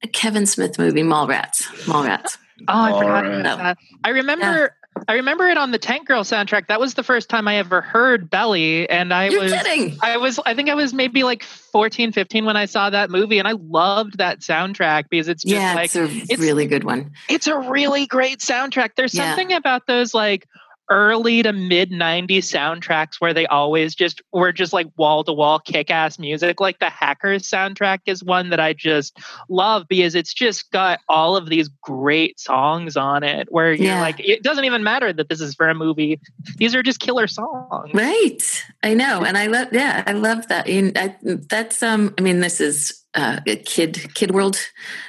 a 0.04 0.08
Kevin 0.08 0.46
Smith 0.46 0.78
movie, 0.78 1.04
Mallrats. 1.04 1.64
Mallrats. 1.86 2.38
Oh, 2.62 2.74
I 2.74 2.92
All 2.92 3.00
forgot 3.00 3.24
right. 3.26 3.40
about 3.42 3.58
that. 3.58 3.78
I 4.04 4.10
remember 4.10 4.76
I 5.10 5.16
remember 5.16 5.46
it 5.50 5.58
on 5.58 5.72
the 5.72 5.78
Tank 5.78 6.08
Girl 6.08 6.24
soundtrack. 6.24 6.68
That 6.68 6.80
was 6.80 6.94
the 6.94 7.04
first 7.04 7.28
time 7.30 7.50
I 7.50 7.58
ever 7.58 7.82
heard 7.82 8.30
Belly 8.30 8.90
and 8.90 9.14
I 9.14 9.28
You're 9.28 9.44
was 9.44 9.52
kidding. 9.52 9.98
I 10.02 10.16
was 10.16 10.40
I 10.46 10.54
think 10.54 10.70
I 10.70 10.74
was 10.74 10.94
maybe 10.94 11.24
like 11.24 11.44
14, 11.44 12.14
15 12.14 12.46
when 12.46 12.56
I 12.56 12.64
saw 12.66 12.90
that 12.90 13.10
movie 13.10 13.38
and 13.38 13.46
I 13.48 13.54
loved 13.54 14.20
that 14.20 14.40
soundtrack 14.40 15.10
because 15.10 15.28
it's 15.28 15.44
just 15.44 15.54
Yeah, 15.54 15.74
like 15.76 15.86
it's 15.86 15.96
a 15.98 16.04
it's- 16.06 16.40
really 16.40 16.66
good 16.66 16.86
one. 16.86 17.12
it's 17.28 17.48
a 17.48 17.58
really 17.60 18.08
great 18.08 18.40
soundtrack. 18.40 18.92
There's 18.96 19.14
Yeah. 19.14 19.28
something 19.36 19.52
about 19.52 19.86
those 19.88 20.14
like 20.14 20.48
early 20.90 21.42
to 21.44 21.52
mid 21.52 21.92
90s 21.92 22.44
soundtracks 22.44 23.16
where 23.20 23.34
they 23.34 23.46
always 23.48 23.96
just 23.96 24.22
were 24.32 24.52
just 24.52 24.74
like 24.74 24.88
wall 24.98 25.24
to 25.24 25.34
wall 25.34 25.60
kick 25.60 25.90
ass 25.90 26.20
music. 26.20 26.60
Like 26.60 26.80
the 26.80 26.90
Hackers 26.90 27.44
soundtrack 27.44 28.00
is 28.06 28.24
one 28.24 28.50
that 28.50 28.60
I 28.60 28.74
just 28.74 29.18
love 29.50 29.88
because 29.90 30.16
it's 30.16 30.34
just 30.34 30.72
got 30.72 31.00
all 31.10 31.36
of 31.36 31.50
these 31.50 31.70
great 31.82 32.40
songs 32.40 32.96
on 32.96 33.24
it 33.24 33.48
where 33.52 33.74
you're 33.74 33.86
Yeah. 33.94 34.02
like, 34.02 34.20
it 34.20 34.44
doesn't 34.44 34.66
even 34.66 34.84
matter 34.84 35.12
that 35.12 35.30
this 35.30 35.42
is 35.42 35.56
for 35.56 35.70
a 35.70 35.76
movie. 35.76 36.20
These 36.58 36.76
are 36.76 36.84
just 36.84 37.00
killer 37.00 37.28
songs. 37.28 37.92
Right. 37.94 38.64
I 38.84 38.94
know. 38.94 39.24
And 39.26 39.38
I 39.38 39.48
love, 39.48 39.70
yeah, 39.72 40.04
I 40.06 40.12
love 40.14 40.48
that. 40.50 40.66
I, 40.68 41.16
that's, 41.50 41.82
um, 41.82 42.14
I 42.18 42.22
mean, 42.22 42.40
this 42.42 42.62
is 42.62 43.04
uh, 43.16 43.40
a 43.48 43.56
kid, 43.56 44.14
kid 44.14 44.32
world 44.32 44.58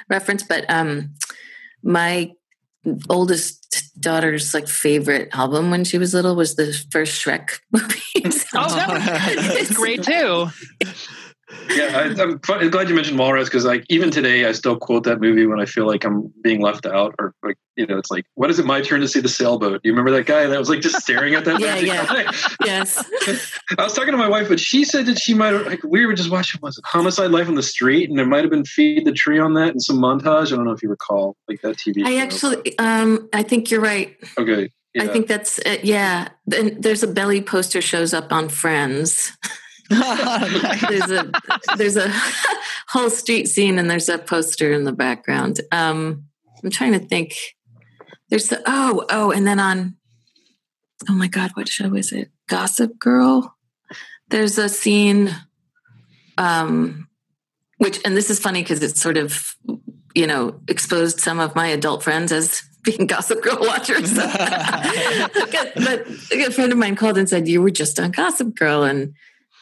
reference, 0.09 0.41
but, 0.43 0.65
um, 0.69 1.11
my 1.83 2.31
oldest 3.09 3.56
daughter's 3.99 4.53
like 4.53 4.67
favorite 4.67 5.29
album 5.33 5.71
when 5.71 5.83
she 5.83 5.97
was 5.97 6.13
little 6.13 6.35
was 6.35 6.55
the 6.55 6.73
first 6.91 7.23
Shrek 7.23 7.59
movie. 7.71 8.01
Oh, 8.53 8.75
that 8.75 8.89
was 8.89 9.57
it's 9.61 9.73
great 9.73 10.03
too. 10.03 10.47
Yeah, 11.69 12.13
I, 12.17 12.21
I'm 12.21 12.69
glad 12.69 12.89
you 12.89 12.95
mentioned 12.95 13.19
Mallrats 13.19 13.45
because, 13.45 13.65
like, 13.65 13.85
even 13.89 14.11
today, 14.11 14.45
I 14.45 14.51
still 14.51 14.77
quote 14.77 15.03
that 15.03 15.19
movie 15.19 15.45
when 15.45 15.59
I 15.59 15.65
feel 15.65 15.85
like 15.85 16.03
I'm 16.03 16.33
being 16.41 16.61
left 16.61 16.85
out, 16.85 17.15
or 17.19 17.33
like, 17.43 17.57
you 17.75 17.85
know, 17.85 17.97
it's 17.97 18.09
like, 18.09 18.25
what 18.35 18.49
is 18.49 18.59
it 18.59 18.65
my 18.65 18.81
turn 18.81 19.01
to 19.01 19.07
see 19.07 19.19
the 19.19 19.29
sailboat? 19.29 19.81
You 19.83 19.91
remember 19.91 20.11
that 20.11 20.25
guy 20.25 20.47
that 20.47 20.57
was 20.57 20.69
like 20.69 20.81
just 20.81 21.01
staring 21.01 21.35
at 21.35 21.45
that? 21.45 21.57
Yeah, 21.67 21.77
yeah. 21.77 22.31
yes. 22.65 23.03
I 23.77 23.83
was 23.83 23.93
talking 23.93 24.11
to 24.11 24.17
my 24.17 24.27
wife, 24.27 24.47
but 24.47 24.59
she 24.59 24.83
said 24.83 25.07
that 25.07 25.19
she 25.19 25.33
might 25.33 25.53
have 25.53 25.65
like 25.65 25.83
we 25.83 26.05
were 26.05 26.13
just 26.13 26.29
watching 26.29 26.61
was 26.61 26.77
it 26.77 26.83
Homicide: 26.85 27.31
Life 27.31 27.47
on 27.47 27.55
the 27.55 27.63
Street, 27.63 28.09
and 28.09 28.17
there 28.17 28.27
might 28.27 28.41
have 28.41 28.51
been 28.51 28.63
Feed 28.63 29.05
the 29.05 29.11
Tree 29.11 29.39
on 29.39 29.55
that 29.55 29.69
and 29.69 29.81
some 29.81 29.97
montage. 29.97 30.53
I 30.53 30.55
don't 30.55 30.65
know 30.65 30.71
if 30.71 30.83
you 30.83 30.89
recall 30.89 31.35
like 31.49 31.61
that 31.61 31.77
TV. 31.77 32.05
I 32.05 32.11
show. 32.11 32.19
actually, 32.19 32.79
um, 32.79 33.27
I 33.33 33.43
think 33.43 33.71
you're 33.71 33.81
right. 33.81 34.15
okay. 34.37 34.69
Yeah. 34.93 35.03
I 35.03 35.07
think 35.07 35.27
that's, 35.27 35.59
uh, 35.59 35.77
yeah. 35.83 36.29
Then 36.45 36.79
there's 36.79 37.03
a 37.03 37.07
belly 37.07 37.41
poster 37.41 37.81
shows 37.81 38.13
up 38.13 38.31
on 38.31 38.49
Friends. 38.49 39.31
there's 40.89 41.11
a 41.11 41.31
there's 41.77 41.97
a 41.97 42.11
whole 42.89 43.09
street 43.09 43.47
scene 43.47 43.79
and 43.79 43.89
there's 43.89 44.09
a 44.09 44.17
poster 44.17 44.71
in 44.71 44.83
the 44.83 44.91
background. 44.91 45.61
Um, 45.71 46.25
I'm 46.63 46.69
trying 46.69 46.93
to 46.93 46.99
think. 46.99 47.35
There's 48.29 48.49
the 48.49 48.61
oh 48.65 49.05
oh, 49.09 49.31
and 49.31 49.47
then 49.47 49.59
on 49.59 49.95
oh 51.09 51.13
my 51.13 51.27
god, 51.27 51.51
what 51.53 51.69
show 51.69 51.93
is 51.95 52.11
it? 52.11 52.29
Gossip 52.47 52.99
Girl. 52.99 53.55
There's 54.29 54.57
a 54.57 54.67
scene, 54.67 55.33
um, 56.37 57.07
which 57.77 57.99
and 58.03 58.17
this 58.17 58.29
is 58.29 58.39
funny 58.39 58.63
because 58.63 58.83
it's 58.83 59.01
sort 59.01 59.17
of 59.17 59.55
you 60.13 60.27
know 60.27 60.59
exposed 60.67 61.19
some 61.21 61.39
of 61.39 61.55
my 61.55 61.67
adult 61.67 62.03
friends 62.03 62.31
as 62.31 62.61
being 62.83 63.07
Gossip 63.07 63.41
Girl 63.41 63.59
watchers. 63.61 64.13
but, 64.13 65.71
but 65.75 66.07
a 66.31 66.51
friend 66.51 66.71
of 66.71 66.77
mine 66.77 66.95
called 66.95 67.17
and 67.17 67.29
said 67.29 67.47
you 67.47 67.61
were 67.61 67.71
just 67.71 67.99
on 67.99 68.11
Gossip 68.11 68.55
Girl 68.55 68.83
and 68.83 69.13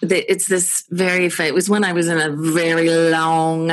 the, 0.02 0.30
it's 0.32 0.48
this 0.48 0.84
very 0.90 1.26
it 1.26 1.54
was 1.54 1.70
when 1.70 1.84
i 1.84 1.94
was 1.94 2.08
in 2.08 2.20
a 2.20 2.30
very 2.36 2.90
long 3.12 3.72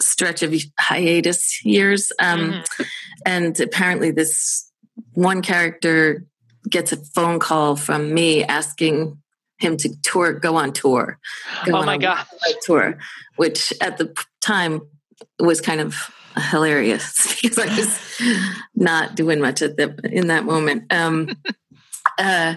stretch 0.00 0.42
of 0.42 0.52
hiatus 0.78 1.64
years 1.64 2.10
um, 2.20 2.40
Mhm. 2.52 2.86
and 3.26 3.60
apparently 3.60 4.10
this 4.10 4.70
one 5.14 5.42
character 5.42 6.24
gets 6.68 6.92
a 6.92 6.96
phone 7.14 7.38
call 7.38 7.76
from 7.76 8.12
me 8.12 8.44
asking 8.44 9.18
him 9.58 9.76
to 9.76 9.88
tour 10.02 10.32
go 10.32 10.56
on 10.56 10.72
tour 10.72 11.18
go 11.66 11.72
Oh 11.76 11.80
on 11.80 11.86
my 11.86 11.98
god. 11.98 12.26
tour 12.62 12.98
which 13.36 13.72
at 13.80 13.98
the 13.98 14.12
time 14.40 14.80
was 15.38 15.60
kind 15.60 15.80
of 15.80 15.94
hilarious 16.50 17.38
because 17.42 17.58
i 17.58 17.66
was 17.76 18.00
not 18.74 19.14
doing 19.14 19.40
much 19.40 19.62
at 19.62 19.76
the 19.76 19.94
in 20.04 20.26
that 20.28 20.44
moment 20.44 20.92
um, 20.92 21.28
uh, 22.18 22.54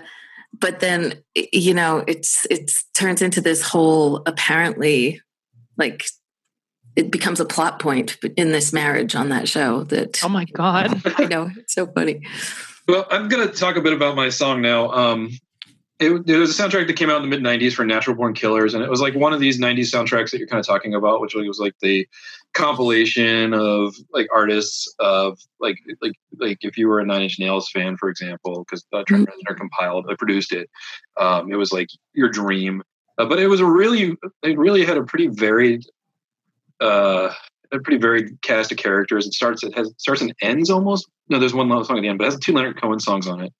but 0.60 0.80
then 0.80 1.22
you 1.34 1.74
know 1.74 2.04
it's 2.08 2.46
it's 2.50 2.86
turns 2.94 3.22
into 3.22 3.42
this 3.42 3.62
whole 3.62 4.18
apparently 4.26 5.22
like 5.78 6.06
it 6.96 7.12
becomes 7.12 7.40
a 7.40 7.46
plot 7.46 7.80
point 7.80 8.18
in 8.38 8.52
this 8.52 8.72
marriage 8.72 9.16
on 9.16 9.30
that 9.30 9.50
show 9.50 9.84
that 9.86 10.24
Oh 10.24 10.30
my 10.30 10.46
god. 10.46 11.02
I 11.18 11.26
know 11.26 11.50
it's 11.58 11.74
so 11.74 11.88
funny. 11.88 12.22
Well, 12.88 13.06
I'm 13.10 13.28
going 13.28 13.48
to 13.48 13.54
talk 13.54 13.76
a 13.76 13.82
bit 13.82 13.94
about 13.94 14.16
my 14.16 14.30
song 14.30 14.62
now. 14.62 14.92
Um, 14.92 15.32
it, 16.00 16.26
there 16.26 16.40
was 16.40 16.58
a 16.58 16.62
soundtrack 16.62 16.88
that 16.88 16.98
came 16.98 17.10
out 17.10 17.24
in 17.24 17.30
the 17.30 17.38
mid 17.38 17.42
'90s 17.42 17.74
for 17.74 17.86
Natural 17.86 18.16
Born 18.16 18.34
Killers, 18.34 18.74
and 18.74 18.84
it 18.84 18.90
was 18.90 19.00
like 19.00 19.16
one 19.16 19.34
of 19.34 19.40
these 19.40 19.60
'90s 19.60 19.92
soundtracks 19.94 20.32
that 20.32 20.40
you're 20.40 20.48
kind 20.48 20.60
of 20.60 20.66
talking 20.66 20.94
about, 20.94 21.22
which 21.22 21.36
was 21.36 21.60
like 21.60 21.76
the 21.82 22.08
compilation 22.54 23.54
of 23.54 23.96
like 24.12 24.28
artists 24.34 24.94
of 25.00 25.40
like 25.60 25.78
like 26.02 26.14
like 26.38 26.58
if 26.62 26.78
you 26.78 26.90
were 26.90 27.00
a 27.00 27.06
Nine 27.06 27.22
Inch 27.22 27.40
Nails 27.40 27.70
fan, 27.70 27.96
for 27.96 28.10
example, 28.10 28.66
because 28.66 28.86
uh, 28.92 29.04
Trent 29.08 29.30
Reznor 29.30 29.56
compiled, 29.56 30.06
uh, 30.10 30.16
produced 30.18 30.52
it. 30.52 30.70
Um, 31.18 31.52
it 31.52 31.56
was 31.56 31.72
like 31.72 31.88
your 32.14 32.30
dream, 32.30 32.84
uh, 33.18 33.26
but 33.26 33.40
it 33.40 33.48
was 33.48 33.62
a 33.62 33.66
really, 33.66 34.18
it 34.44 34.58
really 34.58 34.84
had 34.84 34.98
a 34.98 35.04
pretty 35.04 35.28
varied 35.28 35.86
uh, 36.82 37.32
a 37.72 37.80
pretty 37.80 38.00
varied 38.00 38.42
cast 38.42 38.72
of 38.72 38.78
characters. 38.78 39.26
It 39.28 39.34
starts 39.34 39.64
it 39.64 39.74
has 39.78 39.94
starts 39.98 40.22
and 40.22 40.34
ends 40.42 40.70
almost. 40.70 41.08
No, 41.30 41.40
there's 41.40 41.54
one 41.54 41.70
song 41.86 41.98
at 41.98 42.02
the 42.02 42.10
end, 42.10 42.18
but 42.18 42.26
it 42.26 42.32
has 42.32 42.40
two 42.40 42.54
Leonard 42.54 42.82
Cohen 42.82 43.00
songs 43.00 43.28
on 43.28 43.42
it. 43.42 43.54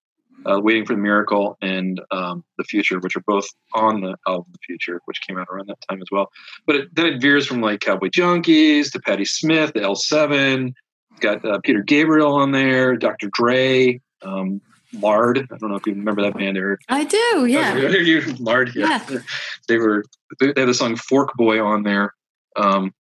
Uh, 0.46 0.60
Waiting 0.62 0.86
for 0.86 0.94
the 0.94 1.02
Miracle 1.02 1.58
and 1.62 2.00
um, 2.12 2.44
The 2.58 2.64
Future, 2.66 3.00
which 3.00 3.16
are 3.16 3.24
both 3.26 3.48
on 3.74 4.02
the 4.02 4.16
album 4.28 4.46
The 4.52 4.60
Future, 4.66 5.02
which 5.06 5.22
came 5.28 5.38
out 5.38 5.48
around 5.50 5.68
that 5.70 5.80
time 5.90 6.02
as 6.02 6.08
well. 6.12 6.30
But 6.68 6.76
it, 6.76 6.96
then 6.96 7.08
it 7.08 7.22
veers 7.22 7.48
from 7.48 7.62
like 7.62 7.80
Cowboy 7.80 8.10
Junkies 8.10 8.92
to 8.92 9.00
Patti 9.00 9.26
Smith, 9.26 9.74
the 9.74 9.82
L7. 9.82 10.74
It's 11.12 11.20
got 11.20 11.46
uh, 11.46 11.60
Peter 11.64 11.82
Gabriel 11.82 12.36
on 12.36 12.52
there, 12.52 12.96
Dr. 12.96 13.30
Dre, 13.32 14.00
um, 14.22 14.62
Lard. 14.94 15.40
I 15.40 15.58
don't 15.58 15.70
know 15.70 15.78
if 15.78 15.88
you 15.88 15.94
remember 15.94 16.22
that 16.24 16.38
band, 16.38 16.58
Eric. 16.58 16.82
I 16.90 17.04
do, 17.04 17.46
yeah. 17.48 17.76
You, 17.88 18.22
Lard, 18.40 18.76
yeah. 18.76 19.06
They 19.68 19.78
were 19.78 20.04
they 20.40 20.48
had 20.48 20.68
the 20.68 20.74
song 20.74 20.96
Fork 20.96 21.34
Boy 21.36 21.64
on 21.64 21.84
there. 21.84 22.14
Um, 22.56 22.94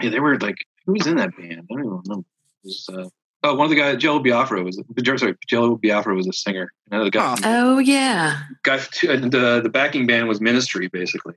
yeah, 0.00 0.10
they 0.10 0.20
were 0.20 0.38
like 0.38 0.56
who 0.86 0.94
was 0.94 1.06
in 1.06 1.16
that 1.16 1.36
band? 1.36 1.52
I 1.52 1.74
don't 1.74 1.80
even 1.80 2.02
remember. 2.04 2.26
It 2.64 2.64
was, 2.64 2.88
uh, 2.92 3.08
oh, 3.42 3.54
one 3.54 3.64
of 3.64 3.70
the 3.70 3.76
guys, 3.76 3.96
Jello 3.98 4.18
Biafra 4.20 4.62
was 4.62 4.80
sorry, 5.16 5.34
Jello 5.48 5.76
Biafra 5.76 6.14
was 6.14 6.26
a 6.28 6.32
singer. 6.32 6.72
Another 6.90 7.10
guy, 7.10 7.36
Oh 7.44 7.78
yeah. 7.78 8.40
guy 8.62 8.80
and 9.08 9.32
the 9.32 9.60
the 9.62 9.68
backing 9.70 10.06
band 10.06 10.28
was 10.28 10.40
Ministry, 10.40 10.88
basically. 10.88 11.34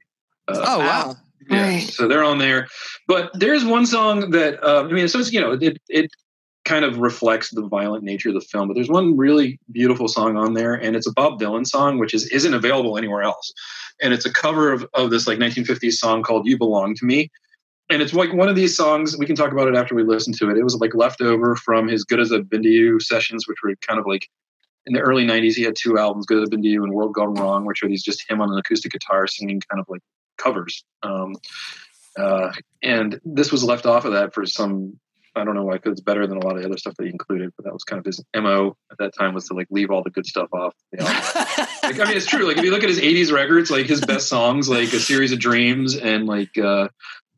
Uh, 0.48 0.62
Oh 0.68 0.80
wow. 0.80 1.16
yeah, 1.50 1.62
Right. 1.64 1.84
so 1.84 2.08
they're 2.08 2.24
on 2.24 2.38
there. 2.40 2.68
But 3.08 3.32
there's 3.34 3.64
one 3.66 3.86
song 3.86 4.32
that 4.32 4.64
uh, 4.64 4.84
I 4.84 4.92
mean, 4.92 5.08
so 5.08 5.20
it's 5.20 5.32
you 5.32 5.42
know 5.42 5.54
it 5.54 5.78
it 5.90 6.10
kind 6.66 6.86
of 6.86 6.98
reflects 6.98 7.50
the 7.52 7.62
violent 7.68 8.04
nature 8.06 8.30
of 8.30 8.36
the 8.36 8.42
film. 8.42 8.68
But 8.70 8.76
there's 8.76 8.90
one 8.90 9.18
really 9.18 9.60
beautiful 9.72 10.08
song 10.08 10.38
on 10.38 10.54
there, 10.54 10.74
and 10.74 10.96
it's 10.96 11.08
a 11.08 11.12
Bob 11.14 11.40
Dylan 11.40 11.68
song, 11.68 12.00
which 12.00 12.14
is 12.14 12.26
isn't 12.28 12.54
available 12.54 12.98
anywhere 12.98 13.22
else. 13.24 13.52
And 14.02 14.14
it's 14.14 14.26
a 14.26 14.32
cover 14.34 14.72
of 14.72 14.88
of 14.94 15.10
this 15.12 15.28
like 15.28 15.38
1950s 15.40 15.94
song 15.94 16.24
called 16.24 16.48
"You 16.48 16.58
Belong 16.58 16.96
to 16.96 17.06
Me." 17.06 17.30
And 17.94 18.02
it's 18.02 18.14
like 18.14 18.34
one 18.34 18.50
of 18.50 18.56
these 18.56 18.76
songs. 18.76 19.16
We 19.18 19.28
can 19.28 19.36
talk 19.36 19.52
about 19.52 19.68
it 19.68 19.76
after 19.76 19.94
we 19.94 20.04
listen 20.04 20.34
to 20.34 20.50
it. 20.50 20.58
It 20.58 20.64
was 20.64 20.76
like 20.76 20.96
leftover 20.96 21.56
from 21.56 21.88
his 21.88 22.04
"Good 22.04 22.20
as 22.20 22.32
I've 22.32 22.50
Been 22.50 22.64
to 22.64 22.70
You" 22.70 23.00
sessions, 23.00 23.48
which 23.48 23.58
were 23.64 23.76
kind 23.88 24.00
of 24.00 24.08
like 24.08 24.28
in 24.88 24.94
the 24.94 25.00
early 25.00 25.26
90s. 25.26 25.54
He 25.54 25.62
had 25.62 25.76
two 25.76 26.00
albums, 26.00 26.26
"Good 26.26 26.40
as 26.40 26.44
I've 26.46 26.50
Been 26.50 26.64
to 26.64 26.68
You" 26.68 26.84
and 26.84 26.92
"World 26.92 27.14
Gone 27.14 27.36
Wrong," 27.36 27.66
which 27.66 27.84
are 27.84 27.88
these 27.88 28.04
just 28.04 28.28
him 28.28 28.42
on 28.42 28.52
an 28.52 28.58
acoustic 28.58 28.92
guitar 28.92 29.28
singing 29.28 29.62
kind 29.70 29.80
of 29.80 29.86
like 29.88 30.02
covers. 30.38 30.84
Um, 31.04 31.36
uh, 32.18 32.52
and 32.82 33.22
this 33.24 33.52
was 33.52 33.64
left 33.64 33.86
off 33.86 34.06
of 34.06 34.14
that 34.14 34.34
for 34.34 34.46
some 34.46 35.00
I 35.36 35.44
don't 35.44 35.56
know 35.56 35.64
why 35.64 35.74
because 35.74 35.94
it's 35.94 36.02
better 36.02 36.28
than 36.28 36.38
a 36.38 36.46
lot 36.46 36.56
of 36.56 36.62
the 36.62 36.68
other 36.68 36.78
stuff 36.78 36.96
that 36.98 37.06
he 37.06 37.10
included, 37.10 37.52
but 37.58 37.66
that 37.66 37.74
was 37.74 37.84
kind 37.84 38.00
of 38.00 38.06
his 38.06 38.24
mo 38.36 38.78
at 38.92 38.98
that 39.00 39.14
time 39.18 39.34
was 39.34 39.48
to 39.48 39.56
like 39.56 39.68
leave 39.72 39.90
all 39.90 40.04
the 40.04 40.12
good 40.12 40.26
stuff 40.26 40.50
off. 40.54 40.76
The 40.92 41.02
album. 41.02 41.68
like, 41.84 42.00
I 42.00 42.06
mean, 42.06 42.18
it's 42.18 42.28
true. 42.28 42.48
Like 42.48 42.58
if 42.58 42.64
you 42.64 42.72
look 42.72 42.84
at 42.84 42.90
his 42.90 43.00
'80s 43.00 43.32
records, 43.32 43.72
like 43.72 43.88
his 43.88 44.02
best 44.02 44.28
songs, 44.28 44.70
like 44.70 44.94
a 44.94 45.00
series 45.00 45.32
of 45.32 45.40
dreams 45.40 45.96
and 45.96 46.28
like 46.28 46.56
uh, 46.58 46.90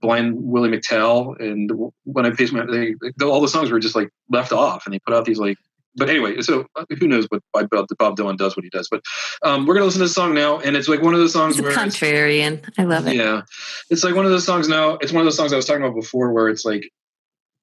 Blind 0.06 0.36
Willie 0.38 0.70
McTell 0.70 1.40
and 1.40 1.72
when 2.04 2.26
I 2.26 2.32
face 2.32 2.52
my, 2.52 2.66
they, 2.66 2.96
like, 3.02 3.22
all 3.24 3.42
the 3.42 3.48
songs 3.48 3.72
were 3.72 3.80
just 3.80 3.96
like 3.96 4.10
left 4.30 4.52
off, 4.52 4.86
and 4.86 4.94
they 4.94 5.00
put 5.00 5.14
out 5.14 5.26
these 5.26 5.40
like. 5.40 5.58
But 5.98 6.10
anyway, 6.10 6.42
so 6.42 6.68
uh, 6.76 6.84
who 7.00 7.08
knows 7.08 7.26
what 7.30 7.42
Bob, 7.54 7.70
Bob 7.98 8.18
Dylan 8.18 8.38
does 8.38 8.58
what 8.58 8.66
he 8.66 8.70
does? 8.70 8.90
But 8.90 9.02
um, 9.44 9.66
we're 9.66 9.76
gonna 9.76 9.86
listen 9.86 10.00
to 10.00 10.06
this 10.06 10.14
song 10.14 10.34
now, 10.34 10.60
and 10.60 10.76
it's 10.76 10.90
like 10.90 11.02
one 11.02 11.14
of 11.14 11.22
those 11.22 11.32
songs 11.32 11.58
a 11.58 11.62
where 11.62 11.72
it's- 11.72 11.86
contrarian. 11.96 12.54
I 12.78 12.84
love 12.84 13.08
it. 13.08 13.16
yeah, 13.16 13.44
it's 13.90 14.04
like 14.04 14.14
one 14.14 14.26
of 14.26 14.32
those 14.32 14.46
songs 14.46 14.68
now. 14.68 14.98
It's 15.02 15.14
one 15.14 15.22
of 15.22 15.26
those 15.26 15.38
songs 15.38 15.54
I 15.54 15.56
was 15.56 15.66
talking 15.66 15.84
about 15.84 15.96
before, 15.96 16.34
where 16.34 16.50
it's 16.50 16.66
like 16.66 16.90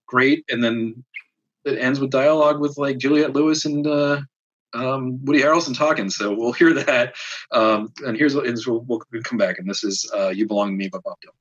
great, 0.07 0.45
and 0.49 0.65
then 0.65 1.05
it 1.65 1.79
ends 1.79 2.01
with 2.01 2.11
dialogue 2.11 2.59
with 2.59 2.79
like 2.79 2.97
Juliette 2.97 3.35
Lewis 3.35 3.67
and 3.67 3.87
uh, 3.87 4.23
um, 4.73 5.23
Woody 5.27 5.43
Harrelson 5.43 5.77
talking. 5.77 6.09
So 6.09 6.33
we'll 6.33 6.53
hear 6.53 6.73
that. 6.73 7.15
Um, 7.51 7.93
and 8.07 8.17
here's 8.17 8.35
what 8.35 8.47
is 8.47 8.67
we'll, 8.67 8.81
we'll 8.81 9.03
come 9.25 9.37
back, 9.39 9.59
and 9.59 9.69
this 9.69 9.85
is 9.85 10.11
uh, 10.17 10.29
"You 10.31 10.47
Belong 10.47 10.71
to 10.71 10.77
Me" 10.77 10.89
by 10.89 10.99
Bob 11.05 11.19
Dylan. 11.25 11.37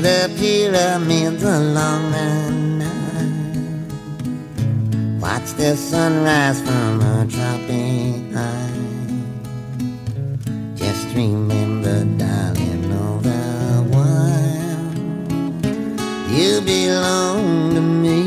The 0.00 0.30
pyramids 0.38 1.42
along. 1.42 2.49
Watch 5.32 5.50
the 5.52 5.76
sunrise 5.76 6.60
from 6.60 7.00
a 7.00 7.24
tropic 7.24 8.34
isle. 8.34 9.14
Just 10.74 11.14
remember, 11.14 12.04
darling, 12.18 12.92
all 12.92 13.18
the 13.18 13.84
while 13.92 14.90
you 16.34 16.60
belong 16.62 17.74
to 17.76 17.80
me. 17.80 18.22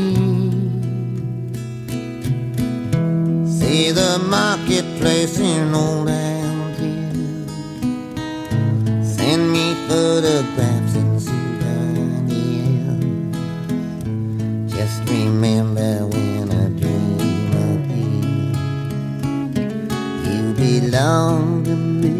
See 3.58 3.90
the 3.90 4.18
marketplace 4.26 5.38
in 5.38 5.74
old 5.74 6.08
Algiers. 6.08 7.50
Send 9.14 9.52
me 9.52 9.74
photographs 9.88 10.94
and 10.94 11.20
souvenirs. 11.20 12.32
Just 14.74 15.06
remember 15.10 16.03
belong 20.94 21.64
to 21.64 21.74
me. 21.74 22.14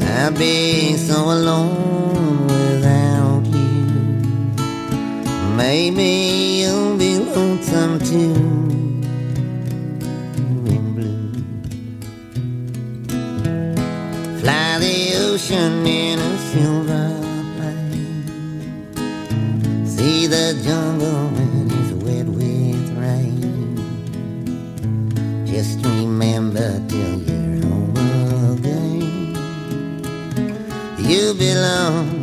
I'd 0.00 0.34
be 0.38 0.96
so 0.96 1.18
alone 1.36 2.46
without 2.46 3.44
you. 3.44 3.84
Maybe 5.54 6.10
you'll 6.60 6.96
be 6.96 7.18
lonesome 7.18 7.98
too. 8.10 8.34
Fly 14.40 14.78
the 14.86 14.98
ocean 15.26 15.86
in 15.86 16.18
a 16.18 16.32
silver 16.50 17.08
plane. 17.56 18.24
See 19.86 20.26
the 20.26 20.58
jungle 20.64 21.01
remember 25.84 26.80
till 26.88 27.20
you're 27.22 27.62
home 27.66 27.96
again. 28.56 29.34
You 30.98 31.34
belong 31.34 32.21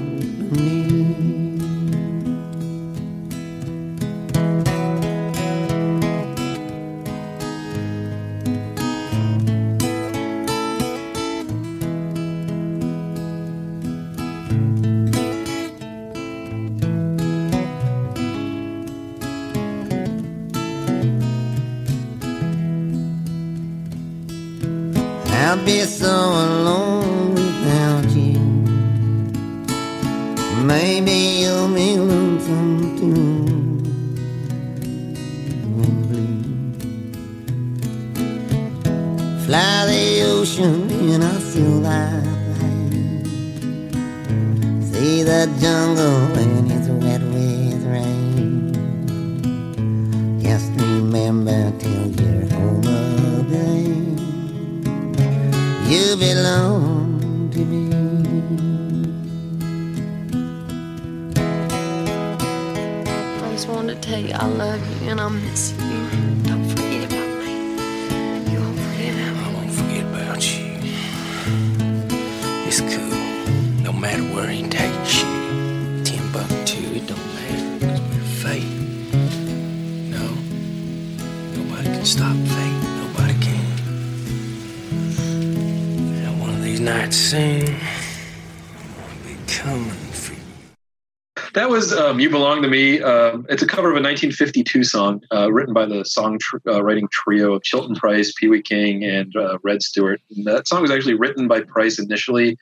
um, 92.19 92.23
"You 92.23 92.29
Belong 92.29 92.61
to 92.61 92.67
Me." 92.67 93.01
Um, 93.01 93.45
it's 93.49 93.63
a 93.63 93.67
cover 93.67 93.89
of 93.89 93.95
a 93.95 94.03
1952 94.03 94.83
song 94.83 95.21
uh, 95.31 95.51
written 95.51 95.73
by 95.73 95.85
the 95.85 96.03
song 96.03 96.37
tr- 96.39 96.57
uh, 96.67 96.83
writing 96.83 97.07
trio 97.11 97.53
of 97.53 97.63
Chilton 97.63 97.95
Price, 97.95 98.33
Pee 98.37 98.49
Wee 98.49 98.61
King, 98.61 99.05
and 99.05 99.33
uh, 99.35 99.57
Redd 99.63 99.81
Stewart. 99.81 100.21
And 100.35 100.45
that 100.45 100.67
song 100.67 100.81
was 100.81 100.91
actually 100.91 101.13
written 101.13 101.47
by 101.47 101.61
Price 101.61 101.97
initially 101.97 102.57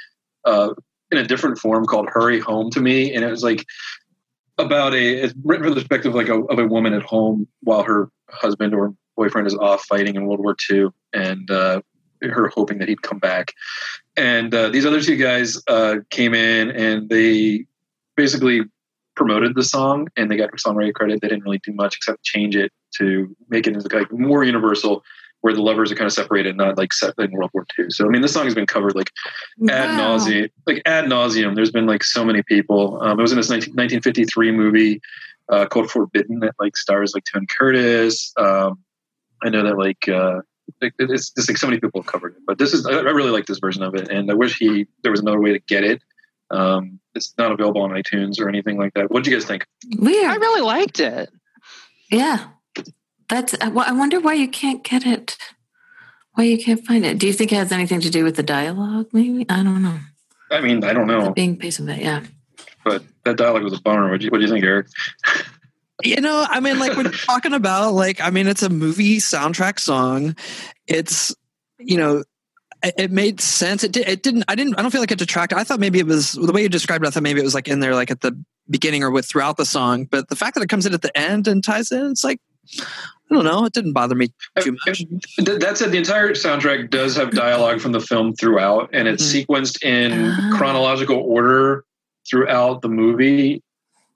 uh, 0.46 0.74
in 1.12 1.18
a 1.18 1.24
different 1.24 1.58
form 1.58 1.86
called 1.86 2.08
"Hurry 2.10 2.40
Home 2.40 2.70
to 2.72 2.80
Me," 2.80 3.14
and 3.14 3.26
it 3.26 3.32
was 3.32 3.44
like 3.44 3.66
about 4.60 4.94
a 4.94 5.24
it's 5.24 5.34
written 5.44 5.66
from 5.66 5.74
the 5.74 5.82
perspective 5.82 6.14
like 6.14 6.30
a, 6.30 6.40
of 6.44 6.60
a 6.60 6.68
woman 6.68 6.94
at 6.94 7.04
home 7.04 7.48
while 7.62 7.84
her 7.84 8.10
husband 8.30 8.76
or 8.76 8.94
boyfriend 9.16 9.48
is 9.48 9.56
off 9.56 9.84
fighting 9.86 10.16
in 10.16 10.28
World 10.28 10.40
War 10.40 10.56
II, 10.70 10.90
and 11.14 11.50
uh, 11.50 11.82
her 12.22 12.50
hoping 12.50 12.78
that 12.78 12.90
he'd 12.90 13.02
come 13.02 13.20
back. 13.20 13.54
And 14.16 14.52
these 14.72 14.86
other 14.86 15.02
two 15.02 15.16
guys 15.16 15.60
came 16.10 16.34
in 16.36 16.72
and 16.72 17.10
they 17.10 17.66
basically 18.16 18.64
promoted 19.18 19.56
the 19.56 19.64
song 19.64 20.08
and 20.16 20.32
they 20.32 20.38
got 20.38 20.52
songwriting 20.52 20.94
credit. 20.94 21.20
They 21.22 21.28
didn't 21.28 21.44
really 21.44 21.60
do 21.64 21.74
much 21.74 21.98
except 21.98 22.24
change 22.24 22.56
it 22.56 22.72
to 23.00 23.36
make 23.50 23.68
it 23.68 23.76
like 23.94 24.12
more 24.12 24.44
universal, 24.44 25.04
where 25.42 25.54
the 25.54 25.62
lovers 25.62 25.92
are 25.92 25.96
kind 25.96 26.06
of 26.06 26.14
separated, 26.14 26.56
not 26.56 26.78
like 26.78 26.94
set 26.94 27.14
in 27.18 27.32
World 27.32 27.52
War 27.54 27.66
II. 27.78 27.88
So 27.90 28.06
I 28.06 28.10
mean, 28.10 28.22
this 28.22 28.34
song 28.34 28.46
has 28.46 28.56
been 28.56 28.68
covered 28.68 28.96
like 28.96 29.12
ad 29.70 29.90
Wow. 29.98 30.18
nauseum, 30.18 30.50
like 30.66 30.82
ad 30.86 31.06
nauseum. 31.06 31.56
There's 31.56 31.72
been 31.72 31.88
like 31.88 32.04
so 32.04 32.24
many 32.24 32.44
people. 32.44 33.02
Um, 33.02 33.20
it 33.20 33.22
was 33.22 33.32
in 33.32 33.38
this 33.38 33.50
19, 33.50 33.74
1953 33.74 34.52
movie 34.52 35.02
uh, 35.52 35.66
called 35.66 35.90
Forbidden 35.90 36.40
that 36.40 36.56
like 36.60 36.78
stars 36.78 37.14
like 37.14 37.24
Tony 37.32 37.48
Curtis. 37.48 38.32
Um, 38.38 38.80
I 39.44 39.50
know 39.50 39.64
that 39.64 39.78
like 39.78 40.08
uh, 40.08 40.42
it's 40.82 41.32
just 41.32 41.50
like 41.50 41.58
so 41.58 41.68
many 41.68 41.80
people 41.80 42.02
have 42.02 42.12
covered 42.12 42.34
it, 42.34 42.42
but 42.46 42.58
this 42.58 42.74
is 42.74 42.86
I 42.86 42.92
I 42.92 43.12
really 43.12 43.32
like 43.32 43.46
this 43.46 43.60
version 43.60 43.84
of 43.84 43.96
it, 43.96 44.10
and 44.10 44.30
I 44.30 44.34
wish 44.34 44.58
he 44.58 44.88
there 45.04 45.12
was 45.12 45.22
another 45.22 45.40
way 45.40 45.54
to 45.54 45.60
get 45.60 45.84
it. 45.84 46.02
Um, 46.50 47.00
it's 47.14 47.34
not 47.38 47.52
available 47.52 47.82
on 47.82 47.90
iTunes 47.92 48.40
or 48.40 48.48
anything 48.48 48.78
like 48.78 48.94
that. 48.94 49.12
What 49.12 49.24
did 49.24 49.32
you 49.32 49.38
guys 49.38 49.46
think? 49.46 49.66
Weird. 49.98 50.32
I 50.32 50.36
really 50.36 50.62
liked 50.62 51.00
it. 51.00 51.30
Yeah. 52.12 52.48
That's, 53.30 53.54
uh, 53.56 53.70
well, 53.74 53.86
I 53.88 53.92
wonder 53.92 54.20
why 54.20 54.34
you 54.34 54.48
can't 54.48 54.84
get 54.84 55.06
it. 55.06 55.38
Why 56.34 56.46
you 56.46 56.58
can't 56.58 56.86
find 56.86 57.06
it. 57.06 57.18
Do 57.18 57.28
you 57.28 57.34
think 57.34 57.52
it 57.52 57.56
has 57.56 57.72
anything 57.72 58.00
to 58.02 58.10
do 58.10 58.24
with 58.24 58.36
the 58.36 58.44
dialogue, 58.44 59.08
maybe? 59.12 59.46
I 59.50 59.64
don't 59.64 59.82
know. 59.82 60.00
I 60.50 60.62
mean, 60.62 60.84
I 60.84 60.94
don't 60.94 61.08
know, 61.08 61.32
Being 61.32 61.58
pace 61.58 61.80
of 61.80 61.90
it, 61.90 62.00
yeah. 62.00 62.24
but 62.86 63.04
that 63.26 63.36
dialogue 63.36 63.64
was 63.64 63.74
a 63.74 63.82
bummer. 63.82 64.10
What 64.10 64.22
do 64.22 64.26
you, 64.26 64.32
what 64.32 64.38
do 64.38 64.46
you 64.46 64.52
think, 64.52 64.64
Eric? 64.64 64.88
You 66.04 66.22
know, 66.22 66.46
I 66.48 66.60
mean, 66.60 66.80
like 66.80 66.96
we're 66.96 67.12
talking 67.12 67.54
about, 67.54 67.94
like, 67.94 68.22
I 68.22 68.30
mean, 68.30 68.48
it's 68.48 68.64
a 68.64 68.70
movie 68.70 69.18
soundtrack 69.18 69.80
song. 69.80 70.36
It's, 70.86 71.36
you 71.80 71.98
know, 71.98 72.24
it, 72.98 73.12
made 73.12 73.40
sense. 73.42 73.84
It, 73.84 73.92
did, 73.92 74.08
it 74.08 74.24
didn't, 74.24 74.46
I 74.48 74.56
didn't, 74.56 74.78
I 74.78 74.82
don't 74.82 74.92
feel 74.92 75.02
like 75.02 75.12
it 75.12 75.20
detracted. 75.20 75.58
I 75.58 75.64
thought 75.64 75.80
maybe 75.80 76.00
it 76.00 76.06
was 76.06 76.34
the 76.34 76.52
way 76.52 76.62
you 76.62 76.70
described 76.70 77.04
it. 77.04 77.08
I 77.08 77.12
thought 77.12 77.24
maybe 77.24 77.40
it 77.40 77.44
was 77.44 77.54
like 77.56 77.68
in 77.68 77.80
there, 77.80 77.96
like 77.96 78.12
at 78.12 78.22
the 78.22 78.38
beginning 78.70 79.04
or 79.04 79.12
with 79.12 79.26
throughout 79.26 79.58
the 79.58 79.66
song. 79.66 80.06
But 80.06 80.30
the 80.30 80.36
fact 80.36 80.56
that 80.56 80.62
it 80.64 80.68
comes 80.68 80.86
in 80.86 80.94
at 80.94 81.02
the 81.02 81.16
end 81.18 81.48
and 81.48 81.64
ties 81.64 81.92
in, 81.92 82.06
it's 82.08 82.24
like, 82.24 82.40
I 82.80 83.34
don't 83.34 83.46
know. 83.46 83.66
It 83.66 83.74
didn't 83.74 83.94
bother 83.94 84.16
me 84.16 84.30
too 84.60 84.78
much. 84.86 85.04
That 85.38 85.78
said, 85.78 85.92
the 85.92 85.98
entire 85.98 86.32
soundtrack 86.32 86.90
does 86.90 87.16
have 87.16 87.32
dialogue 87.32 87.80
from 87.80 87.92
the 87.94 88.00
film 88.00 88.34
throughout, 88.36 88.90
and 88.94 89.08
it's 89.08 89.24
sequenced 89.24 89.84
in 89.84 90.12
Ah. 90.14 90.58
chronological 90.58 91.18
order 91.18 91.84
throughout 92.30 92.82
the 92.82 92.90
movie. 92.90 93.62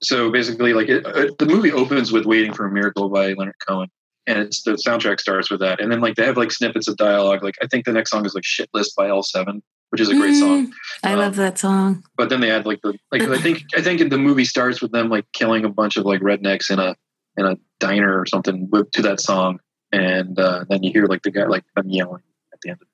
So 0.02 0.30
basically, 0.30 0.74
like 0.74 0.88
it, 0.88 1.06
uh, 1.06 1.26
the 1.38 1.46
movie 1.46 1.72
opens 1.72 2.10
with 2.12 2.26
"Waiting 2.26 2.52
for 2.52 2.66
a 2.66 2.70
Miracle" 2.70 3.08
by 3.08 3.32
Leonard 3.34 3.54
Cohen, 3.66 3.88
and 4.26 4.38
it's 4.38 4.62
the 4.62 4.72
soundtrack 4.72 5.20
starts 5.20 5.50
with 5.50 5.60
that, 5.60 5.80
and 5.80 5.90
then 5.90 6.00
like 6.00 6.14
they 6.14 6.24
have 6.24 6.36
like 6.36 6.52
snippets 6.52 6.88
of 6.88 6.96
dialogue. 6.96 7.42
Like 7.42 7.56
I 7.62 7.66
think 7.66 7.84
the 7.84 7.92
next 7.92 8.10
song 8.10 8.24
is 8.24 8.34
like 8.34 8.44
"Shit 8.44 8.68
List" 8.72 8.94
by 8.96 9.08
L7, 9.08 9.60
which 9.90 10.00
is 10.00 10.08
a 10.08 10.14
great 10.14 10.34
song. 10.34 10.68
Mm, 10.68 10.72
I 11.02 11.14
love 11.14 11.36
that 11.36 11.58
song. 11.58 12.04
But 12.16 12.28
then 12.28 12.40
they 12.40 12.50
add 12.50 12.66
like 12.66 12.80
the 12.82 12.94
like 13.10 13.22
I 13.22 13.38
think 13.38 13.62
I 13.76 13.82
think 13.82 14.08
the 14.08 14.18
movie 14.18 14.44
starts 14.44 14.80
with 14.80 14.92
them 14.92 15.08
like 15.08 15.26
killing 15.32 15.64
a 15.64 15.68
bunch 15.68 15.96
of 15.96 16.04
like 16.04 16.20
rednecks 16.20 16.70
in 16.70 16.78
a 16.78 16.96
in 17.36 17.46
a 17.46 17.56
diner 17.80 18.18
or 18.18 18.26
something 18.26 18.68
with, 18.70 18.90
to 18.92 19.02
that 19.02 19.20
song, 19.20 19.58
and 19.90 20.38
uh, 20.38 20.64
then 20.68 20.82
you 20.82 20.92
hear 20.92 21.06
like 21.06 21.22
the 21.22 21.30
guy 21.30 21.46
like 21.46 21.64
them 21.74 21.88
yelling 21.88 22.22
at 22.52 22.60
the 22.60 22.70
end. 22.70 22.78
Of 22.80 22.88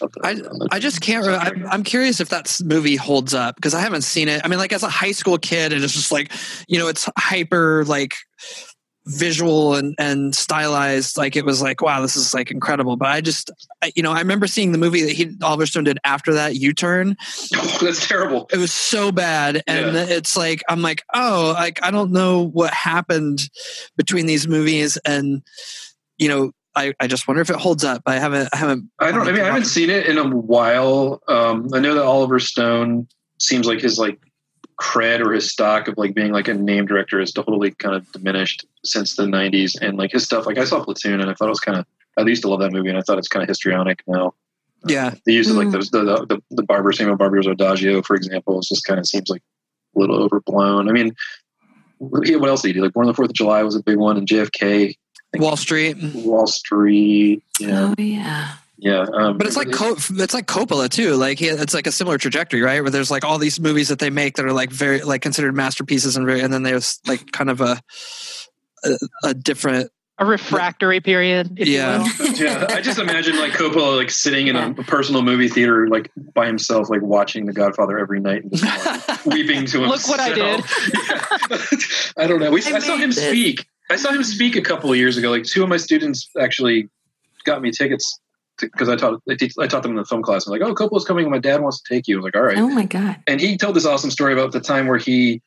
of 0.00 0.12
the, 0.12 0.20
I, 0.70 0.76
I 0.76 0.78
just 0.78 1.00
can't. 1.00 1.26
Re- 1.26 1.34
I'm, 1.34 1.66
I'm 1.68 1.84
curious 1.84 2.20
if 2.20 2.28
that 2.30 2.60
movie 2.64 2.96
holds 2.96 3.34
up 3.34 3.56
because 3.56 3.74
I 3.74 3.80
haven't 3.80 4.02
seen 4.02 4.28
it. 4.28 4.40
I 4.44 4.48
mean, 4.48 4.58
like 4.58 4.72
as 4.72 4.82
a 4.82 4.88
high 4.88 5.12
school 5.12 5.38
kid, 5.38 5.72
and 5.72 5.82
it's 5.84 5.92
just 5.92 6.12
like, 6.12 6.32
you 6.68 6.78
know, 6.78 6.88
it's 6.88 7.08
hyper 7.18 7.84
like 7.84 8.14
visual 9.06 9.74
and 9.74 9.94
and 9.98 10.34
stylized. 10.34 11.16
Like 11.16 11.36
it 11.36 11.44
was 11.44 11.60
like, 11.62 11.82
wow, 11.82 12.00
this 12.00 12.16
is 12.16 12.32
like 12.34 12.50
incredible. 12.50 12.96
But 12.96 13.08
I 13.08 13.20
just, 13.20 13.50
I, 13.82 13.92
you 13.94 14.02
know, 14.02 14.12
I 14.12 14.18
remember 14.20 14.46
seeing 14.46 14.72
the 14.72 14.78
movie 14.78 15.02
that 15.02 15.12
he 15.12 15.36
Oliver 15.42 15.66
Stone 15.66 15.84
did 15.84 15.98
after 16.04 16.32
that 16.34 16.56
U 16.56 16.72
Turn. 16.72 17.16
that's 17.80 18.06
terrible. 18.08 18.48
It 18.52 18.58
was 18.58 18.72
so 18.72 19.12
bad, 19.12 19.62
and 19.66 19.94
Yeah. 19.94 20.06
it's 20.08 20.36
like 20.36 20.62
I'm 20.68 20.82
like, 20.82 21.02
oh, 21.14 21.52
like 21.54 21.82
I 21.82 21.90
don't 21.90 22.12
know 22.12 22.42
what 22.48 22.72
happened 22.72 23.48
between 23.96 24.26
these 24.26 24.48
movies, 24.48 24.96
and 25.04 25.42
you 26.18 26.28
know. 26.28 26.52
I, 26.76 26.92
I 26.98 27.06
just 27.06 27.28
wonder 27.28 27.40
if 27.40 27.50
it 27.50 27.54
holds 27.54 27.84
up. 27.84 28.02
I 28.04 28.16
haven't. 28.16 28.48
I 28.52 28.56
haven't. 28.56 28.90
I 28.98 29.12
don't. 29.12 29.28
I 29.28 29.30
mean, 29.30 29.42
I 29.42 29.44
haven't 29.44 29.66
seen 29.66 29.90
it 29.90 30.06
in 30.06 30.18
a 30.18 30.28
while. 30.28 31.22
Um, 31.28 31.68
I 31.72 31.78
know 31.78 31.94
that 31.94 32.02
Oliver 32.02 32.40
Stone 32.40 33.06
seems 33.38 33.68
like 33.68 33.80
his 33.80 33.96
like 33.96 34.18
cred 34.80 35.24
or 35.24 35.32
his 35.32 35.50
stock 35.50 35.88
of 35.88 35.96
like 35.98 36.14
being 36.14 36.32
like 36.32 36.48
a 36.48 36.54
name 36.54 36.86
director 36.86 37.20
is 37.20 37.32
totally 37.32 37.70
kind 37.72 37.94
of 37.94 38.10
diminished 38.12 38.66
since 38.84 39.16
the 39.16 39.24
'90s, 39.24 39.72
and 39.80 39.96
like 39.98 40.12
his 40.12 40.24
stuff. 40.24 40.46
Like 40.46 40.58
I 40.58 40.64
saw 40.64 40.82
Platoon, 40.84 41.20
and 41.20 41.30
I 41.30 41.34
thought 41.34 41.46
it 41.46 41.50
was 41.50 41.60
kind 41.60 41.78
of. 41.78 41.86
I 42.16 42.22
used 42.22 42.42
to 42.42 42.48
love 42.48 42.60
that 42.60 42.72
movie, 42.72 42.88
and 42.88 42.98
I 42.98 43.00
thought 43.02 43.18
it's 43.18 43.28
kind 43.28 43.42
of 43.42 43.48
histrionic 43.48 44.02
now. 44.06 44.34
Yeah. 44.86 45.14
The 45.24 45.32
use 45.32 45.50
of 45.50 45.56
like 45.56 45.68
Mm. 45.68 45.72
those 45.72 45.90
the 45.90 46.04
the, 46.28 46.42
the 46.50 46.62
Barber 46.62 46.92
Samuel 46.92 47.16
Barber's 47.16 47.46
Adagio, 47.46 48.02
for 48.02 48.14
example, 48.16 48.58
is 48.60 48.68
just 48.68 48.84
kind 48.84 49.00
of 49.00 49.06
seems 49.06 49.28
like 49.30 49.42
a 49.96 49.98
little 50.00 50.22
overblown. 50.22 50.88
I 50.88 50.92
mean, 50.92 51.14
what 51.98 52.28
what 52.40 52.48
else 52.48 52.62
did 52.62 52.68
he 52.68 52.72
do? 52.74 52.82
Like 52.82 52.92
Born 52.92 53.06
on 53.06 53.08
the 53.12 53.14
Fourth 53.14 53.30
of 53.30 53.34
July 53.34 53.62
was 53.62 53.74
a 53.76 53.82
big 53.82 53.96
one, 53.96 54.16
and 54.16 54.26
JFK, 54.28 54.94
Wall 55.36 55.56
Street. 55.56 55.96
Wall 56.14 56.46
Street. 56.46 57.42
Yeah, 57.58 57.88
Oh, 57.90 57.94
yeah. 58.02 58.52
Yeah. 58.84 59.06
Um, 59.14 59.38
But 59.38 59.46
it's 59.46 59.56
like 59.56 59.72
Co- 59.72 59.96
it's 59.96 60.34
like 60.34 60.46
Coppola 60.46 60.88
too. 60.90 61.14
Like 61.14 61.38
he, 61.38 61.46
it's 61.48 61.72
like 61.74 61.86
a 61.86 61.92
similar 61.92 62.18
trajectory, 62.18 62.60
right? 62.60 62.82
Where 62.82 62.90
there's 62.90 63.10
like 63.10 63.24
all 63.24 63.38
these 63.38 63.58
movies 63.58 63.88
that 63.88 63.98
they 63.98 64.10
make 64.10 64.36
that 64.36 64.44
are 64.44 64.52
like 64.52 64.70
very 64.70 65.00
like 65.00 65.22
considered 65.22 65.54
masterpieces, 65.56 66.16
and 66.18 66.26
very, 66.26 66.40
and 66.42 66.52
then 66.52 66.62
there's 66.62 67.00
like 67.06 67.32
kind 67.32 67.48
of 67.50 67.60
a 67.62 67.80
a, 68.84 68.98
a 69.24 69.34
different. 69.34 69.90
A 70.18 70.24
refractory 70.26 71.00
period. 71.00 71.56
if 71.58 71.66
you 71.66 71.74
Yeah. 71.74 71.98
will. 72.20 72.26
yeah, 72.36 72.66
I 72.68 72.80
just 72.80 73.00
imagine 73.00 73.36
like 73.36 73.50
Coppola 73.52 73.96
like 73.96 74.10
sitting 74.10 74.46
in 74.46 74.54
a, 74.54 74.72
personal 74.74 75.22
movie 75.22 75.48
theater 75.48 75.88
like 75.88 76.12
by 76.34 76.46
himself, 76.46 76.88
like 76.88 77.02
watching 77.02 77.46
The 77.46 77.52
Godfather 77.52 77.98
every 77.98 78.20
night 78.20 78.44
and 78.44 78.52
just 78.56 79.08
like, 79.08 79.26
weeping 79.34 79.66
to 79.66 79.80
himself. 79.80 79.88
Look 79.88 80.06
what 80.08 80.20
I 80.20 80.32
did. 80.32 80.64
I 82.16 82.26
don't 82.28 82.38
know. 82.38 82.50
We, 82.52 82.62
I, 82.64 82.76
I 82.76 82.78
saw 82.78 82.96
him 82.96 83.10
this. 83.10 83.26
speak. 83.26 83.66
I 83.90 83.96
saw 83.96 84.12
him 84.12 84.22
speak 84.22 84.54
a 84.56 84.60
couple 84.62 84.90
of 84.90 84.96
years 84.96 85.16
ago. 85.16 85.30
Like 85.30 85.44
two 85.44 85.62
of 85.64 85.68
my 85.68 85.78
students 85.78 86.30
actually 86.38 86.88
got 87.44 87.60
me 87.60 87.70
tickets 87.72 88.20
because 88.58 88.88
I 88.88 88.96
taught 88.96 89.20
I, 89.28 89.34
teach, 89.34 89.54
I 89.58 89.66
taught 89.66 89.82
them 89.82 89.92
in 89.92 89.96
the 89.96 90.04
film 90.04 90.22
class. 90.22 90.46
I'm 90.46 90.52
like, 90.52 90.62
oh, 90.62 90.74
Coppola's 90.74 91.04
coming. 91.04 91.30
My 91.30 91.38
dad 91.38 91.60
wants 91.60 91.82
to 91.82 91.94
take 91.94 92.08
you. 92.08 92.16
I 92.16 92.18
was 92.18 92.24
like, 92.24 92.36
all 92.36 92.42
right. 92.42 92.58
Oh, 92.58 92.68
my 92.68 92.84
God. 92.84 93.16
And 93.26 93.40
he 93.40 93.56
told 93.56 93.76
this 93.76 93.86
awesome 93.86 94.10
story 94.10 94.32
about 94.32 94.52
the 94.52 94.60
time 94.60 94.86
where 94.86 94.98
he 94.98 95.42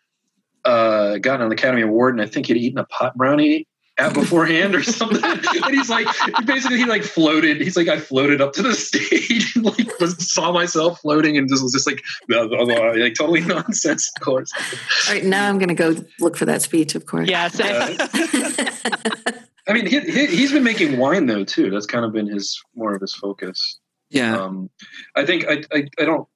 uh, 0.65 1.17
got 1.17 1.41
an 1.41 1.51
Academy 1.51 1.81
Award, 1.81 2.13
and 2.15 2.21
I 2.21 2.25
think 2.25 2.47
he'd 2.47 2.57
eaten 2.57 2.77
a 2.77 2.85
pot 2.85 3.15
brownie 3.15 3.67
at 3.97 4.13
beforehand 4.13 4.75
or 4.75 4.84
something. 4.84 5.23
and 5.23 5.75
he's 5.75 5.89
like, 5.89 6.07
basically, 6.45 6.77
he 6.77 6.85
like 6.85 7.03
floated. 7.03 7.61
He's 7.61 7.75
like, 7.75 7.88
I 7.88 7.99
floated 7.99 8.41
up 8.41 8.53
to 8.53 8.61
the 8.61 8.73
stage 8.75 9.55
and 9.55 9.65
like 9.65 9.99
was, 9.99 10.31
saw 10.31 10.51
myself 10.51 10.99
floating, 11.01 11.38
and 11.38 11.49
just 11.49 11.63
was 11.63 11.73
just 11.73 11.88
like, 11.88 12.03
blah, 12.27 12.47
blah, 12.47 12.65
blah, 12.65 12.91
like 12.91 13.15
totally 13.15 13.41
nonsense. 13.41 14.11
Of 14.15 14.23
course. 14.23 14.51
All 15.07 15.13
right, 15.13 15.23
now 15.23 15.49
I'm 15.49 15.57
going 15.57 15.69
to 15.69 15.75
go 15.75 15.95
look 16.19 16.38
for 16.38 16.45
that 16.45 16.61
speech, 16.61 16.95
of 16.95 17.05
course. 17.05 17.29
Yeah, 17.29 17.47
same. 17.47 17.97
I 19.68 19.73
mean, 19.73 19.85
he, 19.85 19.99
he, 19.99 20.26
he's 20.27 20.52
been 20.52 20.64
making 20.64 20.98
wine 20.98 21.26
though 21.26 21.44
too. 21.44 21.69
That's 21.69 21.85
kind 21.85 22.06
of 22.06 22.14
been 22.14 22.27
his 22.27 22.61
more 22.76 22.94
of 22.95 23.02
his 23.02 23.14
focus. 23.14 23.80
Yeah. 24.10 24.38
Um, 24.38 24.69
I 25.15 25.26
think 25.26 25.45
I, 25.48 25.64
I 25.73 25.88
I 25.99 26.06
don't. 26.06 26.27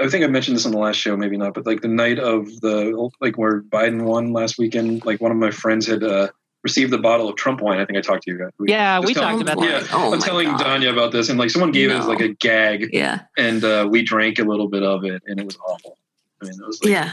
I 0.00 0.08
think 0.08 0.24
I 0.24 0.26
mentioned 0.26 0.56
this 0.56 0.66
on 0.66 0.72
the 0.72 0.78
last 0.78 0.96
show, 0.96 1.16
maybe 1.16 1.36
not, 1.36 1.54
but 1.54 1.64
like 1.64 1.80
the 1.80 1.86
night 1.88 2.18
of 2.18 2.46
the 2.60 3.08
like 3.20 3.38
where 3.38 3.62
Biden 3.62 4.02
won 4.02 4.32
last 4.32 4.58
weekend, 4.58 5.04
like 5.04 5.20
one 5.20 5.30
of 5.30 5.36
my 5.36 5.52
friends 5.52 5.86
had 5.86 6.02
uh, 6.02 6.28
received 6.64 6.92
a 6.92 6.98
bottle 6.98 7.28
of 7.28 7.36
Trump 7.36 7.60
wine. 7.60 7.78
I 7.78 7.84
think 7.84 7.98
I 7.98 8.00
talked 8.00 8.24
to 8.24 8.32
you 8.32 8.38
guys. 8.38 8.50
Yeah, 8.66 8.98
we 8.98 9.14
telling- 9.14 9.38
talked 9.38 9.50
about 9.52 9.64
Yeah, 9.64 9.78
that. 9.80 9.90
Oh 9.92 10.12
I'm 10.12 10.18
telling 10.20 10.48
God. 10.48 10.58
Tanya 10.58 10.90
about 10.92 11.12
this, 11.12 11.28
and 11.28 11.38
like 11.38 11.50
someone 11.50 11.70
gave 11.70 11.90
it 11.90 11.94
as 11.94 12.06
like 12.06 12.20
a 12.20 12.28
gag, 12.34 12.88
Yeah. 12.92 13.20
and 13.38 13.62
uh, 13.62 13.86
we 13.88 14.02
drank 14.02 14.40
a 14.40 14.44
little 14.44 14.68
bit 14.68 14.82
of 14.82 15.04
it, 15.04 15.22
and 15.26 15.38
it 15.38 15.46
was 15.46 15.56
awful. 15.58 15.96
I 16.42 16.44
mean, 16.44 16.54
it 16.60 16.66
was 16.66 16.82
like, 16.82 16.90
Yeah. 16.90 17.12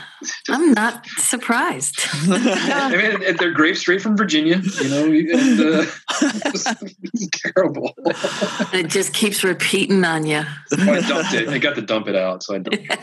I'm 0.49 0.73
not 0.73 1.05
surprised. 1.17 1.99
I 2.13 2.89
mean, 2.95 3.23
and 3.23 3.37
they're 3.37 3.51
grapes 3.51 3.79
straight 3.79 4.01
from 4.01 4.17
Virginia, 4.17 4.59
you 4.81 4.89
know, 4.89 5.05
and 5.05 5.59
uh, 5.59 5.85
it 6.21 6.53
was, 6.53 6.65
terrible. 7.31 7.93
it 8.73 8.87
just 8.87 9.13
keeps 9.13 9.43
repeating 9.43 10.03
on 10.03 10.25
you. 10.25 10.41
I 10.71 11.01
dumped 11.01 11.33
it. 11.33 11.49
I 11.49 11.57
got 11.59 11.75
to 11.75 11.81
dump 11.81 12.07
it 12.07 12.15
out, 12.15 12.43
so 12.43 12.55
I 12.55 12.59
dumped 12.59 12.91
it. 12.91 12.99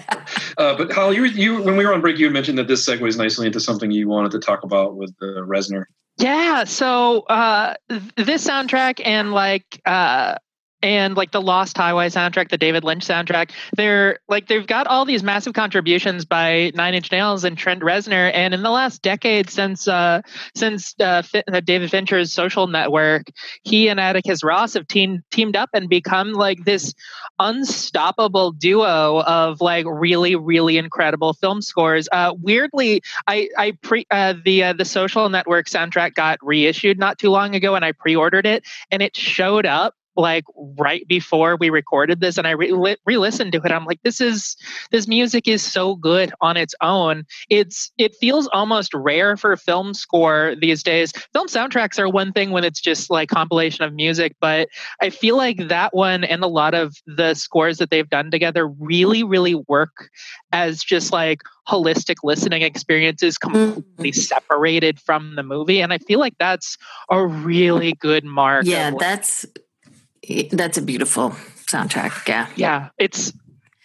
Uh, 0.59 0.77
but 0.77 0.91
Holly, 0.93 1.17
you, 1.17 1.25
you 1.25 1.63
when 1.63 1.77
we 1.77 1.87
were 1.87 1.95
on 1.95 2.01
break, 2.01 2.19
you 2.19 2.27
had 2.27 2.33
mentioned 2.33 2.59
that 2.59 2.67
this 2.69 2.85
segues 2.85 3.17
nicely 3.17 3.47
into 3.47 3.61
something 3.61 3.91
you 3.91 4.09
wanted 4.09 4.33
to 4.33 4.39
talk 4.39 4.63
about 4.65 4.97
with 4.97 5.15
uh, 5.23 5.43
Reznor. 5.43 5.85
Yeah, 6.19 6.65
so 6.65 7.21
uh, 7.23 7.75
th- 7.89 8.03
this 8.17 8.47
soundtrack 8.47 9.01
and 9.05 9.33
like 9.33 9.81
uh, 9.85 10.37
and 10.83 11.17
like 11.17 11.33
the 11.33 11.41
Lost 11.41 11.77
Highway 11.77 12.09
soundtrack, 12.09 12.51
the 12.51 12.59
David 12.59 12.85
Lynch 12.85 13.05
soundtrack. 13.05 13.51
They're 13.77 14.19
like 14.29 14.49
they've 14.49 14.67
got 14.67 14.87
all 14.87 15.05
these 15.05 15.23
massive 15.23 15.55
contributions 15.55 16.25
by 16.25 16.73
Nine 16.75 16.95
Inch 16.95 17.11
Nails 17.11 17.45
and 17.45 17.57
Trent 17.57 17.83
Reznor. 17.83 18.31
And 18.35 18.55
in 18.55 18.63
the 18.63 18.71
last 18.71 19.03
decade, 19.03 19.51
since 19.51 19.89
uh, 19.89 20.23
since 20.55 20.95
uh, 21.01 21.23
Fi- 21.23 21.45
uh, 21.53 21.61
David 21.61 21.91
Fincher's 21.91 22.33
Social 22.33 22.67
Network, 22.67 23.29
he 23.63 23.89
and 23.89 23.99
Atticus 23.99 24.45
Ross 24.45 24.75
have 24.75 24.87
teamed 24.87 25.23
teamed 25.31 25.57
up 25.57 25.71
and 25.73 25.89
become 25.89 26.33
like 26.33 26.65
this 26.65 26.95
unstoppable 27.39 28.53
duo 28.53 29.23
of 29.23 29.61
like 29.61 29.87
really 29.89 30.37
really 30.37 30.77
incredible 30.77 31.33
film 31.33 31.63
scores. 31.63 32.09
Uh, 32.13 32.35
weirdly, 32.41 33.03
I 33.27 33.49
I 33.57 33.73
pre 33.83 34.07
uh, 34.11 34.35
the 34.45 34.65
uh, 34.65 34.73
the 34.75 34.85
Social 34.85 35.29
Network 35.29 35.67
soundtrack 35.67 36.15
got 36.15 36.39
reissued 36.43 36.99
not 36.99 37.19
too 37.19 37.31
long 37.31 37.55
ago, 37.55 37.75
and 37.75 37.85
I 37.85 37.93
pre-ordered 37.93 38.47
it, 38.47 38.65
and 38.91 39.03
it 39.03 39.17
showed 39.17 39.67
up 39.67 39.95
like 40.17 40.45
right 40.79 41.07
before 41.09 41.57
we 41.57 41.71
recorded 41.71 42.21
this 42.21 42.39
and 42.39 42.47
i 42.47 42.51
re- 42.51 42.97
re-listened 43.05 43.53
to 43.53 43.61
it 43.63 43.73
i'm 43.73 43.85
like 43.85 44.03
this 44.03 44.21
is 44.21 44.57
this 44.91 45.09
music 45.09 45.49
is 45.49 45.63
so 45.63 45.97
good 45.97 46.33
on 46.41 46.57
its 46.57 46.75
own. 46.81 47.25
It's 47.51 47.91
it 47.99 48.15
feels 48.15 48.49
almost 48.49 48.95
rare 48.95 49.37
for 49.37 49.57
film 49.57 49.95
score 49.95 50.55
these 50.61 50.83
days. 50.83 51.13
Film 51.33 51.49
soundtracks 51.49 51.99
are 51.99 52.09
one 52.09 52.33
thing 52.33 52.51
when 52.51 52.65
it's 52.65 52.81
just 52.81 53.11
like 53.11 53.29
compilation 53.29 53.85
of 53.85 53.93
music 53.93 54.35
but 54.41 54.69
i 55.01 55.11
feel 55.11 55.37
like 55.37 55.69
that 55.69 55.95
one 55.95 56.25
and 56.25 56.43
a 56.43 56.47
lot 56.47 56.75
of 56.75 56.97
the 57.07 57.35
scores 57.35 57.79
that 57.79 57.91
they've 57.91 58.09
done 58.09 58.31
together 58.31 58.67
really 58.67 59.23
really 59.23 59.55
work 59.55 60.11
as 60.53 60.83
just 60.83 61.13
like 61.13 61.41
holistic 61.69 62.17
listening 62.23 62.63
experiences 62.63 63.39
completely 63.39 64.11
mm-hmm. 64.11 64.21
separated 64.21 65.01
from 65.01 65.35
the 65.37 65.43
movie 65.43 65.81
and 65.81 65.93
i 65.93 65.99
feel 65.99 66.19
like 66.19 66.35
that's 66.39 66.79
a 67.11 67.27
really 67.27 67.93
good 67.95 68.25
mark 68.25 68.65
Yeah, 68.65 68.91
like, 68.91 68.99
that's 68.99 69.47
that's 70.51 70.79
a 70.79 70.83
beautiful 70.83 71.31
soundtrack. 71.67 72.27
Yeah. 72.29 72.49
yeah 72.57 72.89
it's 72.99 73.33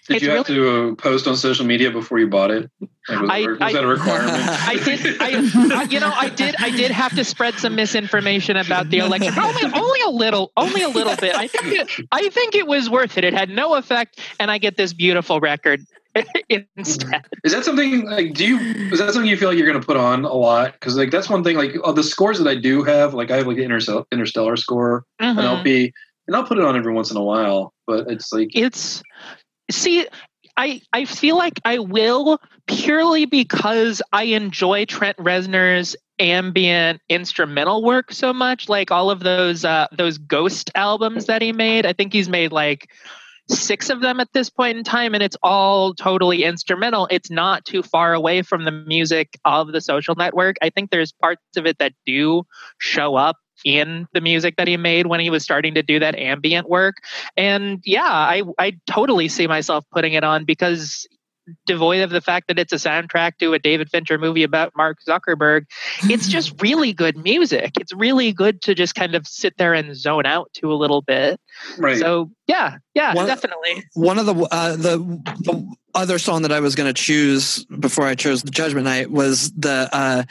Did 0.07 0.17
It's 0.17 0.23
you 0.25 0.31
have 0.31 0.45
to 0.47 0.91
uh, 0.91 0.95
post 0.95 1.27
on 1.27 1.35
social 1.37 1.65
media 1.65 1.91
before 1.91 2.19
you 2.19 2.27
bought 2.27 2.51
it? 2.51 2.69
Like, 3.07 3.21
was, 3.21 3.29
I- 3.29 3.47
was 3.47 3.57
I- 3.61 3.73
that 3.73 3.83
a 3.83 3.87
requirement? 3.87 4.33
I 4.43 4.75
did. 4.83 5.21
I, 5.21 5.79
I, 5.79 5.83
you 5.83 5.99
know, 5.99 6.11
I 6.13 6.29
did. 6.29 6.55
I 6.59 6.69
did 6.69 6.91
have 6.91 7.15
to 7.15 7.23
spread 7.23 7.55
some 7.55 7.75
misinformation 7.75 8.57
about 8.57 8.89
the 8.89 8.99
election. 8.99 9.33
Only, 9.39 9.63
only 9.73 10.01
a 10.01 10.09
little. 10.09 10.51
Only 10.57 10.81
a 10.83 10.89
little 10.89 11.15
bit. 11.15 11.35
I 11.35 11.47
think. 11.47 11.65
It, 11.67 12.05
I 12.11 12.29
think 12.29 12.55
it 12.55 12.67
was 12.67 12.89
worth 12.89 13.17
it. 13.17 13.23
It 13.23 13.33
had 13.33 13.49
no 13.49 13.75
effect, 13.75 14.19
and 14.39 14.51
I 14.51 14.57
get 14.59 14.77
this 14.77 14.93
beautiful 14.93 15.39
record 15.39 15.81
instead. 16.49 17.25
Is 17.43 17.53
that 17.53 17.63
something 17.65 18.05
like 18.05 18.33
do 18.33 18.45
you 18.45 18.57
is 18.91 18.99
that 18.99 19.13
something 19.13 19.29
you 19.29 19.37
feel 19.37 19.49
like 19.49 19.57
you're 19.57 19.67
going 19.67 19.79
to 19.79 19.85
put 19.85 19.97
on 19.97 20.25
a 20.25 20.33
lot? 20.33 20.73
Because 20.73 20.95
like 20.97 21.09
that's 21.11 21.29
one 21.29 21.43
thing. 21.43 21.57
Like 21.57 21.75
of 21.83 21.95
the 21.95 22.03
scores 22.03 22.37
that 22.39 22.47
I 22.47 22.55
do 22.55 22.83
have, 22.83 23.13
like 23.13 23.31
I 23.31 23.37
have 23.37 23.47
like 23.47 23.57
the 23.57 23.63
Interstellar, 23.63 24.03
Interstellar 24.11 24.57
score, 24.57 25.05
an 25.19 25.35
Mhm. 25.37 25.43
LP, 25.43 25.93
and 26.27 26.35
I'll 26.35 26.45
put 26.45 26.57
it 26.57 26.65
on 26.65 26.75
every 26.75 26.93
once 26.93 27.11
in 27.11 27.17
a 27.17 27.23
while. 27.23 27.73
But 27.87 28.09
it's 28.09 28.31
like 28.31 28.49
It's 28.53 29.03
see. 29.69 30.07
I, 30.57 30.81
I 30.91 31.05
feel 31.05 31.37
like 31.37 31.59
I 31.63 31.79
will 31.79 32.39
purely 32.67 33.25
because 33.25 34.01
I 34.11 34.23
enjoy 34.23 34.85
Trent 34.85 35.17
Reznor's 35.17 35.95
ambient 36.19 37.01
instrumental 37.09 37.83
work 37.83 38.11
so 38.11 38.33
much. 38.33 38.69
Like 38.69 38.91
all 38.91 39.09
of 39.09 39.21
those 39.21 39.65
uh, 39.65 39.87
those 39.91 40.17
Ghost 40.17 40.69
albums 40.75 41.25
that 41.25 41.41
he 41.41 41.51
made. 41.51 41.85
I 41.85 41.93
think 41.93 42.13
he's 42.13 42.29
made 42.29 42.51
like 42.51 42.89
six 43.49 43.89
of 43.89 44.01
them 44.01 44.19
at 44.19 44.31
this 44.33 44.49
point 44.49 44.77
in 44.77 44.83
time, 44.83 45.13
and 45.13 45.23
it's 45.23 45.37
all 45.41 45.93
totally 45.93 46.43
instrumental. 46.43 47.07
It's 47.09 47.31
not 47.31 47.65
too 47.65 47.81
far 47.81 48.13
away 48.13 48.41
from 48.41 48.65
the 48.65 48.71
music 48.71 49.39
of 49.45 49.71
the 49.71 49.81
Social 49.81 50.15
Network. 50.15 50.57
I 50.61 50.69
think 50.69 50.91
there's 50.91 51.11
parts 51.11 51.41
of 51.57 51.65
it 51.65 51.79
that 51.79 51.93
do 52.05 52.43
show 52.77 53.15
up 53.15 53.37
in 53.65 54.07
the 54.13 54.21
music 54.21 54.55
that 54.57 54.67
he 54.67 54.77
made 54.77 55.07
when 55.07 55.19
he 55.19 55.29
was 55.29 55.43
starting 55.43 55.73
to 55.75 55.83
do 55.83 55.99
that 55.99 56.17
ambient 56.17 56.69
work. 56.69 56.97
And 57.37 57.79
yeah, 57.85 58.03
I 58.05 58.43
I 58.59 58.77
totally 58.87 59.27
see 59.27 59.47
myself 59.47 59.85
putting 59.91 60.13
it 60.13 60.23
on 60.23 60.45
because 60.45 61.07
devoid 61.65 62.01
of 62.01 62.11
the 62.11 62.21
fact 62.21 62.47
that 62.47 62.59
it's 62.59 62.71
a 62.71 62.77
soundtrack 62.77 63.37
to 63.39 63.53
a 63.53 63.59
David 63.59 63.89
Fincher 63.89 64.17
movie 64.17 64.43
about 64.43 64.71
Mark 64.75 64.99
Zuckerberg, 65.07 65.65
it's 66.03 66.27
just 66.27 66.53
really 66.61 66.93
good 66.93 67.17
music. 67.17 67.71
It's 67.79 67.93
really 67.93 68.31
good 68.31 68.61
to 68.63 68.75
just 68.75 68.95
kind 68.95 69.15
of 69.15 69.27
sit 69.27 69.57
there 69.57 69.73
and 69.73 69.95
zone 69.95 70.25
out 70.25 70.51
to 70.55 70.71
a 70.71 70.75
little 70.75 71.01
bit. 71.01 71.39
right. 71.77 71.97
So 71.97 72.31
yeah, 72.47 72.77
yeah, 72.93 73.13
One- 73.15 73.27
definitely. 73.27 73.83
one 73.93 74.19
of 74.19 74.25
the 74.25 74.35
uh, 74.35 74.75
the 74.75 74.97
the 75.39 75.75
other 75.93 76.19
song 76.19 76.43
that 76.43 76.51
I 76.51 76.59
was 76.61 76.75
going 76.75 76.87
to 76.87 76.93
choose 77.01 77.65
before 77.65 78.05
I 78.05 78.15
chose 78.15 78.43
the 78.43 78.51
Judgment 78.51 78.85
Night 78.85 79.11
was 79.11 79.51
the 79.51 79.89
uh, 79.91 80.23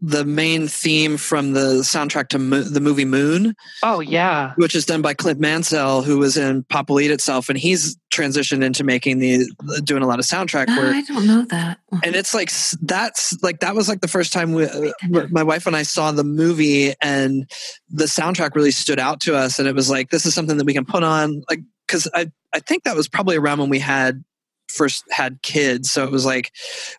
the 0.00 0.24
main 0.26 0.68
theme 0.68 1.16
from 1.16 1.52
the 1.52 1.80
soundtrack 1.80 2.28
to 2.28 2.38
Mo- 2.38 2.60
the 2.62 2.80
movie 2.80 3.04
Moon, 3.06 3.54
Oh 3.82 4.00
yeah. 4.00 4.52
which 4.56 4.74
is 4.74 4.84
done 4.84 5.00
by 5.00 5.14
Clint 5.14 5.40
Mansell, 5.40 6.02
who 6.02 6.18
was 6.18 6.36
in 6.36 6.64
Pop 6.64 6.90
Will 6.90 7.00
Eat 7.00 7.10
Itself, 7.10 7.48
and 7.48 7.56
he's 7.58 7.96
transitioned 8.12 8.62
into 8.62 8.84
making 8.84 9.18
the 9.18 9.46
doing 9.84 10.02
a 10.02 10.06
lot 10.06 10.18
of 10.18 10.24
soundtrack 10.26 10.68
work. 10.68 10.94
I 10.94 11.02
don't 11.02 11.26
know 11.26 11.46
that. 11.46 11.78
and 12.04 12.14
it's 12.14 12.34
like 12.34 12.50
that's 12.82 13.36
like 13.42 13.60
that 13.60 13.74
was 13.74 13.88
like 13.88 14.00
the 14.02 14.08
first 14.08 14.32
time 14.34 14.52
we, 14.52 14.66
uh, 14.66 14.92
my 15.30 15.42
wife 15.42 15.66
and 15.66 15.74
I 15.74 15.82
saw 15.82 16.12
the 16.12 16.24
movie, 16.24 16.92
and 17.00 17.48
the 17.88 18.04
soundtrack 18.04 18.54
really 18.54 18.72
stood 18.72 18.98
out 18.98 19.20
to 19.22 19.34
us, 19.34 19.58
and 19.58 19.66
it 19.66 19.74
was 19.74 19.88
like 19.88 20.10
this 20.10 20.26
is 20.26 20.34
something 20.34 20.58
that 20.58 20.66
we 20.66 20.74
can 20.74 20.84
put 20.84 21.04
on, 21.04 21.42
like 21.48 21.60
because 21.86 22.06
I 22.14 22.30
I 22.52 22.58
think 22.60 22.84
that 22.84 22.96
was 22.96 23.08
probably 23.08 23.36
around 23.36 23.60
when 23.60 23.70
we 23.70 23.78
had 23.78 24.22
first 24.68 25.04
had 25.10 25.40
kids 25.42 25.90
so 25.90 26.04
it 26.04 26.10
was 26.10 26.24
like 26.24 26.52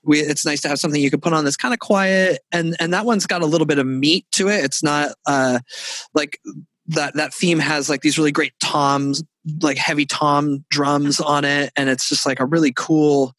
we 0.04 0.20
it's 0.20 0.46
nice 0.46 0.62
to 0.62 0.68
have 0.68 0.80
something 0.80 1.02
you 1.02 1.10
can 1.10 1.22
put 1.22 1.34
on 1.34 1.44
that's 1.44 1.58
kind 1.58 1.74
of 1.74 1.80
quiet 1.80 2.40
and 2.52 2.76
and 2.80 2.94
that 2.94 3.06
one's 3.06 3.28
got 3.28 3.42
a 3.42 3.46
little 3.46 3.68
bit 3.68 3.80
of 3.80 3.86
meat 3.86 4.26
to 4.32 4.48
it. 4.50 4.64
It's 4.64 4.82
not 4.82 5.12
uh 5.26 5.60
like 6.14 6.40
that 6.88 7.16
that 7.16 7.34
theme 7.34 7.60
has 7.60 7.90
like 7.90 8.02
these 8.02 8.18
really 8.18 8.32
great 8.32 8.54
toms 8.60 9.24
like 9.62 9.78
heavy 9.78 10.06
tom 10.06 10.66
drums 10.70 11.20
on 11.20 11.46
it 11.46 11.72
and 11.76 11.90
it's 11.90 12.10
just 12.10 12.26
like 12.26 12.40
a 12.40 12.46
really 12.46 12.74
cool 12.76 13.34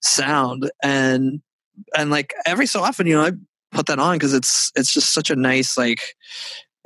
sound 0.00 0.70
and 0.82 1.40
and 1.96 2.10
like 2.10 2.34
every 2.46 2.66
so 2.66 2.82
often 2.82 3.06
you 3.06 3.14
know 3.14 3.24
i 3.24 3.32
put 3.72 3.86
that 3.86 3.98
on 3.98 4.16
because 4.16 4.32
it's 4.32 4.72
it's 4.76 4.92
just 4.92 5.12
such 5.12 5.30
a 5.30 5.36
nice 5.36 5.76
like 5.76 6.14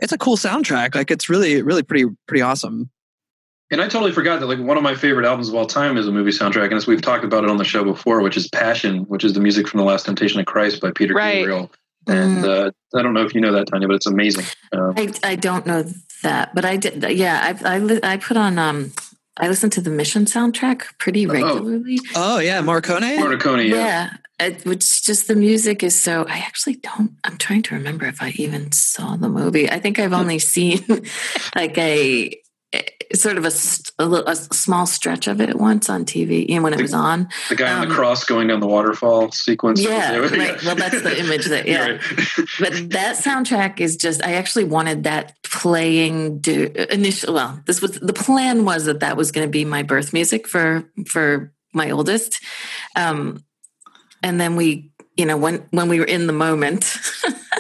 it's 0.01 0.13
a 0.13 0.19
cool 0.19 0.37
soundtrack. 0.37 0.95
Like 0.95 1.11
it's 1.11 1.29
really 1.29 1.63
really 1.63 1.83
pretty 1.83 2.07
pretty 2.27 2.43
awesome 2.43 2.91
And 3.71 3.81
I 3.81 3.87
totally 3.89 4.13
forgot 4.13 4.41
that 4.41 4.47
like 4.47 4.59
one 4.59 4.77
of 4.77 4.83
my 4.83 4.95
favorite 4.95 5.25
albums 5.27 5.49
of 5.49 5.55
all 5.55 5.67
time 5.67 5.97
is 5.97 6.09
a 6.09 6.13
movie 6.13 6.31
soundtrack, 6.33 6.65
and 6.67 6.75
as 6.75 6.87
we've 6.87 7.01
talked 7.03 7.25
about 7.25 7.45
it 7.45 7.51
on 7.51 7.57
the 7.57 7.65
show 7.65 7.85
before, 7.85 8.21
which 8.21 8.37
is 8.37 8.49
Passion, 8.49 9.01
which 9.05 9.25
is 9.25 9.33
the 9.35 9.41
music 9.41 9.69
from 9.69 9.79
The 9.79 9.85
Last 9.85 10.07
Temptation 10.07 10.41
of 10.41 10.47
Christ 10.47 10.81
by 10.81 10.91
Peter 10.91 11.15
Right. 11.15 11.37
Gabriel. 11.39 11.71
And 12.09 12.45
uh, 12.45 12.71
I 12.97 13.03
don't 13.03 13.13
know 13.15 13.25
if 13.25 13.35
you 13.35 13.41
know 13.41 13.53
that, 13.53 13.67
Tanya, 13.69 13.87
but 13.87 13.95
it's 13.95 14.07
amazing. 14.07 14.45
Um, 14.73 14.95
I, 14.97 15.13
I 15.23 15.37
don't 15.37 15.67
know 15.67 15.85
that, 16.23 16.55
but 16.55 16.65
I 16.65 16.77
did. 16.77 17.05
Yeah, 17.17 17.57
I 17.65 17.75
I, 17.77 17.79
li- 17.79 18.01
I 18.03 18.17
put 18.17 18.37
on. 18.37 18.59
Um, 18.59 18.93
I 19.37 19.47
listen 19.49 19.71
to 19.71 19.81
the 19.81 19.91
Mission 19.91 20.25
soundtrack 20.25 20.99
pretty 20.99 21.27
Oh. 21.29 21.33
regularly. 21.33 21.99
oh 22.17 22.39
yeah 22.41 22.61
morricone 22.63 23.17
Morricone, 23.19 23.69
yeah. 23.69 23.77
Yeah, 24.41 24.47
it, 24.47 24.65
which 24.67 25.03
just 25.05 25.29
the 25.29 25.37
music 25.37 25.83
is 25.85 25.99
so. 25.99 26.25
I 26.29 26.39
actually 26.39 26.77
don't. 26.77 27.13
I'm 27.25 27.37
trying 27.37 27.63
to 27.65 27.75
remember 27.77 28.07
if 28.07 28.21
I 28.21 28.31
even 28.37 28.73
saw 28.73 29.17
the 29.17 29.29
movie. 29.29 29.71
I 29.71 29.79
think 29.79 29.99
I've 29.99 30.13
only 30.15 30.39
seen 30.41 30.83
like 31.55 31.79
a, 31.79 32.37
sort 33.15 33.37
of 33.39 33.45
a, 33.45 33.53
a, 33.99 34.07
little, 34.07 34.27
a 34.29 34.37
small 34.37 34.87
stretch 34.87 35.27
of 35.27 35.41
it 35.41 35.57
once 35.59 35.89
on 35.91 36.05
TV, 36.05 36.47
and 36.51 36.63
when 36.63 36.73
it 36.73 36.81
was 36.81 36.95
on. 36.95 37.29
The 37.49 37.57
guy 37.57 37.73
on 37.73 37.81
the 37.81 37.87
Um, 37.89 37.93
cross 37.93 38.25
going 38.25 38.49
down 38.49 38.61
the 38.61 38.67
waterfall 38.67 39.33
sequence. 39.33 39.81
Yeah, 39.83 40.17
right. 40.17 40.63
Well, 40.65 40.77
that's 40.77 41.03
the 41.03 41.19
image 41.19 41.47
that. 41.47 41.67
Yeah, 41.71 41.89
Right. 41.89 42.01
but 42.59 42.91
that 42.91 43.17
soundtrack 43.17 43.81
is 43.81 43.97
just 43.97 44.25
i 44.25 44.33
actually 44.35 44.65
wanted 44.65 45.05
that 45.05 45.35
playing 45.45 46.39
do 46.41 46.73
initial 46.91 47.35
well 47.35 47.61
this 47.67 47.81
was 47.83 47.93
the 48.01 48.13
plan 48.13 48.65
was 48.65 48.87
that 48.87 49.01
that 49.01 49.17
was 49.17 49.31
going 49.31 49.47
to 49.47 49.51
be 49.51 49.65
my 49.65 49.83
birth 49.83 50.13
music 50.13 50.49
for 50.49 50.85
for 51.07 51.53
my 51.73 51.91
oldest 51.91 52.41
um 52.97 53.45
and 54.23 54.41
then 54.41 54.57
we 54.57 54.91
you 55.17 55.27
know 55.27 55.37
when 55.37 55.59
when 55.71 55.89
we 55.89 55.99
were 56.01 56.07
in 56.07 56.27
the 56.27 56.33
moment 56.33 56.97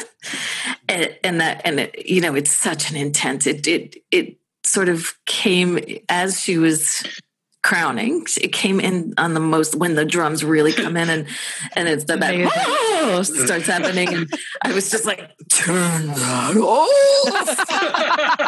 and, 0.88 1.16
and 1.22 1.40
that 1.40 1.60
and 1.64 1.80
it, 1.80 2.06
you 2.06 2.20
know 2.20 2.34
it's 2.34 2.50
such 2.52 2.90
an 2.90 2.96
intense 2.96 3.46
it 3.46 3.66
it 3.66 3.96
it 4.10 4.36
sort 4.64 4.88
of 4.88 5.14
came 5.26 5.78
as 6.08 6.40
she 6.40 6.58
was 6.58 7.02
crowning 7.62 8.24
it 8.40 8.54
came 8.54 8.80
in 8.80 9.12
on 9.18 9.34
the 9.34 9.40
most 9.40 9.74
when 9.74 9.94
the 9.94 10.04
drums 10.06 10.42
really 10.42 10.72
come 10.72 10.96
in 10.96 11.10
and 11.10 11.26
and 11.76 11.88
it's 11.88 12.04
the 12.04 12.16
that 12.16 12.32
Amazing. 12.34 12.50
oh, 12.56 13.22
starts 13.44 13.66
happening 13.66 14.08
and 14.14 14.32
i 14.62 14.72
was 14.72 14.90
just 14.90 15.04
like 15.04 15.30
turn 15.50 16.06
that 16.06 16.56
off 16.56 18.40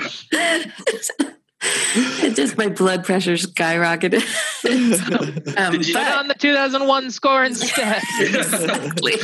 it 1.62 2.34
just 2.34 2.56
my 2.56 2.68
blood 2.68 3.04
pressure 3.04 3.34
skyrocketed 3.34 4.22
um, 5.58 5.72
Did 5.72 5.86
you- 5.86 5.94
Put 5.94 6.06
on 6.06 6.28
the 6.28 6.34
2001 6.34 7.10
score 7.10 7.44
instead. 7.44 8.02
exactly. 8.18 9.14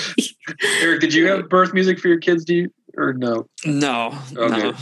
Eric, 0.80 1.01
did 1.01 1.14
you 1.14 1.26
have 1.28 1.48
birth 1.48 1.72
music 1.72 1.98
for 1.98 2.09
your 2.09 2.18
kids? 2.18 2.44
Do 2.44 2.55
you 2.55 2.70
or 2.97 3.12
no? 3.12 3.47
no 3.64 4.18
Okay. 4.36 4.62
no 4.62 4.74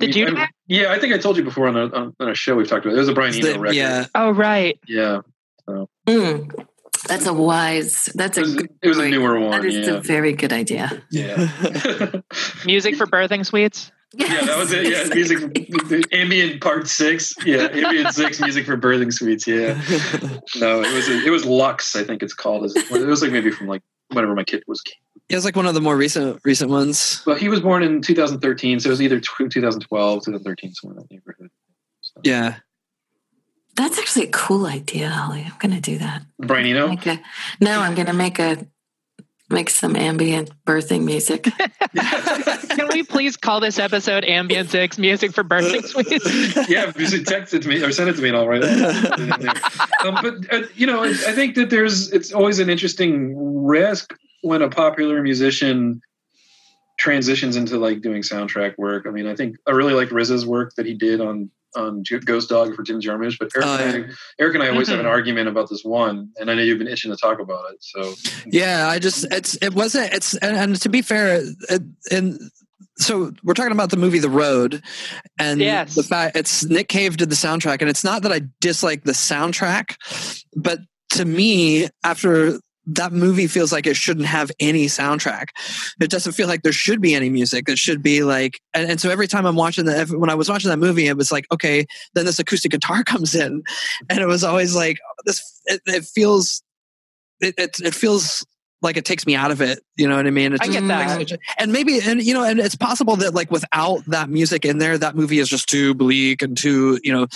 Did 0.00 0.14
you? 0.16 0.28
I- 0.36 0.48
yeah, 0.66 0.92
I 0.92 0.98
think 0.98 1.12
I 1.14 1.18
told 1.18 1.36
you 1.36 1.44
before 1.44 1.68
on 1.68 1.76
a 1.76 1.86
on, 1.86 2.14
on 2.20 2.28
a 2.28 2.34
show 2.34 2.54
we've 2.56 2.68
talked 2.68 2.84
about. 2.84 2.92
It. 2.92 2.96
There's 2.96 3.08
a 3.08 3.12
Brian 3.14 3.34
It's 3.34 3.40
the- 3.44 3.52
Eno 3.52 3.60
record. 3.60 3.76
yeah 3.76 4.06
Oh 4.14 4.30
right. 4.30 4.78
yeah. 4.86 5.20
Mm, 6.08 6.66
that's 7.06 7.26
a 7.26 7.32
wise 7.32 8.06
that's 8.14 8.38
It 8.38 8.40
a 8.40 8.44
was, 8.44 8.54
good 8.54 8.70
it 8.82 8.88
was 8.88 8.98
a 8.98 9.08
newer 9.08 9.38
one. 9.38 9.50
that 9.50 9.64
is 9.66 9.86
yeah. 9.86 9.94
a 9.94 10.00
very 10.00 10.32
good 10.32 10.52
idea 10.52 11.02
yeah. 11.10 11.36
Music 12.64 12.96
for 12.96 13.06
birthing 13.06 13.44
suites. 13.44 13.92
Yeah, 14.14 14.42
that 14.46 14.56
was 14.56 14.72
it. 14.72 14.86
Yeah, 14.88 15.04
music, 15.14 16.08
ambient 16.14 16.62
part 16.62 16.88
six. 16.88 17.34
Yeah, 17.44 17.68
ambient 17.70 18.14
six 18.14 18.40
music 18.40 18.64
for 18.64 18.74
birthing 18.78 19.12
suites. 19.12 19.46
Yeah, 19.46 19.74
no, 20.58 20.80
it 20.80 20.94
was 20.94 21.08
it 21.10 21.30
was 21.30 21.44
Lux. 21.44 21.94
I 21.94 22.04
think 22.04 22.22
it's 22.22 22.32
called. 22.32 22.64
It 22.74 22.90
was 23.06 23.20
like 23.20 23.32
maybe 23.32 23.50
from 23.50 23.66
like 23.66 23.82
whenever 24.12 24.34
my 24.34 24.44
kid 24.44 24.62
was. 24.66 24.82
It 25.28 25.34
was 25.34 25.44
like 25.44 25.56
one 25.56 25.66
of 25.66 25.74
the 25.74 25.80
more 25.80 25.96
recent 25.96 26.40
recent 26.44 26.70
ones. 26.70 27.22
Well, 27.26 27.36
he 27.36 27.48
was 27.48 27.60
born 27.60 27.82
in 27.82 28.00
2013, 28.00 28.80
so 28.80 28.88
it 28.88 28.90
was 28.90 29.02
either 29.02 29.20
2012, 29.20 30.24
2013, 30.24 30.74
somewhere 30.74 30.96
in 30.96 31.02
that 31.02 31.10
neighborhood. 31.10 31.50
So. 32.00 32.20
Yeah. 32.24 32.56
That's 33.76 33.98
actually 33.98 34.26
a 34.26 34.30
cool 34.30 34.66
idea, 34.66 35.08
Holly. 35.08 35.44
I'm 35.44 35.56
going 35.60 35.74
to 35.74 35.80
do 35.80 35.98
that. 35.98 36.22
Brian 36.40 36.66
Eno? 36.66 36.90
A, 36.90 37.20
no, 37.60 37.80
I'm 37.80 37.94
going 37.94 38.08
to 38.08 38.12
make 38.12 38.40
a 38.40 38.66
make 39.50 39.70
some 39.70 39.96
ambient 39.96 40.50
birthing 40.64 41.04
music. 41.04 41.44
Can 42.68 42.88
we 42.92 43.02
please 43.02 43.36
call 43.36 43.60
this 43.60 43.78
episode 43.78 44.24
Ambient 44.24 44.70
Six 44.70 44.98
Music 44.98 45.32
for 45.32 45.42
Birthing 45.42 45.84
Suites? 45.84 46.68
yeah, 46.68 46.92
just 46.92 47.26
text 47.26 47.54
it 47.54 47.62
to 47.62 47.68
me 47.68 47.82
or 47.82 47.90
send 47.92 48.10
it 48.10 48.16
to 48.16 48.22
me 48.22 48.28
and 48.28 48.36
I'll 48.36 48.46
write 48.46 48.62
it. 48.64 50.04
um, 50.04 50.18
but 50.22 50.52
uh, 50.52 50.66
you 50.74 50.86
know, 50.86 51.04
I 51.04 51.12
think 51.12 51.54
that 51.54 51.70
there's 51.70 52.12
it's 52.12 52.32
always 52.32 52.58
an 52.58 52.68
interesting 52.68 53.64
risk 53.64 54.14
when 54.42 54.62
a 54.62 54.68
popular 54.68 55.22
musician 55.22 56.00
transitions 56.98 57.56
into 57.56 57.78
like 57.78 58.02
doing 58.02 58.22
soundtrack 58.22 58.76
work. 58.76 59.06
I 59.06 59.10
mean, 59.10 59.26
I 59.26 59.34
think 59.34 59.56
I 59.66 59.70
really 59.70 59.94
like 59.94 60.08
RZA's 60.08 60.44
work 60.44 60.74
that 60.76 60.84
he 60.84 60.94
did 60.94 61.20
on 61.20 61.50
Um, 61.76 62.02
on 62.10 62.20
Ghost 62.24 62.48
Dog 62.48 62.74
for 62.74 62.82
Jim 62.82 63.00
Jarmusch, 63.00 63.38
but 63.38 63.50
Eric, 63.54 63.66
Oh, 63.66 63.76
and, 63.76 64.04
I, 64.06 64.14
Eric 64.38 64.54
and 64.54 64.64
I 64.64 64.68
always 64.68 64.88
have 64.88 64.98
an 64.98 65.04
mm-hmm. 65.04 65.10
argument 65.10 65.48
about 65.48 65.68
this 65.68 65.84
one, 65.84 66.30
and 66.38 66.50
I 66.50 66.54
know 66.54 66.62
you've 66.62 66.78
been 66.78 66.88
itching 66.88 67.10
to 67.10 67.16
talk 67.16 67.40
about 67.40 67.72
it. 67.72 67.76
So 67.80 68.14
Yeah, 68.46 68.88
I 68.88 68.98
just 68.98 69.26
it's 69.30 69.56
it 69.62 69.74
wasn't 69.74 70.12
it's 70.12 70.34
and, 70.38 70.56
and 70.56 70.80
to 70.80 70.88
be 70.88 71.02
fair, 71.02 71.42
it, 71.68 71.82
and 72.10 72.40
so 72.96 73.32
we're 73.44 73.54
talking 73.54 73.72
about 73.72 73.90
the 73.90 73.96
movie 73.96 74.18
The 74.18 74.30
Road, 74.30 74.82
and 75.38 75.60
Yes. 75.60 75.94
the 75.94 76.02
fact 76.02 76.36
it's 76.36 76.64
Nick 76.64 76.88
Cave 76.88 77.16
did 77.16 77.30
the 77.30 77.36
soundtrack, 77.36 77.80
and 77.80 77.90
it's 77.90 78.04
not 78.04 78.22
that 78.22 78.32
I 78.32 78.40
dislike 78.60 79.04
the 79.04 79.12
soundtrack, 79.12 79.96
but 80.56 80.80
to 81.10 81.24
me, 81.24 81.88
after 82.04 82.60
that 82.88 83.12
movie 83.12 83.46
feels 83.46 83.70
like 83.70 83.86
it 83.86 83.96
shouldn't 83.96 84.26
have 84.26 84.50
any 84.58 84.86
soundtrack. 84.86 85.48
It 86.00 86.10
doesn't 86.10 86.32
feel 86.32 86.48
like 86.48 86.62
there 86.62 86.72
should 86.72 87.00
be 87.00 87.14
any 87.14 87.28
music. 87.28 87.68
It 87.68 87.78
should 87.78 88.02
be 88.02 88.22
like, 88.22 88.60
and, 88.72 88.90
and 88.90 89.00
so 89.00 89.10
every 89.10 89.28
time 89.28 89.46
I'm 89.46 89.56
watching 89.56 89.84
that, 89.84 90.08
when 90.10 90.30
I 90.30 90.34
was 90.34 90.48
watching 90.48 90.70
that 90.70 90.78
movie, 90.78 91.06
it 91.06 91.16
was 91.16 91.30
like, 91.30 91.46
okay, 91.52 91.86
then 92.14 92.24
this 92.24 92.38
acoustic 92.38 92.72
guitar 92.72 93.04
comes 93.04 93.34
in, 93.34 93.62
and 94.08 94.18
it 94.18 94.26
was 94.26 94.42
always 94.42 94.74
like 94.74 94.98
this. 95.26 95.60
It, 95.66 95.82
it 95.86 96.04
feels, 96.04 96.62
it, 97.40 97.54
it 97.58 97.80
it 97.80 97.94
feels 97.94 98.44
like 98.80 98.96
it 98.96 99.04
takes 99.04 99.26
me 99.26 99.34
out 99.34 99.50
of 99.50 99.60
it. 99.60 99.80
You 99.96 100.08
know 100.08 100.16
what 100.16 100.26
I 100.26 100.30
mean? 100.30 100.54
It's 100.54 100.66
I 100.66 100.70
get 100.70 100.86
that. 100.88 101.38
and 101.58 101.72
maybe, 101.72 102.00
and 102.00 102.22
you 102.22 102.32
know, 102.32 102.44
and 102.44 102.58
it's 102.58 102.76
possible 102.76 103.16
that 103.16 103.34
like 103.34 103.50
without 103.50 104.04
that 104.06 104.30
music 104.30 104.64
in 104.64 104.78
there, 104.78 104.96
that 104.96 105.14
movie 105.14 105.40
is 105.40 105.48
just 105.48 105.68
too 105.68 105.94
bleak 105.94 106.40
and 106.42 106.56
too, 106.56 106.98
you 107.02 107.12
know, 107.12 107.26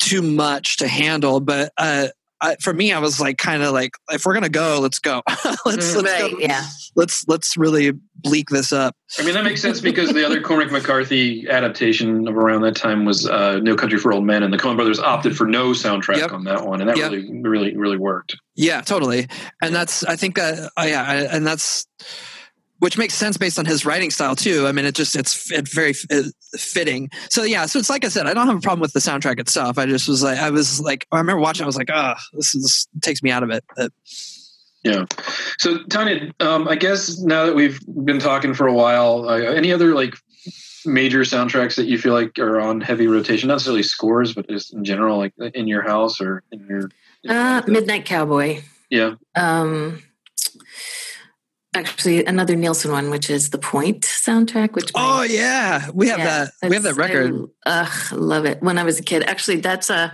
too 0.00 0.22
much 0.22 0.78
to 0.78 0.88
handle. 0.88 1.40
But 1.40 1.72
uh, 1.76 2.08
I, 2.40 2.56
for 2.56 2.72
me, 2.72 2.92
I 2.92 2.98
was 3.00 3.20
like, 3.20 3.36
kind 3.38 3.62
of 3.62 3.72
like, 3.72 3.92
if 4.10 4.24
we're 4.24 4.34
gonna 4.34 4.48
go, 4.48 4.78
let's 4.80 4.98
go. 4.98 5.22
let's 5.66 5.94
let's 5.96 5.96
right, 5.96 6.30
go. 6.32 6.38
yeah. 6.38 6.64
Let's 6.94 7.24
let's 7.28 7.56
really 7.56 7.92
bleak 8.16 8.48
this 8.50 8.72
up. 8.72 8.94
I 9.18 9.24
mean, 9.24 9.34
that 9.34 9.44
makes 9.44 9.60
sense 9.62 9.80
because 9.80 10.12
the 10.12 10.24
other 10.24 10.40
Cormac 10.40 10.70
McCarthy 10.72 11.48
adaptation 11.48 12.26
of 12.28 12.36
around 12.36 12.62
that 12.62 12.76
time 12.76 13.04
was 13.04 13.28
uh, 13.28 13.58
No 13.60 13.74
Country 13.76 13.98
for 13.98 14.12
Old 14.12 14.24
Men, 14.24 14.42
and 14.42 14.52
the 14.52 14.58
Coen 14.58 14.76
brothers 14.76 14.98
opted 14.98 15.36
for 15.36 15.46
no 15.46 15.70
soundtrack 15.70 16.16
Yep. 16.18 16.32
on 16.32 16.44
that 16.44 16.64
one, 16.66 16.80
and 16.80 16.88
that 16.90 16.96
Yep. 16.96 17.10
really, 17.12 17.40
really, 17.42 17.76
really 17.76 17.96
worked. 17.98 18.36
Yeah, 18.56 18.80
totally. 18.80 19.28
And 19.62 19.74
that's 19.74 20.04
I 20.04 20.16
think 20.16 20.38
uh, 20.38 20.68
uh, 20.78 20.82
yeah, 20.86 21.04
I- 21.06 21.34
and 21.36 21.46
that's 21.46 21.86
which 22.78 22.96
makes 22.96 23.14
sense 23.14 23.36
based 23.36 23.58
on 23.58 23.64
his 23.64 23.84
writing 23.84 24.10
style 24.10 24.36
too. 24.36 24.66
I 24.66 24.72
mean, 24.72 24.84
it 24.84 24.94
just 24.94 25.16
it's 25.16 25.50
it 25.50 25.68
very 25.68 25.94
uh, 26.10 26.22
fitting. 26.56 27.10
So 27.30 27.42
yeah, 27.42 27.66
so 27.66 27.78
it's 27.78 27.90
like 27.90 28.04
I 28.04 28.08
said, 28.08 28.26
I 28.26 28.34
don't 28.34 28.46
have 28.46 28.56
a 28.56 28.60
problem 28.60 28.80
with 28.80 28.92
the 28.92 29.00
soundtrack 29.00 29.40
itself. 29.40 29.78
I 29.78 29.86
just 29.86 30.08
was 30.08 30.22
like, 30.22 30.38
I 30.38 30.50
was 30.50 30.80
like, 30.80 31.06
I 31.12 31.18
remember 31.18 31.40
watching, 31.40 31.64
I 31.64 31.66
was 31.66 31.76
like, 31.76 31.90
ah, 31.92 32.16
this 32.32 32.54
is 32.54 32.88
takes 33.02 33.22
me 33.22 33.30
out 33.30 33.42
of 33.42 33.50
it. 33.50 33.64
But, 33.76 33.92
Yeah. 34.84 35.06
So, 35.58 35.82
Tanya, 35.84 36.32
um, 36.40 36.68
I 36.68 36.76
guess 36.76 37.18
now 37.18 37.46
that 37.46 37.54
we've 37.54 37.80
been 38.04 38.20
talking 38.20 38.54
for 38.54 38.66
a 38.66 38.72
while, 38.72 39.28
uh, 39.28 39.36
any 39.36 39.72
other 39.72 39.94
like 39.94 40.14
major 40.86 41.20
soundtracks 41.20 41.76
that 41.76 41.86
you 41.86 41.98
feel 41.98 42.12
like 42.12 42.38
are 42.38 42.60
on 42.60 42.80
heavy 42.80 43.06
rotation? 43.06 43.48
Not 43.48 43.54
necessarily 43.54 43.82
scores, 43.82 44.34
but 44.34 44.48
just 44.48 44.72
in 44.72 44.84
general, 44.84 45.18
like 45.18 45.34
in 45.54 45.66
your 45.66 45.82
house 45.82 46.20
or 46.20 46.42
in 46.52 46.66
your. 46.66 46.90
Uh, 47.28 47.62
Midnight 47.66 48.04
Cowboy. 48.04 48.62
Yeah. 48.90 49.14
Um, 49.36 50.02
actually, 51.78 52.24
another 52.24 52.56
Nilsson 52.56 52.92
one, 52.92 53.10
which 53.10 53.30
is 53.30 53.50
the 53.50 53.58
Point 53.58 54.02
soundtrack. 54.02 54.72
Which 54.72 54.90
oh 54.94 55.22
yeah, 55.22 55.88
we 55.92 56.08
have 56.08 56.18
Yeah, 56.18 56.44
that. 56.44 56.68
We 56.68 56.74
have 56.74 56.82
that 56.84 56.96
record. 56.96 57.48
I, 57.66 57.80
ugh, 57.82 58.12
love 58.12 58.44
it. 58.44 58.62
When 58.62 58.78
I 58.78 58.84
was 58.84 58.98
a 58.98 59.02
kid, 59.02 59.22
actually, 59.24 59.60
that's 59.60 59.90
uh, 59.90 60.10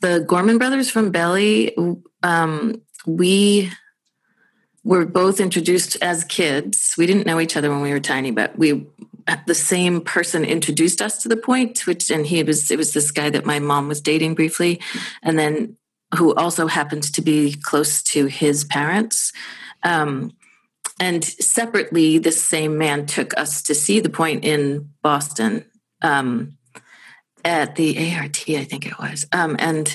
the 0.00 0.20
Gorman 0.20 0.58
brothers 0.58 0.90
from 0.90 1.10
Belly. 1.10 1.76
Um, 2.22 2.82
we 3.06 3.70
were 4.84 5.06
both 5.06 5.40
introduced 5.40 5.96
as 6.02 6.24
kids. 6.24 6.94
We 6.96 7.06
didn't 7.06 7.26
know 7.26 7.40
each 7.40 7.56
other 7.56 7.70
when 7.70 7.80
we 7.80 7.90
were 7.90 8.00
tiny, 8.00 8.30
but 8.30 8.56
we 8.56 8.86
the 9.46 9.54
same 9.54 10.00
person 10.00 10.44
introduced 10.44 11.02
us 11.02 11.20
to 11.22 11.28
the 11.28 11.36
point. 11.36 11.86
Which 11.86 12.10
and 12.10 12.26
he 12.26 12.42
was 12.42 12.70
it 12.70 12.78
was 12.78 12.92
this 12.92 13.10
guy 13.10 13.30
that 13.30 13.44
my 13.44 13.58
mom 13.58 13.88
was 13.88 14.00
dating 14.00 14.34
briefly, 14.34 14.80
and 15.22 15.38
then 15.38 15.76
who 16.14 16.34
also 16.34 16.66
happened 16.66 17.02
to 17.02 17.22
be 17.22 17.54
close 17.62 18.02
to 18.02 18.26
his 18.26 18.64
parents. 18.64 19.32
Um, 19.82 20.32
and 20.98 21.24
separately, 21.24 22.18
this 22.18 22.42
same 22.42 22.78
man 22.78 23.06
took 23.06 23.36
us 23.38 23.62
to 23.62 23.74
see 23.74 24.00
the 24.00 24.08
point 24.08 24.44
in 24.44 24.90
Boston 25.02 25.64
um, 26.02 26.56
at 27.44 27.76
the 27.76 28.14
ART, 28.14 28.44
I 28.48 28.64
think 28.64 28.86
it 28.86 28.98
was. 28.98 29.26
Um, 29.32 29.56
and 29.58 29.94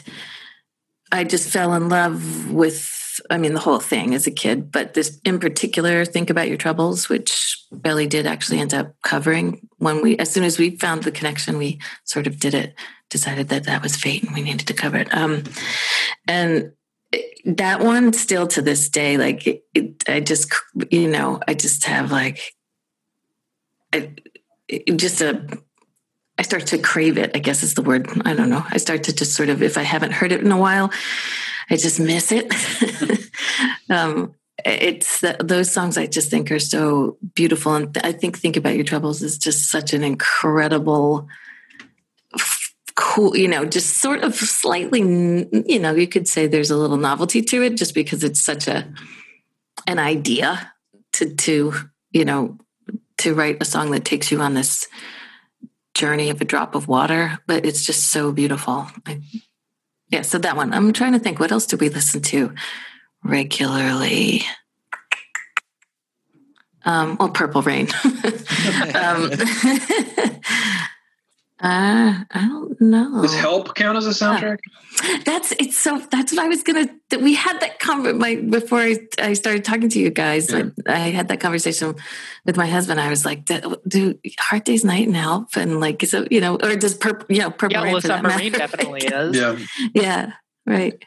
I 1.11 1.23
just 1.23 1.49
fell 1.49 1.73
in 1.73 1.90
love 1.90 2.52
with, 2.52 3.19
I 3.30 3.38
mean, 3.38 3.53
the 3.53 3.60
whole 3.60 3.80
thing 3.80 4.14
as 4.14 4.28
a 4.28 4.32
kid, 4.32 4.72
but 4.72 4.94
this 4.94 5.19
in 5.26 5.40
particular, 5.40 6.06
Think 6.06 6.30
About 6.30 6.48
Your 6.48 6.57
Troubles, 6.57 7.10
which 7.10 7.57
Belly 7.72 8.07
did 8.07 8.26
actually 8.26 8.60
end 8.60 8.73
up 8.73 8.95
covering 9.03 9.68
when 9.78 10.02
we, 10.02 10.18
as 10.18 10.32
soon 10.32 10.44
as 10.44 10.60
we 10.60 10.78
found 10.78 11.03
the 11.03 11.11
connection, 11.11 11.57
we 11.57 11.80
sort 12.06 12.28
of 12.28 12.40
did 12.40 12.53
it, 12.53 12.76
decided 13.10 13.49
that 13.49 13.65
that 13.65 13.82
was 13.82 13.95
fate 13.95 14.23
and 14.23 14.34
we 14.34 14.44
needed 14.44 14.68
to 14.68 14.73
cover 14.73 14.98
it. 14.98 15.14
Um, 15.14 15.44
and 16.28 16.72
that 17.45 17.81
one 17.81 18.13
still 18.13 18.47
to 18.47 18.61
this 18.61 18.89
day, 18.89 19.18
like 19.18 19.47
it, 19.47 19.63
it, 19.73 20.03
I 20.07 20.19
just, 20.19 20.53
you 20.89 21.07
know, 21.07 21.39
I 21.47 21.53
just 21.53 21.85
have 21.85 22.11
like, 22.11 22.53
I, 23.93 24.13
it, 24.68 24.97
just 24.97 25.22
a, 25.22 25.45
I 26.38 26.43
start 26.43 26.68
to 26.68 26.77
crave 26.77 27.18
it, 27.18 27.31
I 27.35 27.39
guess 27.39 27.63
is 27.63 27.73
the 27.73 27.81
word. 27.81 28.07
I 28.26 28.34
don't 28.34 28.49
know. 28.49 28.65
I 28.69 28.77
start 28.77 29.03
to 29.03 29.13
just 29.13 29.35
sort 29.35 29.49
of, 29.49 29.61
if 29.61 29.77
I 29.77 29.84
haven't 29.84 30.13
heard 30.13 30.31
it 30.31 30.41
in 30.41 30.51
a 30.51 30.57
while, 30.57 30.91
I 31.69 31.77
just 31.77 31.99
miss 31.99 32.31
it. 32.31 32.51
um, 33.89 34.34
it's 34.65 35.22
the, 35.22 35.38
those 35.43 35.72
songs 35.72 35.97
I 35.97 36.07
just 36.07 36.30
think 36.30 36.51
are 36.51 36.59
so 36.59 37.18
beautiful. 37.35 37.73
And 37.76 37.97
I 38.03 38.11
think 38.11 38.38
Think 38.38 38.57
About 38.57 38.76
Your 38.76 38.84
Troubles 38.84 39.22
is 39.22 39.38
just 39.38 39.69
such 39.69 39.93
an 39.93 40.03
incredible, 40.03 41.27
cool, 43.11 43.35
you 43.35 43.47
know, 43.47 43.65
just 43.65 44.01
sort 44.01 44.23
of 44.23 44.33
slightly, 44.33 45.01
you 45.01 45.79
know, 45.79 45.93
you 45.93 46.07
could 46.07 46.29
say 46.29 46.47
there's 46.47 46.71
a 46.71 46.77
little 46.77 46.95
novelty 46.95 47.41
to 47.41 47.61
it 47.61 47.75
just 47.75 47.93
because 47.93 48.23
it's 48.23 48.41
such 48.41 48.69
a, 48.69 48.88
an 49.85 49.99
idea 49.99 50.71
to, 51.13 51.35
to, 51.35 51.73
you 52.11 52.23
know, 52.23 52.57
to 53.17 53.33
write 53.33 53.61
a 53.61 53.65
song 53.65 53.91
that 53.91 54.05
takes 54.05 54.31
you 54.31 54.39
on 54.39 54.53
this 54.53 54.88
journey 55.93 56.29
of 56.29 56.39
a 56.39 56.45
drop 56.45 56.73
of 56.73 56.88
water, 56.88 57.38
but 57.47 57.65
it's 57.65 57.85
just 57.85 58.11
so 58.11 58.31
beautiful. 58.31 58.88
I, 59.05 59.21
yeah, 60.07 60.21
so 60.21 60.38
that 60.38 60.55
one. 60.55 60.73
I'm 60.73 60.93
trying 60.93 61.11
to 61.11 61.19
think 61.19 61.39
what 61.39 61.51
else 61.51 61.65
do 61.65 61.75
we 61.75 61.89
listen 61.89 62.21
to 62.21 62.53
regularly? 63.23 64.43
Um, 66.85 67.17
well, 67.19 67.29
Purple 67.29 67.61
Rain. 67.61 67.89
um, 68.95 69.31
uh, 71.61 72.23
I 72.31 72.47
don't 72.47 72.79
know. 72.81 73.21
Does 73.21 73.35
Help 73.35 73.75
count 73.75 73.97
as 73.97 74.07
a 74.07 74.09
soundtrack? 74.09 74.57
That's 75.25 75.51
it's 75.53 75.77
so. 75.77 75.99
That's 76.11 76.33
what 76.33 76.43
I 76.43 76.47
was 76.47 76.63
gonna. 76.63 76.88
That 77.09 77.21
we 77.21 77.35
had 77.35 77.59
that 77.59 77.79
conver 77.79 78.17
my 78.17 78.35
before 78.35 78.79
I, 78.79 78.97
I 79.19 79.33
started 79.33 79.63
talking 79.63 79.89
to 79.89 79.99
you 79.99 80.09
guys. 80.09 80.53
I, 80.53 80.71
I 80.88 80.97
had 81.11 81.27
that 81.27 81.39
conversation 81.39 81.95
with 82.45 82.57
my 82.57 82.67
husband. 82.67 82.99
I 82.99 83.09
was 83.09 83.25
like, 83.25 83.45
"Do- 83.45 83.77
"Do 83.88 84.17
Hard 84.39 84.63
Day's 84.63 84.83
Night 84.83 85.05
and 85.07 85.15
Help?" 85.15 85.55
And 85.55 85.79
like, 85.79 86.01
is 86.03 86.13
it 86.13 86.31
you 86.31 86.41
know, 86.41 86.55
or 86.55 86.75
does 86.75 86.95
purple? 86.95 87.27
You 87.33 87.43
know, 87.43 87.51
purple 87.51 87.77
Yeah, 87.77 87.83
rain 87.83 87.91
well, 87.93 88.01
for 88.01 88.07
that 88.07 88.23
Submarine 88.23 88.51
matter. 88.53 88.57
definitely 88.57 89.01
is. 89.05 89.38
Yeah. 89.38 89.57
yeah, 89.93 90.31
right. 90.65 91.03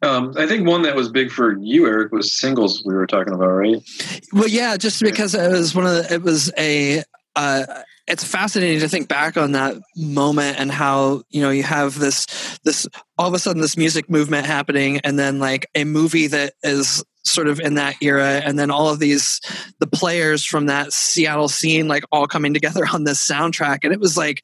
Um, 0.00 0.32
I 0.36 0.46
think 0.46 0.66
one 0.66 0.82
that 0.82 0.94
was 0.94 1.08
big 1.08 1.30
for 1.32 1.58
you, 1.58 1.86
Eric, 1.88 2.12
was 2.12 2.32
singles 2.32 2.84
we 2.86 2.94
were 2.94 3.06
talking 3.08 3.34
about, 3.34 3.48
right? 3.48 3.82
Well, 4.32 4.46
yeah, 4.46 4.76
just 4.76 5.02
because 5.02 5.34
it 5.34 5.50
was 5.50 5.74
one 5.74 5.86
of 5.86 5.92
the, 5.94 6.14
it 6.14 6.22
was 6.22 6.52
a, 6.56 7.02
uh, 7.34 7.64
it's 8.08 8.24
fascinating 8.24 8.80
to 8.80 8.88
think 8.88 9.06
back 9.06 9.36
on 9.36 9.52
that 9.52 9.76
moment 9.94 10.58
and 10.58 10.70
how 10.70 11.22
you 11.28 11.42
know 11.42 11.50
you 11.50 11.62
have 11.62 11.98
this 11.98 12.26
this 12.64 12.86
all 13.18 13.28
of 13.28 13.34
a 13.34 13.38
sudden 13.38 13.60
this 13.60 13.76
music 13.76 14.08
movement 14.08 14.46
happening 14.46 14.98
and 15.04 15.18
then 15.18 15.38
like 15.38 15.68
a 15.74 15.84
movie 15.84 16.26
that 16.26 16.54
is 16.62 17.04
sort 17.24 17.48
of 17.48 17.60
in 17.60 17.74
that 17.74 17.94
era 18.00 18.40
and 18.44 18.58
then 18.58 18.70
all 18.70 18.88
of 18.88 18.98
these 18.98 19.40
the 19.80 19.86
players 19.86 20.44
from 20.44 20.66
that 20.66 20.92
Seattle 20.92 21.48
scene 21.48 21.86
like 21.86 22.04
all 22.10 22.26
coming 22.26 22.54
together 22.54 22.86
on 22.92 23.04
this 23.04 23.26
soundtrack. 23.26 23.80
And 23.82 23.92
it 23.92 24.00
was 24.00 24.16
like 24.16 24.42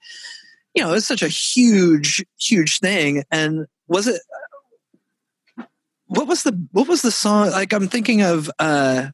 you 0.74 0.82
know 0.82 0.90
it 0.90 0.94
was 0.94 1.06
such 1.06 1.22
a 1.22 1.28
huge 1.28 2.24
huge 2.38 2.78
thing. 2.78 3.24
And 3.30 3.66
was 3.88 4.06
it 4.06 4.20
what 6.06 6.26
was 6.28 6.42
the 6.42 6.52
what 6.72 6.86
was 6.88 7.02
the 7.02 7.10
song 7.10 7.50
like 7.50 7.72
i'm 7.72 7.88
thinking 7.88 8.22
of 8.22 8.50
uh 8.58 9.08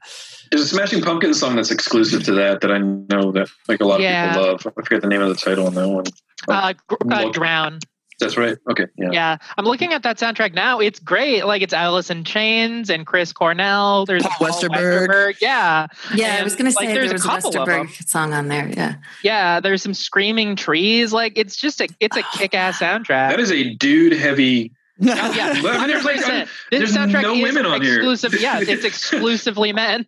There's 0.51 0.63
a 0.63 0.67
Smashing 0.67 1.03
Pumpkins 1.03 1.39
song 1.39 1.57
that's 1.57 1.71
exclusive 1.71 2.25
to 2.25 2.33
that 2.33 2.61
that 2.63 2.73
I 2.73 2.79
know 2.79 3.31
that 3.33 3.49
like 3.69 3.81
a 3.81 3.85
lot 3.87 3.97
of 3.97 4.01
Yeah. 4.03 4.33
people 4.33 4.47
love. 4.49 4.67
I 4.67 4.83
forget 4.83 5.01
the 5.01 5.07
name 5.09 5.23
of 5.23 5.29
the 5.29 5.37
title 5.37 5.67
on 5.69 5.75
that 5.75 5.89
one. 5.89 6.05
Uh, 6.49 6.75
gr- 6.89 7.13
uh, 7.15 7.31
drown. 7.31 7.79
That's 8.19 8.37
right. 8.37 8.59
Okay. 8.71 8.87
Yeah. 8.99 9.09
Yeah, 9.13 9.37
I'm 9.57 9.65
looking 9.65 9.93
at 9.95 10.03
that 10.03 10.19
soundtrack 10.19 10.53
now. 10.53 10.79
It's 10.81 10.99
great. 10.99 11.47
Like 11.47 11.63
it's 11.63 11.73
Alice 11.73 12.11
in 12.11 12.25
Chains 12.25 12.91
and 12.91 13.07
Chris 13.07 13.33
Cornell. 13.33 14.05
There's 14.07 14.25
Paul 14.25 14.49
Westerberg. 14.49 15.37
Yeah, 15.41 15.87
Yeah, 16.15 16.37
I 16.39 16.43
was 16.43 16.55
going 16.57 16.71
to 16.71 16.77
like, 16.77 16.89
say 16.89 16.95
there's 16.95 17.07
there 17.09 17.13
a 17.13 17.15
was 17.15 17.25
a 17.25 17.29
couple 17.29 17.61
of 17.61 17.67
them. 17.69 17.87
Westerberg 17.87 18.09
song 18.09 18.33
on 18.35 18.49
there. 18.49 18.69
Yeah. 18.69 18.95
yeah. 19.23 19.61
There's 19.61 19.83
some 19.83 19.95
screaming 19.95 20.57
trees. 20.57 21.13
Like 21.15 21.35
it's 21.37 21.57
just 21.57 21.81
a 21.81 21.89
it's 22.01 22.17
a 22.17 22.23
kick 22.37 22.55
ass 22.55 22.79
soundtrack. 22.81 23.31
That 23.31 23.41
is 23.41 23.53
a 23.53 23.73
dude 23.75 24.13
heavy. 24.13 24.73
Oh, 25.03 25.33
yeah, 25.35 25.59
But 25.63 25.77
I 25.77 25.79
mean, 25.79 25.89
there's, 25.89 26.05
like, 26.05 26.17
100%. 26.21 26.49
there's 26.71 26.83
This 26.93 26.97
soundtrack 26.97 27.23
no 27.23 27.35
is 27.35 27.43
women 27.43 27.67
on 27.67 27.81
here. 27.83 27.97
exclusive. 27.97 28.35
Yeah, 28.41 28.61
it's 28.61 28.85
exclusively 28.85 29.73
men. 29.73 30.07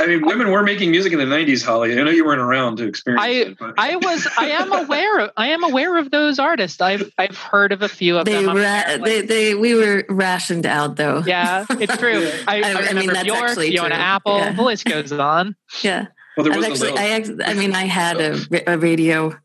I 0.00 0.06
mean, 0.06 0.24
women 0.24 0.50
were 0.50 0.62
making 0.62 0.90
music 0.90 1.12
in 1.12 1.18
the 1.18 1.26
'90s, 1.26 1.62
Holly. 1.62 1.92
I 1.92 2.02
know 2.02 2.10
you 2.10 2.24
weren't 2.24 2.40
around 2.40 2.76
to 2.78 2.86
experience 2.88 3.22
I 3.22 3.28
it. 3.28 3.58
But 3.58 3.74
I 3.76 3.96
was 3.96 4.26
I 4.38 4.46
am 4.46 4.72
aware 4.72 5.18
of 5.20 5.30
I 5.36 5.48
am 5.48 5.62
aware 5.64 5.98
of 5.98 6.10
those 6.10 6.38
artists. 6.38 6.80
I've 6.80 7.12
I've 7.18 7.36
heard 7.36 7.72
of 7.72 7.82
a 7.82 7.88
few 7.88 8.16
of 8.16 8.24
They, 8.24 8.42
them. 8.42 8.56
Ra- 8.56 8.96
they, 9.04 9.20
they, 9.20 9.54
we 9.54 9.74
were 9.74 10.04
rationed 10.08 10.64
out 10.64 10.96
though. 10.96 11.22
yeah, 11.26 11.66
it's 11.68 11.94
true. 11.98 12.26
I, 12.48 12.62
I- 12.62 12.72
I 12.72 12.86
I, 12.88 12.92
mean, 12.94 13.12
that's 13.12 13.24
Bjork, 13.24 13.50
actually 13.50 13.68
Fiona 13.72 13.90
true. 13.90 13.98
Apple. 13.98 14.38
Yeah. 14.38 14.52
The 14.54 14.62
list 14.62 14.84
goes 14.86 15.12
on. 15.12 15.54
Yeah. 15.82 16.06
well, 16.38 16.44
there 16.44 16.54
I've 16.54 16.70
was 16.70 16.82
actually, 16.82 16.98
I, 16.98 17.18
Lilith. 17.18 17.40
act- 17.42 17.50
I 17.50 17.52
mean, 17.54 17.74
I 17.74 17.84
had 17.84 18.18
a, 18.18 18.38
ra- 18.50 18.60
a 18.74 18.78
radio, 18.78 19.38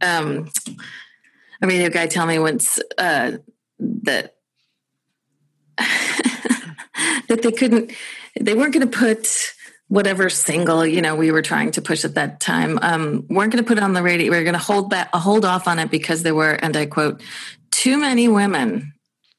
um, 0.00 0.50
a 1.62 1.66
radio 1.68 1.90
guy 1.90 2.08
tell 2.08 2.26
me 2.26 2.40
once 2.40 2.80
uh, 2.98 3.32
that 3.80 4.34
that 7.28 7.42
they 7.42 7.52
couldn't, 7.52 7.92
they 8.40 8.54
weren't 8.54 8.74
going 8.74 8.88
to 8.88 8.98
put 8.98 9.26
whatever 9.88 10.30
single 10.30 10.86
you 10.86 11.02
know 11.02 11.16
we 11.16 11.32
were 11.32 11.42
trying 11.42 11.72
to 11.72 11.82
push 11.82 12.04
at 12.04 12.14
that 12.14 12.40
time, 12.40 12.78
um, 12.82 13.26
weren't 13.28 13.52
going 13.52 13.62
to 13.62 13.66
put 13.66 13.78
it 13.78 13.84
on 13.84 13.92
the 13.92 14.02
radio. 14.02 14.30
We 14.30 14.36
were 14.38 14.44
going 14.44 14.54
to 14.54 14.58
hold 14.58 14.90
that 14.90 15.08
hold 15.14 15.44
off 15.44 15.66
on 15.66 15.78
it 15.78 15.90
because 15.90 16.22
there 16.22 16.34
were, 16.34 16.52
and 16.52 16.76
I 16.76 16.86
quote, 16.86 17.22
too 17.70 17.96
many 17.98 18.28
women 18.28 18.92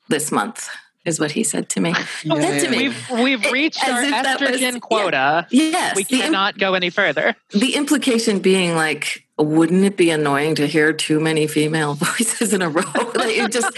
this 0.09 0.31
month. 0.31 0.69
Is 1.03 1.19
what 1.19 1.31
he 1.31 1.43
said 1.43 1.67
to 1.69 1.79
me. 1.79 1.95
Said 1.95 2.59
to 2.59 2.69
me. 2.69 2.77
We've 2.77 3.09
we've 3.09 3.51
reached 3.51 3.83
As 3.83 3.89
our 3.89 4.03
if 4.03 4.11
that 4.11 4.39
was- 4.39 4.49
estrogen 4.51 4.73
yeah. 4.73 4.79
quota. 4.79 5.47
Yes, 5.49 5.95
We 5.95 6.03
the 6.03 6.17
im- 6.17 6.21
cannot 6.25 6.59
go 6.59 6.75
any 6.75 6.91
further. 6.91 7.35
the 7.53 7.73
implication 7.73 8.37
being 8.37 8.75
like 8.75 9.25
wouldn't 9.43 9.83
it 9.83 9.97
be 9.97 10.09
annoying 10.09 10.55
to 10.55 10.67
hear 10.67 10.93
too 10.93 11.19
many 11.19 11.47
female 11.47 11.93
voices 11.95 12.53
in 12.53 12.61
a 12.61 12.69
row? 12.69 12.83
Like 13.21 13.37
it 13.37 13.51
just 13.51 13.77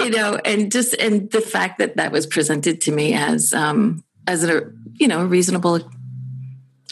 you 0.00 0.10
know 0.10 0.36
and 0.44 0.72
just 0.72 0.94
and 0.94 1.30
the 1.30 1.40
fact 1.40 1.78
that 1.78 1.96
that 1.96 2.10
was 2.10 2.26
presented 2.26 2.80
to 2.82 2.92
me 2.92 3.14
as 3.14 3.52
um 3.52 4.02
as 4.26 4.42
a 4.42 4.62
you 4.94 5.06
know 5.06 5.20
a 5.20 5.26
reasonable 5.26 5.80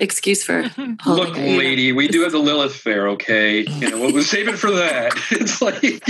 excuse 0.00 0.42
for 0.44 0.62
holding 0.68 0.96
Look, 1.06 1.36
a 1.36 1.58
lady, 1.58 1.92
we 1.92 2.08
do 2.08 2.22
have 2.22 2.32
the 2.32 2.38
Lilith 2.38 2.74
Fair, 2.74 3.08
okay? 3.08 3.60
You 3.60 3.90
know, 3.90 3.98
what 3.98 4.14
was 4.14 4.28
save 4.30 4.48
it 4.48 4.58
for 4.58 4.70
that? 4.70 5.12
It's 5.30 5.62
like 5.62 6.02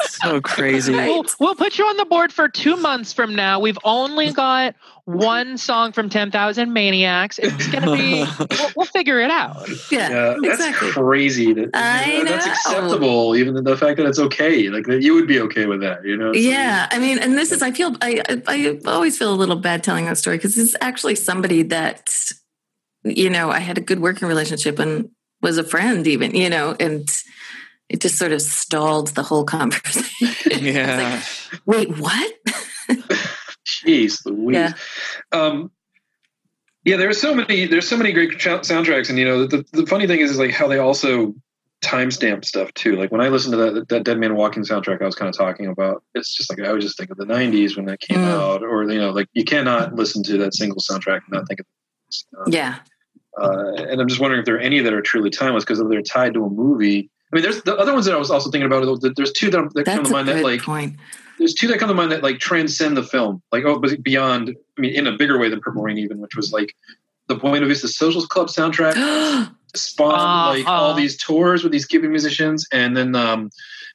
so 0.00 0.40
crazy 0.40 0.92
We'll, 0.92 1.24
we'll 1.40 1.54
put 1.54 1.78
you 1.78 1.84
on 1.84 1.96
the 1.96 2.04
board 2.04 2.32
for 2.32 2.48
two 2.48 2.76
months 2.76 3.12
from 3.12 3.34
now. 3.34 3.58
We've 3.60 3.78
only 3.84 4.32
got 4.44 4.74
one 5.04 5.56
song 5.56 5.92
from 5.92 6.08
10,000 6.08 6.72
Maniacs. 6.72 7.38
It's 7.38 7.68
going 7.68 7.84
to 7.84 7.92
be, 7.92 8.24
we'll, 8.58 8.70
we'll 8.76 8.86
figure 8.86 9.20
it 9.20 9.30
out. 9.30 9.68
yeah, 9.90 10.08
Yeah, 10.10 10.34
that's 10.42 10.54
exactly 10.60 10.90
crazy. 10.90 11.52
That, 11.52 11.70
I 11.74 12.24
that's 12.24 12.46
know. 12.46 12.52
acceptable, 12.52 13.36
even 13.36 13.62
the 13.62 13.76
fact 13.76 13.98
that 13.98 14.06
it's 14.06 14.18
okay. 14.18 14.68
Like 14.68 14.86
that, 14.86 15.02
you 15.02 15.14
would 15.14 15.28
be 15.28 15.40
okay 15.40 15.66
with 15.66 15.80
that. 15.80 16.04
You 16.04 16.16
know? 16.16 16.32
So- 16.32 16.38
yeah 16.38 16.88
i 16.90 16.98
mean 16.98 17.18
and 17.18 17.36
this 17.36 17.50
is 17.52 17.62
i 17.62 17.70
feel 17.70 17.96
i 18.00 18.22
i, 18.28 18.42
I 18.46 18.78
always 18.86 19.18
feel 19.18 19.32
a 19.32 19.34
little 19.36 19.56
bad 19.56 19.82
telling 19.82 20.04
that 20.06 20.18
story 20.18 20.36
because 20.36 20.56
it's 20.56 20.74
actually 20.80 21.14
somebody 21.14 21.62
that 21.64 22.32
you 23.10 23.30
know 23.30 23.50
i 23.50 23.58
had 23.58 23.78
a 23.78 23.80
good 23.80 24.00
working 24.00 24.28
relationship 24.28 24.78
and 24.78 25.08
was 25.42 25.58
a 25.58 25.64
friend 25.64 26.06
even 26.06 26.34
you 26.34 26.48
know 26.50 26.74
and 26.80 27.08
it 27.88 28.00
just 28.00 28.18
sort 28.18 28.32
of 28.32 28.42
stalled 28.42 29.08
the 29.08 29.22
whole 29.22 29.44
conversation 29.44 30.28
yeah 30.64 31.22
wait 31.66 31.96
what 31.98 32.32
Jeez, 33.66 34.24
Louise. 34.24 34.54
Yeah. 34.56 34.72
Um, 35.32 35.70
yeah, 36.84 36.96
there's 36.96 37.20
so 37.20 37.34
many. 37.34 37.66
There's 37.66 37.88
so 37.88 37.96
many 37.96 38.12
great 38.12 38.38
tra- 38.38 38.60
soundtracks, 38.60 39.08
and 39.10 39.18
you 39.18 39.24
know, 39.24 39.46
the, 39.46 39.64
the 39.72 39.86
funny 39.86 40.06
thing 40.06 40.20
is, 40.20 40.30
is 40.30 40.38
like 40.38 40.52
how 40.52 40.68
they 40.68 40.78
also 40.78 41.34
timestamp 41.84 42.44
stuff 42.44 42.72
too. 42.74 42.94
Like 42.96 43.10
when 43.10 43.20
I 43.20 43.28
listened 43.28 43.52
to 43.54 43.56
that 43.56 43.88
that 43.88 44.04
Dead 44.04 44.18
Man 44.18 44.36
Walking 44.36 44.62
soundtrack, 44.62 45.02
I 45.02 45.04
was 45.04 45.16
kind 45.16 45.28
of 45.28 45.36
talking 45.36 45.66
about. 45.66 46.04
It's 46.14 46.32
just 46.34 46.48
like 46.48 46.60
I 46.60 46.70
would 46.72 46.80
just 46.80 46.96
think 46.96 47.10
of 47.10 47.16
the 47.16 47.24
'90s 47.24 47.76
when 47.76 47.86
that 47.86 47.98
came 48.00 48.18
Mm. 48.18 48.30
out, 48.30 48.62
or 48.62 48.84
you 48.84 49.00
know, 49.00 49.10
like 49.10 49.26
you 49.32 49.44
cannot 49.44 49.94
listen 49.94 50.22
to 50.24 50.38
that 50.38 50.54
single 50.54 50.78
soundtrack 50.78 51.22
and 51.26 51.32
not 51.32 51.48
think 51.48 51.58
of. 51.60 51.66
This, 52.06 52.24
you 52.46 52.52
yeah 52.52 52.76
Uh, 53.40 53.72
and 53.74 54.00
I'm 54.00 54.08
just 54.08 54.20
wondering 54.20 54.40
if 54.40 54.46
there 54.46 54.56
are 54.56 54.60
any 54.60 54.80
that 54.80 54.92
are 54.92 55.02
truly 55.02 55.30
timeless 55.30 55.64
because 55.64 55.82
they're 55.88 56.02
tied 56.02 56.34
to 56.34 56.44
a 56.44 56.50
movie. 56.50 57.10
I 57.32 57.36
mean, 57.36 57.42
there's 57.42 57.62
the 57.62 57.76
other 57.76 57.92
ones 57.92 58.06
that 58.06 58.14
I 58.14 58.18
was 58.18 58.30
also 58.30 58.50
thinking 58.50 58.66
about. 58.66 59.00
There's 59.16 59.32
two 59.32 59.50
that, 59.50 59.72
that 59.74 59.84
come 59.84 60.04
to 60.04 60.10
mind 60.10 60.28
that 60.28 60.42
like 60.42 60.62
point 60.62 60.96
there's 61.38 61.54
two 61.54 61.68
that 61.68 61.78
come 61.78 61.88
to 61.88 61.94
mind 61.94 62.12
that 62.12 62.22
like 62.22 62.38
transcend 62.38 62.96
the 62.96 63.02
film, 63.02 63.42
like 63.52 63.64
oh, 63.64 63.78
but 63.78 64.02
beyond. 64.02 64.54
I 64.78 64.80
mean, 64.80 64.94
in 64.94 65.06
a 65.06 65.16
bigger 65.16 65.38
way 65.38 65.48
than 65.48 65.60
Purple 65.60 65.82
Rain, 65.82 65.98
even, 65.98 66.18
which 66.18 66.36
was 66.36 66.52
like 66.52 66.74
the 67.28 67.34
point 67.34 67.52
Buena 67.52 67.66
Vista 67.66 67.88
Socials 67.88 68.26
Club 68.26 68.48
soundtrack 68.48 68.94
spawned 69.74 70.12
like 70.58 70.66
Uh-huh. 70.66 70.72
all 70.72 70.94
these 70.94 71.16
tours 71.16 71.62
with 71.62 71.72
these 71.72 71.86
Cuban 71.86 72.10
musicians, 72.10 72.66
and 72.72 72.96
then 72.96 73.14
um, 73.14 73.50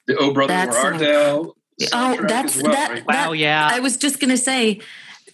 the 0.08 0.18
Oh 0.18 0.34
Brother 0.34 0.54
That's 0.54 0.76
Where 0.76 0.94
Art 0.94 1.00
Thou? 1.00 1.54
oh 1.94 2.26
that's 2.28 2.62
well, 2.62 2.72
that, 2.72 2.92
right? 2.92 3.08
Wow, 3.08 3.32
yeah. 3.32 3.68
i 3.72 3.80
was 3.80 3.98
just 3.98 4.20
gonna 4.20 4.38
say 4.38 4.80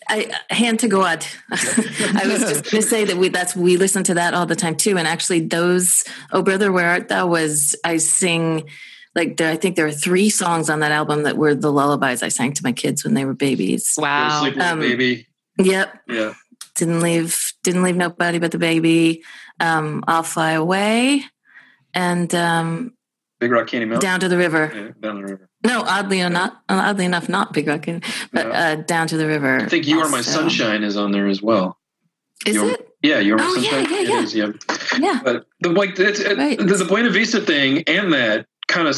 I, 0.09 0.31
hand 0.49 0.79
to 0.79 0.87
God. 0.87 1.25
I 1.51 2.23
was 2.25 2.39
just 2.39 2.71
going 2.71 2.81
to 2.81 2.87
say 2.87 3.05
that 3.05 3.17
we 3.17 3.29
that's 3.29 3.55
we 3.55 3.77
listen 3.77 4.03
to 4.05 4.13
that 4.15 4.33
all 4.33 4.45
the 4.45 4.55
time 4.55 4.75
too. 4.75 4.97
And 4.97 5.07
actually, 5.07 5.41
those 5.41 6.03
"Oh 6.31 6.41
Brother, 6.41 6.71
Where 6.71 6.89
Art 6.89 7.07
Thou" 7.09 7.27
was 7.27 7.75
I 7.83 7.97
sing 7.97 8.69
like 9.15 9.37
there, 9.37 9.51
I 9.51 9.55
think 9.55 9.75
there 9.75 9.87
are 9.87 9.91
three 9.91 10.29
songs 10.29 10.69
on 10.69 10.79
that 10.81 10.91
album 10.91 11.23
that 11.23 11.37
were 11.37 11.55
the 11.55 11.71
lullabies 11.71 12.21
I 12.21 12.29
sang 12.29 12.53
to 12.53 12.63
my 12.63 12.71
kids 12.71 13.03
when 13.03 13.15
they 13.15 13.25
were 13.25 13.33
babies. 13.33 13.95
Wow. 13.97 14.41
Sleep 14.41 14.57
Um, 14.59 14.79
baby. 14.79 15.27
Yep, 15.57 16.01
Yeah, 16.07 16.33
didn't 16.75 17.01
leave 17.01 17.53
didn't 17.63 17.81
leave 17.81 17.95
nobody 17.95 18.37
but 18.37 18.51
the 18.51 18.59
baby. 18.59 19.23
Um, 19.59 20.03
I'll 20.07 20.21
fly 20.21 20.51
away, 20.51 21.23
and 21.95 22.33
um, 22.35 22.93
Big 23.39 23.51
Rock 23.51 23.67
Candy 23.67 23.85
Mountain. 23.85 24.07
down 24.07 24.19
to 24.19 24.29
the 24.29 24.37
river. 24.37 24.71
Yeah, 24.73 24.91
down 24.99 25.15
the 25.21 25.27
river. 25.27 25.46
No, 25.65 25.81
oddly 25.81 26.19
enough, 26.19 26.53
oddly 26.69 27.05
enough, 27.05 27.27
not 27.29 27.51
Big 27.53 27.67
Rock, 27.67 27.85
but 28.31 28.45
uh, 28.51 28.75
down 28.75 29.07
to 29.07 29.17
the 29.17 29.27
river. 29.27 29.59
I 29.59 29.65
think 29.65 29.87
"You 29.87 29.99
Are 30.01 30.09
My. 30.09 30.21
Sunshine" 30.21 30.83
is 30.83 30.95
on 30.97 31.11
there 31.11 31.27
as 31.27 31.41
well. 31.41 31.77
Is 32.45 32.55
You 32.55 32.65
Are- 32.67 32.71
it? 32.71 32.89
Yeah, 33.01 33.19
"You 33.19 33.33
Are 33.33 33.37
My 33.37 33.45
Oh, 33.47 33.55
yeah, 33.59 33.69
Sunshine." 33.71 33.93
yeah, 33.93 34.01
yeah. 34.01 34.21
is, 34.21 34.35
yeah. 34.35 34.47
Yeah. 34.99 35.19
But 35.23 35.45
the 35.61 35.69
like 35.69 35.97
it's, 35.99 36.19
it, 36.19 36.37
Right. 36.37 36.57
the, 36.57 36.65
the 36.75 36.85
Buena 36.85 37.09
Vista 37.09 37.41
thing 37.41 37.83
and 37.87 38.13
that 38.13 38.45
kind 38.67 38.87
of 38.87 38.95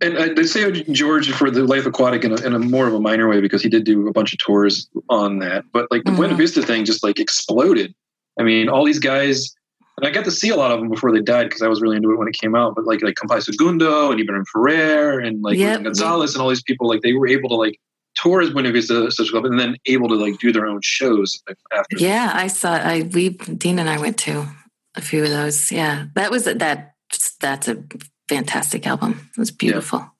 and 0.00 0.16
I, 0.16 0.28
they 0.32 0.44
Seu 0.44 0.72
Jorge 0.96 1.32
for 1.32 1.50
the 1.50 1.64
Life 1.64 1.84
Aquatic 1.84 2.22
in 2.24 2.30
a, 2.32 2.36
in 2.46 2.54
a 2.54 2.58
more 2.60 2.86
of 2.86 2.94
a 2.94 3.00
minor 3.00 3.28
way 3.28 3.40
because 3.40 3.62
he 3.62 3.68
did 3.68 3.82
do 3.84 4.06
a 4.06 4.12
bunch 4.12 4.32
of 4.32 4.38
tours 4.38 4.88
on 5.08 5.40
that. 5.40 5.64
But 5.72 5.90
like 5.90 6.04
the 6.04 6.12
Buena 6.12 6.34
Mhm. 6.34 6.38
Vista 6.38 6.62
thing 6.62 6.84
just 6.84 7.02
like 7.02 7.18
exploded. 7.18 7.92
I 8.38 8.44
mean, 8.44 8.68
all 8.68 8.84
these 8.84 9.00
guys, 9.00 9.52
and 9.98 10.06
I 10.06 10.10
got 10.10 10.24
to 10.24 10.30
see 10.30 10.48
a 10.48 10.56
lot 10.56 10.70
of 10.70 10.78
them 10.80 10.88
before 10.88 11.12
they 11.12 11.20
died 11.20 11.44
because 11.48 11.60
I 11.60 11.68
was 11.68 11.82
really 11.82 11.96
into 11.96 12.10
it 12.10 12.16
when 12.18 12.28
it 12.28 12.34
came 12.40 12.54
out. 12.54 12.74
But 12.74 12.86
like 12.86 13.02
like 13.02 13.16
Compay 13.16 13.40
Segundo 13.42 14.10
and 14.10 14.20
Ibrahim 14.20 14.44
Ferrer 14.52 15.18
and 15.20 15.42
like 15.42 15.58
Yep. 15.58 15.82
Gonzalez 15.82 16.34
and 16.34 16.42
all 16.42 16.48
these 16.48 16.62
people, 16.62 16.88
like 16.88 17.02
they 17.02 17.12
were 17.12 17.28
able 17.28 17.48
to 17.50 17.56
like 17.56 17.78
tour 18.14 18.40
as 18.40 18.50
Buena 18.50 18.72
Vista 18.72 19.10
Social 19.10 19.32
Club 19.40 19.44
and 19.50 19.60
then 19.60 19.76
able 19.86 20.08
to 20.08 20.14
like 20.14 20.38
do 20.38 20.52
their 20.52 20.66
own 20.66 20.80
shows 20.82 21.42
after. 21.72 21.98
Yeah, 21.98 22.30
I 22.34 22.46
saw. 22.46 22.72
I 22.74 23.02
we 23.12 23.30
Dean 23.30 23.78
and 23.78 23.88
I 23.90 23.98
went 23.98 24.16
to 24.18 24.46
a 24.94 25.00
few 25.00 25.22
of 25.24 25.30
those. 25.30 25.70
Yeah, 25.72 26.06
that 26.14 26.30
was 26.30 26.44
that. 26.44 26.94
That's 27.40 27.68
a 27.68 27.82
fantastic 28.28 28.86
album. 28.86 29.30
It 29.36 29.38
was 29.38 29.50
beautiful. 29.50 30.10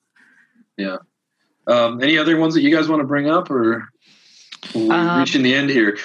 Yeah. 0.77 0.97
Um, 1.67 2.01
any 2.01 2.17
other 2.17 2.37
ones 2.37 2.53
that 2.55 2.61
you 2.61 2.75
guys 2.75 2.87
want 2.87 3.01
to 3.01 3.07
bring 3.07 3.29
up, 3.29 3.51
or 3.51 3.89
we're 4.73 4.91
Um, 4.91 5.19
reaching 5.19 5.43
the 5.43 5.53
end 5.53 5.69
here? 5.69 5.97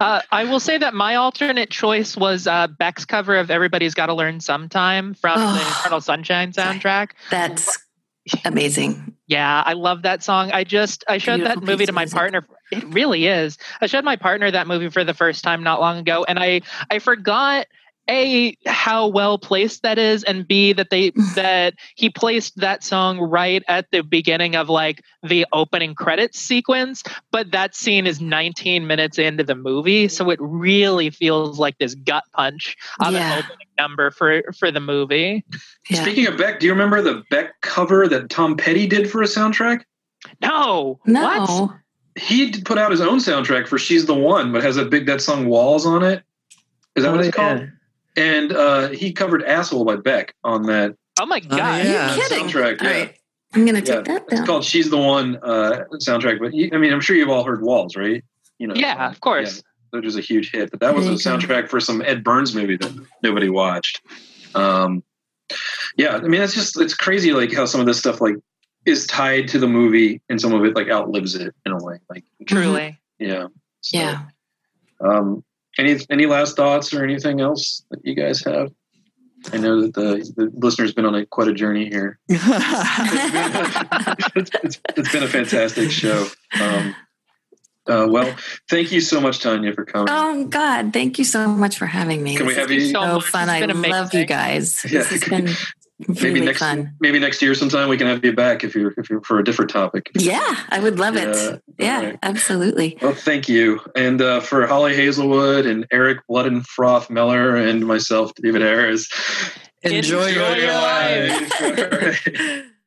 Uh, 0.00 0.20
I 0.30 0.44
will 0.44 0.60
say 0.60 0.78
that 0.78 0.94
my 0.94 1.16
alternate 1.16 1.70
choice 1.70 2.16
was 2.16 2.46
uh, 2.46 2.66
Beck's 2.68 3.04
cover 3.04 3.36
of 3.36 3.50
"Everybody's 3.50 3.94
Got 3.94 4.06
to 4.06 4.14
Learn 4.14 4.40
Sometime" 4.40 5.14
from 5.14 5.38
the 5.40 5.46
Oh. 5.62 5.78
Eternal 5.80 6.00
Sunshine 6.00 6.52
soundtrack. 6.52 7.10
That's 7.30 7.78
amazing. 8.44 9.14
Yeah, 9.26 9.62
I 9.64 9.74
love 9.74 10.02
that 10.02 10.22
song. 10.22 10.50
I 10.52 10.64
just 10.64 11.04
I 11.08 11.18
showed 11.18 11.40
that 11.42 11.62
movie 11.62 11.86
to 11.86 11.92
my 11.92 12.06
partner. 12.06 12.46
It 12.72 12.84
really 12.84 13.26
is. 13.26 13.58
I 13.80 13.86
showed 13.86 14.04
my 14.04 14.16
partner 14.16 14.50
that 14.50 14.66
movie 14.66 14.88
for 14.90 15.04
the 15.04 15.14
first 15.14 15.44
time 15.44 15.62
not 15.62 15.80
long 15.80 15.98
ago, 15.98 16.24
and 16.28 16.38
I 16.38 16.62
I 16.90 16.98
forgot 16.98 17.66
a 18.10 18.56
how 18.66 19.06
well 19.06 19.38
placed 19.38 19.82
that 19.82 19.98
is, 19.98 20.24
and 20.24 20.46
b 20.46 20.72
that 20.74 20.90
they 20.90 21.10
that 21.36 21.74
he 21.94 22.10
placed 22.10 22.56
that 22.56 22.82
song 22.84 23.18
right 23.20 23.62
at 23.68 23.90
the 23.92 24.02
beginning 24.02 24.56
of 24.56 24.68
like 24.68 25.02
the 25.22 25.46
opening 25.52 25.94
credits 25.94 26.38
sequence. 26.40 27.02
But 27.30 27.52
that 27.52 27.74
scene 27.74 28.06
is 28.06 28.20
19 28.20 28.86
minutes 28.86 29.18
into 29.18 29.44
the 29.44 29.54
movie, 29.54 30.08
so 30.08 30.30
it 30.30 30.38
really 30.42 31.10
feels 31.10 31.58
like 31.58 31.78
this 31.78 31.94
gut 31.94 32.24
punch 32.34 32.76
of 32.98 33.12
Yeah. 33.12 33.34
an 33.34 33.38
opening 33.44 33.66
number 33.78 34.10
for 34.10 34.42
for 34.58 34.70
the 34.70 34.80
movie. 34.80 35.44
Yeah. 35.88 36.02
Speaking 36.02 36.26
of 36.26 36.36
Beck, 36.36 36.60
do 36.60 36.66
you 36.66 36.72
remember 36.72 37.00
the 37.00 37.22
Beck 37.30 37.60
cover 37.62 38.08
that 38.08 38.28
Tom 38.30 38.56
Petty 38.56 38.86
did 38.86 39.10
for 39.10 39.22
a 39.22 39.26
soundtrack? 39.26 39.82
No, 40.42 41.00
no. 41.06 41.22
What? 41.22 41.70
He 42.20 42.50
put 42.62 42.76
out 42.76 42.90
his 42.90 43.00
own 43.00 43.18
soundtrack 43.18 43.66
for 43.68 43.78
"She's 43.78 44.04
the 44.06 44.14
One," 44.14 44.52
but 44.52 44.62
has 44.62 44.76
that 44.76 44.90
big 44.90 45.06
that 45.06 45.22
song 45.22 45.46
"Walls" 45.46 45.86
on 45.86 46.02
it. 46.02 46.22
Is 46.96 47.04
that 47.04 47.10
oh, 47.10 47.12
what 47.12 47.20
Oh, 47.24 47.28
it's 47.28 47.36
called? 47.36 47.68
And 48.16 48.52
uh, 48.52 48.88
he 48.88 49.12
covered 49.12 49.42
"Asshole" 49.44 49.84
by 49.84 49.96
Beck 49.96 50.34
on 50.44 50.64
that 50.64 50.96
Oh 51.20 51.26
my 51.26 51.40
god! 51.40 51.84
yeah. 51.84 52.14
You're 52.16 52.24
kidding. 52.28 52.46
soundtrack. 52.46 52.82
Yeah. 52.82 52.90
right. 52.90 53.16
I'm 53.54 53.66
gonna 53.66 53.78
Yeah, 53.80 53.96
take 53.96 54.04
that 54.04 54.24
it's 54.30 54.46
called 54.46 54.64
"She's 54.64 54.90
the 54.90 54.96
One" 54.98 55.36
uh, 55.42 55.84
soundtrack. 55.94 56.38
But 56.40 56.54
you, 56.54 56.70
I 56.72 56.78
mean, 56.78 56.92
I'm 56.92 57.00
sure 57.00 57.16
you've 57.16 57.28
all 57.28 57.44
heard 57.44 57.62
"Walls," 57.62 57.96
right? 57.96 58.22
You 58.58 58.66
know, 58.68 58.74
Yeah, 58.74 59.08
of 59.10 59.20
course. 59.20 59.62
which 59.90 60.04
was 60.04 60.16
a 60.16 60.20
huge 60.20 60.50
hit. 60.52 60.70
But 60.70 60.80
that 60.80 60.94
was 60.94 61.06
a 61.06 61.10
There 61.10 61.12
you 61.14 61.18
soundtrack 61.46 61.68
for 61.68 61.80
some 61.80 62.00
Ed 62.02 62.22
Burns 62.24 62.54
movie 62.54 62.76
that 62.76 63.06
nobody 63.22 63.48
watched. 63.48 64.00
Um, 64.54 65.02
yeah, 65.96 66.16
I 66.16 66.20
mean, 66.20 66.40
it's 66.42 66.54
just 66.54 66.80
it's 66.80 66.94
crazy, 66.94 67.32
like 67.32 67.52
how 67.52 67.64
some 67.64 67.80
of 67.80 67.86
this 67.86 67.98
stuff 67.98 68.20
like 68.20 68.36
is 68.86 69.06
tied 69.06 69.48
to 69.48 69.58
the 69.58 69.66
movie, 69.68 70.20
and 70.28 70.40
some 70.40 70.52
of 70.54 70.64
it 70.64 70.74
like 70.76 70.88
outlives 70.88 71.34
it 71.34 71.52
in 71.66 71.72
a 71.72 71.82
way. 71.84 71.98
Like, 72.08 72.24
Truly. 72.46 72.98
yeah, 73.18 73.46
So, 73.80 73.98
Yeah. 73.98 74.22
Um, 75.00 75.42
any 75.80 75.98
any 76.10 76.26
last 76.26 76.56
thoughts 76.56 76.94
or 76.94 77.02
anything 77.02 77.40
else 77.40 77.82
that 77.90 78.00
you 78.04 78.14
guys 78.14 78.44
have? 78.44 78.70
I 79.52 79.56
know 79.56 79.80
that 79.82 79.94
the, 79.94 80.32
the 80.36 80.50
listener's 80.54 80.92
been 80.92 81.06
on 81.06 81.14
a 81.14 81.24
quite 81.24 81.48
a 81.48 81.54
journey 81.54 81.88
here. 81.88 82.18
it's, 82.28 82.40
it's, 84.62 84.80
it's 84.96 85.12
been 85.12 85.22
a 85.22 85.28
fantastic 85.28 85.90
show. 85.90 86.26
Um, 86.60 86.94
uh, 87.86 88.06
well, 88.08 88.36
thank 88.68 88.92
you 88.92 89.00
so 89.00 89.18
much, 89.20 89.40
Tanya, 89.40 89.72
for 89.72 89.86
coming. 89.86 90.08
Oh 90.10 90.44
God! 90.44 90.92
Thank 90.92 91.18
you 91.18 91.24
so 91.24 91.48
much 91.48 91.78
for 91.78 91.86
having 91.86 92.22
me. 92.22 92.36
Can 92.36 92.46
we 92.46 92.54
have 92.54 92.70
you- 92.70 92.92
so 92.92 93.20
So 93.20 93.20
fun! 93.20 93.48
I 93.48 93.66
been 93.66 93.80
love 93.82 94.12
you 94.12 94.26
guys. 94.26 94.84
Yeah. 94.84 94.98
This 94.98 95.10
has 95.10 95.24
been 95.24 95.48
maybe 96.08 96.34
really 96.34 96.46
next 96.46 96.58
fun. 96.58 96.94
maybe 97.00 97.18
next 97.18 97.40
year 97.42 97.54
sometime 97.54 97.88
we 97.88 97.96
can 97.96 98.06
have 98.06 98.24
you 98.24 98.32
back 98.32 98.64
if 98.64 98.74
you're 98.74 98.92
if 98.96 99.10
you're 99.10 99.20
for 99.22 99.38
a 99.38 99.44
different 99.44 99.70
topic. 99.70 100.10
Yeah, 100.14 100.56
I 100.70 100.80
would 100.80 100.98
love 100.98 101.14
Yeah, 101.16 101.30
it. 101.30 101.62
Yeah, 101.78 101.96
all 101.98 102.04
right. 102.04 102.18
absolutely. 102.22 102.98
Well, 103.02 103.14
thank 103.14 103.48
you. 103.48 103.80
And 103.94 104.20
uh, 104.22 104.40
for 104.40 104.66
Holly 104.66 104.94
Hazelwood 104.94 105.66
and 105.66 105.86
Eric 105.90 106.26
Blood 106.28 106.46
and 106.46 106.66
Froth 106.66 107.10
Miller 107.10 107.56
and 107.56 107.86
myself, 107.86 108.32
David 108.34 108.62
Harris. 108.62 109.08
Enjoy, 109.82 110.26
Enjoy 110.26 110.54
your 110.56 110.72
life. 110.74 111.52
Bang, 111.58 112.62